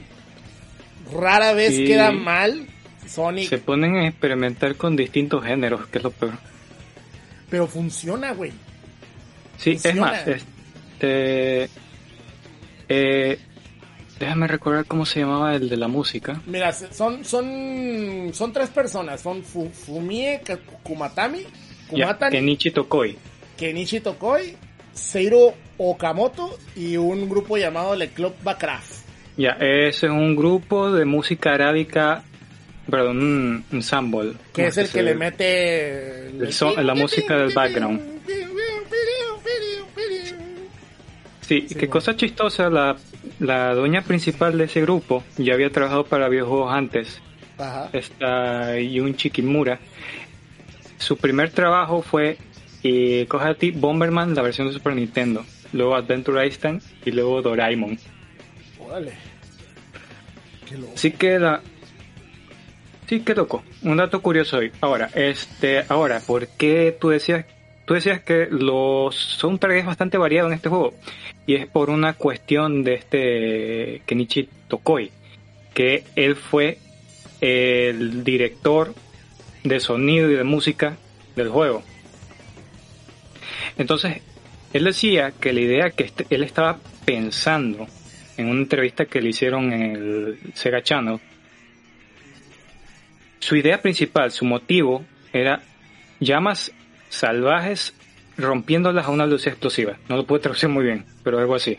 rara 1.12 1.52
vez 1.52 1.74
Sí. 1.76 1.84
queda 1.84 2.10
mal. 2.10 2.66
Sonic, 3.06 3.48
Se 3.48 3.58
ponen 3.58 3.96
a 3.96 4.08
experimentar 4.08 4.76
con 4.76 4.94
distintos 4.96 5.44
géneros, 5.44 5.86
que 5.88 5.98
es 5.98 6.04
lo 6.04 6.10
peor. 6.10 6.32
Pero 7.52 7.66
funciona, 7.66 8.32
güey. 8.32 8.50
Sí, 9.58 9.72
es 9.72 9.94
más, 9.94 10.26
este... 10.26 11.68
Eh, 12.88 13.38
déjame 14.18 14.46
recordar 14.46 14.86
cómo 14.86 15.04
se 15.04 15.20
llamaba 15.20 15.54
el 15.54 15.68
de 15.68 15.76
la 15.76 15.86
música. 15.86 16.40
Mira, 16.46 16.72
son, 16.72 17.22
son, 17.26 18.30
son 18.32 18.52
tres 18.54 18.70
personas. 18.70 19.20
Son 19.20 19.42
Fu- 19.42 19.68
Fumie 19.68 20.40
Kumatami, 20.82 21.40
Kumatani, 21.88 22.36
Kenichi 22.36 22.70
Tokoi. 22.70 23.18
Kenichi 23.58 24.00
Tokoi, 24.00 24.56
Seiro 24.94 25.52
Okamoto 25.76 26.58
y 26.74 26.96
un 26.96 27.28
grupo 27.28 27.58
llamado 27.58 27.94
Le 27.94 28.08
Club 28.08 28.32
Bakraf. 28.42 29.02
Ya, 29.36 29.50
ese 29.60 30.06
es 30.06 30.12
un 30.12 30.34
grupo 30.36 30.90
de 30.90 31.04
música 31.04 31.52
arábica, 31.52 32.24
perdón, 32.90 33.18
un 33.18 33.64
ensemble. 33.72 34.32
Que 34.52 34.62
¿cómo 34.62 34.68
es 34.68 34.76
el 34.78 34.88
que 34.90 35.02
le 35.02 35.14
mete... 35.14 36.26
El 36.28 36.52
son- 36.52 36.84
la 36.86 36.94
música 36.94 37.36
del 37.36 37.52
background. 37.54 38.00
Sí, 41.40 41.62
Sí, 41.62 41.66
qué 41.68 41.74
bueno. 41.74 41.90
cosa 41.92 42.16
chistosa, 42.16 42.70
la, 42.70 42.96
la 43.40 43.74
dueña 43.74 44.02
principal 44.02 44.56
de 44.56 44.64
ese 44.64 44.80
grupo 44.80 45.22
ya 45.36 45.54
había 45.54 45.70
trabajado 45.70 46.04
para 46.04 46.28
videojuegos 46.28 46.72
antes, 46.72 47.20
Ajá. 47.58 47.90
esta 47.92 48.78
Yun 48.78 49.14
Kimura. 49.14 49.78
Su 50.98 51.16
primer 51.16 51.50
trabajo 51.50 52.00
fue, 52.00 52.38
eh, 52.84 53.26
coge 53.28 53.48
a 53.48 53.54
ti, 53.54 53.70
Bomberman, 53.72 54.34
la 54.34 54.42
versión 54.42 54.68
de 54.68 54.72
Super 54.74 54.94
Nintendo, 54.94 55.44
luego 55.72 55.96
Adventure 55.96 56.46
Island 56.46 56.80
y 57.04 57.10
luego 57.10 57.42
Doraemon. 57.42 57.98
Loco. 60.78 60.92
Así 60.94 61.10
que 61.12 61.38
la... 61.38 61.60
Sí, 63.12 63.20
qué 63.20 63.34
loco. 63.34 63.62
Un 63.82 63.98
dato 63.98 64.22
curioso 64.22 64.56
hoy. 64.56 64.72
Ahora, 64.80 65.10
este, 65.14 65.84
ahora, 65.90 66.20
¿por 66.26 66.48
qué 66.48 66.96
tú 66.98 67.10
decías, 67.10 67.44
tú 67.84 67.92
decías 67.92 68.22
que 68.22 68.48
los 68.50 69.14
soundtrack 69.14 69.80
es 69.80 69.84
bastante 69.84 70.16
variado 70.16 70.48
en 70.48 70.54
este 70.54 70.70
juego? 70.70 70.94
Y 71.46 71.56
es 71.56 71.66
por 71.66 71.90
una 71.90 72.14
cuestión 72.14 72.84
de 72.84 72.94
este 72.94 74.00
Kenichi 74.06 74.48
Tokoi, 74.66 75.10
que 75.74 76.04
él 76.16 76.36
fue 76.36 76.78
el 77.42 78.24
director 78.24 78.94
de 79.62 79.78
sonido 79.78 80.30
y 80.30 80.34
de 80.34 80.44
música 80.44 80.96
del 81.36 81.50
juego. 81.50 81.82
Entonces, 83.76 84.22
él 84.72 84.84
decía 84.84 85.34
que 85.38 85.52
la 85.52 85.60
idea 85.60 85.90
que 85.90 86.04
este- 86.04 86.24
él 86.30 86.44
estaba 86.44 86.78
pensando 87.04 87.86
en 88.38 88.48
una 88.48 88.62
entrevista 88.62 89.04
que 89.04 89.20
le 89.20 89.28
hicieron 89.28 89.70
en 89.70 89.82
el 89.82 90.38
Sega 90.54 90.82
Channel, 90.82 91.20
su 93.42 93.56
idea 93.56 93.82
principal, 93.82 94.30
su 94.30 94.44
motivo 94.44 95.04
era 95.32 95.62
llamas 96.20 96.70
salvajes 97.08 97.92
rompiéndolas 98.38 99.06
a 99.06 99.10
una 99.10 99.24
velocidad 99.24 99.54
explosiva. 99.54 99.98
No 100.08 100.16
lo 100.16 100.26
puedo 100.26 100.40
traducir 100.42 100.68
muy 100.68 100.84
bien, 100.84 101.04
pero 101.24 101.40
algo 101.40 101.56
así. 101.56 101.76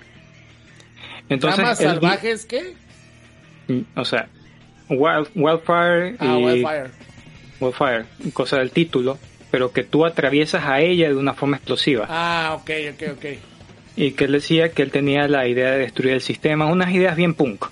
Entonces, 1.30 1.60
¿Llamas 1.60 1.80
él- 1.80 1.88
salvajes 1.88 2.46
qué? 2.46 2.74
o 3.96 4.04
sea, 4.06 4.28
wild- 4.90 5.30
Wildfire 5.36 6.16
Ah, 6.20 6.38
y 6.38 6.44
Wildfire. 6.44 6.90
Wildfire, 7.62 8.06
cosa 8.34 8.58
del 8.60 8.72
título, 8.72 9.18
pero 9.50 9.72
que 9.72 9.84
tú 9.84 10.06
atraviesas 10.06 10.66
a 10.66 10.82
ella 10.82 11.08
de 11.08 11.16
una 11.16 11.34
forma 11.34 11.56
explosiva. 11.58 12.08
Ah, 12.10 12.58
ok, 12.60 12.70
ok, 12.94 13.04
ok. 13.18 13.26
Y 13.96 14.12
que 14.12 14.26
él 14.26 14.34
decía 14.34 14.72
que 14.74 14.82
él 14.82 14.92
tenía 14.92 15.28
la 15.30 15.48
idea 15.48 15.72
de 15.72 15.78
destruir 15.80 16.16
el 16.16 16.22
sistema, 16.22 16.66
unas 16.66 16.92
ideas 16.92 17.16
bien 17.16 17.36
punk, 17.36 17.66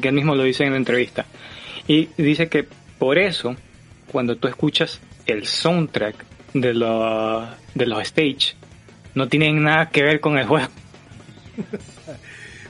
que 0.00 0.08
él 0.08 0.14
mismo 0.14 0.34
lo 0.34 0.44
dice 0.44 0.64
en 0.64 0.70
la 0.70 0.76
entrevista. 0.78 1.26
Y 1.86 2.08
dice 2.16 2.48
que 2.48 2.66
por 2.98 3.18
eso, 3.18 3.56
cuando 4.10 4.36
tú 4.36 4.48
escuchas 4.48 5.00
el 5.26 5.46
soundtrack 5.46 6.16
de 6.54 6.74
los, 6.74 7.48
de 7.74 7.86
los 7.86 8.02
stage, 8.02 8.54
no 9.14 9.28
tienen 9.28 9.62
nada 9.62 9.90
que 9.90 10.02
ver 10.02 10.20
con 10.20 10.38
el 10.38 10.46
juego. 10.46 10.68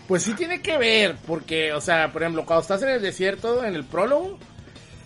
Pues 0.07 0.23
sí 0.23 0.33
tiene 0.33 0.63
que 0.63 0.79
ver, 0.79 1.17
porque, 1.27 1.75
o 1.75 1.83
sea, 1.83 2.11
por 2.11 2.23
ejemplo, 2.23 2.47
cuando 2.47 2.63
estás 2.63 2.83
en 2.83 2.89
el 2.89 3.03
desierto, 3.03 3.63
en 3.63 3.75
el 3.75 3.85
prólogo, 3.85 4.39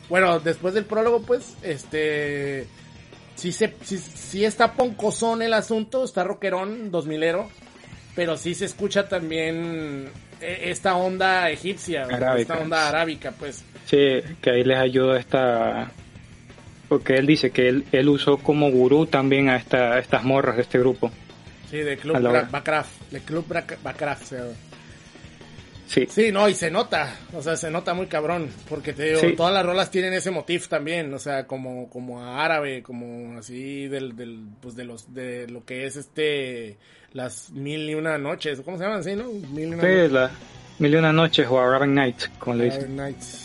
bueno, 0.08 0.38
después 0.38 0.74
del 0.74 0.84
prólogo, 0.84 1.22
pues, 1.22 1.56
este, 1.62 2.68
sí, 3.34 3.50
se, 3.50 3.74
sí, 3.82 3.98
sí 3.98 4.44
está 4.44 4.74
poncosón 4.74 5.42
el 5.42 5.54
asunto, 5.54 6.04
está 6.04 6.22
rockerón, 6.22 6.92
dos 6.92 7.06
milero, 7.06 7.48
pero 8.14 8.36
sí 8.36 8.54
se 8.54 8.66
escucha 8.66 9.08
también 9.08 10.08
eh, 10.40 10.60
esta 10.66 10.94
onda 10.94 11.50
egipcia, 11.50 12.04
Arábica. 12.04 12.36
esta 12.36 12.58
onda 12.58 12.88
arábica, 12.88 13.32
pues. 13.32 13.64
Sí, 13.86 14.20
que 14.40 14.50
ahí 14.50 14.64
les 14.64 14.78
ayuda 14.78 15.18
esta... 15.18 15.90
Porque 16.88 17.14
él 17.14 17.26
dice 17.26 17.50
que 17.50 17.68
él, 17.68 17.84
él 17.92 18.08
usó 18.08 18.36
como 18.38 18.70
gurú 18.70 19.06
también 19.06 19.48
a, 19.48 19.56
esta, 19.56 19.94
a 19.94 19.98
estas 19.98 20.24
morras 20.24 20.56
de 20.56 20.62
este 20.62 20.78
grupo. 20.78 21.10
Sí, 21.70 21.78
de 21.78 21.96
Club. 21.96 22.20
Bakraf, 22.50 22.88
de 23.10 23.20
Club 23.20 23.46
llama. 24.36 24.50
Sí, 25.86 26.06
Sí, 26.08 26.32
no, 26.32 26.48
y 26.48 26.54
se 26.54 26.70
nota, 26.70 27.18
o 27.34 27.42
sea, 27.42 27.56
se 27.56 27.70
nota 27.70 27.92
muy 27.92 28.06
cabrón, 28.06 28.48
porque 28.68 28.92
te 28.94 29.04
digo, 29.04 29.20
Sí. 29.20 29.34
todas 29.36 29.52
las 29.52 29.64
rolas 29.64 29.90
tienen 29.90 30.12
ese 30.14 30.30
motif 30.30 30.68
también, 30.68 31.12
o 31.12 31.18
sea, 31.18 31.46
como, 31.46 31.88
como 31.90 32.22
árabe, 32.24 32.82
como 32.82 33.38
así 33.38 33.88
del, 33.88 34.16
del, 34.16 34.40
pues 34.60 34.74
de 34.74 34.84
los, 34.84 35.12
de 35.14 35.48
lo 35.48 35.64
que 35.66 35.84
es 35.86 35.96
este, 35.96 36.76
las 37.12 37.50
mil 37.50 37.88
y 37.90 37.94
una 37.94 38.16
noches, 38.16 38.60
¿cómo 38.62 38.78
se 38.78 38.84
llaman 38.84 39.00
no? 39.16 39.24
Mil 39.52 39.68
y 39.68 39.74
una 39.74 39.82
sí 39.82 40.08
la 40.12 40.30
Mil 40.78 40.94
y 40.94 40.96
una 40.96 41.12
noches 41.12 41.46
o 41.50 41.60
Arabian 41.60 41.94
Nights, 41.94 42.30
como 42.38 42.56
le 42.56 42.64
Arabic 42.70 42.80
dicen. 42.80 42.96
Nights, 42.96 43.41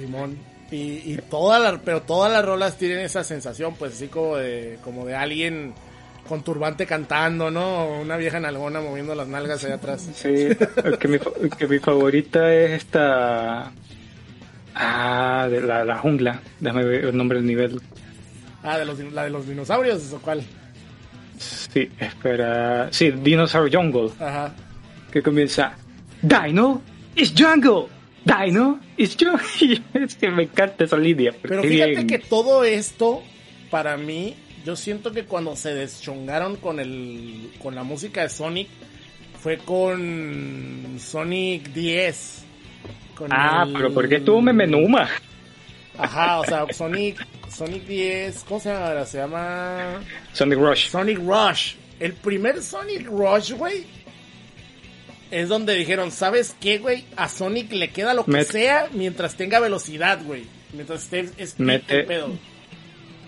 Simón, 0.00 0.38
y, 0.70 1.12
y 1.12 1.18
todas 1.30 1.60
las, 1.62 1.80
pero 1.84 2.02
todas 2.02 2.32
las 2.32 2.44
rolas 2.44 2.76
tienen 2.76 3.00
esa 3.00 3.22
sensación, 3.24 3.74
pues 3.76 3.94
así 3.94 4.08
como 4.08 4.36
de, 4.36 4.78
como 4.82 5.06
de 5.06 5.14
alguien 5.14 5.74
con 6.28 6.42
turbante 6.42 6.86
cantando, 6.86 7.50
¿no? 7.50 8.00
Una 8.00 8.16
vieja 8.16 8.38
nalgona 8.38 8.80
moviendo 8.80 9.14
las 9.14 9.26
nalgas 9.26 9.64
allá 9.64 9.74
atrás. 9.74 10.08
Sí, 10.14 10.48
que 11.00 11.08
mi, 11.08 11.18
que 11.58 11.66
mi 11.66 11.78
favorita 11.78 12.54
es 12.54 12.70
esta... 12.72 13.72
Ah, 14.72 15.48
de 15.50 15.60
la, 15.60 15.84
la 15.84 15.98
jungla. 15.98 16.40
Déjame 16.60 16.84
ver 16.84 17.04
el 17.06 17.16
nombre 17.16 17.38
del 17.38 17.46
nivel. 17.46 17.80
Ah, 18.62 18.78
de 18.78 18.84
los, 18.84 18.98
la 19.12 19.24
de 19.24 19.30
los 19.30 19.48
dinosaurios, 19.48 20.12
¿o 20.12 20.20
cuál? 20.20 20.44
Sí, 21.36 21.90
espera. 21.98 22.88
Sí, 22.92 23.10
Dinosaur 23.10 23.68
Jungle. 23.74 24.10
Ajá. 24.20 24.52
Que 25.10 25.22
comienza... 25.22 25.72
Dino 26.22 26.80
is 27.16 27.34
jungle. 27.36 27.86
Dino 28.24 28.80
is 28.96 29.16
jungle. 29.18 29.82
es 29.94 30.14
que 30.14 30.30
me 30.30 30.44
encanta 30.44 30.84
esa 30.84 30.96
línea. 30.96 31.32
Pero 31.42 31.62
fíjate 31.62 31.90
bien- 31.92 32.06
que 32.06 32.18
todo 32.18 32.64
esto, 32.64 33.22
para 33.70 33.96
mí, 33.96 34.34
yo 34.64 34.76
siento 34.76 35.12
que 35.12 35.24
cuando 35.24 35.56
se 35.56 35.74
deschongaron 35.74 36.56
con 36.56 36.80
el 36.80 37.50
con 37.62 37.74
la 37.74 37.82
música 37.82 38.22
de 38.22 38.28
Sonic, 38.28 38.68
fue 39.40 39.56
con 39.58 40.96
Sonic 40.98 41.72
10. 41.72 42.44
Con 43.14 43.32
Ah, 43.32 43.64
el- 43.66 43.72
pero 43.72 43.92
¿por 43.94 44.08
qué 44.08 44.16
estuvo 44.16 44.40
Memenuma? 44.42 45.08
Ajá, 45.98 46.40
o 46.40 46.44
sea, 46.44 46.66
Sonic, 46.72 47.26
Sonic 47.50 47.84
10, 47.86 48.44
¿cómo 48.48 48.60
se 48.60 48.70
llama? 48.70 48.86
ahora? 48.86 49.06
Se 49.06 49.18
llama 49.18 50.00
Sonic 50.32 50.58
Rush. 50.58 50.88
Sonic 50.88 51.18
Rush. 51.18 51.74
El 51.98 52.14
primer 52.14 52.62
Sonic 52.62 53.06
Rush, 53.06 53.52
güey, 53.52 53.84
es 55.30 55.48
donde 55.48 55.74
dijeron, 55.74 56.10
¿sabes 56.10 56.54
qué, 56.60 56.78
güey? 56.78 57.04
A 57.16 57.28
Sonic 57.28 57.72
le 57.72 57.90
queda 57.90 58.14
lo 58.14 58.24
que 58.24 58.32
Met- 58.32 58.44
sea 58.44 58.88
mientras 58.92 59.36
tenga 59.36 59.60
velocidad, 59.60 60.20
güey. 60.24 60.44
Mientras 60.72 61.02
esté 61.04 61.28
es 61.38 61.58
Mete- 61.58 62.04
pedo. 62.04 62.36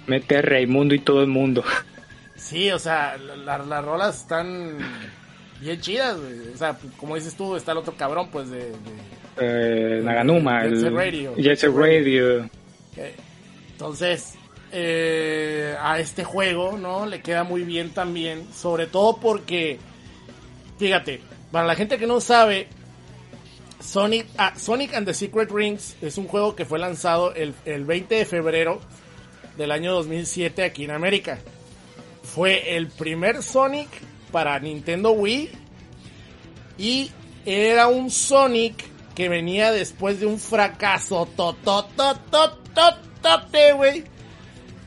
Mete 0.07 0.37
a 0.39 0.43
Raimundo 0.43 0.95
y 0.95 0.99
todo 1.01 1.21
el 1.21 1.29
mundo. 1.29 1.63
Sí, 2.37 2.71
o 2.73 2.79
sea, 2.79 3.17
la- 3.19 3.37
la- 3.37 3.59
las 3.59 3.85
rolas 3.85 4.17
están 4.23 4.79
bien 5.61 5.81
chidas, 5.81 6.19
güey. 6.19 6.53
O 6.55 6.57
sea, 6.57 6.77
como 6.97 7.15
dices 7.15 7.35
tú, 7.37 7.55
está 7.55 7.71
el 7.73 7.79
otro 7.79 7.95
cabrón, 7.97 8.29
pues, 8.33 8.51
de... 8.51 8.59
de- 8.71 8.77
Eh, 9.39 10.01
Naganuma. 10.03 10.65
Jet 10.65 10.73
el- 10.73 10.95
Radio. 10.95 11.35
Jet 11.37 11.63
Radio. 11.63 12.51
entonces, 13.73 14.35
eh, 14.73 15.75
a 15.81 15.99
este 16.01 16.25
juego, 16.25 16.77
¿no? 16.79 17.07
Le 17.07 17.21
queda 17.23 17.45
muy 17.45 17.63
bien 17.63 17.91
también, 17.91 18.47
sobre 18.53 18.87
todo 18.87 19.19
porque, 19.19 19.79
fíjate, 20.79 21.21
para 21.53 21.67
la 21.67 21.77
gente 21.77 21.99
que 21.99 22.07
no 22.07 22.21
sabe, 22.21 22.67
Sonic, 23.81 24.27
ah, 24.39 24.55
Sonic 24.57 24.95
and 24.95 25.07
the 25.07 25.13
Secret 25.13 25.51
Rings 25.51 25.97
es 26.01 26.17
un 26.17 26.27
juego 26.27 26.57
que 26.57 26.65
fue 26.65 26.79
lanzado 26.79 27.35
el, 27.35 27.55
el 27.67 27.85
20 27.85 28.15
de 28.15 28.25
febrero 28.25 28.81
del 29.59 29.71
año 29.71 29.93
2007 29.93 30.65
aquí 30.65 30.85
en 30.85 30.93
América. 30.93 31.39
Fue 32.23 32.77
el 32.77 32.89
primer 32.89 33.43
Sonic 33.43 33.91
para 34.31 34.59
Nintendo 34.59 35.11
Wii 35.13 35.51
y 36.79 37.11
era 37.45 37.89
un 37.89 38.11
Sonic 38.11 38.87
que 39.15 39.29
venía 39.29 39.73
después 39.73 40.21
de 40.21 40.27
un 40.27 40.39
fracaso 40.39 41.29
totototototote, 41.37 43.75
güey, 43.75 44.05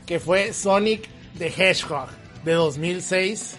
que 0.04 0.18
fue 0.18 0.52
Sonic 0.52 1.08
the 1.38 1.46
Hedgehog 1.46 2.08
de 2.44 2.54
2006 2.54 3.56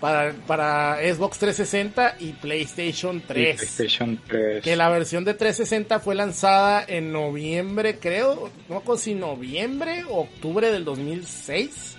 para, 0.00 0.32
para 0.46 0.96
Xbox 0.96 1.38
360 1.38 2.16
y 2.20 2.32
PlayStation 2.32 3.22
3. 3.26 3.56
PlayStation 3.56 4.20
3. 4.26 4.62
Que 4.62 4.76
la 4.76 4.88
versión 4.88 5.24
de 5.24 5.34
360 5.34 6.00
fue 6.00 6.14
lanzada 6.14 6.84
en 6.86 7.12
noviembre, 7.12 7.98
creo, 7.98 8.50
no 8.68 8.82
sé 8.96 9.02
si 9.02 9.14
noviembre 9.14 10.04
o 10.08 10.20
octubre 10.20 10.70
del 10.70 10.84
2006. 10.84 11.96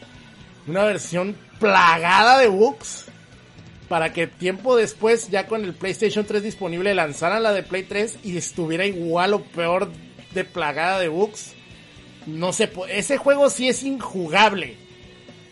Una 0.68 0.84
versión 0.84 1.36
plagada 1.60 2.40
de 2.40 2.48
bugs. 2.48 3.06
Para 3.88 4.12
que 4.12 4.28
tiempo 4.28 4.76
después, 4.76 5.30
ya 5.30 5.48
con 5.48 5.64
el 5.64 5.74
PlayStation 5.74 6.26
3 6.26 6.44
disponible, 6.44 6.94
lanzaran 6.94 7.42
la 7.42 7.54
de 7.54 7.64
Play 7.64 7.84
3 7.84 8.20
y 8.26 8.36
estuviera 8.36 8.86
igual 8.86 9.34
o 9.34 9.42
peor 9.42 9.90
de 10.34 10.44
plagada 10.44 11.00
de 11.00 11.08
bugs. 11.08 11.54
No 12.26 12.52
sé, 12.52 12.70
ese 12.90 13.16
juego 13.16 13.50
sí 13.50 13.70
es 13.70 13.84
injugable. 13.84 14.76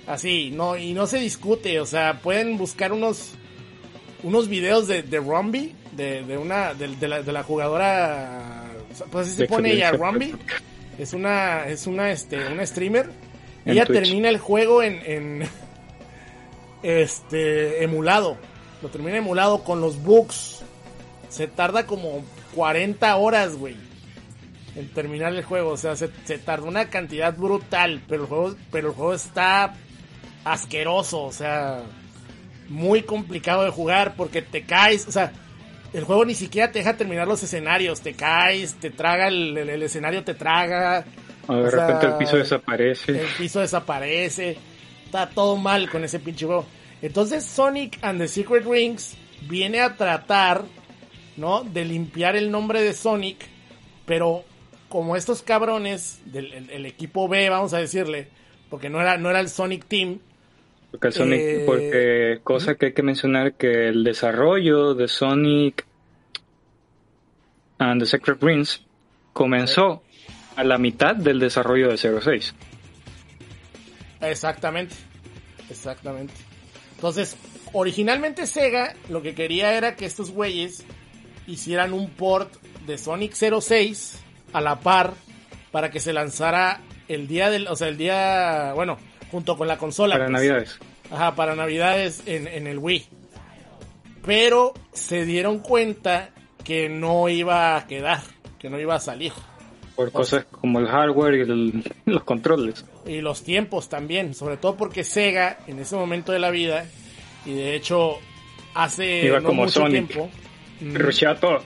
Así, 0.07 0.51
no, 0.51 0.77
y 0.77 0.93
no 0.93 1.07
se 1.07 1.17
discute, 1.19 1.79
o 1.79 1.85
sea, 1.85 2.19
pueden 2.21 2.57
buscar 2.57 2.93
unos 2.93 3.31
unos 4.25 4.47
videos 4.49 4.87
de, 4.87 5.03
de 5.03 5.19
Rumby, 5.19 5.75
de, 5.91 6.23
de 6.23 6.37
una, 6.37 6.73
de, 6.73 6.87
de 6.87 7.07
la, 7.07 7.21
de 7.21 7.31
la 7.31 7.43
jugadora, 7.43 8.65
pues 9.11 9.27
así 9.27 9.35
se 9.35 9.45
pone 9.45 9.71
ella. 9.71 9.91
Rumby, 9.91 10.35
es 10.97 11.13
una, 11.13 11.67
es 11.67 11.85
una, 11.85 12.11
este, 12.11 12.47
una 12.47 12.65
streamer, 12.65 13.11
En 13.65 13.73
ella 13.73 13.85
Twitch. 13.85 14.01
termina 14.01 14.29
el 14.29 14.39
juego 14.39 14.81
en, 14.81 14.99
en, 15.05 15.47
este, 16.83 17.83
emulado, 17.83 18.37
lo 18.81 18.89
termina 18.89 19.17
emulado 19.17 19.63
con 19.63 19.79
los 19.79 20.01
bugs, 20.01 20.63
se 21.29 21.47
tarda 21.47 21.85
como 21.85 22.23
40 22.55 23.15
horas, 23.17 23.55
güey, 23.55 23.75
en 24.75 24.87
terminar 24.89 25.33
el 25.35 25.43
juego, 25.43 25.69
o 25.71 25.77
sea, 25.77 25.95
se, 25.95 26.09
se 26.25 26.37
tardó 26.39 26.65
una 26.67 26.89
cantidad 26.89 27.35
brutal, 27.35 28.01
pero 28.07 28.23
el 28.23 28.27
juego, 28.27 28.55
pero 28.71 28.89
el 28.89 28.93
juego 28.95 29.13
está 29.13 29.75
asqueroso, 30.45 31.23
o 31.23 31.31
sea, 31.33 31.81
muy 32.69 33.01
complicado 33.03 33.63
de 33.63 33.69
jugar 33.71 34.15
porque 34.15 34.41
te 34.41 34.63
caes, 34.63 35.07
o 35.07 35.11
sea, 35.11 35.31
el 35.93 36.03
juego 36.03 36.25
ni 36.25 36.35
siquiera 36.35 36.71
te 36.71 36.79
deja 36.79 36.95
terminar 36.97 37.27
los 37.27 37.43
escenarios, 37.43 38.01
te 38.01 38.13
caes, 38.13 38.75
te 38.75 38.89
traga 38.91 39.27
el, 39.27 39.57
el- 39.57 39.69
el 39.69 39.83
escenario, 39.83 40.23
te 40.23 40.33
traga, 40.33 41.05
O 41.47 41.55
de 41.55 41.67
o 41.67 41.69
sea, 41.71 41.87
repente 41.87 42.05
el 42.07 42.13
piso 42.15 42.37
desaparece. 42.37 43.11
el 43.19 43.27
piso 43.37 43.59
desaparece, 43.59 44.57
está 45.05 45.29
todo 45.29 45.57
mal 45.57 45.89
con 45.89 46.03
ese 46.03 46.19
pinche 46.19 46.45
juego. 46.45 46.65
Entonces 47.01 47.45
Sonic 47.45 47.97
and 48.01 48.19
the 48.19 48.27
Secret 48.27 48.65
Rings 48.65 49.15
viene 49.47 49.81
a 49.81 49.95
tratar, 49.95 50.63
¿no? 51.37 51.63
De 51.63 51.85
limpiar 51.85 52.35
el 52.35 52.49
nombre 52.51 52.81
de 52.81 52.93
Sonic, 52.93 53.45
pero 54.05 54.43
como 54.89 55.15
estos 55.15 55.41
cabrones 55.43 56.19
del 56.25 56.51
el- 56.53 56.69
el 56.71 56.85
equipo 56.85 57.27
B, 57.27 57.49
vamos 57.49 57.73
a 57.73 57.77
decirle, 57.79 58.27
porque 58.69 58.89
no 58.89 58.99
era, 59.01 59.17
no 59.17 59.29
era 59.29 59.39
el 59.39 59.49
Sonic 59.49 59.85
Team, 59.85 60.19
Porque, 60.99 61.11
Sonic, 61.11 61.39
Eh, 61.39 61.63
porque 61.65 62.39
cosa 62.43 62.75
que 62.75 62.87
hay 62.87 62.93
que 62.93 63.03
mencionar 63.03 63.55
que 63.55 63.89
el 63.89 64.03
desarrollo 64.03 64.93
de 64.93 65.07
Sonic 65.07 65.85
and 67.77 68.01
the 68.01 68.05
Secret 68.05 68.41
Rings 68.41 68.81
comenzó 69.33 70.03
a 70.55 70.63
la 70.63 70.77
mitad 70.77 71.15
del 71.15 71.39
desarrollo 71.39 71.89
de 71.89 71.97
06. 71.97 72.55
Exactamente, 74.21 74.95
exactamente. 75.69 76.33
Entonces, 76.95 77.35
originalmente 77.73 78.47
Sega 78.47 78.95
lo 79.09 79.21
que 79.21 79.35
quería 79.35 79.73
era 79.73 79.97
que 79.97 80.05
estos 80.05 80.31
güeyes 80.31 80.85
hicieran 81.45 81.91
un 81.91 82.09
port 82.09 82.53
de 82.87 82.97
Sonic 82.97 83.33
06 83.33 84.21
a 84.53 84.61
la 84.61 84.79
par 84.79 85.13
para 85.71 85.91
que 85.91 85.99
se 85.99 86.13
lanzara 86.13 86.79
el 87.09 87.27
día 87.27 87.49
del, 87.49 87.67
o 87.67 87.75
sea, 87.75 87.89
el 87.89 87.97
día, 87.97 88.71
bueno, 88.73 88.97
junto 89.35 89.57
con 89.57 89.67
la 89.67 89.77
consola. 89.77 90.15
Para 90.15 90.27
pues. 90.27 90.33
Navidades. 90.33 90.79
Ajá, 91.11 91.35
para 91.35 91.55
Navidades 91.57 92.23
en, 92.25 92.47
en 92.47 92.67
el 92.67 92.77
Wii. 92.79 93.05
Pero 94.25 94.73
se 94.93 95.25
dieron 95.25 95.59
cuenta 95.59 96.29
que 96.63 96.87
no 96.87 97.27
iba 97.27 97.75
a 97.75 97.85
quedar, 97.85 98.21
que 98.57 98.69
no 98.69 98.79
iba 98.79 98.95
a 98.95 98.99
salir. 99.01 99.33
Por 99.97 100.11
cosas 100.13 100.45
como 100.45 100.79
el 100.79 100.87
hardware 100.87 101.35
y 101.35 101.41
el- 101.41 101.83
los 102.05 102.23
controles. 102.23 102.85
y 103.05 103.19
los 103.19 103.43
tiempos 103.43 103.89
también, 103.89 104.33
sobre 104.33 104.55
todo 104.55 104.77
porque 104.77 105.03
Sega 105.03 105.59
en 105.67 105.79
ese 105.79 105.97
momento 105.97 106.31
de 106.31 106.39
la 106.39 106.49
vida 106.49 106.85
y 107.45 107.53
de 107.53 107.75
hecho 107.75 108.17
hace 108.73 109.25
Iba 109.25 109.41
no 109.41 109.49
como 109.49 109.63
mucho 109.63 109.81
Sonic. 109.81 110.07
tiempo, 110.07 110.29
mm, 110.81 111.39
todo. 111.41 111.59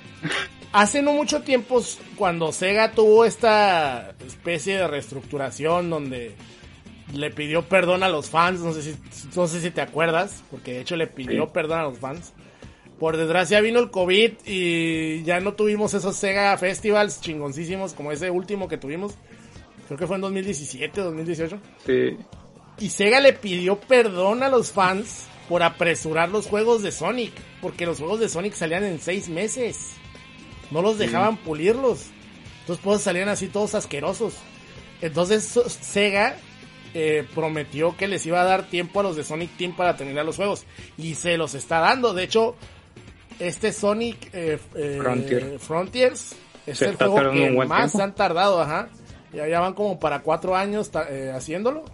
hace 0.74 1.02
no 1.04 1.14
mucho 1.14 1.42
tiempo 1.44 1.82
cuando 2.16 2.52
Sega 2.52 2.92
tuvo 2.92 3.26
esta 3.26 4.16
especie 4.28 4.78
de 4.78 4.88
reestructuración 4.88 5.90
donde 5.92 6.36
le 7.14 7.32
pidió 7.32 7.68
perdón 7.68 8.04
a 8.04 8.10
los 8.10 8.30
fans, 8.30 8.60
no 8.60 8.72
sé 8.74 8.82
si 8.84 8.96
no 9.36 9.48
sé 9.48 9.62
si 9.62 9.72
te 9.72 9.82
acuerdas, 9.82 10.44
porque 10.52 10.74
de 10.74 10.82
hecho 10.82 10.96
le 10.96 11.08
pidió 11.08 11.46
Sí. 11.46 11.52
perdón 11.54 11.80
a 11.80 11.84
los 11.84 11.98
fans. 12.00 12.34
Por 13.00 13.16
desgracia 13.18 13.62
vino 13.62 13.80
el 13.80 13.92
COVID 13.92 14.32
y 14.46 15.24
ya 15.24 15.40
no 15.40 15.54
tuvimos 15.54 15.94
esos 15.94 16.16
Sega 16.18 16.58
Festivals 16.58 17.22
chingoncísimos 17.22 17.94
como 17.94 18.12
ese 18.12 18.30
último 18.30 18.68
que 18.68 18.78
tuvimos. 18.78 19.14
Creo 19.88 19.98
que 19.98 20.06
fue 20.06 20.18
en 20.18 20.22
2017, 20.22 21.00
2018. 21.02 21.60
Sí. 21.86 22.18
Y 22.80 22.90
Sega 22.90 23.22
le 23.22 23.34
pidió 23.34 23.80
perdón 23.80 24.44
a 24.44 24.50
los 24.50 24.72
fans 24.72 25.26
por 25.48 25.64
apresurar 25.64 26.30
los 26.30 26.46
juegos 26.46 26.84
de 26.84 26.92
Sonic. 26.92 27.32
Porque 27.62 27.86
los 27.86 28.00
juegos 28.00 28.20
de 28.20 28.28
Sonic 28.30 28.54
salían 28.54 28.84
en 28.84 29.00
seis 29.00 29.30
meses. 29.30 29.94
No 30.70 30.82
los 30.82 30.98
dejaban 30.98 31.38
pulirlos. 31.38 32.08
Entonces 32.62 32.84
pues 32.84 33.02
salían 33.02 33.30
así 33.30 33.48
todos 33.48 33.76
asquerosos. 33.76 34.34
Entonces 35.02 35.58
Sega 35.82 36.38
eh, 36.94 37.26
prometió 37.36 37.96
que 37.96 38.08
les 38.08 38.26
iba 38.26 38.42
a 38.42 38.44
dar 38.46 38.64
tiempo 38.68 39.00
a 39.00 39.04
los 39.04 39.16
de 39.16 39.24
Sonic 39.24 39.56
Team 39.58 39.76
para 39.76 39.96
terminar 39.96 40.26
los 40.26 40.36
juegos. 40.36 40.66
Y 40.98 41.16
se 41.16 41.38
los 41.38 41.54
está 41.56 41.80
dando. 41.80 42.14
De 42.14 42.24
hecho, 42.24 42.56
este 43.40 43.72
Sonic 43.72 44.30
eh, 44.34 44.60
eh, 44.76 44.98
Frontier. 45.02 45.60
Frontiers 45.60 46.36
es 46.66 46.78
Se 46.78 46.86
el 46.86 46.96
juego 46.98 47.16
que 47.32 47.52
más 47.68 47.92
tiempo. 47.92 48.04
han 48.04 48.16
tardado, 48.16 48.62
ajá. 48.62 48.90
Ya, 49.34 49.48
ya 49.48 49.60
van 49.60 49.74
como 49.74 50.00
para 50.00 50.22
cuatro 50.22 50.56
años 50.56 50.92
eh, 51.10 51.32
haciéndolo. 51.34 51.86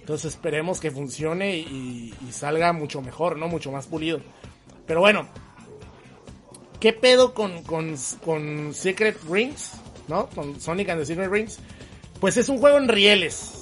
Entonces 0.00 0.32
esperemos 0.32 0.80
que 0.80 0.90
funcione 0.90 1.56
y, 1.56 2.14
y 2.26 2.32
salga 2.32 2.72
mucho 2.72 3.02
mejor, 3.02 3.36
¿no? 3.36 3.48
Mucho 3.48 3.70
más 3.70 3.86
pulido. 3.86 4.20
Pero 4.86 5.00
bueno, 5.00 5.28
¿qué 6.80 6.94
pedo 6.94 7.34
con, 7.34 7.62
con, 7.64 7.94
con 8.24 8.72
Secret 8.72 9.18
Rings? 9.28 9.72
¿No? 10.06 10.28
Con 10.30 10.58
Sonic 10.60 10.88
and 10.88 11.00
the 11.00 11.06
Secret 11.06 11.30
Rings. 11.30 11.58
Pues 12.20 12.36
es 12.38 12.48
un 12.48 12.58
juego 12.58 12.78
en 12.78 12.88
rieles, 12.88 13.57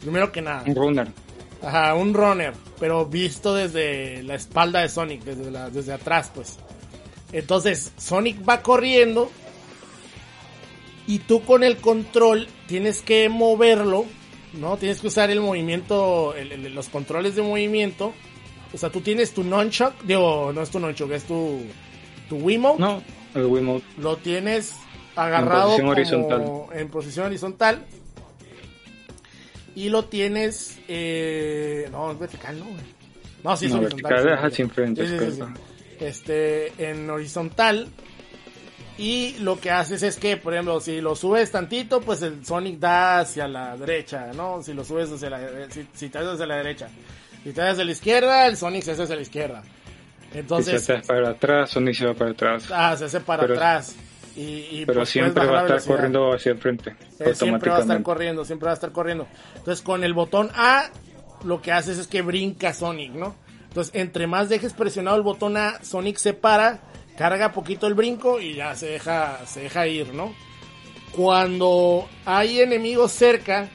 primero 0.00 0.30
que 0.32 0.42
nada. 0.42 0.64
Un 0.66 0.74
runner. 0.74 1.08
Ajá, 1.62 1.94
un 1.94 2.14
runner, 2.14 2.52
pero 2.78 3.06
visto 3.06 3.54
desde 3.54 4.22
la 4.22 4.34
espalda 4.36 4.80
de 4.80 4.88
Sonic, 4.88 5.22
desde, 5.24 5.50
la, 5.50 5.70
desde 5.70 5.92
atrás, 5.92 6.30
pues. 6.34 6.56
Entonces, 7.32 7.92
Sonic 7.98 8.48
va 8.48 8.62
corriendo 8.62 9.30
y 11.06 11.20
tú 11.20 11.42
con 11.42 11.64
el 11.64 11.78
control 11.78 12.48
tienes 12.66 13.02
que 13.02 13.28
moverlo, 13.28 14.04
¿no? 14.54 14.76
Tienes 14.76 15.00
que 15.00 15.08
usar 15.08 15.30
el 15.30 15.40
movimiento, 15.40 16.34
el- 16.34 16.52
el- 16.52 16.74
los 16.74 16.88
controles 16.88 17.34
de 17.34 17.42
movimiento. 17.42 18.12
O 18.72 18.78
sea, 18.78 18.90
tú 18.90 19.00
tienes 19.00 19.32
tu 19.32 19.42
nunchuck, 19.42 19.94
digo, 20.04 20.52
no 20.54 20.62
es 20.62 20.70
tu 20.70 20.78
nunchuck, 20.78 21.10
es 21.12 21.24
tu, 21.24 21.60
tu 22.28 22.36
Wiimote. 22.36 22.78
No, 22.80 23.02
el 23.34 23.46
Wiimote. 23.46 23.84
Lo 23.98 24.16
tienes 24.18 24.74
agarrado 25.16 25.76
En 25.76 25.86
posición 25.86 26.22
como 26.22 26.30
horizontal. 26.32 26.78
en 26.80 26.88
posición 26.88 27.26
horizontal. 27.26 27.86
Y 29.78 29.90
lo 29.90 30.04
tienes. 30.06 30.76
Eh, 30.88 31.88
no, 31.92 32.10
es 32.10 32.18
vertical, 32.18 32.58
¿no? 32.58 32.64
güey? 32.64 32.76
No, 33.44 33.56
sí 33.56 33.66
es 33.66 33.72
No, 33.72 33.78
horizontal. 33.78 34.24
vertical, 34.24 34.52
sí, 34.52 34.64
frente, 34.64 35.06
Sí, 35.06 35.36
sí. 35.36 35.42
Este, 36.00 36.72
en 36.90 37.08
horizontal. 37.08 37.86
Y 38.98 39.36
lo 39.38 39.60
que 39.60 39.70
haces 39.70 40.02
es 40.02 40.16
que, 40.16 40.36
por 40.36 40.52
ejemplo, 40.54 40.80
si 40.80 41.00
lo 41.00 41.14
subes 41.14 41.52
tantito, 41.52 42.00
pues 42.00 42.20
el 42.22 42.44
Sonic 42.44 42.80
da 42.80 43.20
hacia 43.20 43.46
la 43.46 43.76
derecha, 43.76 44.32
¿no? 44.34 44.60
Si 44.64 44.74
lo 44.74 44.84
subes 44.84 45.12
hacia 45.12 45.30
la, 45.30 45.70
si, 45.70 45.86
si 45.94 46.08
te 46.08 46.18
haces 46.18 46.32
hacia 46.32 46.46
la 46.46 46.56
derecha. 46.56 46.88
Si 47.44 47.52
te 47.52 47.60
haces 47.60 47.72
hacia 47.74 47.84
la 47.84 47.92
izquierda, 47.92 48.46
el 48.48 48.56
Sonic 48.56 48.82
se 48.82 48.90
hace 48.90 49.04
hacia 49.04 49.14
la 49.14 49.22
izquierda. 49.22 49.62
Si 50.32 50.38
Entonces, 50.38 50.82
se 50.82 50.94
hace 50.94 51.06
para 51.06 51.30
atrás, 51.30 51.70
Sonic 51.70 51.94
se 51.94 52.06
va 52.06 52.14
para 52.14 52.30
atrás. 52.32 52.64
Ah, 52.72 52.96
se 52.96 53.04
hace 53.04 53.20
para 53.20 53.42
Pero- 53.42 53.54
atrás. 53.54 53.94
Y, 54.38 54.68
y, 54.70 54.84
Pero 54.86 55.00
pues, 55.00 55.08
siempre 55.08 55.44
va 55.46 55.50
a 55.50 55.62
estar 55.62 55.66
velocidad. 55.66 55.94
corriendo 55.96 56.32
hacia 56.32 56.52
el 56.52 56.58
frente. 56.58 56.96
Eh, 57.18 57.34
siempre 57.34 57.70
va 57.70 57.78
a 57.78 57.80
estar 57.80 58.02
corriendo, 58.04 58.44
siempre 58.44 58.66
va 58.66 58.70
a 58.70 58.74
estar 58.74 58.92
corriendo. 58.92 59.26
Entonces 59.56 59.82
con 59.82 60.04
el 60.04 60.14
botón 60.14 60.48
A 60.54 60.90
lo 61.42 61.60
que 61.60 61.72
haces 61.72 61.98
es 61.98 62.06
que 62.06 62.22
brinca 62.22 62.72
Sonic, 62.72 63.12
¿no? 63.14 63.34
Entonces 63.64 63.92
entre 63.96 64.28
más 64.28 64.48
dejes 64.48 64.74
presionado 64.74 65.16
el 65.16 65.24
botón 65.24 65.56
A, 65.56 65.82
Sonic 65.82 66.18
se 66.18 66.34
para, 66.34 66.78
carga 67.16 67.50
poquito 67.50 67.88
el 67.88 67.94
brinco 67.94 68.40
y 68.40 68.54
ya 68.54 68.76
se 68.76 68.86
deja, 68.86 69.44
se 69.44 69.62
deja 69.62 69.88
ir, 69.88 70.14
¿no? 70.14 70.32
Cuando 71.16 72.08
hay 72.24 72.60
enemigos 72.60 73.10
cerca 73.10 73.68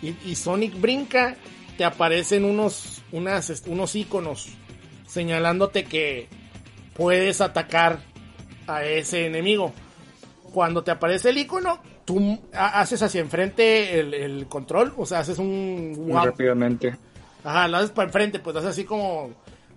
y, 0.00 0.14
y 0.24 0.36
Sonic 0.36 0.80
brinca, 0.80 1.34
te 1.76 1.84
aparecen 1.84 2.44
unos, 2.44 3.02
unas, 3.10 3.64
unos 3.66 3.96
iconos 3.96 4.48
señalándote 5.08 5.84
que 5.84 6.28
puedes 6.94 7.40
atacar 7.40 7.98
a 8.68 8.84
ese 8.84 9.26
enemigo 9.26 9.72
cuando 10.54 10.82
te 10.84 10.90
aparece 10.92 11.30
el 11.30 11.38
icono, 11.38 11.80
tú 12.06 12.38
ha- 12.54 12.80
haces 12.80 13.02
hacia 13.02 13.20
enfrente 13.20 13.98
el, 14.00 14.14
el 14.14 14.46
control, 14.46 14.94
o 14.96 15.04
sea, 15.04 15.18
haces 15.18 15.38
un 15.38 15.92
Muy 15.92 16.12
guap- 16.12 16.26
rápidamente. 16.26 16.96
Ajá, 17.42 17.68
lo 17.68 17.76
haces 17.78 17.90
para 17.90 18.06
enfrente, 18.06 18.38
pues 18.38 18.56
haces 18.56 18.70
así 18.70 18.84
como, 18.84 19.30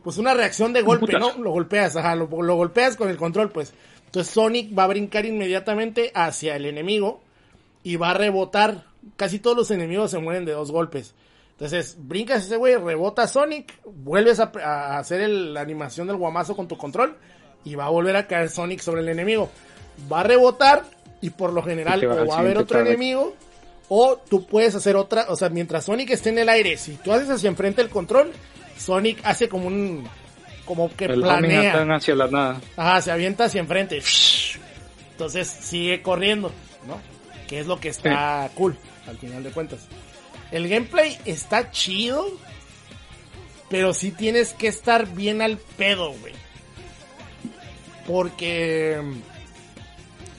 pues 0.04 0.18
una 0.18 0.34
reacción 0.34 0.72
de 0.72 0.82
golpe, 0.84 1.08
¿no? 1.20 1.44
Lo 1.44 1.52
golpeas, 1.52 1.96
ajá, 1.98 2.16
lo, 2.16 2.28
lo 2.42 2.56
golpeas 2.56 2.96
con 2.96 3.10
el 3.10 3.18
control, 3.18 3.50
pues. 3.52 3.74
Entonces 4.06 4.32
Sonic 4.34 4.78
va 4.78 4.84
a 4.86 4.88
brincar 4.88 5.26
inmediatamente 5.26 6.12
hacia 6.16 6.56
el 6.56 6.66
enemigo 6.66 7.20
y 7.84 7.98
va 7.98 8.12
a 8.12 8.14
rebotar. 8.14 8.86
Casi 9.18 9.40
todos 9.40 9.58
los 9.58 9.72
enemigos 9.72 10.12
se 10.12 10.20
mueren 10.20 10.46
de 10.46 10.52
dos 10.54 10.72
golpes. 10.72 11.14
Entonces, 11.52 11.98
brincas 12.00 12.46
ese 12.46 12.56
güey, 12.56 12.76
rebota 12.76 13.28
Sonic, 13.28 13.74
vuelves 13.86 14.40
a, 14.40 14.52
a 14.64 15.00
hacer 15.00 15.22
el- 15.22 15.54
la 15.54 15.62
animación 15.62 16.06
del 16.08 16.16
guamazo 16.18 16.56
con 16.56 16.68
tu 16.68 16.78
control 16.78 17.18
y 17.66 17.76
va 17.76 17.86
a 17.86 17.90
volver 17.90 18.16
a 18.16 18.28
caer 18.28 18.50
Sonic 18.50 18.80
sobre 18.80 19.02
el 19.02 19.10
enemigo. 19.10 19.50
Va 20.12 20.22
a 20.22 20.24
rebotar 20.24 20.84
y 21.22 21.30
por 21.32 21.54
lo 21.54 21.64
general 21.64 22.06
vas 22.06 22.20
o 22.20 22.26
va 22.28 22.36
a 22.38 22.40
haber 22.40 22.58
otro 22.58 22.80
enemigo 22.80 23.36
o 23.90 24.18
tú 24.18 24.46
puedes 24.46 24.76
hacer 24.76 24.96
otra, 24.96 25.28
o 25.30 25.36
sea, 25.36 25.50
mientras 25.50 25.86
Sonic 25.86 26.10
esté 26.12 26.30
en 26.30 26.40
el 26.40 26.50
aire, 26.50 26.78
si 26.78 26.96
tú 26.96 27.14
haces 27.14 27.30
hacia 27.30 27.48
enfrente 27.48 27.82
el 27.82 27.90
control, 27.90 28.32
Sonic 28.78 29.20
hace 29.24 29.48
como 29.48 29.68
un, 29.68 30.08
como 30.66 30.94
que 30.96 31.06
El 31.06 31.22
planea. 31.22 31.96
hacia 31.96 32.16
la 32.16 32.28
nada. 32.28 32.62
Ajá, 32.76 33.02
se 33.02 33.12
avienta 33.12 33.46
hacia 33.46 33.62
enfrente. 33.62 34.02
Entonces 35.12 35.48
sigue 35.48 36.02
corriendo, 36.02 36.52
¿no? 36.86 37.00
Que 37.48 37.60
es 37.60 37.68
lo 37.68 37.80
que 37.80 37.88
está 37.90 38.50
cool, 38.56 38.78
al 39.08 39.18
final 39.18 39.42
de 39.44 39.52
cuentas. 39.52 39.88
El 40.52 40.68
gameplay 40.68 41.18
está 41.26 41.72
chido, 41.72 42.28
pero 43.70 43.94
sí 43.94 44.12
tienes 44.12 44.54
que 44.54 44.68
estar 44.68 45.08
bien 45.14 45.42
al 45.42 45.58
pedo, 45.58 46.12
güey. 46.12 46.34
Porque, 48.06 49.02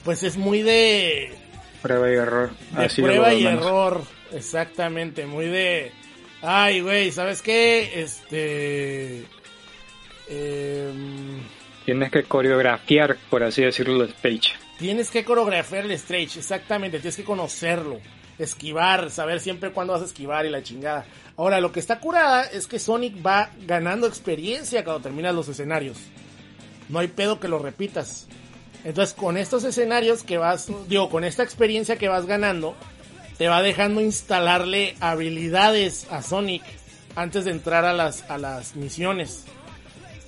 pues 0.03 0.23
es 0.23 0.37
muy 0.37 0.61
de, 0.61 1.31
Prueba 1.81 2.11
y 2.11 2.15
error. 2.15 2.49
de 2.75 2.85
Así 2.85 3.01
prueba 3.01 3.33
y 3.33 3.45
error, 3.45 4.03
exactamente, 4.33 5.25
muy 5.25 5.45
de, 5.45 5.91
ay, 6.41 6.81
güey, 6.81 7.11
¿sabes 7.11 7.41
qué? 7.41 8.01
Este, 8.01 9.25
em, 10.27 11.41
Tienes 11.85 12.11
que 12.11 12.23
coreografiar, 12.23 13.17
por 13.29 13.43
así 13.43 13.63
decirlo, 13.63 14.03
el 14.03 14.09
stage. 14.09 14.53
Tienes 14.77 15.09
que 15.09 15.23
coreografiar 15.23 15.85
el 15.85 15.91
stage, 15.91 16.39
exactamente, 16.39 16.99
tienes 16.99 17.15
que 17.15 17.23
conocerlo, 17.23 17.99
esquivar, 18.37 19.09
saber 19.09 19.39
siempre 19.39 19.71
cuándo 19.71 19.93
vas 19.93 20.01
a 20.01 20.05
esquivar 20.05 20.45
y 20.45 20.49
la 20.49 20.63
chingada. 20.63 21.05
Ahora, 21.37 21.61
lo 21.61 21.71
que 21.71 21.79
está 21.79 21.99
curada 22.01 22.43
es 22.43 22.67
que 22.67 22.79
Sonic 22.79 23.25
va 23.25 23.51
ganando 23.65 24.07
experiencia 24.07 24.83
cuando 24.83 25.01
terminas 25.01 25.33
los 25.33 25.47
escenarios. 25.47 25.97
No 26.89 26.99
hay 26.99 27.07
pedo 27.07 27.39
que 27.39 27.47
lo 27.47 27.59
repitas. 27.59 28.27
Entonces, 28.83 29.13
con 29.13 29.37
estos 29.37 29.63
escenarios 29.65 30.23
que 30.23 30.37
vas, 30.37 30.67
digo, 30.87 31.09
con 31.09 31.23
esta 31.23 31.43
experiencia 31.43 31.97
que 31.97 32.07
vas 32.07 32.25
ganando, 32.25 32.75
te 33.37 33.47
va 33.47 33.61
dejando 33.61 34.01
instalarle 34.01 34.95
habilidades 34.99 36.07
a 36.11 36.21
Sonic 36.21 36.63
antes 37.15 37.45
de 37.45 37.51
entrar 37.51 37.85
a 37.85 37.93
las, 37.93 38.29
a 38.29 38.37
las 38.37 38.75
misiones. 38.75 39.45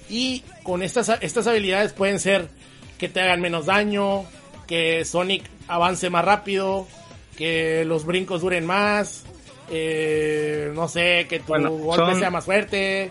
Y 0.10 0.44
con 0.64 0.84
estas, 0.84 1.10
estas 1.22 1.48
habilidades 1.48 1.94
pueden 1.94 2.20
ser 2.20 2.50
que 2.98 3.08
te 3.08 3.22
hagan 3.22 3.40
menos 3.42 3.66
daño, 3.68 4.26
que 4.68 5.06
Sonic 5.06 5.44
avance 5.68 6.10
más 6.10 6.26
rápido, 6.26 6.88
que 7.38 7.86
los 7.86 8.06
brincos 8.06 8.42
duren 8.42 8.66
más, 8.66 9.24
eh, 9.70 10.72
no 10.76 10.88
sé, 10.90 11.26
que 11.30 11.40
tu 11.40 11.48
Bueno, 11.48 11.72
golpe 11.72 12.12
son- 12.12 12.20
sea 12.20 12.30
más 12.30 12.44
fuerte. 12.46 13.10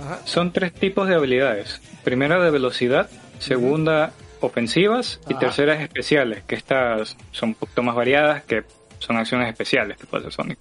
Ajá. 0.00 0.20
Son 0.24 0.52
tres 0.52 0.72
tipos 0.72 1.06
de 1.08 1.14
habilidades. 1.14 1.80
Primera 2.04 2.42
de 2.42 2.50
velocidad, 2.50 3.10
segunda 3.38 4.12
ofensivas 4.40 5.20
y 5.28 5.34
terceras 5.34 5.80
especiales, 5.80 6.42
que 6.44 6.54
estas 6.54 7.16
son 7.32 7.50
un 7.50 7.54
poquito 7.54 7.82
más 7.82 7.94
variadas, 7.94 8.44
que 8.44 8.64
son 8.98 9.16
acciones 9.16 9.48
especiales 9.48 9.96
que 9.96 10.06
puede 10.06 10.22
hacer 10.22 10.32
Sonic. 10.32 10.58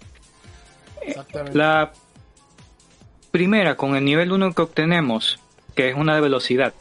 Exactamente. 1.01 1.57
La 1.57 1.91
primera, 3.31 3.75
con 3.75 3.95
el 3.95 4.05
nivel 4.05 4.31
1 4.31 4.53
que 4.53 4.61
obtenemos, 4.61 5.39
que 5.75 5.89
es 5.89 5.95
una 5.95 6.15
de 6.15 6.21
velocidad, 6.21 6.73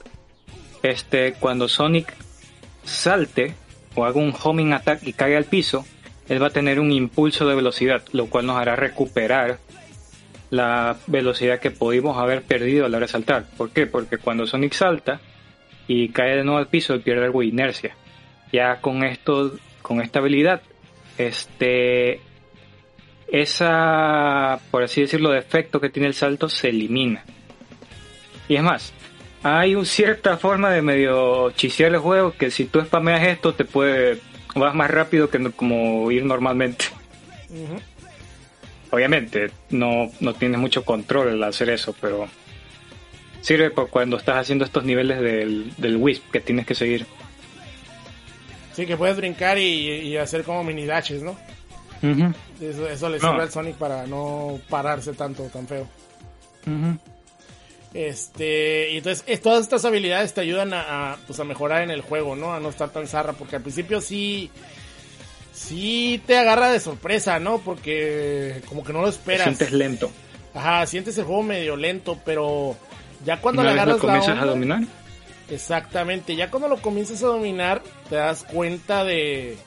este, 0.82 1.34
cuando 1.34 1.68
Sonic 1.68 2.12
salte 2.84 3.54
o 3.94 4.04
haga 4.04 4.20
un 4.20 4.34
homing 4.40 4.72
attack 4.72 5.02
y 5.02 5.12
caiga 5.12 5.38
al 5.38 5.44
piso, 5.44 5.84
él 6.28 6.42
va 6.42 6.48
a 6.48 6.50
tener 6.50 6.80
un 6.80 6.92
impulso 6.92 7.46
de 7.46 7.54
velocidad, 7.54 8.02
lo 8.12 8.26
cual 8.26 8.46
nos 8.46 8.56
hará 8.56 8.76
recuperar 8.76 9.58
la 10.50 10.96
velocidad 11.06 11.58
que 11.58 11.70
pudimos 11.70 12.18
haber 12.18 12.42
perdido 12.42 12.86
a 12.86 12.88
la 12.88 12.98
hora 12.98 13.06
de 13.06 13.12
saltar. 13.12 13.46
¿Por 13.56 13.70
qué? 13.70 13.86
Porque 13.86 14.18
cuando 14.18 14.46
Sonic 14.46 14.72
salta 14.72 15.20
y 15.88 16.08
cae 16.10 16.36
de 16.36 16.44
nuevo 16.44 16.58
al 16.58 16.68
piso, 16.68 16.94
él 16.94 17.00
pierde 17.00 17.24
algo 17.26 17.40
de 17.40 17.46
inercia. 17.46 17.94
Ya 18.52 18.80
con 18.80 19.04
esto, 19.04 19.52
con 19.82 20.00
esta 20.00 20.18
habilidad, 20.20 20.62
este, 21.18 22.20
esa, 23.28 24.58
por 24.70 24.82
así 24.82 25.00
decirlo, 25.02 25.30
defecto 25.30 25.80
que 25.80 25.90
tiene 25.90 26.08
el 26.08 26.14
salto 26.14 26.48
se 26.48 26.68
elimina. 26.68 27.24
Y 28.48 28.56
es 28.56 28.62
más, 28.62 28.92
hay 29.42 29.74
una 29.74 29.84
cierta 29.84 30.36
forma 30.36 30.70
de 30.70 30.82
medio 30.82 31.50
chisear 31.52 31.92
el 31.92 31.98
juego 32.00 32.32
que 32.32 32.50
si 32.50 32.64
tú 32.66 32.80
spameas 32.80 33.26
esto 33.26 33.54
te 33.54 33.64
puede, 33.64 34.18
vas 34.54 34.74
más 34.74 34.90
rápido 34.90 35.28
que 35.28 35.38
no- 35.38 35.52
como 35.52 36.10
ir 36.10 36.24
normalmente. 36.24 36.84
Obviamente, 38.90 39.50
no, 39.70 40.10
no 40.20 40.34
tienes 40.34 40.58
mucho 40.60 40.84
control 40.84 41.28
al 41.30 41.42
hacer 41.44 41.70
eso, 41.70 41.94
pero 42.00 42.28
sirve 43.46 43.70
por 43.70 43.88
cuando 43.90 44.16
estás 44.16 44.36
haciendo 44.38 44.64
estos 44.64 44.82
niveles 44.84 45.20
del, 45.20 45.72
del 45.76 45.96
Wisp 45.98 46.30
que 46.32 46.40
tienes 46.40 46.66
que 46.66 46.74
seguir. 46.74 47.06
Sí, 48.74 48.86
que 48.86 48.96
puedes 48.96 49.16
brincar 49.16 49.56
y, 49.56 49.62
y 49.88 50.16
hacer 50.16 50.42
como 50.42 50.64
mini 50.64 50.84
dashes, 50.84 51.22
¿no? 51.22 51.30
Ujú, 52.02 52.32
Eso, 52.60 52.88
eso 52.88 53.08
le 53.08 53.18
No. 53.20 53.28
sirve 53.30 53.42
al 53.42 53.50
Sonic 53.52 53.76
para 53.76 54.04
no 54.06 54.58
pararse 54.68 55.12
tanto, 55.12 55.44
tan 55.44 55.66
feo. 55.68 55.86
ujú. 56.66 56.98
Este, 57.94 58.90
y 58.90 58.98
entonces 58.98 59.24
es- 59.26 59.40
todas 59.40 59.62
estas 59.62 59.84
habilidades 59.84 60.34
te 60.34 60.40
ayudan 60.42 60.74
a, 60.74 61.12
a, 61.12 61.16
pues 61.26 61.38
a 61.40 61.44
mejorar 61.44 61.82
en 61.82 61.90
el 61.90 62.02
juego, 62.02 62.36
¿no? 62.36 62.52
A 62.52 62.60
no 62.60 62.68
estar 62.68 62.90
tan 62.90 63.06
zarra, 63.06 63.32
porque 63.32 63.56
al 63.56 63.62
principio 63.62 64.00
sí, 64.02 64.50
sí 65.54 66.20
te 66.26 66.36
agarra 66.36 66.70
de 66.70 66.80
sorpresa, 66.80 67.38
¿no? 67.38 67.58
Porque 67.58 68.60
como 68.68 68.84
que 68.84 68.92
no 68.92 69.00
lo 69.00 69.06
Te 69.06 69.16
esperas. 69.16 69.44
sientes 69.44 69.72
lento. 69.72 70.10
Ajá, 70.52 70.86
sientes 70.86 71.16
el 71.16 71.24
juego 71.24 71.42
medio 71.42 71.76
lento, 71.76 72.18
pero 72.24 72.76
ya 73.26 73.40
cuando 73.40 73.60
Una 73.62 73.70
le 73.72 73.76
vez 73.76 73.84
lo 73.86 73.92
agarras 73.92 74.02
la 74.04 74.08
comienzas 74.20 74.42
a 74.42 74.46
dominar, 74.46 74.80
exactamente, 75.50 76.34
ya 76.36 76.50
cuando 76.50 76.68
lo 76.68 76.76
comienzas 76.78 77.22
a 77.22 77.26
dominar, 77.26 77.82
te 78.08 78.16
das 78.16 78.44
cuenta 78.44 79.04
de, 79.04 79.58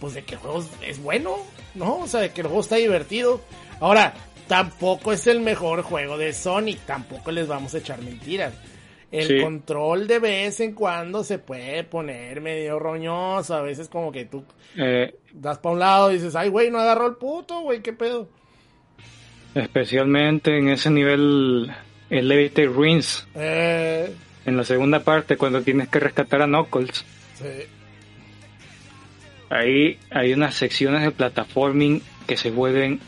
pues 0.00 0.14
de 0.14 0.22
que 0.24 0.34
el 0.34 0.40
juego 0.40 0.60
es- 0.60 0.70
es 0.88 1.02
bueno, 1.02 1.36
¿no? 1.74 1.98
O 2.00 2.06
sea, 2.06 2.20
de 2.20 2.30
que 2.30 2.42
el 2.42 2.48
juego 2.48 2.60
está 2.62 2.76
divertido. 2.76 3.40
Ahora, 3.80 4.12
tampoco 4.48 5.12
es 5.12 5.26
el 5.26 5.40
mejor 5.40 5.82
juego 5.82 6.18
de 6.18 6.32
Sonic, 6.32 6.80
tampoco 6.80 7.30
les 7.30 7.46
vamos 7.48 7.74
a 7.74 7.78
echar 7.78 8.02
mentiras. 8.02 8.52
El 9.12 9.26
Sí. 9.26 9.40
control 9.40 10.06
de 10.06 10.20
vez 10.20 10.60
en 10.60 10.72
cuando 10.72 11.24
se 11.24 11.38
puede 11.40 11.82
poner 11.82 12.40
medio 12.40 12.78
roñoso, 12.78 13.54
a 13.56 13.62
veces 13.62 13.88
como 13.88 14.12
que 14.12 14.24
tú 14.26 14.44
eh, 14.76 15.16
das 15.32 15.58
para 15.58 15.72
un 15.72 15.78
lado 15.80 16.10
y 16.10 16.14
dices, 16.14 16.36
ay, 16.36 16.48
güey, 16.48 16.70
no 16.70 16.78
agarró 16.78 17.06
el 17.08 17.16
puto, 17.16 17.60
güey, 17.62 17.80
qué 17.82 17.92
pedo. 17.92 18.28
especialmente 19.54 20.56
en 20.56 20.68
ese 20.68 20.90
nivel 20.90 21.72
el 22.10 22.28
Levitated 22.28 22.70
Rings, 22.76 23.26
Eh, 23.34 24.12
en 24.46 24.56
la 24.56 24.64
segunda 24.64 25.00
parte 25.00 25.36
cuando 25.36 25.62
tienes 25.62 25.88
que 25.88 26.00
rescatar 26.00 26.42
a 26.42 26.46
Knuckles. 26.46 27.04
sí. 27.38 27.46
Ahí 29.52 29.98
hay 30.10 30.32
unas 30.32 30.54
secciones 30.54 31.02
de 31.02 31.10
plataforming 31.10 32.02
que 32.28 32.36
se 32.36 32.52
vuelven 32.52 33.00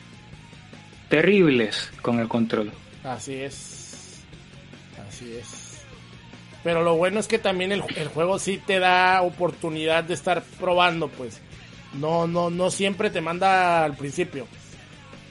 terribles 1.09 1.90
con 2.03 2.18
el 2.18 2.26
control. 2.28 2.72
Así 3.05 3.34
es. 3.34 4.22
Así 5.09 5.36
es. 5.36 5.82
Pero 6.64 6.82
lo 6.82 6.96
bueno 6.96 7.20
es 7.20 7.28
que 7.28 7.38
también 7.38 7.70
el, 7.70 7.84
el 7.96 8.09
juego 8.09 8.38
sí 8.40 8.61
te 8.64 8.78
da 8.80 9.22
oportunidad 9.22 10.03
de 10.05 10.14
estar 10.14 10.42
probando, 10.59 11.09
pues. 11.09 11.40
No, 11.94 12.26
no, 12.26 12.50
no 12.50 12.70
siempre 12.70 13.11
te 13.11 13.20
manda 13.20 13.84
al 13.84 13.96
principio. 13.96 14.46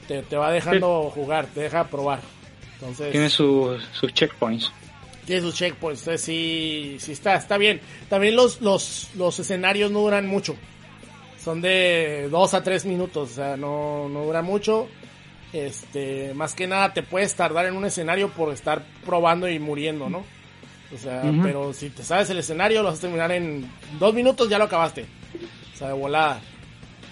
Te, 0.08 0.22
te 0.22 0.36
va 0.36 0.50
dejando 0.50 1.10
jugar, 1.14 1.46
te 1.46 1.60
deja 1.60 1.88
probar. 1.88 2.20
Entonces, 2.82 3.12
Tiene 3.12 3.30
sus, 3.30 3.80
sus 3.92 4.12
checkpoints. 4.12 4.72
Tiene 5.24 5.42
sus 5.42 5.54
checkpoints, 5.54 6.00
entonces 6.00 6.22
sí, 6.22 6.96
sí 6.98 7.12
está, 7.12 7.36
está 7.36 7.56
bien. 7.56 7.80
También 8.08 8.34
los, 8.34 8.60
los, 8.60 9.10
los 9.14 9.38
escenarios 9.38 9.92
no 9.92 10.00
duran 10.00 10.26
mucho. 10.26 10.56
Son 11.42 11.60
de 11.60 12.28
2 12.28 12.54
a 12.54 12.62
3 12.62 12.84
minutos, 12.86 13.30
o 13.30 13.34
sea, 13.34 13.56
no, 13.56 14.08
no 14.08 14.24
dura 14.24 14.42
mucho. 14.42 14.88
Este, 15.52 16.34
más 16.34 16.54
que 16.54 16.66
nada 16.66 16.92
te 16.92 17.04
puedes 17.04 17.34
tardar 17.36 17.66
en 17.66 17.76
un 17.76 17.84
escenario 17.84 18.30
por 18.30 18.52
estar 18.52 18.82
probando 19.06 19.48
y 19.48 19.60
muriendo, 19.60 20.08
¿no? 20.08 20.24
O 20.92 20.98
sea, 20.98 21.22
pero 21.42 21.72
si 21.72 21.88
te 21.90 22.02
sabes 22.02 22.28
el 22.30 22.38
escenario, 22.38 22.82
lo 22.82 22.88
vas 22.88 22.98
a 22.98 23.02
terminar 23.02 23.30
en 23.32 23.70
dos 24.00 24.12
minutos, 24.12 24.48
ya 24.48 24.58
lo 24.58 24.64
acabaste. 24.64 25.06
O 25.72 25.76
sea, 25.76 25.88
de 25.88 25.94
volada. 25.94 26.40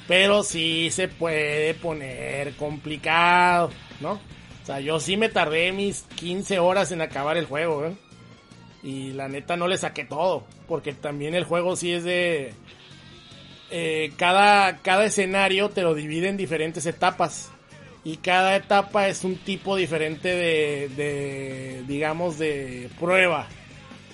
Pero 0.08 0.42
sí 0.42 0.90
se 0.90 1.06
puede 1.08 1.74
poner 1.74 2.54
complicado, 2.56 3.70
¿no? 4.00 4.20
Yo 4.78 5.00
sí 5.00 5.16
me 5.16 5.28
tardé 5.28 5.72
mis 5.72 6.02
15 6.14 6.60
horas 6.60 6.92
en 6.92 7.00
acabar 7.00 7.36
el 7.36 7.46
juego. 7.46 7.92
Y 8.82 9.12
la 9.12 9.26
neta 9.28 9.56
no 9.56 9.66
le 9.66 9.76
saqué 9.78 10.04
todo. 10.04 10.44
Porque 10.68 10.92
también 10.92 11.34
el 11.34 11.44
juego 11.44 11.74
sí 11.74 11.92
es 11.92 12.04
de... 12.04 12.52
eh, 13.70 14.12
cada, 14.16 14.78
cada 14.78 15.04
escenario 15.04 15.70
te 15.70 15.82
lo 15.82 15.94
divide 15.94 16.28
en 16.28 16.36
diferentes 16.36 16.86
etapas. 16.86 17.50
Y 18.04 18.18
cada 18.18 18.56
etapa 18.56 19.08
es 19.08 19.24
un 19.24 19.36
tipo 19.36 19.76
diferente 19.76 20.28
de, 20.28 20.88
de 20.96 21.84
digamos, 21.88 22.38
de 22.38 22.88
prueba. 22.98 23.48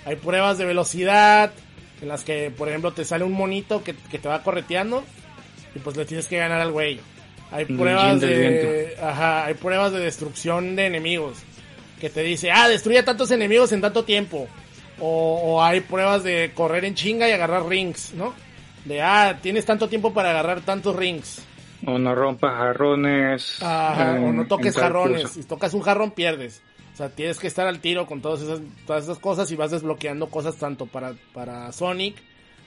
Hay 0.05 0.15
pruebas 0.17 0.57
de 0.57 0.65
velocidad, 0.65 1.51
en 2.01 2.07
las 2.09 2.23
que, 2.23 2.51
por 2.51 2.67
ejemplo, 2.69 2.91
te 2.93 3.05
sale 3.05 3.23
un 3.23 3.31
monito 3.33 3.83
que, 3.83 3.93
que 3.95 4.19
te 4.19 4.27
va 4.27 4.43
correteando 4.43 5.03
y 5.73 5.79
pues 5.79 5.95
le 5.97 6.05
tienes 6.05 6.27
que 6.27 6.37
ganar 6.37 6.59
al 6.61 6.71
güey. 6.71 6.99
Hay 7.51 7.65
pruebas 7.65 8.19
de, 8.21 8.95
ajá, 9.01 9.45
hay 9.45 9.53
pruebas 9.53 9.91
de 9.93 9.99
destrucción 9.99 10.75
de 10.75 10.85
enemigos 10.87 11.37
que 12.01 12.09
te 12.09 12.21
dice, 12.21 12.51
ah, 12.51 12.67
destruye 12.67 13.01
tantos 13.03 13.31
enemigos 13.31 13.71
en 13.71 13.81
tanto 13.81 14.03
tiempo. 14.03 14.47
O, 14.99 15.41
o 15.43 15.63
hay 15.63 15.79
pruebas 15.81 16.23
de 16.23 16.51
correr 16.53 16.83
en 16.85 16.95
chinga 16.95 17.27
y 17.29 17.31
agarrar 17.31 17.65
rings, 17.67 18.13
¿no? 18.13 18.33
De, 18.85 19.01
ah, 19.01 19.37
tienes 19.41 19.65
tanto 19.65 19.87
tiempo 19.89 20.13
para 20.13 20.31
agarrar 20.31 20.61
tantos 20.61 20.95
rings. 20.95 21.41
O 21.85 21.97
no 21.99 22.15
rompas 22.15 22.53
jarrones. 22.57 23.61
Ajá, 23.61 24.17
en- 24.17 24.23
o 24.25 24.33
no 24.33 24.47
toques 24.47 24.75
jarrones. 24.75 25.21
curso. 25.23 25.33
Si 25.41 25.43
tocas 25.47 25.73
un 25.73 25.81
jarrón, 25.81 26.11
pierdes. 26.11 26.61
O 26.93 26.97
sea, 26.97 27.09
tienes 27.09 27.37
que 27.37 27.45
estar 27.47 27.67
al 27.67 27.79
tiro 27.79 28.07
con 28.07 28.21
todas 28.21 28.41
esas, 28.41 28.59
todas 28.87 29.03
esas 29.03 29.19
cosas 29.19 29.51
y 29.51 29.55
vas 29.55 29.69
desbloqueando 29.71 30.27
cosas 30.31 30.55
tanto 30.57 30.87
para, 30.87 31.13
para 31.33 31.71
Sonic 31.71 32.15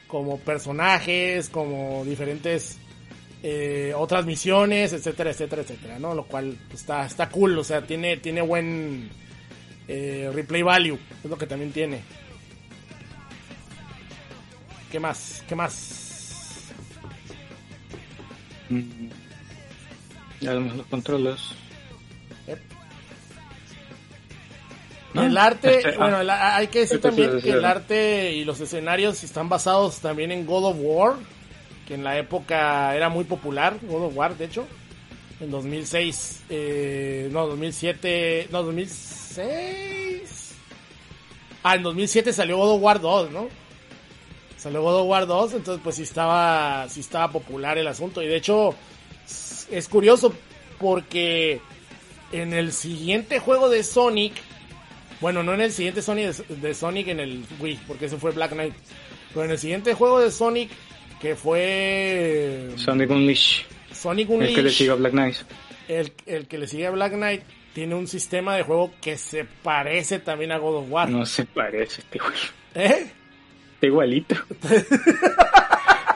como 0.07 0.39
personajes, 0.39 1.49
como 1.49 2.05
diferentes 2.05 2.79
eh, 3.43 3.93
otras 3.97 4.27
misiones, 4.27 4.93
etcétera, 4.93 5.31
etcétera, 5.31 5.63
etcétera, 5.63 5.99
¿no? 5.99 6.15
Lo 6.15 6.25
cual 6.25 6.57
pues, 6.69 6.81
está, 6.81 7.07
está 7.07 7.29
cool, 7.29 7.59
o 7.59 7.65
sea, 7.65 7.83
tiene, 7.83 8.17
tiene 8.19 8.43
buen 8.43 9.09
eh, 9.89 10.31
replay 10.33 10.63
value, 10.63 10.99
es 11.25 11.31
lo 11.31 11.39
que 11.39 11.47
también 11.47 11.73
tiene. 11.73 12.01
¿Qué 14.91 14.99
más? 15.01 15.43
¿Qué 15.49 15.55
más? 15.55 16.71
Mm. 18.69 19.09
Ya 20.41 20.55
vemos 20.55 20.77
los 20.77 20.87
controles. 20.87 21.41
El 25.15 25.37
arte, 25.37 25.79
este, 25.79 25.97
bueno, 25.97 26.19
ah. 26.19 26.23
el- 26.23 26.31
hay 26.31 26.67
que 26.69 26.81
decir 26.81 26.97
Este 26.97 27.09
también 27.09 27.41
que 27.41 27.51
el 27.51 27.65
arte 27.65 28.33
y 28.33 28.45
los 28.45 28.61
escenarios 28.61 29.25
están 29.25 29.49
basados 29.49 29.99
también 29.99 30.31
en 30.31 30.47
God 30.47 30.67
of 30.67 30.77
War, 30.79 31.15
que 31.91 31.95
en 31.97 32.05
la 32.05 32.17
época 32.17 32.95
era 32.95 33.09
muy 33.09 33.25
popular, 33.25 33.77
God 33.83 34.05
of 34.05 34.17
War, 34.17 34.37
de 34.37 34.45
hecho, 34.45 34.65
en 35.41 35.51
2006, 35.51 36.45
eh, 36.49 37.29
no, 37.33 37.49
2007, 37.49 38.47
no, 38.53 38.63
2006. 38.63 40.55
Ah, 41.65 41.75
en 41.75 41.83
2007 41.83 42.33
salió 42.33 42.59
God 42.59 42.77
of 42.77 42.83
War 42.83 43.01
2, 43.01 43.33
¿no? 43.33 43.49
Salió 44.57 44.83
God 44.83 45.01
of 45.01 45.09
War 45.09 45.27
2, 45.27 45.55
entonces 45.55 45.81
pues 45.83 45.97
sí 45.97 46.05
estaba, 46.05 46.89
sí 46.89 47.01
estaba 47.01 47.33
popular 47.33 47.77
el 47.77 47.89
asunto. 47.89 48.23
Y 48.23 48.29
de 48.29 48.37
hecho, 48.37 48.77
es 49.69 49.89
curioso 49.89 50.33
porque 50.79 51.61
en 52.31 52.53
el 52.53 52.71
siguiente 52.71 53.41
juego 53.41 53.69
de 53.69 53.83
Sonic, 53.83 54.35
bueno, 55.21 55.43
no 55.43 55.55
en 55.55 55.63
el 55.63 55.73
siguiente 55.73 56.03
Sonic 56.03 56.37
de, 56.37 56.73
Sonic 56.73 57.09
en 57.09 57.19
el 57.19 57.45
Wii, 57.59 57.81
porque 57.89 58.05
ese 58.05 58.17
fue 58.17 58.31
Black 58.31 58.53
Knight, 58.53 58.75
pero 59.35 59.47
en 59.47 59.51
el 59.51 59.59
siguiente 59.59 59.95
juego 59.95 60.21
de 60.21 60.31
Sonic, 60.31 60.71
que 61.21 61.37
fue 61.37 62.71
Sonic 62.77 63.11
Unleash. 63.11 63.63
Sonic 63.93 64.31
El 64.31 64.39
que 64.39 64.45
le 64.45 64.49
Unleashed, 64.49 64.71
sigue 64.79 64.91
a 64.91 64.95
Black 64.95 65.13
Knight. 65.13 65.37
el, 65.89 66.13
el 66.27 66.47
que 66.49 66.59
le 66.59 66.67
sigue 66.67 66.87
a 66.87 66.91
Black 66.91 67.13
Knight, 67.13 67.43
tiene 67.75 67.95
un 67.95 68.07
sistema 68.07 68.57
de 68.57 68.63
juego 68.63 68.91
que 69.01 69.19
se 69.19 69.45
parece 69.45 70.19
también 70.19 70.53
a 70.53 70.59
God 70.59 70.77
of 70.79 70.87
War. 70.91 71.11
No 71.11 71.27
se 71.27 71.45
parece 71.45 72.01
este 72.01 72.19
güey. 72.19 72.33
¿Eh? 72.75 73.13
Está 73.75 73.87
igualito. 73.87 74.35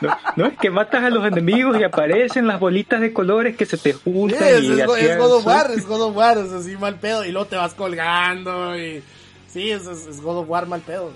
No, 0.01 0.19
no, 0.37 0.47
es 0.47 0.59
que 0.59 0.71
matas 0.71 1.05
a 1.05 1.09
los 1.09 1.25
enemigos 1.25 1.79
y 1.81 1.85
aparecen 1.85 2.47
las 2.47 2.61
bolitas 2.61 3.01
de 3.01 3.13
colores 3.13 3.57
que 3.57 3.65
se 3.65 3.79
te 3.79 3.93
juntan. 3.93 4.43
es, 4.43 4.65
y 4.65 4.73
es, 4.73 4.89
es 4.99 5.19
God 5.19 5.37
of. 5.37 5.47
War, 5.47 5.71
es 5.71 5.87
God 5.87 6.03
of 6.03 6.17
War, 6.17 6.37
es 6.37 6.53
así 6.53 6.77
mal 6.77 6.99
pedo, 6.99 7.25
y 7.25 7.31
luego 7.31 7.47
te 7.47 7.57
vas 7.57 7.73
colgando, 7.75 8.77
y 8.77 9.03
sí, 9.49 9.71
es, 9.71 9.87
es 9.87 10.21
God 10.21 10.39
of 10.39 10.51
War 10.51 10.67
mal 10.67 10.81
pedo. 10.81 11.13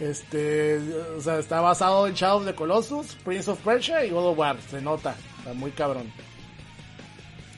Este, 0.00 0.78
o 1.16 1.20
sea, 1.20 1.38
está 1.38 1.60
basado 1.60 2.06
en 2.06 2.14
Shadow 2.14 2.38
of 2.38 2.46
the 2.46 2.54
Colossus, 2.54 3.16
Prince 3.24 3.50
of 3.50 3.60
Persia 3.60 4.04
y 4.04 4.10
God 4.10 4.28
of 4.28 4.38
War, 4.38 4.56
se 4.70 4.80
nota, 4.80 5.16
está 5.38 5.52
muy 5.54 5.72
cabrón. 5.72 6.12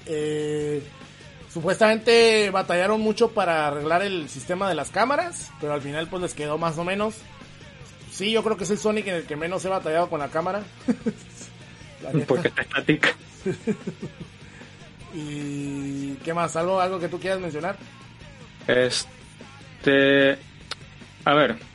Eh, 0.06 0.82
supuestamente 1.52 2.48
batallaron 2.50 3.00
mucho 3.00 3.32
para 3.32 3.66
arreglar 3.66 4.02
el 4.02 4.28
sistema 4.30 4.68
de 4.70 4.74
las 4.74 4.90
cámaras, 4.90 5.50
pero 5.60 5.74
al 5.74 5.82
final 5.82 6.08
pues 6.08 6.22
les 6.22 6.34
quedó 6.34 6.56
más 6.56 6.78
o 6.78 6.84
menos. 6.84 7.16
Sí, 8.10 8.32
yo 8.32 8.42
creo 8.42 8.56
que 8.56 8.64
es 8.64 8.70
el 8.70 8.78
Sonic 8.78 9.06
en 9.08 9.14
el 9.16 9.24
que 9.24 9.36
menos 9.36 9.64
he 9.64 9.68
batallado 9.68 10.08
con 10.08 10.20
la 10.20 10.28
cámara. 10.28 10.62
La. 12.02 12.24
Porque 12.26 12.48
está 12.48 12.62
estática. 12.62 13.10
¿Y 15.14 16.14
qué 16.16 16.32
más? 16.32 16.56
¿Algo, 16.56 16.80
algo 16.80 16.98
que 16.98 17.08
tú 17.08 17.20
quieras 17.20 17.40
mencionar? 17.40 17.76
Este. 18.66 20.38
A 21.24 21.34
ver. 21.34 21.69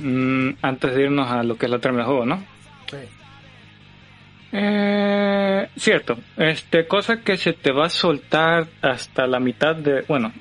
Mm, 0.00 0.56
antes 0.62 0.94
de 0.94 1.02
irnos 1.02 1.30
a 1.30 1.42
lo 1.42 1.56
que 1.56 1.66
es 1.66 1.70
la 1.72 1.78
trama 1.78 1.98
del 1.98 2.06
juego, 2.06 2.26
¿no? 2.26 2.44
Sí. 2.90 2.96
Eh, 4.52 5.68
cierto. 5.76 6.18
Este, 6.36 6.86
cosa 6.86 7.20
que 7.20 7.36
se 7.36 7.52
te 7.52 7.70
va 7.72 7.86
a 7.86 7.90
soltar 7.90 8.66
hasta 8.82 9.26
la 9.26 9.38
mitad 9.40 9.76
de. 9.76 10.02
Bueno, 10.08 10.32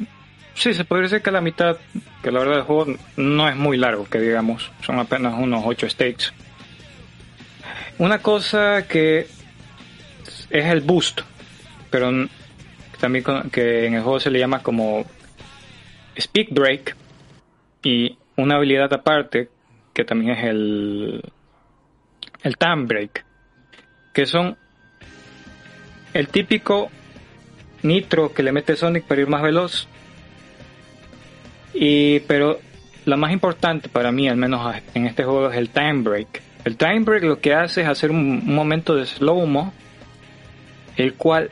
sí, 0.55 0.73
se 0.73 0.83
podría 0.85 1.03
decir 1.03 1.21
que 1.21 1.31
la 1.31 1.41
mitad. 1.41 1.77
Que 2.23 2.31
la 2.31 2.39
verdad 2.39 2.57
el 2.57 2.63
juego 2.63 2.87
no 3.17 3.47
es 3.47 3.55
muy 3.55 3.77
largo, 3.77 4.05
que 4.09 4.19
digamos. 4.19 4.71
Son 4.81 4.97
apenas 4.99 5.35
unos 5.37 5.61
8 5.65 5.89
stakes. 5.89 6.25
Una 7.99 8.19
cosa 8.19 8.87
que 8.87 9.27
es 10.49 10.65
el 10.65 10.81
boost, 10.81 11.21
pero 11.91 12.09
también 12.99 13.23
con- 13.23 13.49
que 13.49 13.85
en 13.85 13.93
el 13.95 14.01
juego 14.01 14.19
se 14.19 14.31
le 14.31 14.39
llama 14.39 14.63
como 14.63 15.05
speed 16.15 16.47
break 16.51 16.95
y 17.83 18.17
una 18.41 18.55
habilidad 18.55 18.91
aparte 18.93 19.49
que 19.93 20.03
también 20.03 20.31
es 20.31 20.43
el 20.45 21.21
el 22.43 22.57
time 22.57 22.85
break 22.85 23.25
que 24.13 24.25
son 24.25 24.57
el 26.13 26.27
típico 26.27 26.89
nitro 27.83 28.33
que 28.33 28.43
le 28.43 28.51
mete 28.51 28.75
Sonic 28.75 29.05
para 29.05 29.21
ir 29.21 29.27
más 29.27 29.41
veloz. 29.41 29.87
Y 31.73 32.19
pero 32.21 32.59
la 33.05 33.15
más 33.15 33.31
importante 33.31 33.89
para 33.89 34.11
mí 34.11 34.27
al 34.27 34.37
menos 34.37 34.75
en 34.93 35.05
este 35.05 35.23
juego 35.23 35.49
es 35.49 35.57
el 35.57 35.69
time 35.69 36.01
break. 36.01 36.41
El 36.65 36.77
time 36.77 37.01
break 37.01 37.23
lo 37.23 37.39
que 37.39 37.53
hace 37.53 37.81
es 37.81 37.87
hacer 37.87 38.11
un, 38.11 38.43
un 38.45 38.55
momento 38.55 38.95
de 38.95 39.05
slow 39.05 39.45
mo 39.45 39.73
el 40.97 41.13
cual 41.13 41.49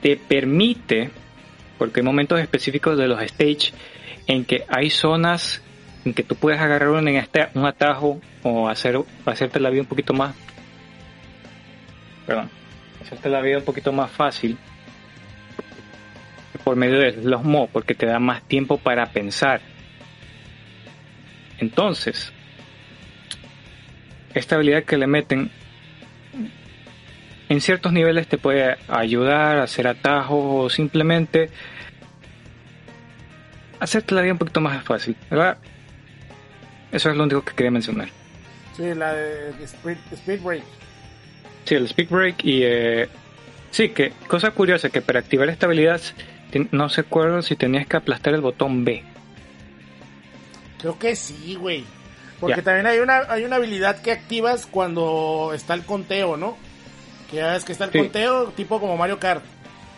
te 0.00 0.16
permite 0.16 1.10
porque 1.78 2.00
hay 2.00 2.04
momentos 2.04 2.38
específicos 2.38 2.96
de 2.96 3.08
los 3.08 3.20
stage 3.22 3.72
en 4.26 4.44
que 4.44 4.64
hay 4.68 4.90
zonas 4.90 5.62
en 6.04 6.14
que 6.14 6.22
tú 6.22 6.34
puedes 6.34 6.60
agarrar 6.60 6.88
un, 6.88 7.06
en 7.08 7.16
este, 7.16 7.48
un 7.54 7.66
atajo 7.66 8.20
o 8.42 8.68
hacer 8.68 8.98
hacerte 9.26 9.60
la 9.60 9.70
vida 9.70 9.82
un 9.82 9.88
poquito 9.88 10.14
más 10.14 10.34
perdón 12.26 12.50
hacerte 13.02 13.28
la 13.28 13.40
vida 13.40 13.58
un 13.58 13.64
poquito 13.64 13.92
más 13.92 14.10
fácil 14.10 14.56
por 16.64 16.76
medio 16.76 16.98
de 16.98 17.12
los 17.22 17.44
mo 17.44 17.68
porque 17.68 17.94
te 17.94 18.06
da 18.06 18.18
más 18.18 18.42
tiempo 18.42 18.78
para 18.78 19.06
pensar 19.06 19.60
entonces 21.58 22.32
esta 24.34 24.56
habilidad 24.56 24.84
que 24.84 24.96
le 24.96 25.06
meten 25.06 25.50
en 27.48 27.60
ciertos 27.60 27.92
niveles 27.92 28.28
te 28.28 28.38
puede 28.38 28.76
ayudar 28.88 29.58
a 29.58 29.64
hacer 29.64 29.88
atajos 29.88 30.40
o 30.40 30.70
simplemente 30.70 31.50
hacerte 33.80 34.14
la 34.14 34.22
vida 34.22 34.32
un 34.34 34.38
poquito 34.38 34.60
más 34.60 34.84
fácil, 34.84 35.16
¿verdad? 35.28 35.58
Eso 36.92 37.10
es 37.10 37.16
lo 37.16 37.24
único 37.24 37.42
que 37.42 37.54
quería 37.54 37.70
mencionar. 37.70 38.08
Sí, 38.76 38.94
la 38.94 39.12
de 39.14 39.50
Speed, 39.64 39.96
speed 40.12 40.40
Break. 40.42 40.62
Sí, 41.64 41.74
el 41.74 41.84
speed 41.84 42.08
break 42.08 42.44
y 42.44 42.62
eh, 42.64 43.08
sí, 43.70 43.90
que 43.90 44.12
cosa 44.26 44.50
curiosa 44.50 44.88
que 44.88 45.02
para 45.02 45.20
activar 45.20 45.48
esta 45.50 45.66
habilidad 45.66 46.00
no 46.72 46.88
se 46.88 47.02
acuerdo 47.02 47.42
si 47.42 47.54
tenías 47.54 47.86
que 47.86 47.96
aplastar 47.98 48.34
el 48.34 48.40
botón 48.40 48.84
B. 48.84 49.04
Creo 50.80 50.98
que 50.98 51.14
sí, 51.14 51.54
güey. 51.56 51.84
Porque 52.40 52.62
también 52.62 52.86
hay 52.86 52.98
una, 53.00 53.18
hay 53.28 53.44
una 53.44 53.56
habilidad 53.56 54.00
que 54.00 54.12
activas 54.12 54.66
cuando 54.66 55.52
está 55.54 55.74
el 55.74 55.84
conteo, 55.84 56.38
¿no? 56.38 56.56
Que 57.30 57.36
ya 57.36 57.52
ves 57.52 57.64
que 57.66 57.72
está 57.72 57.84
el 57.84 57.92
Sí. 57.92 57.98
conteo, 57.98 58.46
tipo 58.56 58.80
como 58.80 58.96
Mario 58.96 59.18
Kart. 59.18 59.44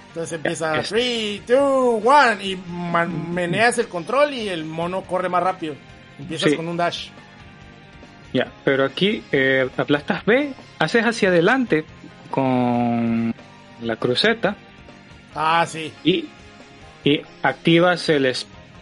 Entonces 0.09 0.33
empieza 0.33 0.81
es- 0.81 0.89
3, 0.89 1.43
2, 1.47 2.03
1 2.03 2.43
y 2.43 2.57
man- 2.57 3.33
meneas 3.33 3.79
el 3.79 3.87
control 3.87 4.35
y 4.35 4.49
el 4.49 4.65
mono 4.65 5.03
corre 5.03 5.29
más 5.29 5.43
rápido. 5.45 5.75
Empiezas 6.19 6.51
Sí. 6.51 6.57
con 6.57 6.69
un 6.69 6.77
dash. 6.77 7.09
Ya, 8.33 8.49
pero 8.65 8.85
aquí 8.85 9.23
eh, 9.33 9.69
aplastas 9.77 10.25
B, 10.25 10.53
haces 10.79 11.05
hacia 11.05 11.29
adelante 11.29 11.85
con 12.31 13.35
la 13.83 13.97
cruceta 13.97 14.57
Ah, 15.35 15.65
sí. 15.67 15.93
y, 16.05 16.27
y 17.05 17.21
activas 17.43 18.09
el, 18.09 18.27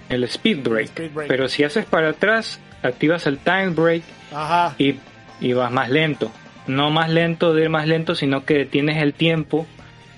el 0.08 0.24
speed 0.24 0.62
break. 0.62 0.84
Speed 0.86 1.12
break. 1.12 1.28
Pero 1.28 1.48
si 1.48 1.64
haces 1.64 1.84
para 1.84 2.10
atrás, 2.10 2.60
activas 2.82 3.26
el 3.26 3.38
time 3.38 3.70
break 3.70 4.02
Ajá. 4.32 4.74
y, 4.78 4.96
y 5.40 5.52
vas 5.52 5.70
más 5.72 5.90
lento. 5.90 6.30
No 6.66 6.90
más 6.90 7.10
lento 7.10 7.52
de 7.54 7.62
ir 7.64 7.70
más 7.70 7.86
lento, 7.88 8.14
sino 8.14 8.44
que 8.44 8.64
tienes 8.66 9.02
el 9.02 9.14
tiempo 9.14 9.66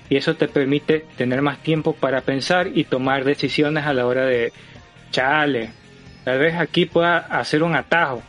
y 0.09 0.17
eso 0.17 0.35
te 0.35 0.47
permite 0.47 1.05
tener 1.17 1.41
más 1.41 1.57
tiempo 1.59 1.93
para 1.95 2.21
pensar 2.21 2.67
y 2.75 2.83
tomar 2.83 3.23
decisiones 3.23 3.85
a 3.85 3.93
la 3.93 4.05
hora 4.05 4.25
de, 4.25 4.53
chale, 5.11 5.71
tal 6.23 6.39
vez 6.39 6.55
aquí 6.55 6.85
pueda 6.85 7.17
hacer 7.17 7.63
un 7.63 7.75
atajo. 7.75 8.21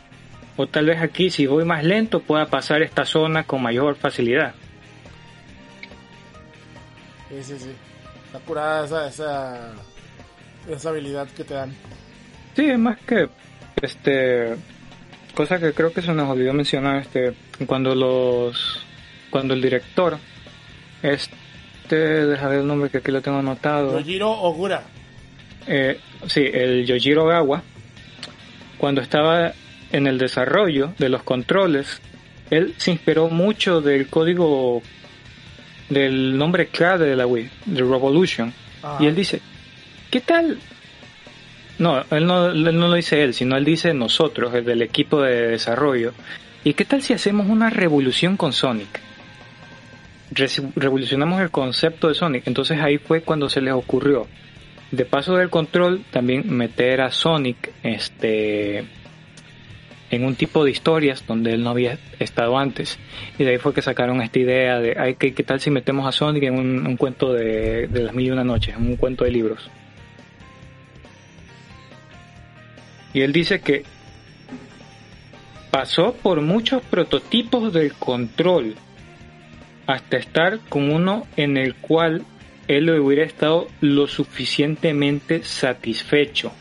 O 0.57 0.67
tal 0.67 0.85
vez 0.85 1.01
aquí, 1.01 1.29
si 1.29 1.47
voy 1.47 1.65
más 1.65 1.83
lento, 1.83 2.21
pueda 2.21 2.45
pasar 2.45 2.81
esta 2.81 3.03
zona 3.05 3.43
con 3.43 3.61
mayor 3.61 3.95
facilidad. 3.95 4.53
Sí, 7.29 7.43
sí, 7.43 7.59
sí. 7.59 7.71
Está 8.27 8.39
curada 8.39 8.85
esa, 8.85 9.07
esa, 9.07 9.73
esa 10.69 10.89
habilidad 10.89 11.27
que 11.29 11.43
te 11.43 11.53
dan. 11.53 11.73
Sí, 12.55 12.69
es 12.69 12.79
más 12.79 12.97
que 12.99 13.27
este 13.81 14.55
cosa 15.33 15.59
que 15.59 15.73
creo 15.73 15.91
que 15.91 16.01
se 16.01 16.13
nos 16.13 16.29
olvidó 16.29 16.53
mencionar 16.53 17.01
este 17.01 17.33
cuando 17.67 17.93
los 17.93 18.81
cuando 19.29 19.53
el 19.53 19.61
director 19.61 20.17
este 21.03 21.95
deja 21.97 22.47
ver 22.47 22.59
el 22.59 22.67
nombre 22.67 22.89
que 22.89 22.99
aquí 22.99 23.11
lo 23.11 23.21
tengo 23.21 23.39
anotado 23.39 23.99
Yojiro 23.99 24.31
Ogura. 24.31 24.83
eh, 25.67 25.99
sí 26.27 26.49
el 26.53 26.85
Yojiro 26.85 27.25
Gawa 27.25 27.61
cuando 28.77 29.01
estaba 29.01 29.53
en 29.91 30.07
el 30.07 30.17
desarrollo 30.17 30.93
de 30.97 31.09
los 31.09 31.23
controles 31.23 32.01
él 32.49 32.73
se 32.77 32.91
inspiró 32.91 33.29
mucho 33.29 33.81
del 33.81 34.07
código 34.07 34.81
del 35.89 36.37
nombre 36.37 36.67
clave 36.67 37.07
de 37.07 37.15
la 37.15 37.27
Wii 37.27 37.49
de 37.65 37.79
Revolution 37.81 38.53
Ajá. 38.81 39.03
y 39.03 39.07
él 39.07 39.15
dice, 39.15 39.41
¿qué 40.11 40.21
tal? 40.21 40.57
No, 41.77 42.03
él 42.11 42.25
no, 42.25 42.47
él 42.49 42.63
no 42.63 42.87
lo 42.87 42.93
dice 42.93 43.23
él, 43.23 43.33
sino 43.33 43.57
él 43.57 43.65
dice 43.65 43.93
nosotros, 43.93 44.53
el 44.53 44.65
del 44.65 44.81
equipo 44.81 45.21
de 45.21 45.47
desarrollo. 45.47 46.13
¿Y 46.63 46.73
qué 46.73 46.85
tal 46.85 47.01
si 47.01 47.13
hacemos 47.13 47.47
una 47.47 47.69
revolución 47.69 48.37
con 48.37 48.53
Sonic? 48.53 49.01
Revolucionamos 50.75 51.41
el 51.41 51.51
concepto 51.51 52.07
de 52.07 52.15
Sonic. 52.15 52.47
Entonces 52.47 52.79
ahí 52.79 52.97
fue 52.97 53.21
cuando 53.21 53.49
se 53.49 53.61
les 53.61 53.73
ocurrió, 53.73 54.27
de 54.95 55.05
paso 55.05 55.35
del 55.35 55.49
control, 55.49 56.03
también 56.11 56.49
meter 56.55 57.01
a 57.01 57.11
Sonic 57.11 57.71
este, 57.83 58.85
en 60.11 60.23
un 60.23 60.35
tipo 60.35 60.63
de 60.63 60.71
historias 60.71 61.25
donde 61.27 61.53
él 61.53 61.63
no 61.63 61.69
había 61.71 61.97
estado 62.19 62.57
antes. 62.57 62.99
Y 63.37 63.43
de 63.43 63.51
ahí 63.51 63.57
fue 63.57 63.73
que 63.73 63.81
sacaron 63.81 64.21
esta 64.21 64.39
idea 64.39 64.79
de, 64.79 64.95
ay, 64.97 65.15
¿qué, 65.15 65.33
qué 65.33 65.43
tal 65.43 65.59
si 65.59 65.71
metemos 65.71 66.07
a 66.07 66.11
Sonic 66.11 66.43
en 66.43 66.57
un, 66.57 66.97
cuento 66.97 67.33
de, 67.33 67.87
de 67.87 68.03
las 68.03 68.13
mil 68.13 68.27
y 68.27 68.31
una 68.31 68.43
noches, 68.43 68.75
en 68.75 68.87
un 68.87 68.95
cuento 68.95 69.23
de 69.23 69.31
libros? 69.31 69.69
Y 73.13 73.21
él 73.21 73.31
dice 73.31 73.61
que 73.61 73.83
pasó 75.71 76.13
por 76.13 76.41
muchos 76.41 76.81
prototipos 76.83 77.73
del 77.73 77.93
control 77.93 78.75
hasta 79.87 80.17
estar 80.17 80.59
con 80.69 80.91
uno 80.91 81.27
en 81.37 81.57
el 81.57 81.75
cual 81.75 82.25
él 82.67 82.89
hubiera 82.89 83.23
estado 83.23 83.67
lo 83.81 84.07
suficientemente 84.07 85.43
satisfecho. 85.43 86.51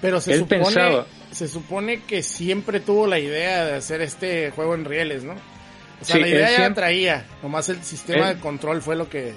Pero 0.00 0.20
se 0.20 0.32
Él 0.34 0.38
supone, 0.40 0.62
pensaba- 0.64 1.06
se 1.30 1.48
supone 1.48 2.02
que 2.02 2.22
siempre 2.22 2.80
tuvo 2.80 3.06
la 3.06 3.18
idea 3.18 3.64
de 3.64 3.74
hacer 3.74 4.00
este 4.02 4.50
juego 4.50 4.74
en 4.74 4.84
rieles, 4.84 5.24
¿no? 5.24 5.32
O 5.32 6.04
sea, 6.04 6.16
Sí, 6.16 6.20
la 6.22 6.28
idea 6.28 6.50
ya 6.50 6.56
siempre- 6.56 6.82
traía, 6.82 7.24
nomás 7.42 7.68
el 7.68 7.82
sistema 7.82 8.30
Él- 8.30 8.36
de 8.36 8.40
control 8.40 8.82
fue 8.82 8.96
lo 8.96 9.08
que... 9.08 9.32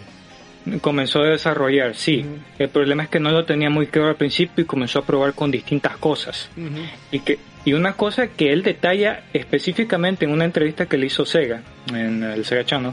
Comenzó 0.82 1.19
a 1.22 1.28
desarrollar, 1.30 1.95
sí. 1.95 2.26
Ujú. 2.28 2.40
El 2.60 2.68
problema 2.69 3.03
es 3.03 3.10
que 3.10 3.22
no 3.22 3.32
lo 3.32 3.45
tenía 3.45 3.69
muy 3.69 3.88
claro 3.88 4.10
al 4.10 4.18
principio 4.18 4.64
y 4.64 4.68
comenzó 4.68 4.99
a 4.99 5.06
probar 5.06 5.34
con 5.34 5.49
distintas 5.49 5.95
cosas. 5.95 6.49
Ujú. 6.57 6.82
Y 7.11 7.19
que 7.22 7.40
y 7.64 7.72
una 7.74 7.94
cosa 7.94 8.28
que 8.28 8.52
él 8.52 8.64
detalla 8.64 9.24
específicamente 9.34 10.26
en 10.26 10.32
una 10.32 10.44
entrevista 10.45 10.86
que 10.86 10.98
le 10.98 11.06
hizo 11.07 11.26
Sega 11.26 11.61
en 11.94 12.22
el 12.24 12.44
Sega 12.45 12.65
Channel, 12.65 12.91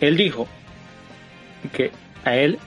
él 0.00 0.16
dijo 0.16 0.48
que 1.68 1.90
a 2.24 2.36
él 2.36 2.58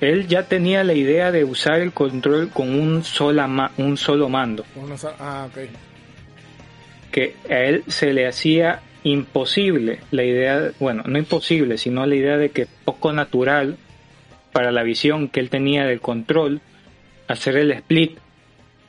él 0.00 0.26
ya 0.26 0.42
tenía 0.42 0.82
la 0.82 0.94
idea 0.94 1.30
de 1.30 1.44
usar 1.44 1.80
el 1.80 1.92
control 1.92 2.50
con 2.50 2.74
un 2.74 3.04
sola 3.04 3.70
un 3.76 3.96
solo 3.96 4.28
mando, 4.28 4.64
ah, 5.20 5.48
que 7.12 7.36
a 7.48 7.58
él 7.60 7.84
se 7.86 8.12
le 8.12 8.26
hacía 8.26 8.80
imposible 9.04 10.00
la 10.10 10.24
idea, 10.24 10.72
bueno, 10.80 11.04
no 11.06 11.18
imposible, 11.18 11.78
sino 11.78 12.04
la 12.04 12.16
idea 12.16 12.36
de 12.36 12.50
que 12.50 12.66
poco 12.84 13.12
natural 13.12 13.76
para 14.52 14.72
la 14.72 14.82
visión 14.82 15.28
que 15.28 15.38
él 15.40 15.50
tenía 15.50 15.84
del 15.84 16.00
control 16.00 16.60
hacer 17.28 17.56
el 17.56 17.70
split 17.70 18.18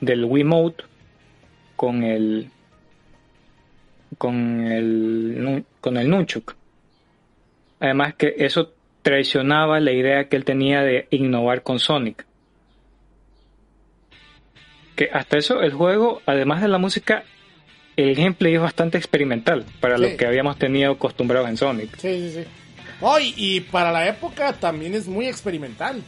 del 0.00 0.24
Wiimote 0.24 0.84
con 1.76 2.02
el 2.02 2.50
con 4.18 4.66
el 4.66 5.64
con 5.80 5.96
el 5.96 6.10
nunchuk. 6.10 6.54
Además 7.80 8.14
que 8.14 8.34
eso 8.38 8.73
traicionaba 9.04 9.78
la 9.80 9.92
idea 9.92 10.28
que 10.28 10.34
él 10.36 10.44
tenía 10.44 10.80
de 10.82 11.06
innovar 11.10 11.62
con 11.62 11.78
Sonic. 11.78 12.24
Que 14.96 15.10
hasta 15.12 15.38
eso 15.38 15.60
el 15.60 15.72
juego, 15.72 16.22
además 16.26 16.62
de 16.62 16.68
la 16.68 16.78
música, 16.78 17.22
el 17.96 18.14
gameplay 18.16 18.54
es 18.54 18.60
bastante 18.60 18.96
experimental 18.98 19.66
para 19.80 19.96
Sí. 19.98 20.02
lo 20.02 20.16
que 20.16 20.26
habíamos 20.26 20.58
tenido 20.58 20.92
acostumbrados 20.92 21.48
en 21.48 21.56
Sonic. 21.56 21.96
Sí, 21.98 22.30
sí, 22.30 22.42
sí. 22.42 22.44
Oh, 23.00 23.18
y, 23.20 23.34
y 23.36 23.60
para 23.60 23.92
la 23.92 24.08
época 24.08 24.54
también 24.54 24.94
es 24.94 25.06
muy 25.06 25.26
experimental. 25.26 26.02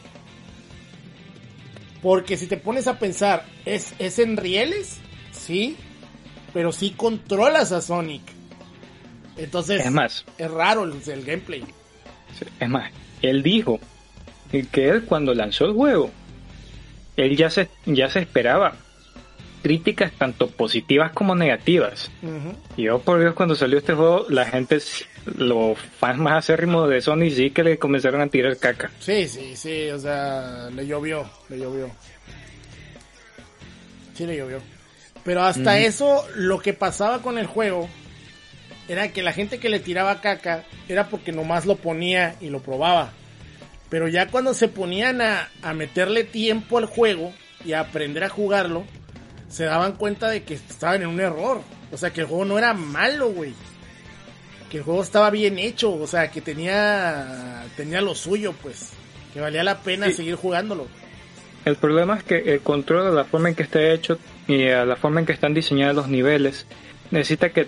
Porque 2.01 2.35
si 2.35 2.47
te 2.47 2.57
pones 2.57 2.87
a 2.87 2.97
pensar, 2.97 3.45
¿es, 3.65 3.93
es 3.99 4.17
en 4.19 4.37
rieles? 4.37 4.99
Sí, 5.31 5.75
pero 6.53 6.71
sí 6.71 6.91
controlas 6.97 7.71
a 7.71 7.81
Sonic. 7.81 8.23
Entonces, 9.35 9.85
Es 9.85 9.91
más, 9.91 10.25
es 10.39 10.49
raro 10.49 10.83
el, 10.85 10.93
el 11.11 11.23
gameplay. 11.23 11.63
Es 12.59 12.69
más, 12.69 12.91
él 13.21 13.43
dijo 13.43 13.79
que 14.71 14.89
él 14.89 15.03
cuando 15.05 15.33
lanzó 15.33 15.65
el 15.65 15.73
juego, 15.73 16.11
él 17.15 17.35
ya 17.35 17.49
se, 17.49 17.69
ya 17.85 18.09
se 18.09 18.19
esperaba 18.19 18.75
críticas 19.61 20.11
tanto 20.17 20.49
positivas 20.49 21.11
como 21.11 21.35
negativas. 21.35 22.09
Y 22.77 22.83
yo 22.83 22.99
por 22.99 23.19
Dios 23.19 23.33
cuando 23.33 23.55
salió 23.55 23.77
este 23.77 23.93
juego, 23.93 24.25
la 24.29 24.45
gente, 24.45 24.77
los 25.37 25.77
fans 25.77 26.19
más 26.19 26.37
acérrimos 26.37 26.89
de 26.89 27.01
Sony 27.01 27.29
sí 27.31 27.51
que 27.51 27.63
le 27.63 27.77
comenzaron 27.77 28.21
a 28.21 28.27
tirar 28.27 28.55
caca. 28.57 28.91
Sí, 28.99 29.27
sí, 29.27 29.55
sí, 29.55 29.89
o 29.89 29.99
sea, 29.99 30.69
le 30.73 30.87
llovió, 30.87 31.29
le 31.49 31.59
llovió. 31.59 31.89
Sí, 34.13 34.25
le 34.25 34.37
llovió. 34.37 34.59
Pero 35.23 35.43
hasta 35.43 35.79
eso, 35.79 36.25
lo 36.35 36.59
que 36.59 36.73
pasaba 36.73 37.21
con 37.21 37.37
el 37.37 37.47
juego 37.47 37.89
era 38.87 39.11
que 39.11 39.23
la 39.23 39.33
gente 39.33 39.59
que 39.59 39.69
le 39.69 39.79
tiraba 39.79 40.21
caca 40.21 40.63
era 40.87 41.07
porque 41.09 41.31
nomás 41.31 41.65
lo 41.65 41.75
ponía 41.75 42.35
y 42.41 42.49
lo 42.49 42.61
probaba. 42.61 43.11
Pero 43.89 44.07
ya 44.07 44.27
cuando 44.27 44.53
se 44.53 44.67
ponían 44.67 45.21
a, 45.21 45.49
a 45.61 45.73
meterle 45.73 46.23
tiempo 46.23 46.77
al 46.77 46.85
juego 46.85 47.33
y 47.65 47.73
a 47.73 47.81
aprender 47.81 48.23
a 48.23 48.29
jugarlo, 48.29 48.85
se 49.49 49.65
daban 49.65 49.93
cuenta 49.93 50.29
de 50.29 50.43
que 50.43 50.55
estaban 50.55 51.01
en 51.01 51.07
un 51.07 51.19
error. 51.19 51.61
O 51.91 51.97
sea, 51.97 52.11
que 52.11 52.21
el 52.21 52.27
juego 52.27 52.43
no 52.45 52.57
era 52.57 52.73
malo, 52.73 53.29
güey. 53.29 53.53
Que 54.69 54.77
el 54.79 54.83
juego 54.83 55.01
estaba 55.01 55.29
bien 55.29 55.57
hecho, 55.57 55.93
o 55.93 56.05
sea, 56.07 56.29
que 56.29 56.41
tenía 56.41 57.63
tenía 57.77 58.01
lo 58.01 58.13
suyo, 58.15 58.53
pues. 58.61 58.89
Que 59.33 59.39
valía 59.39 59.63
la 59.63 59.79
pena 59.79 60.07
Sí. 60.07 60.13
seguir 60.13 60.35
jugándolo. 60.35 60.87
El 61.63 61.75
problema 61.77 62.17
es 62.17 62.23
que 62.23 62.37
el 62.53 62.59
control 62.61 63.09
de 63.09 63.15
la 63.15 63.23
forma 63.25 63.49
en 63.49 63.55
que 63.55 63.63
está 63.63 63.81
hecho 63.81 64.19
y 64.47 64.67
a 64.69 64.85
la 64.85 64.95
forma 64.95 65.19
en 65.21 65.25
que 65.25 65.33
están 65.33 65.53
diseñados 65.53 65.95
los 65.95 66.07
niveles 66.07 66.65
necesita 67.11 67.49
que 67.49 67.67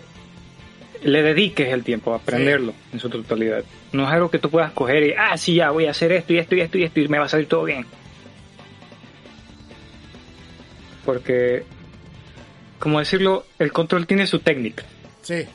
le 1.04 1.22
dediques 1.22 1.72
el 1.72 1.84
tiempo 1.84 2.14
a 2.14 2.18
aprenderlo 2.18 2.74
en 2.92 3.00
su 3.00 3.10
totalidad. 3.10 3.64
No 3.92 4.04
es 4.04 4.10
algo 4.10 4.30
que 4.30 4.40
tú 4.40 4.50
puedas 4.50 4.72
coger 4.72 5.04
y, 5.04 5.14
ah, 5.18 5.38
sí, 5.38 5.56
ya 5.56 5.72
voy 5.72 5.86
a 5.86 5.92
hacer 5.92 6.12
esto 6.12 6.34
y 6.34 6.40
esto 6.40 6.56
y 6.56 6.62
esto 6.62 6.78
y 6.78 6.84
esto 6.84 7.00
y 7.00 7.08
me 7.08 7.20
va 7.20 7.26
a 7.26 7.30
salir 7.30 7.48
todo 7.48 7.64
bien. 7.64 7.86
Porque, 11.06 11.64
como 12.78 13.00
decirlo, 13.00 13.46
el 13.58 13.72
control 13.72 14.06
tiene 14.06 14.28
su 14.28 14.40
técnica. 14.40 14.84
Sí. 15.22 15.46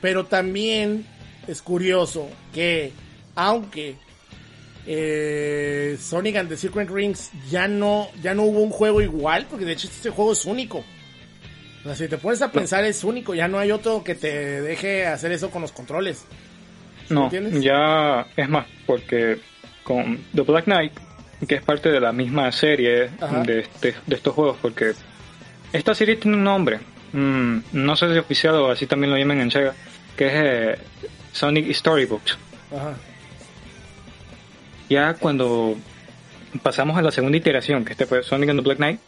Pero 0.00 0.26
también 0.26 1.04
es 1.46 1.60
curioso 1.60 2.28
que, 2.54 2.92
aunque 3.34 3.96
eh, 4.86 5.96
Sonic 6.00 6.36
and 6.36 6.48
the 6.48 6.56
Secret 6.56 6.88
Rings 6.90 7.30
ya 7.50 7.68
no, 7.68 8.08
ya 8.22 8.34
no 8.34 8.44
hubo 8.44 8.60
un 8.60 8.70
juego 8.70 9.00
igual, 9.00 9.46
porque 9.48 9.64
de 9.64 9.72
hecho 9.72 9.88
este 9.88 10.10
juego 10.10 10.32
es 10.32 10.44
único. 10.44 10.84
O 11.82 11.84
sea, 11.86 11.94
si 11.96 12.08
te 12.08 12.16
pones 12.18 12.40
a 12.42 12.52
pensar 12.52 12.84
es 12.84 13.02
único, 13.04 13.34
ya 13.34 13.48
no 13.48 13.58
hay 13.58 13.72
otro 13.72 14.04
que 14.04 14.14
te 14.14 14.60
deje 14.62 15.06
hacer 15.06 15.32
eso 15.32 15.50
con 15.50 15.62
los 15.62 15.72
controles. 15.72 16.24
No, 17.10 17.24
entiendes? 17.24 17.62
ya 17.62 18.26
es 18.36 18.48
más, 18.48 18.66
porque 18.86 19.38
con 19.82 20.24
The 20.34 20.42
Black 20.42 20.64
Knight, 20.64 20.92
que 21.48 21.56
es 21.56 21.62
parte 21.62 21.90
de 21.90 22.00
la 22.00 22.12
misma 22.12 22.50
serie 22.52 23.10
de, 23.44 23.60
este- 23.60 23.96
de 24.06 24.14
estos 24.14 24.32
juegos, 24.34 24.56
porque 24.62 24.92
esta 25.72 25.94
serie 25.94 26.16
tiene 26.16 26.36
un 26.36 26.44
nombre, 26.44 26.78
mm, 27.12 27.58
no 27.72 27.96
sé 27.96 28.12
si 28.12 28.18
oficial 28.18 28.54
o 28.54 28.70
así 28.70 28.86
también 28.86 29.10
lo 29.10 29.18
llaman 29.18 29.40
en 29.40 29.50
Sega, 29.50 29.74
que 30.16 30.26
es 30.26 30.32
eh, 30.34 30.78
Sonic 31.32 31.72
Storybooks. 31.74 32.38
Ajá. 32.72 32.94
Ya 34.88 35.14
cuando 35.14 35.76
pasamos 36.62 36.96
a 36.96 37.02
la 37.02 37.10
segunda 37.10 37.36
iteración, 37.38 37.84
que 37.84 37.92
este 37.92 38.06
fue 38.06 38.22
Sonic 38.22 38.50
and 38.50 38.60
the 38.60 38.64
Black 38.64 38.78
Knight, 38.78 39.00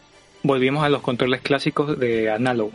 volvimos 0.44 0.84
a 0.84 0.88
los 0.88 1.02
controles 1.02 1.40
clásicos 1.40 1.98
de 1.98 2.30
análogo. 2.30 2.72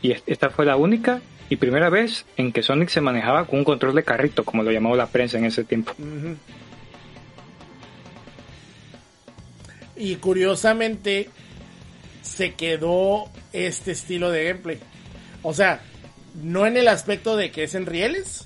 Y 0.00 0.12
es- 0.12 0.22
esta 0.26 0.50
fue 0.50 0.64
la 0.64 0.76
única 0.76 1.20
y 1.50 1.56
primera 1.56 1.88
vez 1.90 2.24
en 2.36 2.52
que 2.52 2.62
Sonic 2.62 2.90
se 2.90 3.00
manejaba 3.00 3.46
con 3.46 3.58
un 3.58 3.64
control 3.64 3.94
de 3.96 4.04
carrito, 4.04 4.44
como 4.44 4.62
lo 4.62 4.70
llamaba 4.70 4.94
la 4.94 5.06
prensa 5.08 5.38
en 5.38 5.46
ese 5.46 5.64
tiempo. 5.64 5.92
Y 9.96 10.16
curiosamente 10.16 11.28
se 12.22 12.54
quedó 12.54 13.24
este 13.52 13.92
estilo 13.92 14.30
de 14.30 14.44
gameplay. 14.44 14.78
O 15.42 15.54
sea, 15.54 15.80
no 16.40 16.66
en 16.66 16.76
el 16.76 16.86
aspecto 16.88 17.36
de 17.36 17.50
que 17.50 17.64
es 17.64 17.74
en 17.74 17.86
rieles, 17.86 18.44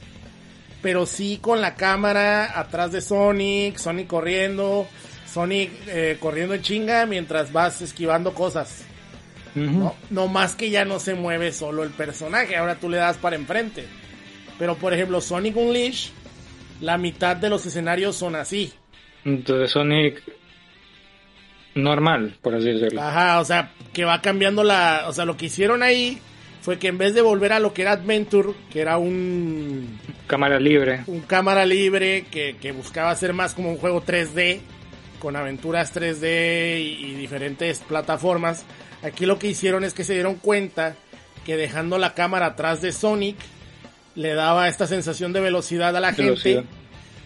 pero 0.81 1.05
sí 1.05 1.39
con 1.43 1.61
la 1.61 1.75
cámara 1.75 2.59
atrás 2.59 2.93
de 2.93 3.01
Sonic, 3.01 3.77
Sonic 3.77 4.07
corriendo, 4.07 4.87
Sonic 5.33 5.71
eh, 5.89 6.17
corriendo 6.21 6.55
en 6.55 6.63
chinga 6.63 7.07
mientras 7.07 7.53
vas 7.53 7.81
esquivando 7.81 8.35
cosas. 8.35 8.85
¿no? 9.55 9.95
No 10.11 10.29
más 10.29 10.57
que 10.57 10.71
ya 10.71 10.85
no 10.85 10.99
se 10.99 11.15
mueve 11.15 11.53
solo 11.53 11.83
el 11.83 11.91
personaje, 11.91 12.57
ahora 12.57 12.77
tú 12.77 12.89
le 12.89 12.99
das 12.99 13.17
para 13.17 13.37
enfrente. 13.37 13.85
Pero 14.59 14.77
por 14.77 14.93
ejemplo, 14.93 15.21
Sonic 15.21 15.57
Unleash, 15.57 16.11
la 16.81 16.99
mitad 16.99 17.37
de 17.37 17.51
los 17.51 17.65
escenarios 17.67 18.17
son 18.17 18.37
así. 18.37 18.73
Entonces 19.25 19.71
Sonic 19.71 20.23
normal, 21.75 22.37
por 22.43 22.55
así 22.55 22.73
decirlo. 22.73 23.01
Ajá, 23.03 23.41
o 23.41 23.45
sea, 23.45 23.73
que 23.93 24.05
va 24.05 24.21
cambiando 24.21 24.63
la... 24.65 25.05
O 25.09 25.13
sea, 25.13 25.25
lo 25.25 25.37
que 25.37 25.47
hicieron 25.47 25.83
ahí 25.83 26.19
fue 26.61 26.79
que 26.79 26.89
en 26.89 26.99
vez 26.99 27.15
de 27.15 27.23
volver 27.23 27.53
a 27.53 27.61
lo 27.61 27.73
que 27.73 27.83
era 27.83 27.93
Adventure, 27.93 28.51
que 28.71 28.81
era 28.81 28.99
un, 28.99 29.99
Cámara 30.27 30.61
libre. 30.61 31.05
un 31.07 31.21
cámara 31.21 31.65
libre 31.65 32.27
que, 32.31 32.57
que 32.61 32.73
buscaba 32.73 33.15
ser 33.17 33.33
más 33.33 33.55
como 33.55 33.71
un 33.71 33.79
juego 33.79 34.03
3D, 34.05 34.61
con 35.23 35.37
aventuras 35.37 35.95
3D 35.95 36.81
y, 36.81 37.05
y 37.05 37.15
diferentes 37.15 37.79
plataformas, 37.79 38.65
aquí 39.05 39.25
lo 39.25 39.39
que 39.39 39.47
hicieron 39.47 39.85
es 39.85 39.95
que 39.95 40.03
se 40.03 40.15
dieron 40.15 40.35
cuenta 40.35 40.97
que 41.47 41.57
dejando 41.57 41.97
la 41.97 42.15
cámara 42.15 42.47
atrás 42.47 42.83
de 42.83 42.91
Sonic, 42.91 43.37
le 44.17 44.35
daba 44.35 44.67
esta 44.67 44.89
sensación 44.89 45.33
de 45.33 45.41
velocidad 45.41 45.97
a 45.97 46.01
la 46.01 46.11
Velocidad. 46.11 46.63
gente, 46.63 46.75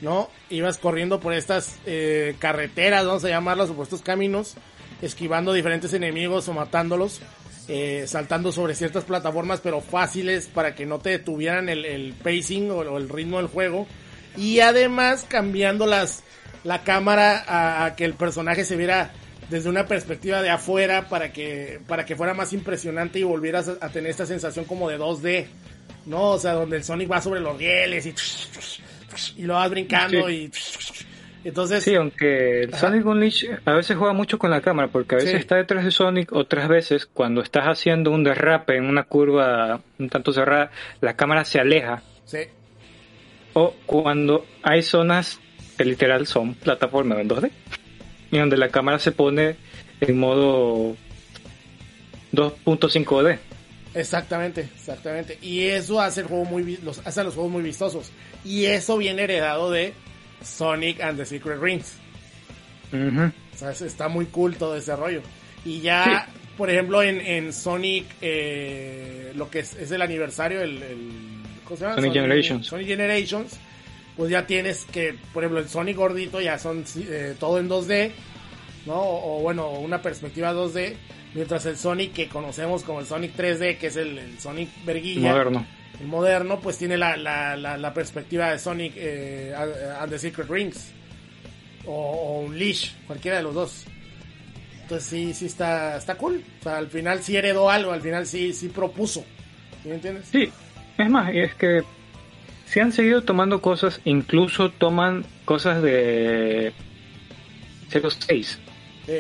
¿no? 0.03 0.29
Ibas 0.51 0.77
corriendo 0.77 1.21
por 1.21 1.33
estas 1.33 1.79
eh, 1.87 2.37
carreteras, 2.39 3.07
vamos 3.07 3.25
a 3.25 3.31
llamarlas, 3.31 3.71
o 3.71 3.75
por 3.75 3.85
estos 3.85 4.03
caminos, 4.03 4.57
esquivando 5.01 5.55
diferentes 5.55 5.95
enemigos 5.95 6.49
o 6.49 6.53
matándolos, 6.53 7.23
eh, 7.67 8.05
saltando 8.07 8.53
sobre 8.53 8.75
ciertas 8.75 9.05
plataformas, 9.05 9.61
pero 9.63 9.81
fáciles 9.81 10.49
para 10.49 10.75
que 10.75 10.85
no 10.85 10.99
te 10.99 11.09
detuvieran 11.09 11.71
el, 11.71 11.87
el 11.87 12.13
pacing 12.13 12.71
o, 12.71 12.77
o 12.77 12.99
el 12.99 13.09
ritmo 13.09 13.39
del 13.39 13.47
juego. 13.47 13.87
Y 14.37 14.61
además 14.61 15.25
cambiando 15.27 15.87
las, 15.87 16.23
la 16.65 16.83
cámara 16.83 17.45
a, 17.47 17.85
a 17.87 17.97
que 17.97 18.05
el 18.05 18.15
personaje 18.15 18.65
se 18.65 18.77
viera 18.77 19.11
desde 19.51 19.69
una 19.69 19.87
perspectiva 19.87 20.43
de 20.43 20.51
afuera 20.51 21.09
para 21.09 21.33
que, 21.33 21.81
para 21.87 22.05
que 22.05 22.17
fuera 22.17 22.35
más 22.35 22.53
impresionante 22.53 23.19
y 23.19 23.23
volvieras 23.23 23.69
a, 23.69 23.87
a 23.87 23.89
tener 23.91 24.11
esta 24.11 24.27
sensación 24.27 24.65
como 24.65 24.89
de 24.89 24.99
2D. 24.99 25.47
¿no? 26.07 26.31
O 26.31 26.39
sea, 26.39 26.53
donde 26.53 26.77
el 26.77 26.85
Sonic 26.85 27.11
va 27.11 27.21
sobre 27.21 27.41
los 27.41 27.57
rieles 27.59 28.07
y, 28.07 28.15
y 29.43 29.45
lo 29.45 29.55
vas 29.55 29.71
brincando 29.71 30.31
y 30.31 30.51
entonces 31.45 31.83
Sí, 31.85 31.95
aunque 31.95 32.63
el 32.63 32.75
Sonic 32.75 33.07
Unleashed 33.07 33.59
a 33.65 33.73
veces 33.75 33.97
juega 33.97 34.13
mucho 34.13 34.37
con 34.39 34.51
la 34.51 34.61
cámara, 34.61 34.89
porque 34.89 35.15
a 35.15 35.19
veces 35.19 35.31
Sí. 35.33 35.37
está 35.37 35.57
detrás 35.57 35.85
de 35.85 35.91
Sonic, 35.93 36.33
otras 36.33 36.69
veces 36.69 37.07
cuando 37.07 37.41
estás 37.41 37.65
haciendo 37.67 38.11
un 38.11 38.25
derrape 38.25 38.77
en 38.77 38.85
una 38.85 39.05
curva 39.05 39.81
un 39.99 40.09
tanto 40.09 40.33
cerrada, 40.33 40.71
la 41.01 41.15
cámara 41.15 41.45
se 41.45 41.61
aleja. 41.61 42.03
sí, 42.25 42.39
O 43.53 43.75
cuando 43.87 44.45
hay 44.63 44.83
zonas 44.83 45.41
que 45.77 45.85
literal 45.85 46.27
son 46.27 46.55
plataformas 46.55 47.19
en 47.19 47.29
2D, 47.29 47.51
y 48.31 48.39
donde 48.39 48.57
la 48.57 48.69
cámara 48.71 48.99
se 48.99 49.13
pone 49.13 49.57
en 50.01 50.19
modo 50.19 50.97
2.5D. 52.33 53.39
exactamente, 53.95 54.63
exactamente. 54.75 55.39
Y 55.43 55.63
eso 55.67 56.01
hace 56.01 56.21
el 56.23 56.27
juego 56.27 56.45
muy 56.45 56.77
los 56.83 57.01
hace 57.07 57.21
a 57.21 57.25
los 57.25 57.35
juegos 57.35 57.53
muy 57.53 57.63
vistosos. 57.63 58.11
Y 58.45 58.67
eso 58.67 58.99
viene 58.99 59.23
heredado 59.23 59.71
de 59.71 59.93
Sonic 60.45 61.01
and 61.01 61.19
the 61.19 61.25
Secret 61.27 61.59
Rings. 61.61 61.95
O 62.93 63.59
sea, 63.59 63.71
está 63.71 64.09
muy 64.09 64.27
cool 64.27 64.57
todo 64.57 64.77
ese 64.77 64.95
rollo. 64.95 65.23
Y 65.65 65.81
ya, 65.81 66.29
por 66.57 66.71
ejemplo, 66.71 67.03
en, 67.03 67.21
en 67.21 67.53
Sonic, 67.53 68.05
eh, 68.21 69.33
lo 69.35 69.51
que 69.51 69.61
es, 69.61 69.75
es 69.75 69.91
el 69.91 70.03
aniversario, 70.03 70.61
el, 70.63 70.83
el- 70.83 71.11
¿cómo 71.65 71.77
se 71.77 71.85
llama? 71.85 71.97
Sonic 71.97 72.13
Generations. 72.13 72.67
Sonic 72.67 72.87
Generations, 72.87 73.59
pues 74.17 74.31
ya 74.31 74.47
tienes 74.47 74.85
que, 74.87 75.17
por 75.33 75.43
ejemplo, 75.45 75.61
el 75.61 75.69
Sonic 75.69 75.97
gordito 75.97 76.41
ya 76.41 76.59
son 76.59 76.85
eh, 76.99 77.35
todo 77.39 77.59
en 77.59 77.69
2D, 77.69 78.13
¿no? 78.87 78.95
O, 78.95 79.39
o, 79.39 79.43
bueno, 79.43 79.71
una 79.73 80.01
perspectiva 80.01 80.53
2D, 80.55 80.95
mientras 81.35 81.67
el 81.67 81.77
Sonic 81.77 82.13
que 82.13 82.29
conocemos 82.29 82.83
como 82.83 83.01
el 83.01 83.07
Sonic 83.07 83.37
3D, 83.37 83.79
que 83.79 83.89
es 83.89 83.97
el, 83.97 84.19
el 84.19 84.39
Sonic 84.39 84.71
verguilla, 84.85 85.31
Moderno. 85.33 85.67
el 86.01 86.07
moderno, 86.07 86.61
pues 86.61 86.79
tiene 86.79 86.97
la, 86.97 87.17
la, 87.17 87.57
la, 87.57 87.77
la 87.77 87.93
perspectiva 87.95 88.51
de 88.51 88.59
Sonic 88.59 88.93
eh, 88.97 89.55
and 90.01 90.11
the 90.11 90.19
Secret 90.19 90.49
Rings. 90.49 90.93
O, 91.85 91.93
o 91.93 92.41
un 92.41 92.59
Leash, 92.59 92.93
cualquiera 93.07 93.37
de 93.37 93.43
los 93.45 93.55
dos. 93.55 93.85
Entonces 94.83 95.09
sí, 95.09 95.35
sí 95.35 95.47
está, 95.47 95.97
está 95.97 96.17
cool. 96.17 96.43
O 96.61 96.63
sea, 96.63 96.79
al 96.79 96.89
final 96.89 97.23
sí 97.23 97.37
heredó 97.37 97.69
algo, 97.71 97.93
al 97.93 98.01
final 98.01 98.27
sí, 98.27 98.53
sí 98.53 98.69
propuso. 98.69 99.25
¿Sí 99.83 99.89
me 99.89 99.97
entiendes? 99.97 100.27
Sí, 100.31 100.51
es 100.99 101.11
más, 101.11 101.33
es 101.35 101.55
que 101.55 101.83
si 102.67 102.81
han 102.81 102.93
seguido 102.93 103.23
tomando 103.23 103.63
cosas, 103.63 104.01
incluso 104.05 104.71
toman 104.71 105.25
cosas 105.45 105.83
de 105.83 106.73
06. 107.91 108.59
Sí. 109.07 109.13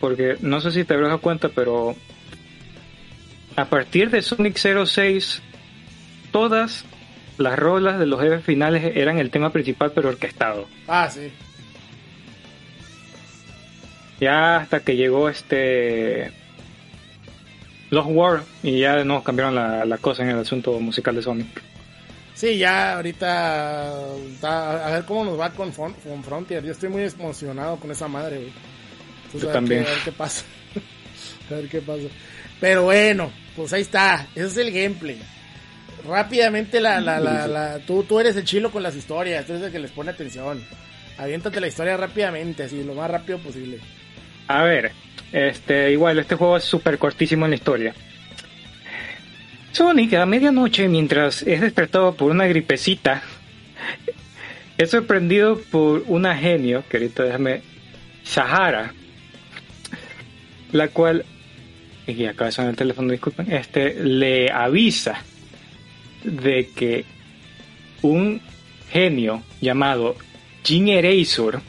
Porque 0.00 0.36
no 0.40 0.60
sé 0.60 0.70
si 0.70 0.84
te 0.84 0.94
habrás 0.94 1.10
dado 1.10 1.20
cuenta, 1.20 1.48
pero 1.48 1.94
a 3.56 3.64
partir 3.66 4.10
de 4.10 4.22
Sonic 4.22 4.56
06, 4.56 5.42
todas 6.30 6.84
las 7.36 7.58
rolas 7.58 7.98
de 7.98 8.06
los 8.06 8.20
jefes 8.20 8.44
finales 8.44 8.96
eran 8.96 9.18
el 9.18 9.30
tema 9.30 9.50
principal, 9.50 9.92
pero 9.94 10.08
orquestado. 10.08 10.66
Ah, 10.86 11.10
sí. 11.10 11.30
Ya 14.20 14.56
hasta 14.56 14.80
que 14.80 14.96
llegó 14.96 15.28
este. 15.28 16.32
Lost 17.90 18.08
War 18.10 18.42
y 18.62 18.78
ya 18.78 18.96
de 18.96 19.04
nuevo 19.04 19.22
cambiaron 19.22 19.54
la, 19.54 19.84
la 19.84 19.98
cosa 19.98 20.22
en 20.22 20.30
el 20.30 20.38
asunto 20.38 20.78
musical 20.80 21.16
de 21.16 21.22
Sonic. 21.22 21.71
Sí, 22.42 22.58
ya 22.58 22.94
ahorita 22.96 24.16
está- 24.34 24.84
a 24.88 24.90
ver 24.90 25.04
cómo 25.04 25.24
nos 25.24 25.38
va 25.38 25.50
con, 25.50 25.70
con 25.70 26.24
Frontier. 26.24 26.64
Yo 26.64 26.72
estoy 26.72 26.88
muy 26.88 27.04
emocionado 27.04 27.76
con 27.76 27.88
esa 27.92 28.08
madre, 28.08 28.38
güey. 28.38 28.52
Pues 29.30 29.44
Yo 29.44 29.50
a 29.50 29.52
también. 29.52 29.84
qué- 29.84 29.88
a 29.88 29.92
ver 29.92 30.02
qué 30.06 30.10
pasa. 30.10 30.44
a 31.52 31.54
ver 31.54 31.68
qué 31.68 31.80
pasa. 31.82 32.02
Pero 32.60 32.82
bueno, 32.82 33.30
pues 33.54 33.72
ahí 33.72 33.82
está. 33.82 34.26
Ese 34.34 34.46
es 34.46 34.56
el 34.56 34.72
gameplay. 34.72 35.20
Rápidamente 36.04 36.80
la, 36.80 37.00
la, 37.00 37.20
la, 37.20 37.46
la- 37.46 37.78
tú, 37.86 38.02
tú 38.02 38.18
eres 38.18 38.34
el 38.34 38.42
chilo 38.42 38.72
con 38.72 38.82
las 38.82 38.96
historias, 38.96 39.46
tú 39.46 39.52
eres 39.52 39.66
el 39.66 39.70
que 39.70 39.78
les 39.78 39.92
pone 39.92 40.10
atención. 40.10 40.64
Aviéntate 41.18 41.60
la 41.60 41.68
historia 41.68 41.96
rápidamente, 41.96 42.64
así, 42.64 42.82
lo 42.82 42.94
más 42.94 43.08
rápido 43.08 43.38
posible. 43.38 43.78
A 44.48 44.64
ver, 44.64 44.90
este, 45.30 45.92
igual, 45.92 46.18
este 46.18 46.34
juego 46.34 46.56
es 46.56 46.64
súper 46.64 46.98
cortísimo 46.98 47.44
en 47.44 47.50
la 47.52 47.56
historia. 47.56 47.94
Sonic 49.72 50.12
a 50.14 50.26
medianoche, 50.26 50.86
mientras 50.86 51.42
es 51.42 51.62
despertado 51.62 52.14
por 52.14 52.30
una 52.30 52.46
gripecita, 52.46 53.22
es 54.76 54.90
sorprendido 54.90 55.58
por 55.70 56.04
una 56.08 56.36
genio, 56.36 56.84
que 56.90 56.98
ahorita 56.98 57.22
déjame, 57.22 57.62
Sahara, 58.22 58.92
la 60.72 60.88
cual, 60.88 61.24
y 62.06 62.26
acá 62.26 62.44
de 62.44 62.52
sonar 62.52 62.72
el 62.72 62.76
teléfono, 62.76 63.12
disculpen, 63.12 63.50
este, 63.50 63.94
le 63.94 64.50
avisa 64.52 65.22
de 66.22 66.68
que 66.76 67.06
un 68.02 68.42
genio 68.90 69.42
llamado 69.62 70.16
Jin 70.64 70.88
Erasor 70.88 71.62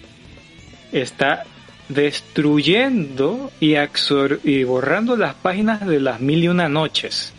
está 0.92 1.44
destruyendo 1.88 3.50
y 3.62 4.64
borrando 4.66 5.16
las 5.16 5.36
páginas 5.36 5.88
de 5.88 6.02
las 6.02 6.20
mil 6.20 6.44
y 6.44 6.50
una 6.50 6.68
noches. 6.68 7.34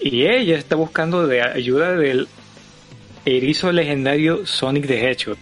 Y 0.00 0.26
ella 0.26 0.56
está 0.56 0.76
buscando 0.76 1.26
de 1.26 1.42
ayuda 1.42 1.94
del 1.94 2.26
erizo 3.24 3.70
legendario 3.70 4.46
Sonic 4.46 4.86
the 4.86 5.10
Hedgehog. 5.10 5.36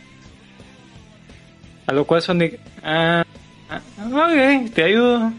A 1.86 1.92
lo 1.92 2.04
cual 2.04 2.22
Sonic, 2.22 2.58
ah, 2.82 3.24
ah, 3.70 3.80
ok, 4.06 4.72
te 4.74 4.82
ayudo. 4.82 5.32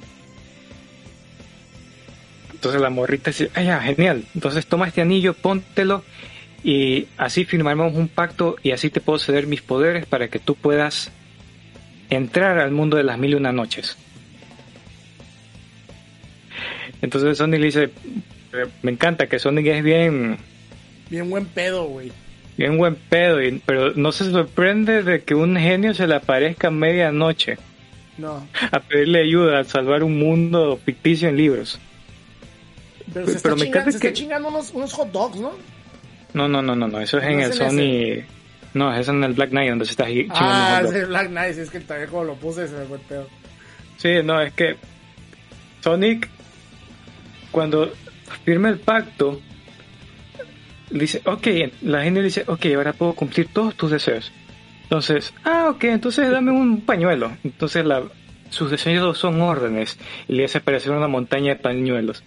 Entonces 2.53 2.81
la 2.81 2.89
morrita 2.89 3.31
dice, 3.31 3.51
ah, 3.55 3.61
ya, 3.61 3.79
genial. 3.81 4.25
Entonces 4.33 4.65
toma 4.65 4.87
este 4.87 5.01
anillo, 5.01 5.33
póntelo 5.33 6.03
y 6.63 7.07
así 7.17 7.45
firmamos 7.45 7.93
un 7.95 8.07
pacto 8.07 8.57
y 8.63 8.71
así 8.71 8.89
te 8.89 8.99
puedo 8.99 9.19
ceder 9.19 9.47
mis 9.47 9.61
poderes 9.61 10.05
para 10.05 10.27
que 10.27 10.39
tú 10.39 10.55
puedas 10.55 11.11
entrar 12.09 12.59
al 12.59 12.71
mundo 12.71 12.97
de 12.97 13.03
las 13.03 13.17
mil 13.17 13.31
y 13.31 13.35
una 13.35 13.51
noches. 13.51 13.97
Entonces 17.01 17.37
Sonic 17.37 17.59
le 17.59 17.65
dice, 17.67 17.91
me 18.81 18.91
encanta 18.91 19.27
que 19.27 19.39
Sonic 19.39 19.67
es 19.67 19.83
bien, 19.83 20.37
Bien 21.09 21.29
buen 21.29 21.45
pedo, 21.45 21.85
güey. 21.85 22.11
bien 22.57 22.77
buen 22.77 22.95
pedo, 22.95 23.41
y- 23.41 23.61
pero 23.65 23.93
no 23.95 24.11
se 24.11 24.29
sorprende 24.31 25.03
de 25.03 25.21
que 25.23 25.35
un 25.35 25.55
genio 25.57 25.93
se 25.93 26.07
le 26.07 26.15
aparezca 26.15 26.67
a 26.67 26.71
medianoche 26.71 27.57
No. 28.17 28.45
a 28.71 28.79
pedirle 28.79 29.21
ayuda 29.23 29.59
a 29.59 29.63
salvar 29.63 30.03
un 30.03 30.17
mundo 30.19 30.79
ficticio 30.83 31.29
en 31.29 31.37
libros. 31.37 31.79
Pero 33.13 33.25
se 33.25 33.31
está, 33.37 33.43
Pero 33.43 33.55
me 33.55 33.61
chinga- 33.63 33.67
encanta 33.69 33.91
se 33.91 33.97
está 33.97 34.07
que- 34.09 34.13
chingando 34.13 34.47
unos, 34.49 34.71
unos 34.71 34.93
hot 34.93 35.11
dogs, 35.11 35.37
¿no? 35.39 35.51
No, 36.33 36.47
no, 36.47 36.61
no, 36.61 36.75
no, 36.75 36.87
no, 36.87 36.99
eso 37.01 37.17
es 37.17 37.23
¿No 37.23 37.29
en 37.31 37.39
es 37.39 37.55
el 37.59 37.61
en 37.61 37.69
Sony... 37.71 38.25
No, 38.75 38.95
es 38.95 39.07
en 39.07 39.23
el 39.23 39.33
Black 39.33 39.49
Knight 39.49 39.69
donde 39.71 39.85
se 39.85 39.91
está 39.91 40.05
gi- 40.07 40.23
chingando 40.27 40.37
Ah, 40.45 40.81
dog. 40.83 40.93
ese 40.93 41.05
Black 41.05 41.27
Knight, 41.29 41.57
es 41.57 41.69
que 41.71 41.79
también 41.79 42.07
como 42.09 42.23
lo 42.25 42.35
puse 42.35 42.67
se 42.67 42.75
me 42.75 42.85
fue 42.85 42.97
el 42.97 43.03
pedo. 43.03 43.27
Sí, 43.97 44.09
no, 44.23 44.39
es 44.39 44.53
que 44.53 44.75
Sonic, 45.81 46.29
cuando 47.51 47.91
firma 48.29 48.69
el 48.69 48.79
pacto, 48.79 49.41
dice, 50.89 51.21
ok, 51.25 51.47
la 51.81 52.03
gente 52.03 52.21
dice, 52.21 52.43
ok, 52.47 52.65
ahora 52.75 52.93
puedo 52.93 53.13
cumplir 53.13 53.47
todos 53.53 53.75
tus 53.75 53.91
deseos. 53.91 54.31
Entonces, 54.83 55.33
ah, 55.43 55.67
ok, 55.69 55.83
entonces 55.85 56.29
dame 56.31 56.51
un 56.51 56.81
pañuelo. 56.81 57.31
Entonces 57.43 57.85
sus 58.49 58.71
deseos 58.71 59.17
son 59.17 59.39
órdenes 59.41 59.99
y 60.27 60.33
le 60.33 60.45
hace 60.45 60.57
aparecer 60.57 60.91
una 60.91 61.07
montaña 61.07 61.53
de 61.53 61.61
pañuelos. 61.61 62.23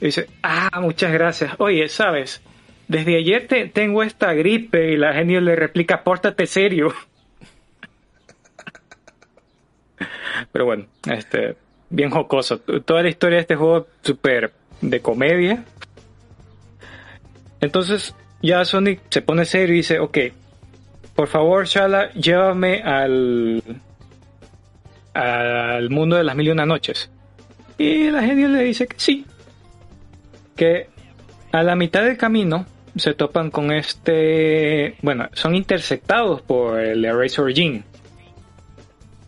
Y 0.00 0.06
dice, 0.06 0.28
ah, 0.42 0.80
muchas 0.80 1.12
gracias. 1.12 1.54
Oye, 1.58 1.88
¿sabes? 1.88 2.42
Desde 2.86 3.16
ayer 3.16 3.48
te, 3.48 3.66
tengo 3.66 4.04
esta 4.04 4.32
gripe 4.34 4.92
y 4.92 4.96
la 4.96 5.14
genio 5.14 5.40
le 5.40 5.56
replica, 5.56 6.04
pórtate 6.04 6.46
serio. 6.46 6.94
Pero 10.52 10.64
bueno, 10.64 10.86
este, 11.10 11.56
bien 11.90 12.10
jocoso. 12.10 12.60
Toda 12.60 13.02
la 13.02 13.08
historia 13.08 13.36
de 13.36 13.42
este 13.42 13.56
juego 13.56 13.88
súper 14.02 14.52
de 14.80 15.00
comedia. 15.00 15.64
Entonces 17.60 18.14
ya 18.42 18.64
Sonic 18.64 19.00
se 19.10 19.22
pone 19.22 19.44
serio 19.44 19.74
y 19.74 19.78
dice, 19.78 19.98
ok, 19.98 20.18
por 21.14 21.28
favor 21.28 21.66
Shala, 21.66 22.12
llévame 22.12 22.82
al, 22.82 23.62
al 25.14 25.90
mundo 25.90 26.16
de 26.16 26.24
las 26.24 26.36
mil 26.36 26.48
y 26.48 26.50
una 26.50 26.66
noches. 26.66 27.10
Y 27.78 28.10
la 28.10 28.22
genio 28.22 28.48
le 28.48 28.62
dice 28.62 28.86
que 28.86 28.98
sí. 28.98 29.26
Que 30.54 30.88
a 31.52 31.62
la 31.62 31.76
mitad 31.76 32.02
del 32.02 32.16
camino 32.16 32.66
se 32.96 33.14
topan 33.14 33.50
con 33.50 33.72
este, 33.72 34.96
bueno, 35.02 35.28
son 35.32 35.54
intersectados 35.54 36.42
por 36.42 36.80
el 36.80 37.04
Eraser 37.04 37.52
Gene. 37.54 37.84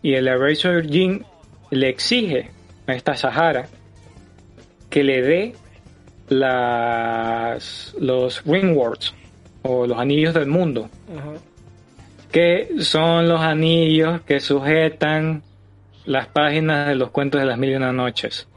Y 0.01 0.13
el 0.13 0.27
Eraser 0.27 0.87
Gene 0.87 1.23
le 1.71 1.89
exige 1.89 2.49
a 2.87 2.93
esta 2.93 3.15
Sahara 3.15 3.67
que 4.89 5.03
le 5.03 5.21
dé 5.21 5.55
las, 6.29 7.95
los 7.99 8.43
Ring 8.45 8.75
Words 8.75 9.13
o 9.63 9.85
los 9.87 9.97
anillos 9.97 10.33
del 10.33 10.47
mundo, 10.47 10.89
Ajá. 11.15 11.33
que 12.31 12.69
son 12.79 13.27
los 13.27 13.41
anillos 13.41 14.21
que 14.21 14.39
sujetan 14.39 15.43
las 16.05 16.27
páginas 16.27 16.87
de 16.87 16.95
los 16.95 17.11
cuentos 17.11 17.39
de 17.41 17.47
las 17.47 17.57
mil 17.57 17.71
y 17.71 17.75
una 17.75 17.91
noches. 17.91 18.47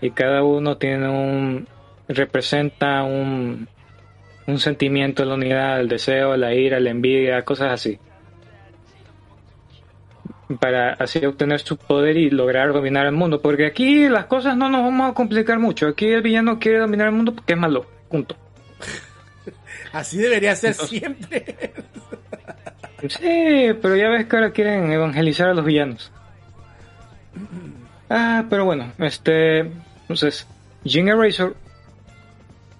Y 0.00 0.10
cada 0.10 0.42
uno 0.44 0.76
tiene 0.76 1.08
un, 1.08 1.66
representa 2.08 3.02
un, 3.02 3.68
un 4.46 4.58
sentimiento 4.58 5.22
de 5.22 5.28
la 5.28 5.34
unidad, 5.34 5.80
el 5.80 5.88
deseo, 5.88 6.36
la 6.36 6.54
ira, 6.54 6.80
la 6.80 6.90
envidia, 6.90 7.42
cosas 7.42 7.72
así. 7.72 7.98
Para 10.58 10.94
así 10.94 11.24
obtener 11.24 11.60
su 11.60 11.76
poder 11.76 12.16
y 12.16 12.28
lograr 12.30 12.72
dominar 12.72 13.06
el 13.06 13.12
mundo. 13.12 13.40
Porque 13.40 13.66
aquí 13.66 14.08
las 14.08 14.24
cosas 14.24 14.56
no 14.56 14.68
nos 14.68 14.82
vamos 14.82 15.10
a 15.10 15.14
complicar 15.14 15.58
mucho. 15.58 15.86
Aquí 15.86 16.08
el 16.08 16.22
villano 16.22 16.58
quiere 16.58 16.78
dominar 16.78 17.08
el 17.08 17.14
mundo 17.14 17.34
porque 17.34 17.52
es 17.52 17.58
malo. 17.58 17.86
Punto. 18.08 18.36
Así 19.92 20.18
debería 20.18 20.56
ser 20.56 20.72
Entonces- 20.72 20.98
siempre. 20.98 21.72
Sí, 23.08 23.72
pero 23.80 23.96
ya 23.96 24.10
ves 24.10 24.26
que 24.26 24.36
ahora 24.36 24.50
quieren 24.50 24.92
evangelizar 24.92 25.48
a 25.48 25.54
los 25.54 25.64
villanos. 25.64 26.12
Ah, 28.12 28.44
pero 28.50 28.64
bueno, 28.64 28.92
este. 28.98 29.60
Entonces, 29.60 30.44
Jin 30.84 31.06
Eraser 31.08 31.54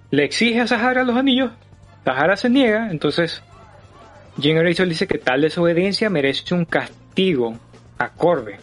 le 0.09 0.25
exige 0.25 0.59
a 0.59 0.67
Sahara 0.67 1.05
los 1.05 1.15
anillos. 1.15 1.51
Sahara 2.03 2.35
se 2.35 2.49
niega, 2.49 2.91
entonces. 2.91 3.41
Jin 4.41 4.57
Eraser 4.57 4.89
dice 4.89 5.07
que 5.07 5.17
tal 5.19 5.39
desobediencia 5.39 6.09
merece 6.09 6.53
un 6.53 6.65
castigo 6.65 7.00
acorde. 7.97 8.57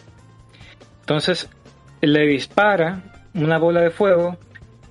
Entonces, 1.01 1.49
le 2.01 2.27
dispara 2.27 3.01
una 3.33 3.57
bola 3.57 3.81
de 3.81 3.89
fuego 3.89 4.37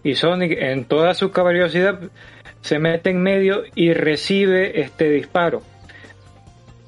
y 0.02 0.14
Sonic, 0.14 0.52
en 0.60 0.84
toda 0.84 1.14
su 1.14 1.30
caballerosidad, 1.30 2.00
se 2.60 2.78
mete 2.78 3.10
en 3.10 3.22
medio 3.22 3.64
y 3.74 3.92
recibe 3.92 4.80
este 4.80 5.10
disparo 5.10 5.62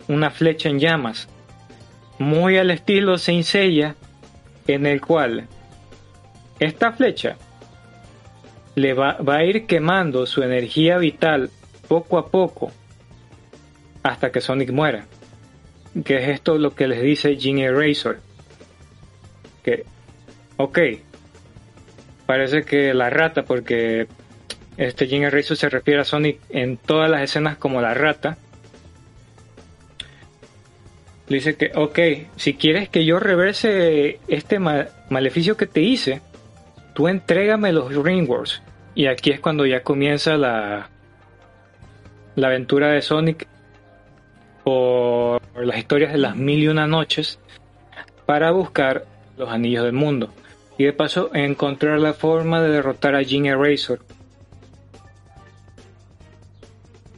una 0.09 0.31
flecha 0.31 0.69
en 0.69 0.81
llamas, 0.81 1.29
muy 2.19 2.57
al 2.57 2.71
estilo 2.71 3.17
Saint 3.17 3.45
Seiya, 3.45 3.95
en 4.67 4.87
el 4.87 5.01
cual 5.01 5.47
esta 6.59 6.93
flecha 6.93 7.37
le 8.75 8.95
va, 8.95 9.19
va 9.19 9.37
a 9.37 9.45
ir 9.45 9.67
quemando 9.67 10.27
su 10.27 10.43
energía 10.43 10.99
vital 10.99 11.51
poco 11.87 12.19
a 12.19 12.29
poco 12.29 12.73
hasta 14.03 14.33
que 14.33 14.41
Sonic 14.41 14.71
muera. 14.71 15.07
Que 16.05 16.19
es 16.19 16.29
esto 16.29 16.57
lo 16.59 16.75
que 16.75 16.87
les 16.89 17.03
dice 17.03 17.37
Jin 17.37 17.59
Eraser. 17.59 18.19
Que, 19.65 19.85
ok, 20.57 20.79
parece 22.27 22.63
que 22.63 22.95
la 22.95 23.11
rata, 23.11 23.43
porque 23.43 24.07
este 24.77 25.07
Jin 25.07 25.25
Eraser 25.25 25.57
se 25.57 25.69
refiere 25.69 26.01
a 26.01 26.05
Sonic 26.05 26.39
en 26.51 26.77
todas 26.77 27.11
las 27.11 27.23
escenas 27.23 27.59
como 27.59 27.81
la 27.83 27.93
rata, 27.95 28.39
le 31.29 31.37
dice 31.37 31.57
que, 31.57 31.71
ok, 31.75 31.99
si 32.37 32.55
quieres 32.55 32.89
que 32.89 33.05
yo 33.05 33.21
reverse 33.21 34.19
este 34.27 34.59
ma- 34.59 34.87
maleficio 35.11 35.57
que 35.57 35.67
te 35.67 35.81
hice, 35.81 36.23
tú 36.95 37.07
entrégame 37.09 37.73
los 37.73 37.95
Ring 37.95 38.29
Wars. 38.29 38.63
Y 38.97 39.07
aquí 39.07 39.31
es 39.31 39.39
cuando 39.39 39.65
ya 39.65 39.83
comienza 39.83 40.37
la, 40.37 40.89
la 42.35 42.47
aventura 42.49 42.89
de 42.91 43.03
Sonic 43.03 43.47
por 44.65 45.41
las 45.57 45.79
historias 45.79 46.13
de 46.13 46.19
las 46.19 46.37
mil 46.37 46.63
y 46.63 46.69
una 46.69 46.87
noches 46.87 47.39
para 48.27 48.51
buscar 48.51 49.05
los 49.37 49.49
anillos 49.51 49.85
del 49.85 49.93
mundo. 49.93 50.33
Y 50.79 50.85
de 50.85 50.93
paso 50.93 51.31
encontrar 51.35 51.99
la 51.99 52.15
forma 52.15 52.63
de 52.63 52.71
derrotar 52.71 53.15
a 53.15 53.23
Jin 53.23 53.47
Eraser. 53.47 54.01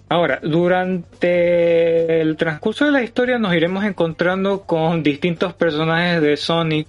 Ahora, 0.09 0.41
durante 0.43 2.21
el 2.21 2.37
transcurso 2.37 2.85
de 2.85 2.91
la 2.91 3.03
historia 3.03 3.39
nos 3.39 3.55
iremos 3.55 3.85
encontrando 3.85 4.63
con 4.63 5.03
distintos 5.03 5.55
personajes 5.55 6.21
de 6.21 6.37
Sonic, 6.37 6.87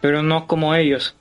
pero 0.00 0.22
no 0.22 0.46
como 0.46 0.74
ellos, 0.74 1.16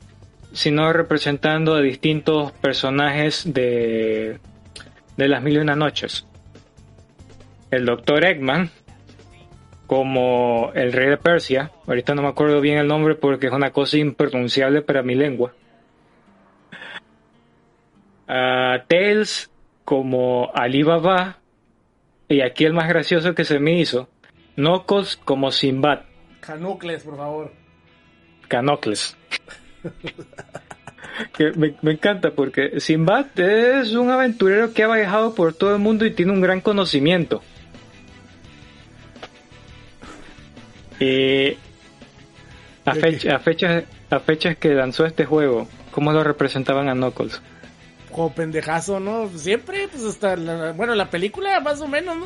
sino 0.53 0.93
representando 0.93 1.73
a 1.73 1.81
distintos 1.81 2.51
personajes 2.51 3.51
de, 3.51 4.37
de 5.17 5.27
las 5.27 5.41
mil 5.41 5.55
y 5.55 5.57
una 5.57 5.75
noches. 5.75 6.27
El 7.71 7.85
Dr. 7.85 8.23
Eggman, 8.23 8.69
como 9.87 10.71
el 10.73 10.93
rey 10.93 11.09
de 11.09 11.17
Persia, 11.17 11.71
ahorita 11.85 12.15
no 12.15 12.21
me 12.21 12.29
acuerdo 12.29 12.61
bien 12.61 12.77
el 12.77 12.87
nombre 12.87 13.15
porque 13.15 13.47
es 13.47 13.53
una 13.53 13.71
cosa 13.71 13.97
impronunciable 13.97 14.81
para 14.81 15.03
mi 15.03 15.15
lengua. 15.15 15.53
a 18.27 18.83
Tails 18.87 19.49
como 19.85 20.51
Alibaba 20.53 21.37
y 22.27 22.41
aquí 22.41 22.65
el 22.65 22.73
más 22.73 22.89
gracioso 22.89 23.33
que 23.33 23.45
se 23.45 23.59
me 23.59 23.79
hizo, 23.79 24.09
Knuckles 24.55 25.15
como 25.15 25.51
Sinbad, 25.51 26.01
Canucles, 26.41 27.03
por 27.03 27.17
favor. 27.17 27.51
Canocles. 28.47 29.17
que 31.33 31.51
me, 31.57 31.75
me 31.81 31.91
encanta 31.91 32.31
porque 32.31 32.79
Sinbad 32.79 33.37
es 33.39 33.93
un 33.93 34.09
aventurero 34.09 34.73
que 34.73 34.83
ha 34.83 34.93
viajado 34.93 35.35
por 35.35 35.53
todo 35.53 35.73
el 35.73 35.81
mundo 35.81 36.05
y 36.05 36.11
tiene 36.11 36.31
un 36.31 36.41
gran 36.41 36.61
conocimiento. 36.61 37.41
Y 40.99 41.57
a, 42.85 42.93
¿De 42.93 42.99
fecha- 43.01 43.35
a 43.35 43.39
fechas 43.39 43.83
a 44.09 44.19
fechas 44.19 44.55
que 44.57 44.69
lanzó 44.69 45.05
este 45.05 45.25
juego, 45.25 45.67
¿cómo 45.91 46.11
lo 46.13 46.23
representaban 46.23 46.89
a 46.89 46.93
Knuckles? 46.93 47.41
como 48.11 48.33
pendejazo, 48.33 48.99
¿no? 48.99 49.29
Siempre, 49.35 49.87
pues 49.89 50.03
hasta, 50.03 50.35
la- 50.37 50.71
bueno, 50.71 50.95
la 50.95 51.09
película 51.09 51.59
más 51.59 51.81
o 51.81 51.87
menos, 51.87 52.15
¿no? 52.17 52.25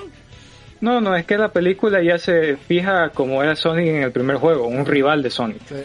No, 0.79 1.01
no, 1.01 1.15
es 1.15 1.25
que 1.25 1.37
la 1.37 1.49
película 1.51 2.01
ya 2.01 2.17
se 2.17 2.55
fija 2.55 3.09
como 3.09 3.43
era 3.43 3.55
Sonic 3.55 3.87
en 3.87 4.03
el 4.03 4.11
primer 4.11 4.37
juego, 4.37 4.67
un 4.67 4.85
rival 4.85 5.21
de 5.21 5.29
Sonic. 5.31 5.59
Sí. 5.67 5.75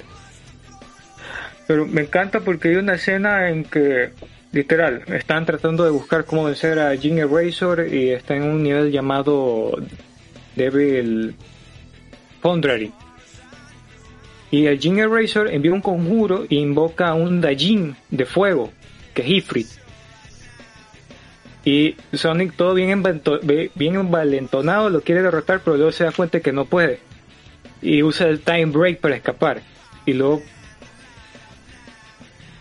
Pero 1.67 1.87
me 1.87 2.03
encanta 2.03 2.41
porque 2.41 2.69
hay 2.69 2.77
una 2.77 2.95
escena 2.95 3.49
en 3.49 3.65
que, 3.65 4.11
literal, 4.53 5.03
están 5.09 5.45
tratando 5.45 5.85
de 5.85 5.91
buscar 5.91 6.25
cómo 6.25 6.45
vencer 6.45 6.79
a 6.79 6.97
Jin 6.97 7.19
Eraser 7.19 7.93
y 7.93 8.11
está 8.11 8.37
en 8.37 8.45
un 8.45 8.63
nivel 8.63 8.93
llamado 8.93 9.77
Devil 10.55 11.35
Foundry. 12.41 12.93
Y 14.51 14.67
el 14.67 14.79
Jin 14.79 14.99
Eraser 14.99 15.49
envía 15.49 15.73
un 15.73 15.81
conjuro 15.81 16.45
e 16.49 16.55
invoca 16.55 17.15
un 17.15 17.41
Dajin 17.41 17.97
de 18.11 18.25
fuego, 18.25 18.73
que 19.15 19.23
es 19.23 19.29
Ifrit. 19.29 19.67
Y 21.65 21.97
Sonic 22.13 22.55
todo 22.55 22.75
bien, 22.75 23.03
bien 23.75 23.97
envalentonado 23.97 24.89
lo 24.89 25.01
quiere 25.01 25.23
derrotar, 25.23 25.61
pero 25.65 25.77
luego 25.77 25.91
se 25.91 26.05
da 26.05 26.13
cuenta 26.13 26.39
que 26.41 26.53
no 26.53 26.65
puede. 26.65 27.01
Y 27.83 28.05
usa 28.05 28.29
el 28.29 28.41
Time 28.41 28.67
Break 28.67 29.01
para 29.01 29.17
escapar. 29.17 29.63
Y 30.07 30.13
luego 30.13 30.43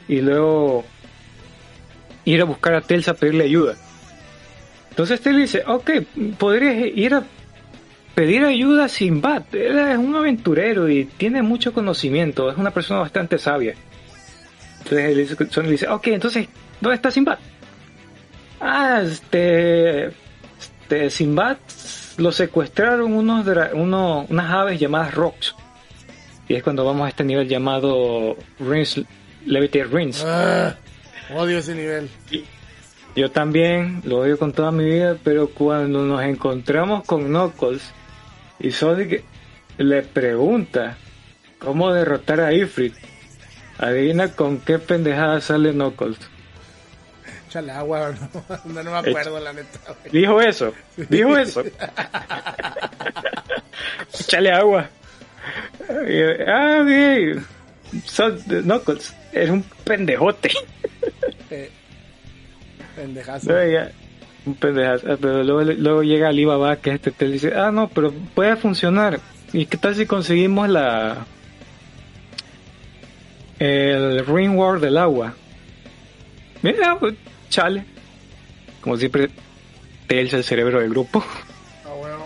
y 0.07 0.22
luego 0.22 0.85
ir 2.26 2.41
a 2.41 2.45
buscar 2.45 2.73
a 2.73 2.81
Tails 2.81 3.07
a 3.07 3.14
pedirle 3.14 3.45
ayuda. 3.45 3.76
Entonces 4.89 5.22
Tails 5.22 5.38
dice, 5.38 5.64
ok, 5.68 5.91
podrías 6.38 6.76
ir 6.95 7.14
a 7.14 7.23
pedir 8.16 8.44
ayuda 8.46 8.86
a 8.86 8.90
Sinbad. 8.90 9.44
Él 9.54 9.78
es 9.78 9.98
un 9.98 10.16
aventurero 10.16 10.90
y 10.90 11.06
tiene 11.06 11.42
mucho 11.42 11.74
conocimiento, 11.74 12.50
es 12.50 12.58
una 12.58 12.72
persona 12.72 13.02
bastante 13.02 13.38
sabia. 13.38 13.76
Entonces 14.80 15.06
él 15.12 15.18
dice, 15.18 15.36
Sonic 15.52 15.72
dice, 15.72 15.88
ok, 15.88 16.08
entonces, 16.08 16.48
¿dónde 16.80 16.96
está 16.96 17.12
Sinbad? 17.12 17.38
Ah, 18.62 19.02
este, 19.04 20.06
este 20.08 21.10
Sinbad 21.10 21.58
lo 22.18 22.32
secuestraron 22.32 23.14
unos, 23.14 23.46
uno- 23.74 24.26
unas 24.30 24.52
aves 24.52 24.80
llamadas 24.80 25.14
Rocks. 25.14 25.56
Y 26.48 26.54
es 26.56 26.64
cuando 26.64 26.86
vamos 26.86 27.06
a 27.06 27.10
este 27.10 27.24
nivel 27.24 27.48
llamado 27.48 28.38
Rings, 28.60 29.02
Levitate 29.46 29.84
Rings. 29.86 30.24
Ah, 30.26 30.76
odio 31.36 31.58
ese 31.58 31.74
nivel. 31.76 32.08
Yo 33.16 33.32
también 33.32 34.02
lo 34.06 34.20
odio 34.20 34.38
con 34.38 34.54
toda 34.54 34.72
mi 34.72 34.84
vida, 34.86 35.18
pero 35.24 35.48
cuando 35.50 36.04
nos 36.06 36.22
encontramos 36.24 37.04
con 37.06 37.26
Knuckles 37.26 37.92
y 38.60 38.72
Sonic 38.72 39.23
le 39.77 40.02
pregunta 40.03 40.98
cómo 41.60 41.91
derrotar 41.94 42.40
a 42.41 42.53
Ifrit, 42.53 42.94
adivina 43.77 44.30
con 44.34 44.60
qué 44.60 44.80
pendejada 44.80 45.41
sale 45.41 45.72
Knuckles. 45.72 46.18
Échale 47.48 47.72
agua, 47.72 48.14
no, 48.65 48.73
no, 48.73 48.84
no 48.84 48.91
me 48.91 48.98
acuerdo, 49.10 49.40
la 49.40 49.53
neta. 49.53 49.80
güey. 50.02 50.11
Dijo 50.11 50.41
eso, 50.41 50.73
dijo 51.10 51.38
eso. 51.38 51.64
Échale 54.19 54.52
agua. 54.52 54.90
Ah, 56.48 56.82
bien. 56.86 57.45
Son- 58.06 58.40
Knuckles, 58.41 59.14
es 59.32 59.49
un 59.49 59.64
pendejote. 59.84 60.52
Eh, 61.52 61.69
pendejazo. 62.95 63.52
No, 63.52 63.65
ya, 63.68 63.91
un 64.45 64.55
pendejazo. 64.55 65.13
Ah, 65.13 65.17
Pero 65.19 65.43
luego, 65.43 65.61
luego 65.73 66.03
llega 66.03 66.30
Alibaba, 66.30 66.77
que 66.77 66.91
es 66.91 66.95
este, 66.95 67.11
te 67.11 67.27
dice, 67.27 67.53
ah, 67.55 67.72
no, 67.72 67.88
pero 67.89 68.11
puede 68.34 68.55
funcionar. 68.55 69.19
¿Y 69.53 69.65
qué 69.65 69.77
tal 69.77 69.95
si 69.95 70.05
conseguimos 70.05 70.69
la... 70.69 71.26
El 73.57 74.26
Ring 74.26 74.57
War 74.57 74.80
del 74.80 74.97
agua? 74.97 75.34
Mira, 76.61 76.97
pues, 76.99 77.15
chale. 77.49 77.85
Como 78.81 78.97
siempre, 78.97 79.30
Tails 80.07 80.34
el 80.34 80.43
cerebro 80.43 80.80
del 80.80 80.89
grupo. 80.89 81.23
Ah, 81.85 81.93
bueno. 81.97 82.17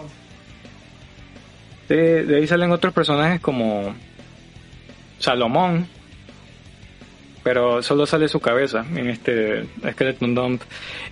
De, 1.87 2.25
de 2.25 2.37
ahí 2.37 2.47
salen 2.47 2.71
otros 2.71 2.93
personajes 2.93 3.39
como 3.39 3.93
Salomón, 5.19 5.87
pero 7.49 7.81
solo 7.81 8.05
sale 8.05 8.27
su 8.27 8.39
cabeza 8.39 8.85
en 8.95 9.09
este 9.09 9.65
Skeleton 9.93 10.35
Dump. 10.35 10.61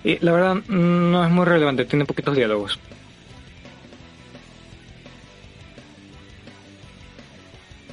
Y 0.03 0.23
la 0.23 0.31
verdad 0.33 0.53
mm, 0.67 1.11
no 1.11 1.25
es 1.25 1.31
muy 1.31 1.45
relevante, 1.45 1.85
tiene 1.85 2.05
poquitos 2.05 2.35
diálogos. 2.35 2.77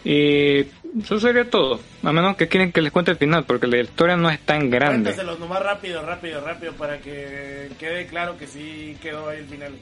Y 0.04 0.58
eso 1.02 1.18
sería 1.18 1.48
todo, 1.48 1.80
a 2.02 2.12
menos 2.12 2.36
que 2.36 2.46
quieren 2.48 2.70
que 2.70 2.82
les 2.82 2.92
cuente 2.92 3.12
el 3.12 3.16
final, 3.16 3.44
porque 3.44 3.66
la 3.66 3.78
historia 3.78 4.14
no 4.18 4.28
es 4.28 4.38
tan 4.40 4.68
grande. 4.68 5.04
Cuéntaselos 5.04 5.40
nomás 5.40 5.62
rápido, 5.62 6.02
rápido, 6.04 6.42
rápido, 6.42 6.72
para 6.74 6.98
que 6.98 7.70
quede 7.80 8.06
claro 8.06 8.36
que 8.36 8.46
sí 8.46 8.94
quedó 9.00 9.30
ahí 9.30 9.38
el 9.38 9.46
final. 9.46 9.72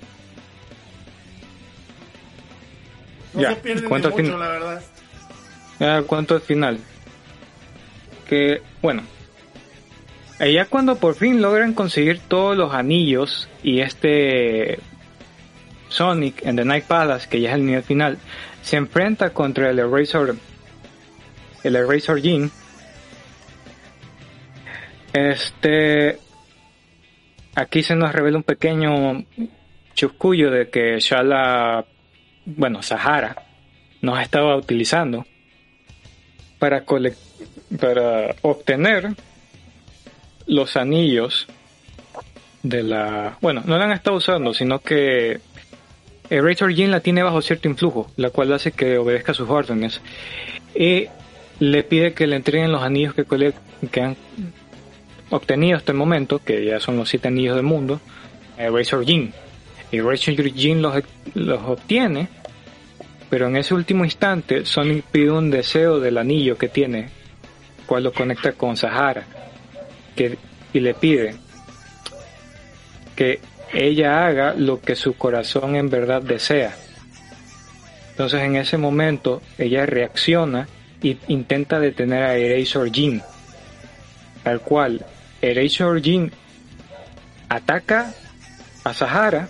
No 3.35 3.41
Ya, 3.43 3.49
se 3.51 3.57
pierden 3.57 3.83
de 3.83 3.89
¿cuánto 3.89 4.11
mucho, 4.11 4.23
fin- 4.23 4.39
la 4.39 4.49
verdad. 4.49 4.83
Ah, 5.81 6.03
¿Cuánto 6.07 6.37
es 6.37 6.45
final? 6.45 6.79
Que, 8.33 8.63
bueno. 8.81 9.03
Ya 10.41 10.65
cuando 10.65 10.97
por 10.97 11.15
fin 11.15 11.43
logran 11.43 11.75
conseguir 11.75 12.19
todos 12.19 12.57
los 12.57 12.73
anillos 12.73 13.47
y 13.63 13.81
este 13.81 14.79
Sonic 15.91 16.43
en 16.47 16.57
The 16.57 16.65
Night 16.65 16.85
Palace, 16.85 17.29
que 17.29 17.43
ya 17.43 17.51
es 17.51 17.57
el 17.57 17.67
nivel 17.67 17.83
final, 17.83 18.17
se 18.63 18.79
enfrenta 18.79 19.35
contra 19.35 19.69
el 19.69 19.79
Eraser, 19.79 20.35
el 21.63 21.77
Eraser 21.77 22.23
Jin. 22.23 22.51
Este, 25.13 26.19
aquí 27.55 27.83
se 27.83 27.95
nos 27.95 28.15
revela 28.15 28.39
un 28.39 28.45
pequeño 28.45 29.27
chuscullo 29.93 30.51
de 30.51 30.71
que 30.71 30.99
Shala, 31.01 31.85
bueno, 32.47 32.83
Sahara, 32.83 33.37
nos 34.01 34.19
estaba 34.23 34.57
utilizando 34.57 35.27
para, 36.59 36.83
para 37.81 38.35
obtener 38.43 39.15
los 40.47 40.77
anillos 40.77 41.47
de 42.63 42.83
la... 42.83 43.39
Bueno, 43.41 43.63
no 43.65 43.79
la 43.79 43.85
han 43.85 43.93
estado 43.93 44.17
usando, 44.17 44.55
sino 44.55 44.81
que 44.81 45.41
Eraser 46.31 46.75
Jin 46.75 46.91
la 46.91 47.01
tiene 47.01 47.23
bajo 47.23 47.43
cierto 47.43 47.69
influjo, 47.69 48.11
la 48.17 48.31
cual 48.31 48.53
hace 48.53 48.73
que 48.73 48.99
obedezca 48.99 49.35
sus 49.35 49.49
órdenes. 49.49 50.01
Y 50.75 51.07
le 51.59 51.83
pide 51.85 52.15
que 52.15 52.27
le 52.27 52.37
entreguen 52.37 52.73
los 52.73 52.83
anillos 52.83 53.15
que, 53.15 53.25
que 53.91 54.01
han 54.01 54.17
obtenido 55.31 55.77
hasta 55.77 55.93
el 55.93 55.99
momento, 55.99 56.39
que 56.39 56.65
ya 56.65 56.81
son 56.81 56.97
los 56.97 57.09
siete 57.09 57.29
anillos 57.29 57.57
del 57.57 57.65
mundo, 57.65 58.01
a 58.59 58.65
Eraser 58.65 59.05
Jin. 59.05 59.33
Y 59.91 59.99
Eraser 59.99 60.53
Jin 60.53 60.83
los, 60.83 61.03
los 61.35 61.63
obtiene 61.63 62.29
pero 63.33 63.49
en 63.49 63.57
ese 63.57 63.73
último 63.73 64.05
instante, 64.05 64.67
Sonic 64.67 65.07
pide 65.07 65.31
un 65.31 65.51
deseo 65.51 65.99
del 65.99 66.19
anillo 66.19 66.59
que 66.59 66.69
tiene, 66.69 67.09
cual 67.83 68.05
lo 68.05 68.13
conecta 68.13 68.53
con 68.53 68.77
Sahara, 68.77 69.25
que, 70.17 70.39
y 70.73 70.81
le 70.81 70.95
pide 70.95 71.37
que 73.17 73.41
ella 73.73 74.27
haga 74.27 74.55
lo 74.55 74.81
que 74.81 74.97
su 74.97 75.15
corazón 75.17 75.77
en 75.77 75.89
verdad 75.89 76.23
desea. 76.23 76.75
Entonces 78.11 78.43
en 78.43 78.57
ese 78.57 78.77
momento 78.77 79.43
ella 79.59 79.87
reacciona 79.87 80.69
y 81.03 81.19
intenta 81.29 81.81
detener 81.81 82.23
a 82.23 82.37
Eraser 82.37 82.91
Jin, 82.93 83.23
al 84.45 84.61
cual 84.61 85.05
Eraser 85.41 86.01
Jin 86.01 86.31
ataca 87.49 88.13
a 88.85 88.95
Sahara 88.95 89.49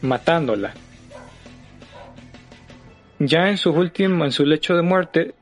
matándola. 0.00 0.74
Ya 3.18 3.48
en 3.48 3.58
su 3.58 3.70
último, 3.70 4.24
en 4.24 4.32
su 4.32 4.44
lecho 4.44 4.74
de 4.74 4.82
muerte, 4.82 5.34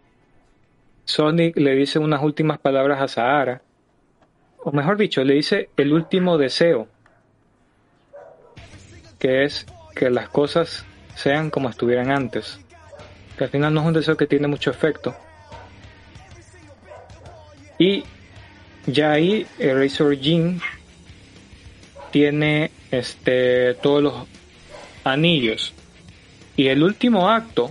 Sonic 1.12 1.58
le 1.58 1.74
dice 1.74 1.98
unas 1.98 2.22
últimas 2.22 2.58
palabras 2.58 3.02
a 3.02 3.06
Sahara, 3.06 3.60
o 4.64 4.72
mejor 4.72 4.96
dicho, 4.96 5.22
le 5.22 5.34
dice 5.34 5.68
el 5.76 5.92
último 5.92 6.38
deseo, 6.38 6.88
que 9.18 9.44
es 9.44 9.66
que 9.94 10.08
las 10.08 10.30
cosas 10.30 10.86
sean 11.14 11.50
como 11.50 11.68
estuvieran 11.68 12.10
antes. 12.10 12.58
Que 13.36 13.44
al 13.44 13.50
final 13.50 13.74
no 13.74 13.82
es 13.82 13.86
un 13.88 13.92
deseo 13.92 14.16
que 14.16 14.26
tiene 14.26 14.48
mucho 14.48 14.70
efecto. 14.70 15.14
Y 17.78 18.04
ya 18.86 19.12
ahí 19.12 19.46
Eraser 19.58 20.18
Jin 20.18 20.62
tiene 22.10 22.70
este 22.90 23.74
todos 23.74 24.02
los 24.02 24.14
anillos 25.04 25.74
y 26.56 26.68
el 26.68 26.82
último 26.82 27.28
acto 27.28 27.70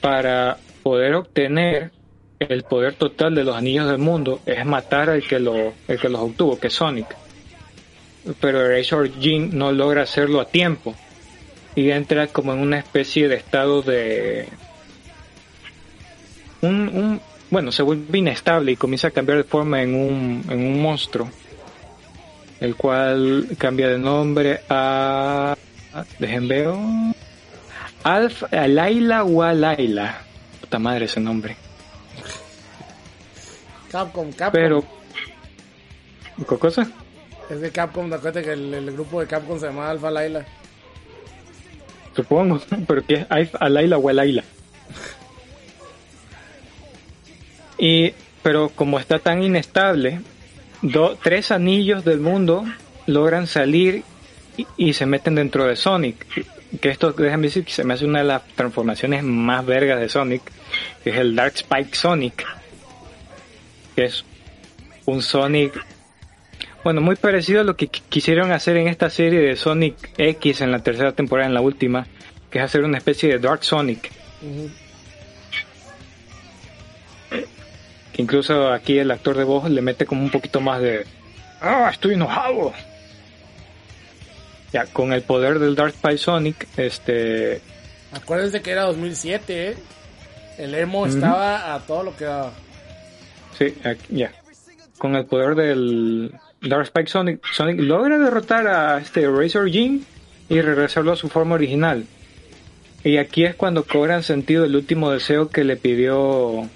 para 0.00 0.56
poder 0.82 1.14
obtener 1.14 1.90
el 2.38 2.64
poder 2.64 2.94
total 2.94 3.34
de 3.34 3.44
los 3.44 3.56
anillos 3.56 3.88
del 3.88 3.98
mundo 3.98 4.40
es 4.46 4.64
matar 4.66 5.10
al 5.10 5.22
que, 5.22 5.38
lo, 5.38 5.72
el 5.88 5.98
que 5.98 6.08
los 6.08 6.20
obtuvo, 6.20 6.58
que 6.58 6.68
es 6.68 6.74
Sonic. 6.74 7.16
Pero 8.40 8.64
Eraser 8.64 9.10
Jin 9.18 9.56
no 9.56 9.72
logra 9.72 10.02
hacerlo 10.02 10.40
a 10.40 10.46
tiempo 10.46 10.94
y 11.74 11.90
entra 11.90 12.26
como 12.26 12.52
en 12.52 12.60
una 12.60 12.78
especie 12.78 13.28
de 13.28 13.36
estado 13.36 13.82
de... 13.82 14.48
Un, 16.60 16.88
un, 16.88 17.20
bueno, 17.50 17.72
se 17.72 17.82
vuelve 17.82 18.18
inestable 18.18 18.72
y 18.72 18.76
comienza 18.76 19.08
a 19.08 19.10
cambiar 19.10 19.38
de 19.38 19.44
forma 19.44 19.82
en 19.82 19.94
un, 19.94 20.44
en 20.48 20.58
un 20.58 20.80
monstruo, 20.80 21.28
el 22.60 22.76
cual 22.76 23.48
cambia 23.58 23.88
de 23.88 23.98
nombre 23.98 24.60
a, 24.68 25.56
dejen 26.20 26.46
veo, 26.46 26.80
Alf 28.04 28.44
Alaila 28.52 29.24
Walaila, 29.24 30.22
puta 30.72 30.78
madre 30.78 31.04
ese 31.04 31.20
nombre, 31.20 31.54
Capcom, 33.90 34.32
Capcom. 34.32 34.52
pero, 34.52 34.82
¿qué 36.48 36.56
cosa? 36.58 36.90
Es 37.50 37.60
de 37.60 37.70
Capcom, 37.70 38.06
acuérdate 38.10 38.42
que 38.42 38.52
el, 38.54 38.72
el 38.72 38.90
grupo 38.92 39.20
de 39.20 39.26
Capcom 39.26 39.60
se 39.60 39.66
llama 39.66 39.90
Alpha 39.90 40.10
Laila. 40.10 40.46
Supongo, 42.16 42.58
pero 42.88 43.04
que 43.04 43.14
es 43.16 43.26
Alf 43.28 43.54
Alaila 43.60 43.98
Walaila. 43.98 44.44
Y, 47.76 48.14
pero 48.42 48.70
como 48.70 48.98
está 48.98 49.18
tan 49.18 49.42
inestable, 49.42 50.22
do- 50.80 51.18
tres 51.22 51.50
anillos 51.50 52.02
del 52.02 52.20
mundo 52.20 52.64
logran 53.06 53.46
salir 53.46 54.04
y, 54.56 54.66
y 54.78 54.94
se 54.94 55.04
meten 55.04 55.34
dentro 55.34 55.66
de 55.66 55.76
Sonic. 55.76 56.24
Que 56.80 56.88
esto, 56.90 57.12
déjame 57.12 57.44
decir, 57.48 57.64
que 57.64 57.72
se 57.72 57.84
me 57.84 57.94
hace 57.94 58.06
una 58.06 58.20
de 58.20 58.24
las 58.24 58.46
transformaciones 58.54 59.22
más 59.22 59.64
vergas 59.66 60.00
de 60.00 60.08
Sonic, 60.08 60.42
que 61.04 61.10
es 61.10 61.16
el 61.16 61.36
Dark 61.36 61.52
Spike 61.56 61.94
Sonic, 61.94 62.46
que 63.94 64.04
es 64.06 64.24
un 65.04 65.20
Sonic, 65.20 65.84
bueno, 66.82 67.00
muy 67.02 67.16
parecido 67.16 67.60
a 67.60 67.64
lo 67.64 67.76
que 67.76 67.90
qu- 67.90 68.00
quisieron 68.08 68.52
hacer 68.52 68.76
en 68.78 68.88
esta 68.88 69.10
serie 69.10 69.40
de 69.40 69.54
Sonic 69.56 69.96
X 70.16 70.62
en 70.62 70.72
la 70.72 70.78
tercera 70.78 71.12
temporada, 71.12 71.46
en 71.46 71.54
la 71.54 71.60
última, 71.60 72.06
que 72.50 72.58
es 72.58 72.64
hacer 72.64 72.84
una 72.84 72.96
especie 72.98 73.28
de 73.28 73.38
Dark 73.38 73.62
Sonic. 73.64 74.10
que 78.12 78.20
incluso 78.22 78.70
aquí 78.72 78.98
el 78.98 79.10
actor 79.10 79.36
de 79.36 79.44
voz 79.44 79.70
le 79.70 79.80
mete 79.80 80.04
como 80.04 80.22
un 80.22 80.30
poquito 80.30 80.60
más 80.60 80.80
de 80.82 81.06
ah 81.62 81.88
estoy 81.90 82.14
enojado 82.14 82.72
ya 84.72 84.86
con 84.86 85.12
el 85.12 85.22
poder 85.22 85.58
del 85.58 85.74
Dark 85.74 85.94
Sonic 86.18 86.66
este 86.76 87.60
Acuérdense 88.12 88.60
que 88.60 88.70
era 88.72 88.82
2007, 88.82 89.70
¿eh? 89.70 89.76
El 90.58 90.74
emo 90.74 91.06
estaba 91.06 91.74
a 91.74 91.80
todo 91.80 92.02
lo 92.02 92.16
que 92.16 92.24
daba. 92.26 92.52
sí 93.58 93.74
aquí- 93.84 94.06
ya 94.16 94.32
con 94.98 95.16
el 95.16 95.24
poder 95.26 95.54
del 95.54 96.32
Dark 96.60 96.84
Spike 96.84 97.08
Sonic 97.08 97.44
Sonic 97.52 97.80
logra 97.80 98.18
derrotar 98.18 98.66
a 98.68 98.98
este 98.98 99.26
Razor 99.28 99.68
Jim 99.70 100.02
y 100.48 100.60
regresarlo 100.60 101.12
a 101.12 101.16
su 101.16 101.28
forma 101.28 101.54
original 101.54 102.04
y 103.04 103.16
aquí 103.16 103.44
es 103.44 103.54
cuando 103.56 103.84
cobran 103.84 104.22
sentido 104.22 104.64
el 104.64 104.76
último 104.76 105.10
deseo 105.10 105.48
que 105.48 105.64
le 105.64 105.76
pidió 105.76 106.68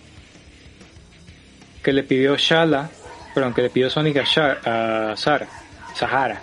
que 1.82 1.92
le 1.92 2.02
pidió 2.02 2.36
Shala 2.36 2.90
perdón 3.34 3.54
que 3.54 3.62
le 3.62 3.70
pidió 3.70 3.90
Sonic 3.90 4.16
a, 4.16 4.24
Sha- 4.24 4.58
a 5.12 5.16
Sara 5.16 5.46
Sahara 5.94 6.40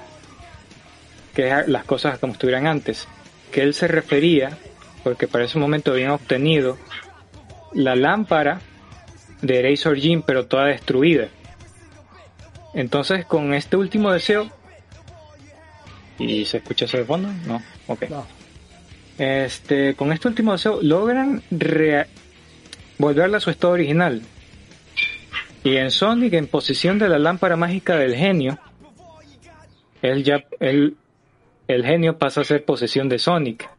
que 1.34 1.50
es 1.50 1.68
las 1.68 1.86
cosas 1.86 2.20
como 2.20 2.34
estuvieran 2.34 2.68
antes 2.68 3.08
que 3.52 3.62
él 3.62 3.74
se 3.74 3.88
refería 3.88 4.58
porque 5.04 5.28
para 5.28 5.46
ese 5.46 5.60
momento 5.60 5.92
habían 5.92 6.12
obtenido 6.12 6.78
la 7.74 7.96
lámpara 7.96 8.62
de 9.42 9.62
Razor 9.62 9.98
Jim 9.98 10.24
pero 10.26 10.46
toda 10.46 10.66
destruida 10.66 11.28
entonces 12.74 13.26
con 13.26 13.54
este 13.54 13.78
último 13.78 14.12
deseo 14.12 14.50
y 16.20 16.46
se 16.46 16.58
escucha 16.58 16.86
eso 16.86 16.98
de 16.98 17.06
fondo 17.06 17.30
no 17.46 17.62
ok 17.88 18.04
No. 18.10 18.26
este, 19.18 19.96
con 19.96 20.12
este 20.12 20.28
último 20.28 20.54
deseo 20.54 20.80
logran 20.82 21.42
volverla 22.98 23.38
a 23.38 23.42
su 23.42 23.50
estado 23.50 23.74
original. 23.74 24.22
Y 25.64 25.78
en 25.78 25.92
Sonic, 25.92 26.34
en 26.34 26.48
posición 26.48 27.00
de 27.00 27.10
la 27.10 27.20
lámpara 27.20 27.56
mágica 27.56 27.96
del 27.96 28.16
genio, 28.16 28.60
él 30.02 30.24
ya, 30.24 30.44
él, 30.60 30.98
el 31.68 31.86
genio 31.86 32.18
pasa 32.18 32.42
a 32.42 32.46
ser 32.46 32.66
posesión 32.66 33.10
de 33.10 33.20
Sonic. 33.20 33.70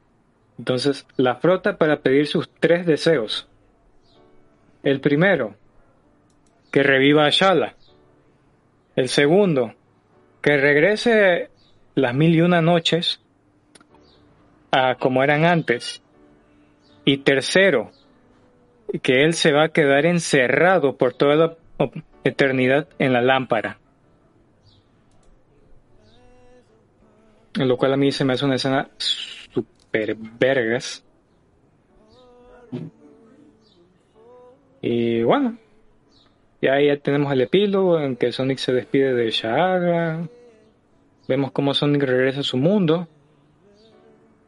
Entonces 0.58 1.06
la 1.16 1.36
frota 1.36 1.76
para 1.76 2.00
pedir 2.00 2.26
sus 2.26 2.48
tres 2.48 2.86
deseos. 2.86 3.48
El 4.82 5.00
primero, 5.00 5.54
que 6.70 6.82
reviva 6.82 7.26
a 7.26 7.30
Shala. 7.30 7.74
El 8.96 9.08
segundo, 9.08 9.74
que 10.42 10.56
regrese 10.56 11.50
las 11.94 12.14
mil 12.14 12.34
y 12.34 12.40
una 12.40 12.60
noches 12.60 13.20
a 14.70 14.96
como 14.96 15.22
eran 15.22 15.44
antes. 15.44 16.02
Y 17.04 17.18
tercero, 17.18 17.90
que 19.02 19.24
él 19.24 19.34
se 19.34 19.52
va 19.52 19.64
a 19.64 19.68
quedar 19.70 20.06
encerrado 20.06 20.96
por 20.96 21.14
toda 21.14 21.36
la 21.36 21.56
eternidad 22.24 22.88
en 22.98 23.12
la 23.12 23.20
lámpara. 23.20 23.78
Lo 27.56 27.76
cual 27.76 27.92
a 27.92 27.96
mí 27.96 28.10
se 28.10 28.24
me 28.24 28.32
hace 28.32 28.44
una 28.44 28.56
escena 28.56 28.88
super 28.98 30.16
vergas. 30.16 31.04
Y 34.82 35.22
bueno, 35.22 35.56
ya, 36.60 36.80
ya 36.80 36.96
tenemos 36.98 37.32
el 37.32 37.42
epílogo 37.42 38.00
en 38.00 38.16
que 38.16 38.32
Sonic 38.32 38.58
se 38.58 38.72
despide 38.72 39.14
de 39.14 39.30
Shaaga. 39.30 40.28
Vemos 41.28 41.52
cómo 41.52 41.74
Sonic 41.74 42.02
regresa 42.02 42.40
a 42.40 42.42
su 42.42 42.56
mundo. 42.56 43.08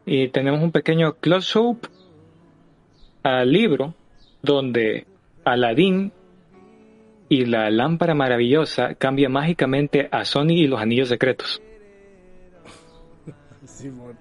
Y 0.04 0.28
tenemos 0.28 0.62
un 0.62 0.72
pequeño 0.72 1.14
close-up 1.14 1.88
al 3.22 3.50
libro 3.50 3.94
donde 4.42 5.06
Aladdin 5.44 6.12
y 7.28 7.46
la 7.46 7.70
lámpara 7.70 8.14
maravillosa 8.14 8.94
cambia 8.94 9.28
mágicamente 9.28 10.08
a 10.12 10.24
Sonic 10.24 10.58
y 10.58 10.66
los 10.66 10.80
anillos 10.80 11.08
secretos. 11.08 11.60
Simón. 13.66 14.16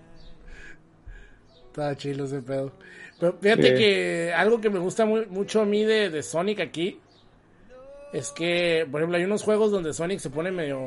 Está 1.68 1.96
chilo 1.96 2.26
ese 2.26 2.42
pedo. 2.42 2.72
Pero 3.20 3.38
fíjate 3.42 3.70
Sí. 3.72 3.76
que 3.78 4.34
algo 4.36 4.60
que 4.62 4.70
me 4.70 4.80
gusta 4.80 5.06
mu- 5.06 5.26
mucho 5.30 5.62
a 5.62 5.66
mí 5.66 5.84
de, 5.84 6.10
de 6.10 6.24
Sonic 6.24 6.60
aquí 6.62 7.00
es 8.14 8.32
que, 8.32 8.88
por 8.90 9.02
ejemplo, 9.02 9.18
hay 9.18 9.24
unos 9.26 9.44
juegos 9.44 9.72
donde 9.72 9.94
Sonic 9.94 10.20
se 10.20 10.30
pone 10.30 10.52
medio. 10.52 10.80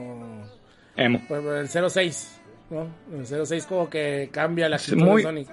Emo. 0.97 1.21
El 1.31 1.69
06, 1.69 2.41
¿no? 2.71 2.89
El 3.13 3.27
06 3.47 3.67
como 3.67 3.89
que 3.91 4.31
cambia 4.33 4.69
la 4.69 4.77
actitud 4.77 4.97
muy- 5.03 5.23
de 5.23 5.29
Sonic. 5.29 5.49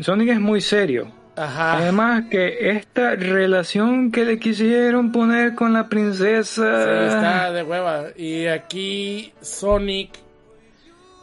Sonic 0.00 0.28
es 0.30 0.40
muy 0.40 0.60
serio. 0.60 1.10
Ajá. 1.34 1.78
Además 1.78 2.24
que 2.30 2.70
esta 2.70 3.14
relación 3.14 4.10
que 4.10 4.24
le 4.24 4.38
quisieron 4.40 5.12
poner 5.12 5.54
con 5.54 5.72
la 5.72 5.84
Sí, 5.84 5.88
princesa... 5.88 7.06
está 7.06 7.52
de 7.52 7.62
hueva. 7.62 8.06
Y 8.16 8.46
aquí 8.46 9.32
Sonic 9.40 10.10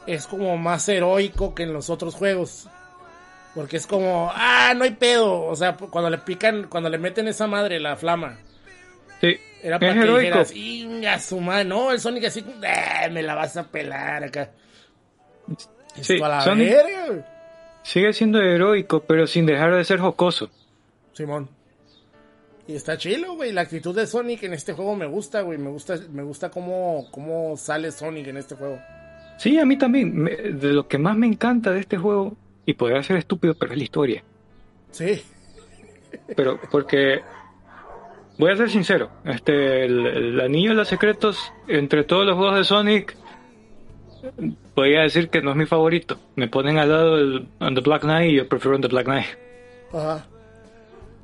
es 0.08 0.28
como 0.28 0.58
más 0.58 0.88
heroico 0.90 1.54
que 1.56 1.64
en 1.64 1.74
los 1.74 1.90
otros 1.90 2.16
juegos. 2.16 2.68
Porque 3.54 3.78
es 3.78 3.88
como, 3.88 4.32
ah, 4.34 4.74
no 4.76 4.84
hay 4.84 4.92
pedo. 4.92 5.44
O 5.44 5.56
sea, 5.56 5.78
cuando 5.78 6.10
le 6.10 6.18
pican, 6.18 6.68
cuando 6.68 6.90
le 6.90 6.98
meten 6.98 7.28
esa 7.28 7.48
madre, 7.48 7.80
la 7.80 7.96
flama. 7.96 8.38
Sí, 9.22 9.38
Era 9.64 9.80
para 9.80 9.92
es 9.94 9.98
que 9.98 10.04
heroico. 10.04 10.20
dijeras, 10.20 10.52
inga 10.56 11.20
su 11.20 11.40
madre. 11.40 11.64
No, 11.66 11.92
el 11.92 12.00
Sonic 12.02 12.26
así, 12.26 12.46
"Ah, 12.68 13.08
me 13.10 13.24
la 13.24 13.34
vas 13.34 13.56
a 13.56 13.64
pelar 13.64 14.26
acá. 14.26 14.52
Sí, 16.02 16.14
Esto 16.16 16.26
a 16.26 16.30
la 16.30 16.42
Sonic- 16.42 16.70
verga, 16.70 17.06
güey. 17.08 17.24
Sigue 17.84 18.14
siendo 18.14 18.42
heroico, 18.42 19.02
pero 19.04 19.26
sin 19.28 19.46
dejar 19.46 19.74
de 19.76 19.84
ser 19.86 20.00
jocoso. 20.00 20.50
Simón. 21.14 21.48
Y 22.68 22.76
está 22.76 22.98
chilo, 22.98 23.36
güey. 23.36 23.52
La 23.54 23.62
actitud 23.62 23.96
de 23.96 24.08
Sonic 24.08 24.44
en 24.44 24.54
este 24.54 24.74
juego 24.74 24.96
me 24.96 25.06
gusta, 25.06 25.42
güey. 25.42 25.58
Me 25.60 25.70
gusta, 25.70 25.96
me 26.12 26.24
gusta 26.24 26.50
cómo, 26.50 27.08
cómo 27.12 27.56
sale 27.58 27.92
Sonic 27.92 28.28
en 28.28 28.38
este 28.38 28.56
juego. 28.56 28.80
Sí, 29.38 29.58
a 29.60 29.66
mí 29.66 29.78
también. 29.78 30.16
Me- 30.16 30.32
de 30.36 30.74
lo 30.74 30.88
que 30.88 30.98
más 30.98 31.16
me 31.18 31.28
encanta 31.28 31.72
de 31.72 31.80
este 31.80 31.98
juego, 31.98 32.36
y 32.66 32.74
podría 32.74 33.04
ser 33.04 33.18
estúpido, 33.18 33.54
pero 33.54 33.72
es 33.74 33.78
la 33.78 33.84
historia. 33.84 34.24
Sí. 34.92 35.22
Pero 36.36 36.60
porque 36.72 37.20
voy 38.38 38.52
a 38.52 38.56
ser 38.56 38.70
sincero, 38.70 39.10
este 39.26 39.84
el, 39.84 40.06
el 40.08 40.40
anillo 40.40 40.70
de 40.70 40.76
los 40.78 40.88
secretos 40.88 41.52
entre 41.68 42.06
todos 42.06 42.26
los 42.26 42.36
juegos 42.38 42.56
de 42.58 42.64
Sonic 42.64 43.16
podría 44.74 45.02
decir 45.02 45.30
que 45.30 45.42
no 45.42 45.52
es 45.52 45.58
mi 45.58 45.66
favorito. 45.66 46.18
Me 46.36 46.48
ponen 46.48 46.78
al 46.78 46.90
lado 46.90 47.46
On 47.60 47.76
the 47.76 47.82
Black 47.82 48.04
Knight 48.04 48.32
y 48.32 48.36
yo 48.38 48.48
prefiero 48.48 48.76
On 48.76 48.82
the 48.82 48.88
Black 48.88 49.06
Knight. 49.06 49.26
Ajá. 49.94 50.26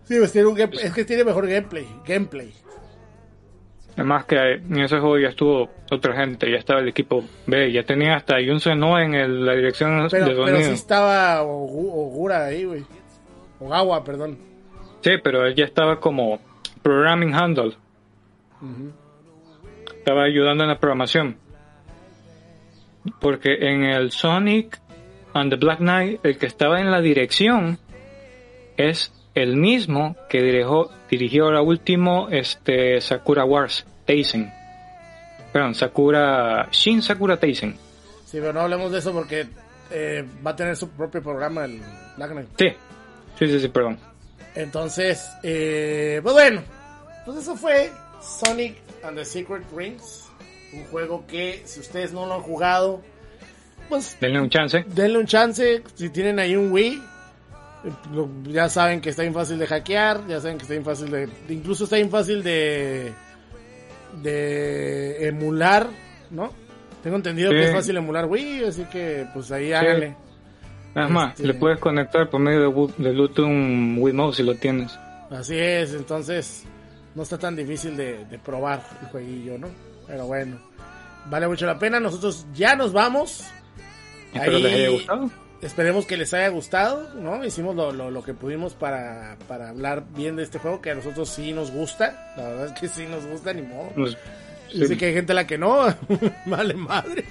Sí, 0.04 0.16
pues 0.20 0.32
tiene 0.34 0.48
un 0.48 0.56
game- 0.56 0.74
es 0.82 0.94
que 0.94 1.06
tiene 1.06 1.24
mejor 1.24 1.48
gameplay. 1.48 1.88
Gameplay. 2.06 2.52
Además 3.96 4.26
que 4.26 4.36
en 4.54 4.80
ese 4.80 5.00
juego 5.00 5.20
ya 5.20 5.28
estuvo 5.30 5.70
otra 5.92 6.16
gente, 6.16 6.50
ya 6.50 6.58
estaba 6.58 6.80
el 6.80 6.88
equipo 6.88 7.24
B, 7.46 7.72
ya 7.72 7.84
tenía 7.84 8.16
hasta 8.16 8.36
Jun 8.46 8.60
Senoa 8.60 9.04
en 9.04 9.14
el- 9.16 9.46
la 9.46 9.54
dirección 9.54 10.08
Pero, 10.10 10.26
de 10.26 10.32
pero 10.32 10.46
sonido. 10.48 10.68
sí 10.70 10.74
estaba 10.74 11.42
Ogu- 11.44 11.92
Ogura 11.94 12.46
ahí, 12.46 12.64
güey. 12.64 12.84
Ogawa, 13.60 14.04
perdón. 14.04 14.38
Sí, 15.02 15.12
pero 15.24 15.46
él 15.46 15.56
ya 15.56 15.66
estaba 15.66 16.00
como 16.00 16.40
programming 16.82 17.34
handle. 17.36 17.74
Estaba 19.98 20.24
ayudando 20.24 20.64
en 20.64 20.70
la 20.70 20.80
programación. 20.80 21.38
Porque 23.20 23.54
en 23.62 23.84
el 23.84 24.12
Sonic 24.12 24.80
and 25.34 25.52
the 25.52 25.58
Black 25.58 25.80
Knight, 25.80 26.24
el 26.26 26.38
que 26.38 26.46
estaba 26.46 26.80
en 26.80 26.92
la 26.92 27.02
dirección 27.02 27.78
es 28.78 29.12
el 29.36 29.56
mismo 29.56 30.16
que 30.30 30.42
dirigió, 30.42 30.90
dirigió 31.10 31.46
ahora 31.46 31.62
último 31.62 32.28
este 32.30 33.00
Sakura 33.02 33.46
Wars 33.46 33.86
Taisen. 34.06 34.52
Perdón, 35.54 35.76
Sakura 35.76 36.68
Shin 36.72 37.02
Sakura 37.02 37.38
Taisen. 37.38 37.76
Sí, 38.26 38.38
pero 38.40 38.54
no 38.54 38.62
hablemos 38.62 38.92
de 38.92 39.00
eso 39.00 39.12
porque 39.12 39.48
eh, 39.92 40.26
va 40.46 40.52
a 40.52 40.56
tener 40.56 40.76
su 40.78 40.90
propio 40.90 41.22
programa 41.22 41.66
el 41.66 41.82
Black 42.18 42.32
Knight. 42.32 42.50
Sí, 42.58 42.70
sí, 43.40 43.48
sí, 43.48 43.60
sí, 43.60 43.68
perdón. 43.68 43.98
Entonces, 44.56 45.30
eh, 45.44 46.20
pues 46.24 46.34
bueno, 46.34 46.62
pues 47.26 47.38
eso 47.38 47.56
fue 47.56 47.90
Sonic 48.22 48.78
and 49.04 49.18
the 49.18 49.26
Secret 49.26 49.64
Rings. 49.76 50.30
Un 50.74 50.86
juego 50.86 51.26
que 51.28 51.62
si 51.66 51.82
ustedes 51.82 52.14
no 52.14 52.26
lo 52.26 52.36
han 52.36 52.42
jugado, 52.42 53.02
pues 53.90 54.18
Denle 54.22 54.40
un 54.40 54.50
chance. 54.50 54.86
denle 54.88 55.18
un 55.18 55.26
chance. 55.26 55.84
Si 55.96 56.10
tienen 56.10 56.40
ahí 56.40 56.56
un 56.56 56.72
Wii, 56.72 57.02
ya 58.44 58.70
saben 58.70 59.02
que 59.02 59.10
está 59.10 59.22
bien 59.24 59.34
fácil 59.34 59.58
de 59.58 59.68
hackear, 59.68 60.28
ya 60.28 60.40
saben 60.40 60.58
que 60.58 60.64
está 60.64 60.74
bien 60.74 60.86
fácil 60.86 61.10
de... 61.12 61.28
Incluso 61.50 61.86
está 61.86 61.96
bien 61.96 62.10
fácil 62.10 62.44
de... 62.44 63.12
de 64.22 65.28
emular, 65.28 65.88
¿no? 66.30 66.52
Tengo 67.04 67.16
entendido 67.16 67.50
Sí. 67.52 67.58
que 67.58 67.64
es 67.70 67.74
fácil 67.74 67.98
emular 67.98 68.26
Wii, 68.26 68.66
así 68.66 68.84
que 68.86 69.26
pues 69.34 69.52
ahí 69.52 69.74
háganle. 69.74 70.16
Nada 70.94 71.08
más, 71.08 71.32
Este- 71.32 71.48
le 71.48 71.54
puedes 71.56 71.80
conectar 71.80 72.30
por 72.30 72.40
medio 72.42 72.60
de, 72.60 72.94
de 73.04 73.12
Bluetooth 73.12 73.46
un 73.46 73.98
Wiimote 74.00 74.38
si 74.38 74.44
lo 74.44 74.56
tienes. 74.56 74.92
Así 75.32 75.58
es, 75.58 75.94
entonces 75.94 76.64
no 77.16 77.24
está 77.24 77.38
tan 77.38 77.56
difícil 77.56 77.96
de, 77.96 78.26
de 78.26 78.38
probar 78.38 78.84
el 79.02 79.08
jueguillo, 79.08 79.58
¿no? 79.58 79.68
Pero 80.06 80.26
bueno, 80.28 80.60
vale 81.28 81.48
mucho 81.48 81.66
la 81.66 81.80
pena. 81.80 82.00
Nosotros 82.00 82.46
ya 82.54 82.76
nos 82.76 82.92
vamos. 82.92 83.46
Espero 84.34 84.58
Ahí- 84.58 84.64
les 84.64 84.74
haya 84.74 84.90
gustado. 84.90 85.30
Esperemos 85.62 86.08
que 86.08 86.18
les 86.18 86.34
haya 86.34 86.48
gustado, 86.50 87.10
¿no? 87.16 87.46
Hicimos 87.46 87.76
lo, 87.76 87.92
lo, 87.92 88.10
lo 88.10 88.24
que 88.24 88.34
pudimos 88.34 88.74
para, 88.74 89.38
para 89.48 89.70
hablar 89.70 90.04
bien 90.16 90.36
de 90.36 90.44
este 90.44 90.58
juego, 90.58 90.82
que 90.82 90.90
a 90.92 90.96
nosotros 90.96 91.30
sí 91.30 91.54
nos 91.54 91.70
gusta. 91.72 92.34
La 92.36 92.44
verdad 92.50 92.66
es 92.68 92.80
que 92.80 92.88
sí 92.88 93.06
nos 93.06 93.26
gusta, 93.28 93.54
ni 93.54 93.62
modo. 93.62 93.90
Pues, 93.96 94.18
sí, 94.72 94.88
sé 94.88 94.98
que 94.98 95.06
hay 95.06 95.14
gente 95.14 95.34
a 95.34 95.36
la 95.36 95.46
que 95.46 95.60
no, 95.60 95.86
vale 96.48 96.74
madre. 96.74 97.26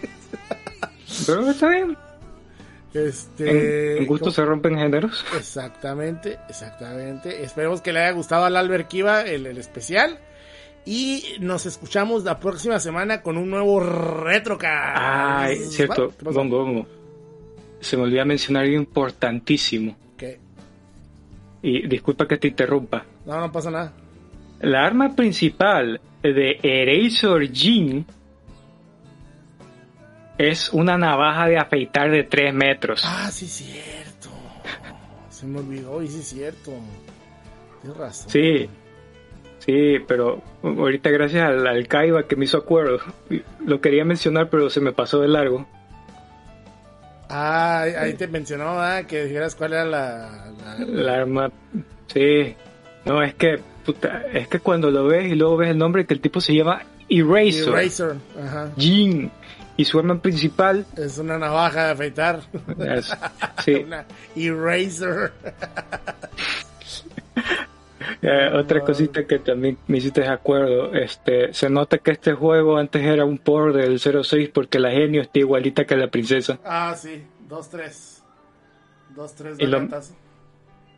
Pero 1.26 1.50
está 1.50 1.68
bien. 1.68 1.96
Este, 2.94 3.96
En, 3.96 3.98
en 3.98 4.06
gusto 4.06 4.26
¿cómo? 4.26 4.34
se 4.34 4.44
rompen 4.44 4.76
géneros. 4.76 5.24
Exactamente, 5.36 6.38
exactamente. 6.48 7.42
Esperemos 7.42 7.80
que 7.80 7.92
le 7.92 8.00
haya 8.00 8.12
gustado 8.12 8.44
al 8.44 8.56
Albert 8.56 8.88
Kiva 8.88 9.22
el, 9.22 9.46
el 9.46 9.58
especial. 9.58 10.18
Y 10.84 11.36
nos 11.40 11.66
escuchamos 11.66 12.24
la 12.24 12.40
próxima 12.40 12.80
semana 12.80 13.22
con 13.22 13.36
un 13.36 13.50
nuevo 13.50 13.80
Retrocast. 13.80 14.96
Ay, 14.98 15.58
cierto, 15.58 16.08
¿Qué 16.16 16.24
pasó? 16.24 16.40
Se 17.80 17.96
me 17.96 18.04
olvidó 18.04 18.24
mencionar 18.26 18.64
algo 18.64 18.76
importantísimo. 18.76 19.96
¿Qué? 20.16 20.38
Y 21.62 21.86
disculpa 21.86 22.26
que 22.26 22.36
te 22.36 22.48
interrumpa. 22.48 23.04
No, 23.26 23.40
no 23.40 23.50
pasa 23.50 23.70
nada. 23.70 23.92
La 24.60 24.84
arma 24.84 25.14
principal 25.16 26.00
de 26.22 26.58
Eraser 26.62 27.50
Jin 27.50 28.04
es 30.36 30.70
una 30.72 30.96
navaja 30.96 31.46
de 31.46 31.58
afeitar 31.58 32.10
de 32.10 32.24
3 32.24 32.54
metros. 32.54 33.02
Ah, 33.04 33.30
sí, 33.30 33.46
es 33.46 33.52
cierto. 33.52 34.28
Se 35.28 35.46
me 35.46 35.60
olvidó, 35.60 36.02
y 36.02 36.08
sí, 36.08 36.20
es 36.20 36.26
cierto. 36.28 36.72
Tienes 37.80 37.98
razón. 37.98 38.30
Sí, 38.30 38.68
sí, 39.58 39.98
pero 40.06 40.42
ahorita 40.62 41.10
gracias 41.10 41.42
al, 41.42 41.66
al 41.66 41.88
Kaiba 41.88 42.26
que 42.26 42.36
me 42.36 42.44
hizo 42.44 42.58
acuerdo. 42.58 42.98
Lo 43.64 43.80
quería 43.80 44.04
mencionar, 44.04 44.50
pero 44.50 44.68
se 44.68 44.80
me 44.80 44.92
pasó 44.92 45.20
de 45.20 45.28
largo. 45.28 45.66
Ah, 47.30 47.82
ahí- 47.82 48.14
te 48.14 48.26
mencionaba 48.26 48.74
¿verdad? 48.96 49.06
que 49.08 49.24
dijeras 49.24 49.54
cuál 49.54 49.72
era 49.72 49.84
la. 49.84 50.52
la- 50.78 50.84
La 50.86 51.14
arma, 51.22 51.50
sí. 52.12 52.54
No, 53.04 53.22
es 53.22 53.34
que, 53.34 53.58
puta, 53.86 54.24
es 54.32 54.48
que 54.48 54.58
cuando 54.60 54.90
lo 54.90 55.04
ves 55.06 55.30
y 55.30 55.34
luego 55.36 55.56
ves 55.56 55.70
el 55.70 55.78
nombre 55.78 56.04
que 56.06 56.14
el 56.14 56.20
tipo 56.20 56.40
se 56.40 56.54
llama 56.54 56.82
Eraser, 57.08 57.68
Eraser. 57.68 58.14
Ajá. 58.42 58.70
Jin, 58.76 59.30
y 59.76 59.84
su 59.84 59.98
arma 59.98 60.20
principal 60.20 60.84
Es 60.96 61.18
una 61.18 61.38
navaja 61.38 61.86
de 61.86 61.90
afeitar. 61.92 62.40
es, 62.78 63.10
sí, 63.64 63.74
una 63.74 64.04
Eraser. 64.36 65.32
Eh, 68.22 68.50
otra 68.54 68.80
cosita 68.80 69.26
que 69.26 69.38
también 69.40 69.76
me 69.86 69.98
hiciste 69.98 70.22
de 70.22 70.28
acuerdo, 70.28 70.94
este, 70.94 71.52
se 71.52 71.68
nota 71.68 71.98
que 71.98 72.12
este 72.12 72.32
juego 72.32 72.78
antes 72.78 73.02
era 73.02 73.24
un 73.24 73.38
por 73.38 73.72
del 73.74 73.98
06 74.00 74.48
porque 74.54 74.78
la 74.78 74.90
genio 74.90 75.20
está 75.22 75.38
igualita 75.40 75.84
que 75.84 75.96
la 75.96 76.08
princesa. 76.10 76.58
Ah, 76.64 76.94
sí. 76.96 77.22
2-3. 77.48 78.22
2-3 79.14 79.54
Y 79.54 79.56
de 79.58 79.66
lo- 79.66 79.80
latazo. 79.80 80.14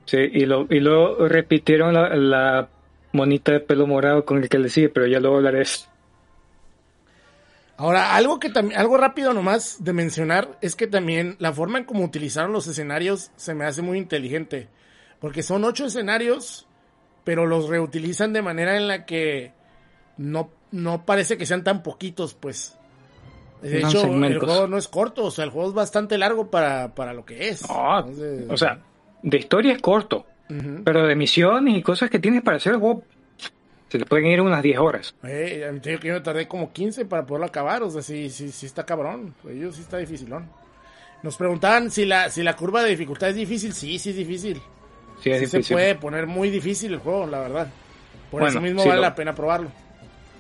Sí, 0.04 0.18
y, 0.18 0.46
lo, 0.46 0.66
y 0.68 0.80
luego 0.80 1.26
repitieron 1.28 1.94
la, 1.94 2.14
la 2.16 2.68
monita 3.12 3.52
de 3.52 3.60
pelo 3.60 3.86
morado 3.86 4.24
con 4.24 4.42
el 4.42 4.48
que 4.48 4.58
le 4.58 4.68
sigue, 4.68 4.88
pero 4.88 5.06
ya 5.06 5.20
luego 5.20 5.36
hablaré 5.36 5.62
eso. 5.62 5.88
Ahora, 7.76 8.14
algo 8.14 8.38
que 8.38 8.50
también, 8.50 8.78
algo 8.78 8.96
rápido 8.96 9.32
nomás 9.32 9.82
de 9.82 9.92
mencionar 9.92 10.56
es 10.60 10.76
que 10.76 10.86
también 10.86 11.36
la 11.38 11.52
forma 11.52 11.78
en 11.78 11.84
cómo 11.84 12.04
utilizaron 12.04 12.52
los 12.52 12.66
escenarios 12.66 13.30
se 13.36 13.54
me 13.54 13.64
hace 13.64 13.82
muy 13.82 13.98
inteligente. 13.98 14.68
Porque 15.20 15.42
son 15.42 15.64
ocho 15.64 15.86
escenarios, 15.86 16.66
pero 17.24 17.47
los 17.47 17.69
reutilizan 17.69 18.32
de 18.32 18.43
manera 18.43 18.77
en 18.77 18.89
la 18.89 19.05
que 19.05 19.53
no, 20.16 20.51
no 20.70 21.05
parece 21.05 21.36
que 21.36 21.47
sean 21.47 21.65
tan 21.65 21.82
poquitos, 21.82 22.35
pues. 22.35 22.78
De 23.62 23.81
Son 23.81 23.90
hecho, 23.90 24.24
el 24.27 24.39
juego 24.40 24.66
no 24.66 24.77
es 24.77 24.89
corto, 24.89 25.24
o 25.24 25.31
sea, 25.31 25.44
el 25.44 25.51
juego 25.51 25.69
es 25.69 25.74
bastante 25.74 26.19
largo 26.19 26.51
para, 26.51 26.94
para 26.94 27.12
lo 27.12 27.24
que 27.24 27.49
es. 27.49 27.62
Entonces, 27.62 28.47
o 28.51 28.57
sea, 28.57 28.81
de 29.23 29.39
historia 29.39 29.73
es 29.73 29.81
corto, 29.81 30.27
pero 30.85 31.07
de 31.07 31.15
misiones 31.15 31.77
y 31.77 31.82
cosas 31.82 32.11
que 32.11 32.19
tienes 32.19 32.43
para 32.43 32.57
hacer 32.57 32.74
el 32.74 32.81
juego 32.81 33.05
se 33.93 33.99
le 33.99 34.07
pueden 34.07 34.27
ir 34.27 34.40
unas 34.40 34.62
10 34.62 34.78
horas. 34.78 35.15
Eh, 35.23 35.78
que 35.82 36.09
yo 36.09 36.15
me 36.15 36.20
tardé 36.20 36.49
como 36.49 36.73
15 36.73 37.05
para 37.05 37.27
poderlo 37.27 37.44
acabar, 37.44 37.82
o 37.82 37.90
sea, 37.90 38.01
sí, 38.01 38.31
sí, 38.31 38.51
sí 38.51 38.65
está 38.65 38.86
cabrón, 38.86 39.35
ellos 39.47 39.77
sí 39.77 39.82
está 39.82 39.99
dificilón. 39.99 40.49
Nos 41.23 41.36
preguntaban 41.36 41.90
si 41.90 42.07
la, 42.07 42.31
si 42.31 42.43
la 42.43 42.57
curva 42.57 42.82
de 42.82 42.89
dificultad 42.89 43.28
es 43.28 43.36
difícil, 43.36 43.74
sí, 43.74 43.99
sí 43.99 44.11
es 44.11 44.16
difícil. 44.16 44.62
Sí, 45.23 45.47
se 45.47 45.61
puede 45.74 45.94
poner 45.94 46.27
muy 46.27 46.51
difícil 46.51 46.93
el 46.94 46.99
juego, 46.99 47.27
la 47.27 47.40
verdad. 47.40 47.69
Por 48.31 48.40
Bueno, 48.40 48.49
eso 48.49 48.61
mismo 48.61 48.81
vale 48.85 48.97
lo- 48.97 49.03
la 49.03 49.15
pena 49.15 49.35
probarlo. 49.35 49.70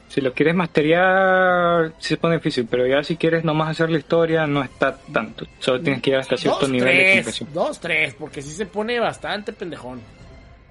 Si 0.08 0.20
lo 0.20 0.32
quieres 0.34 0.54
masterear, 0.54 1.92
sí 1.98 2.08
se 2.10 2.16
pone 2.18 2.36
difícil, 2.36 2.66
pero 2.70 2.86
ya 2.86 3.02
si 3.02 3.16
quieres 3.16 3.44
nomás 3.44 3.70
hacer 3.70 3.90
la 3.90 3.98
historia, 3.98 4.46
no 4.46 4.62
está 4.62 4.96
tanto. 5.12 5.46
Solo 5.58 5.80
tienes 5.80 6.02
que 6.02 6.10
ir 6.10 6.16
hasta 6.16 6.36
cierto 6.36 6.60
Dos, 6.60 6.70
nivel 6.70 6.88
de 6.88 6.94
tres, 6.94 7.14
complicación. 7.14 7.48
dos, 7.54 7.80
tres, 7.80 8.14
porque 8.14 8.42
sí 8.42 8.50
se 8.50 8.66
pone 8.66 9.00
bastante 9.00 9.52
pendejón. 9.52 10.00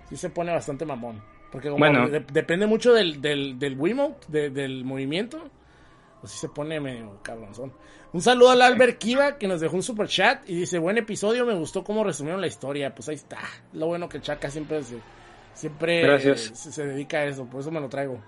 Sí 0.09 0.15
se 0.17 0.29
pone 0.29 0.51
bastante 0.51 0.85
mamón. 0.85 1.21
Porque 1.51 1.69
como 1.69 1.79
Bueno. 1.79 2.07
de- 2.07 2.19
depende 2.31 2.65
mucho 2.67 2.93
del, 2.93 3.21
del, 3.21 3.57
del 3.57 3.75
Wiimote, 3.77 4.25
de- 4.29 4.49
del 4.51 4.83
movimiento. 4.85 5.49
Pues 6.21 6.31
sí 6.33 6.39
se 6.39 6.49
pone 6.49 6.79
medio 6.79 7.19
cabronzón. 7.23 7.73
Un 8.13 8.21
saludo 8.21 8.51
al 8.51 8.61
Albert 8.61 8.97
Kiva 8.99 9.37
que 9.37 9.47
nos 9.47 9.59
dejó 9.59 9.75
un 9.75 9.83
super 9.83 10.07
chat 10.07 10.47
y 10.47 10.55
dice, 10.55 10.77
buen 10.79 10.97
episodio, 10.97 11.45
me 11.45 11.53
gustó 11.55 11.83
cómo 11.83 12.03
resumieron 12.03 12.39
la 12.41 12.47
historia. 12.47 12.93
Pues 12.95 13.09
ahí 13.09 13.15
está. 13.15 13.39
Lo 13.73 13.87
bueno 13.87 14.07
que 14.07 14.21
Chaca 14.21 14.49
siempre 14.51 14.83
se, 14.83 14.97
siempre 15.55 16.15
eh, 16.15 16.37
se, 16.37 16.71
se 16.71 16.85
dedica 16.85 17.17
a 17.19 17.25
eso, 17.25 17.45
por 17.45 17.61
eso 17.61 17.71
me 17.71 17.79
lo 17.79 17.89
traigo. 17.89 18.21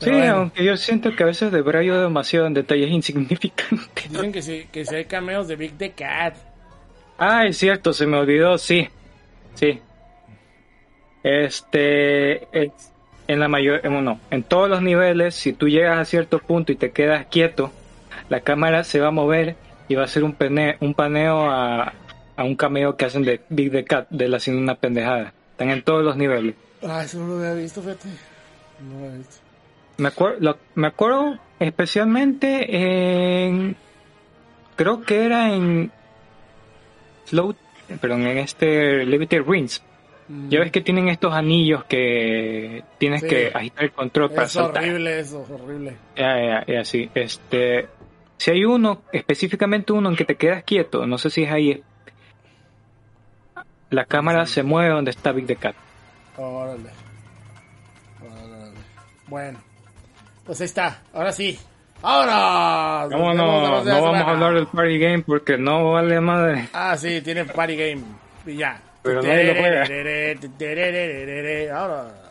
Sí, 0.00 0.10
bueno, 0.10 0.34
aunque 0.36 0.64
yo 0.64 0.76
siento 0.76 1.14
que 1.14 1.22
a 1.22 1.26
veces 1.26 1.52
debrayo 1.52 2.00
demasiado 2.00 2.46
en 2.46 2.54
detalles 2.54 2.90
insignificantes. 2.90 4.10
Dicen 4.10 4.32
que 4.32 4.40
si, 4.42 4.64
que 4.72 4.84
hay 4.90 5.04
cameos 5.04 5.46
de 5.46 5.56
Big 5.56 5.76
the 5.76 5.92
Cat. 5.92 6.36
Ah, 7.18 7.46
es 7.46 7.58
cierto, 7.58 7.92
se 7.92 8.06
me 8.06 8.16
olvidó, 8.16 8.56
sí. 8.56 8.88
Sí. 9.54 9.78
Este, 11.22 12.44
es- 12.64 12.92
en 13.32 13.40
la 13.40 13.48
mayor, 13.48 13.84
no, 13.88 14.18
en 14.30 14.42
todos 14.42 14.68
los 14.68 14.82
niveles, 14.82 15.34
si 15.34 15.52
tú 15.52 15.68
llegas 15.68 15.98
a 15.98 16.04
cierto 16.04 16.38
punto 16.40 16.72
y 16.72 16.76
te 16.76 16.90
quedas 16.90 17.26
quieto, 17.26 17.70
la 18.28 18.40
cámara 18.40 18.82
se 18.84 18.98
va 19.00 19.08
a 19.08 19.12
mover 19.12 19.56
y 19.88 19.94
va 19.94 20.02
a 20.02 20.04
hacer 20.06 20.24
un, 20.24 20.32
pene- 20.34 20.76
un 20.80 20.94
paneo 20.94 21.50
a, 21.50 21.92
a 22.36 22.44
un 22.44 22.56
cameo 22.56 22.96
que 22.96 23.04
hacen 23.04 23.22
de 23.22 23.40
Big 23.48 23.70
the 23.70 23.84
Cat, 23.84 24.06
de 24.10 24.24
él 24.26 24.34
haciendo 24.34 24.62
una 24.62 24.74
pendejada. 24.74 25.32
Están 25.52 25.70
en 25.70 25.82
todos 25.82 26.04
los 26.04 26.16
niveles. 26.16 26.54
Ah, 26.82 27.02
eso 27.04 27.18
no 27.18 27.26
lo 27.28 27.34
había 27.38 27.54
visto, 27.54 27.82
fíjate. 27.82 28.08
No 28.82 28.98
lo 29.00 29.04
había 29.06 29.18
visto. 29.18 29.36
Me, 29.98 30.08
acuer- 30.08 30.36
lo- 30.40 30.56
me 30.74 30.86
acuerdo 30.86 31.38
especialmente 31.58 33.44
en. 33.46 33.76
Creo 34.76 35.02
que 35.02 35.24
era 35.24 35.52
en. 35.54 35.90
Float. 37.26 37.56
Perdón, 38.00 38.26
en 38.26 38.38
este 38.38 39.04
Limited 39.04 39.42
Rings. 39.46 39.82
Ya 40.48 40.60
ves 40.60 40.70
que 40.70 40.80
tienen 40.80 41.08
estos 41.08 41.34
anillos 41.34 41.84
que 41.84 42.84
tienes 42.98 43.20
Sí. 43.22 43.28
que 43.28 43.50
agitar 43.52 43.84
el 43.84 43.90
control 43.92 44.30
para 44.30 44.44
Es 44.46 44.52
saltar. 44.52 44.82
horrible 44.84 45.18
eso, 45.18 45.44
horrible. 45.50 45.96
Ya, 46.16 46.36
ya, 46.40 46.64
ya, 46.66 46.84
sí. 46.84 47.10
Este. 47.14 47.88
Si 48.36 48.50
hay 48.52 48.64
uno, 48.64 49.02
específicamente 49.12 49.92
uno 49.92 50.08
en 50.08 50.16
que 50.16 50.24
te 50.24 50.36
quedas 50.36 50.62
quieto, 50.64 51.04
no 51.06 51.18
sé 51.18 51.30
si 51.30 51.42
es 51.42 51.52
ahí. 51.52 51.82
La 53.90 54.04
cámara 54.04 54.46
se 54.46 54.62
mueve 54.62 54.90
donde 54.94 55.10
está 55.10 55.32
Big 55.32 55.46
the 55.46 55.56
Cat. 55.56 55.74
Órale. 56.36 56.90
Órale. 58.22 58.72
Bueno. 59.26 59.58
Pues 60.46 60.60
ahí 60.60 60.66
está. 60.66 61.02
Ahora 61.12 61.32
sí. 61.32 61.58
¡Ahora! 62.02 63.08
No, 63.10 63.34
no, 63.34 63.82
no 63.84 64.00
vamos 64.00 64.16
a 64.16 64.30
hablar 64.30 64.54
del 64.54 64.66
party 64.68 64.98
game 64.98 65.22
porque 65.22 65.58
no 65.58 65.92
vale 65.92 66.18
madre. 66.20 66.68
Ah, 66.72 66.96
sí, 66.96 67.20
tiene 67.20 67.44
party 67.44 67.76
game. 67.76 68.02
Y 68.46 68.56
ya. 68.56 68.80
Pero 69.02 69.22
nadie 69.22 69.44
lo 69.44 69.54
juega. 69.54 69.84
Ahora. 71.78 72.30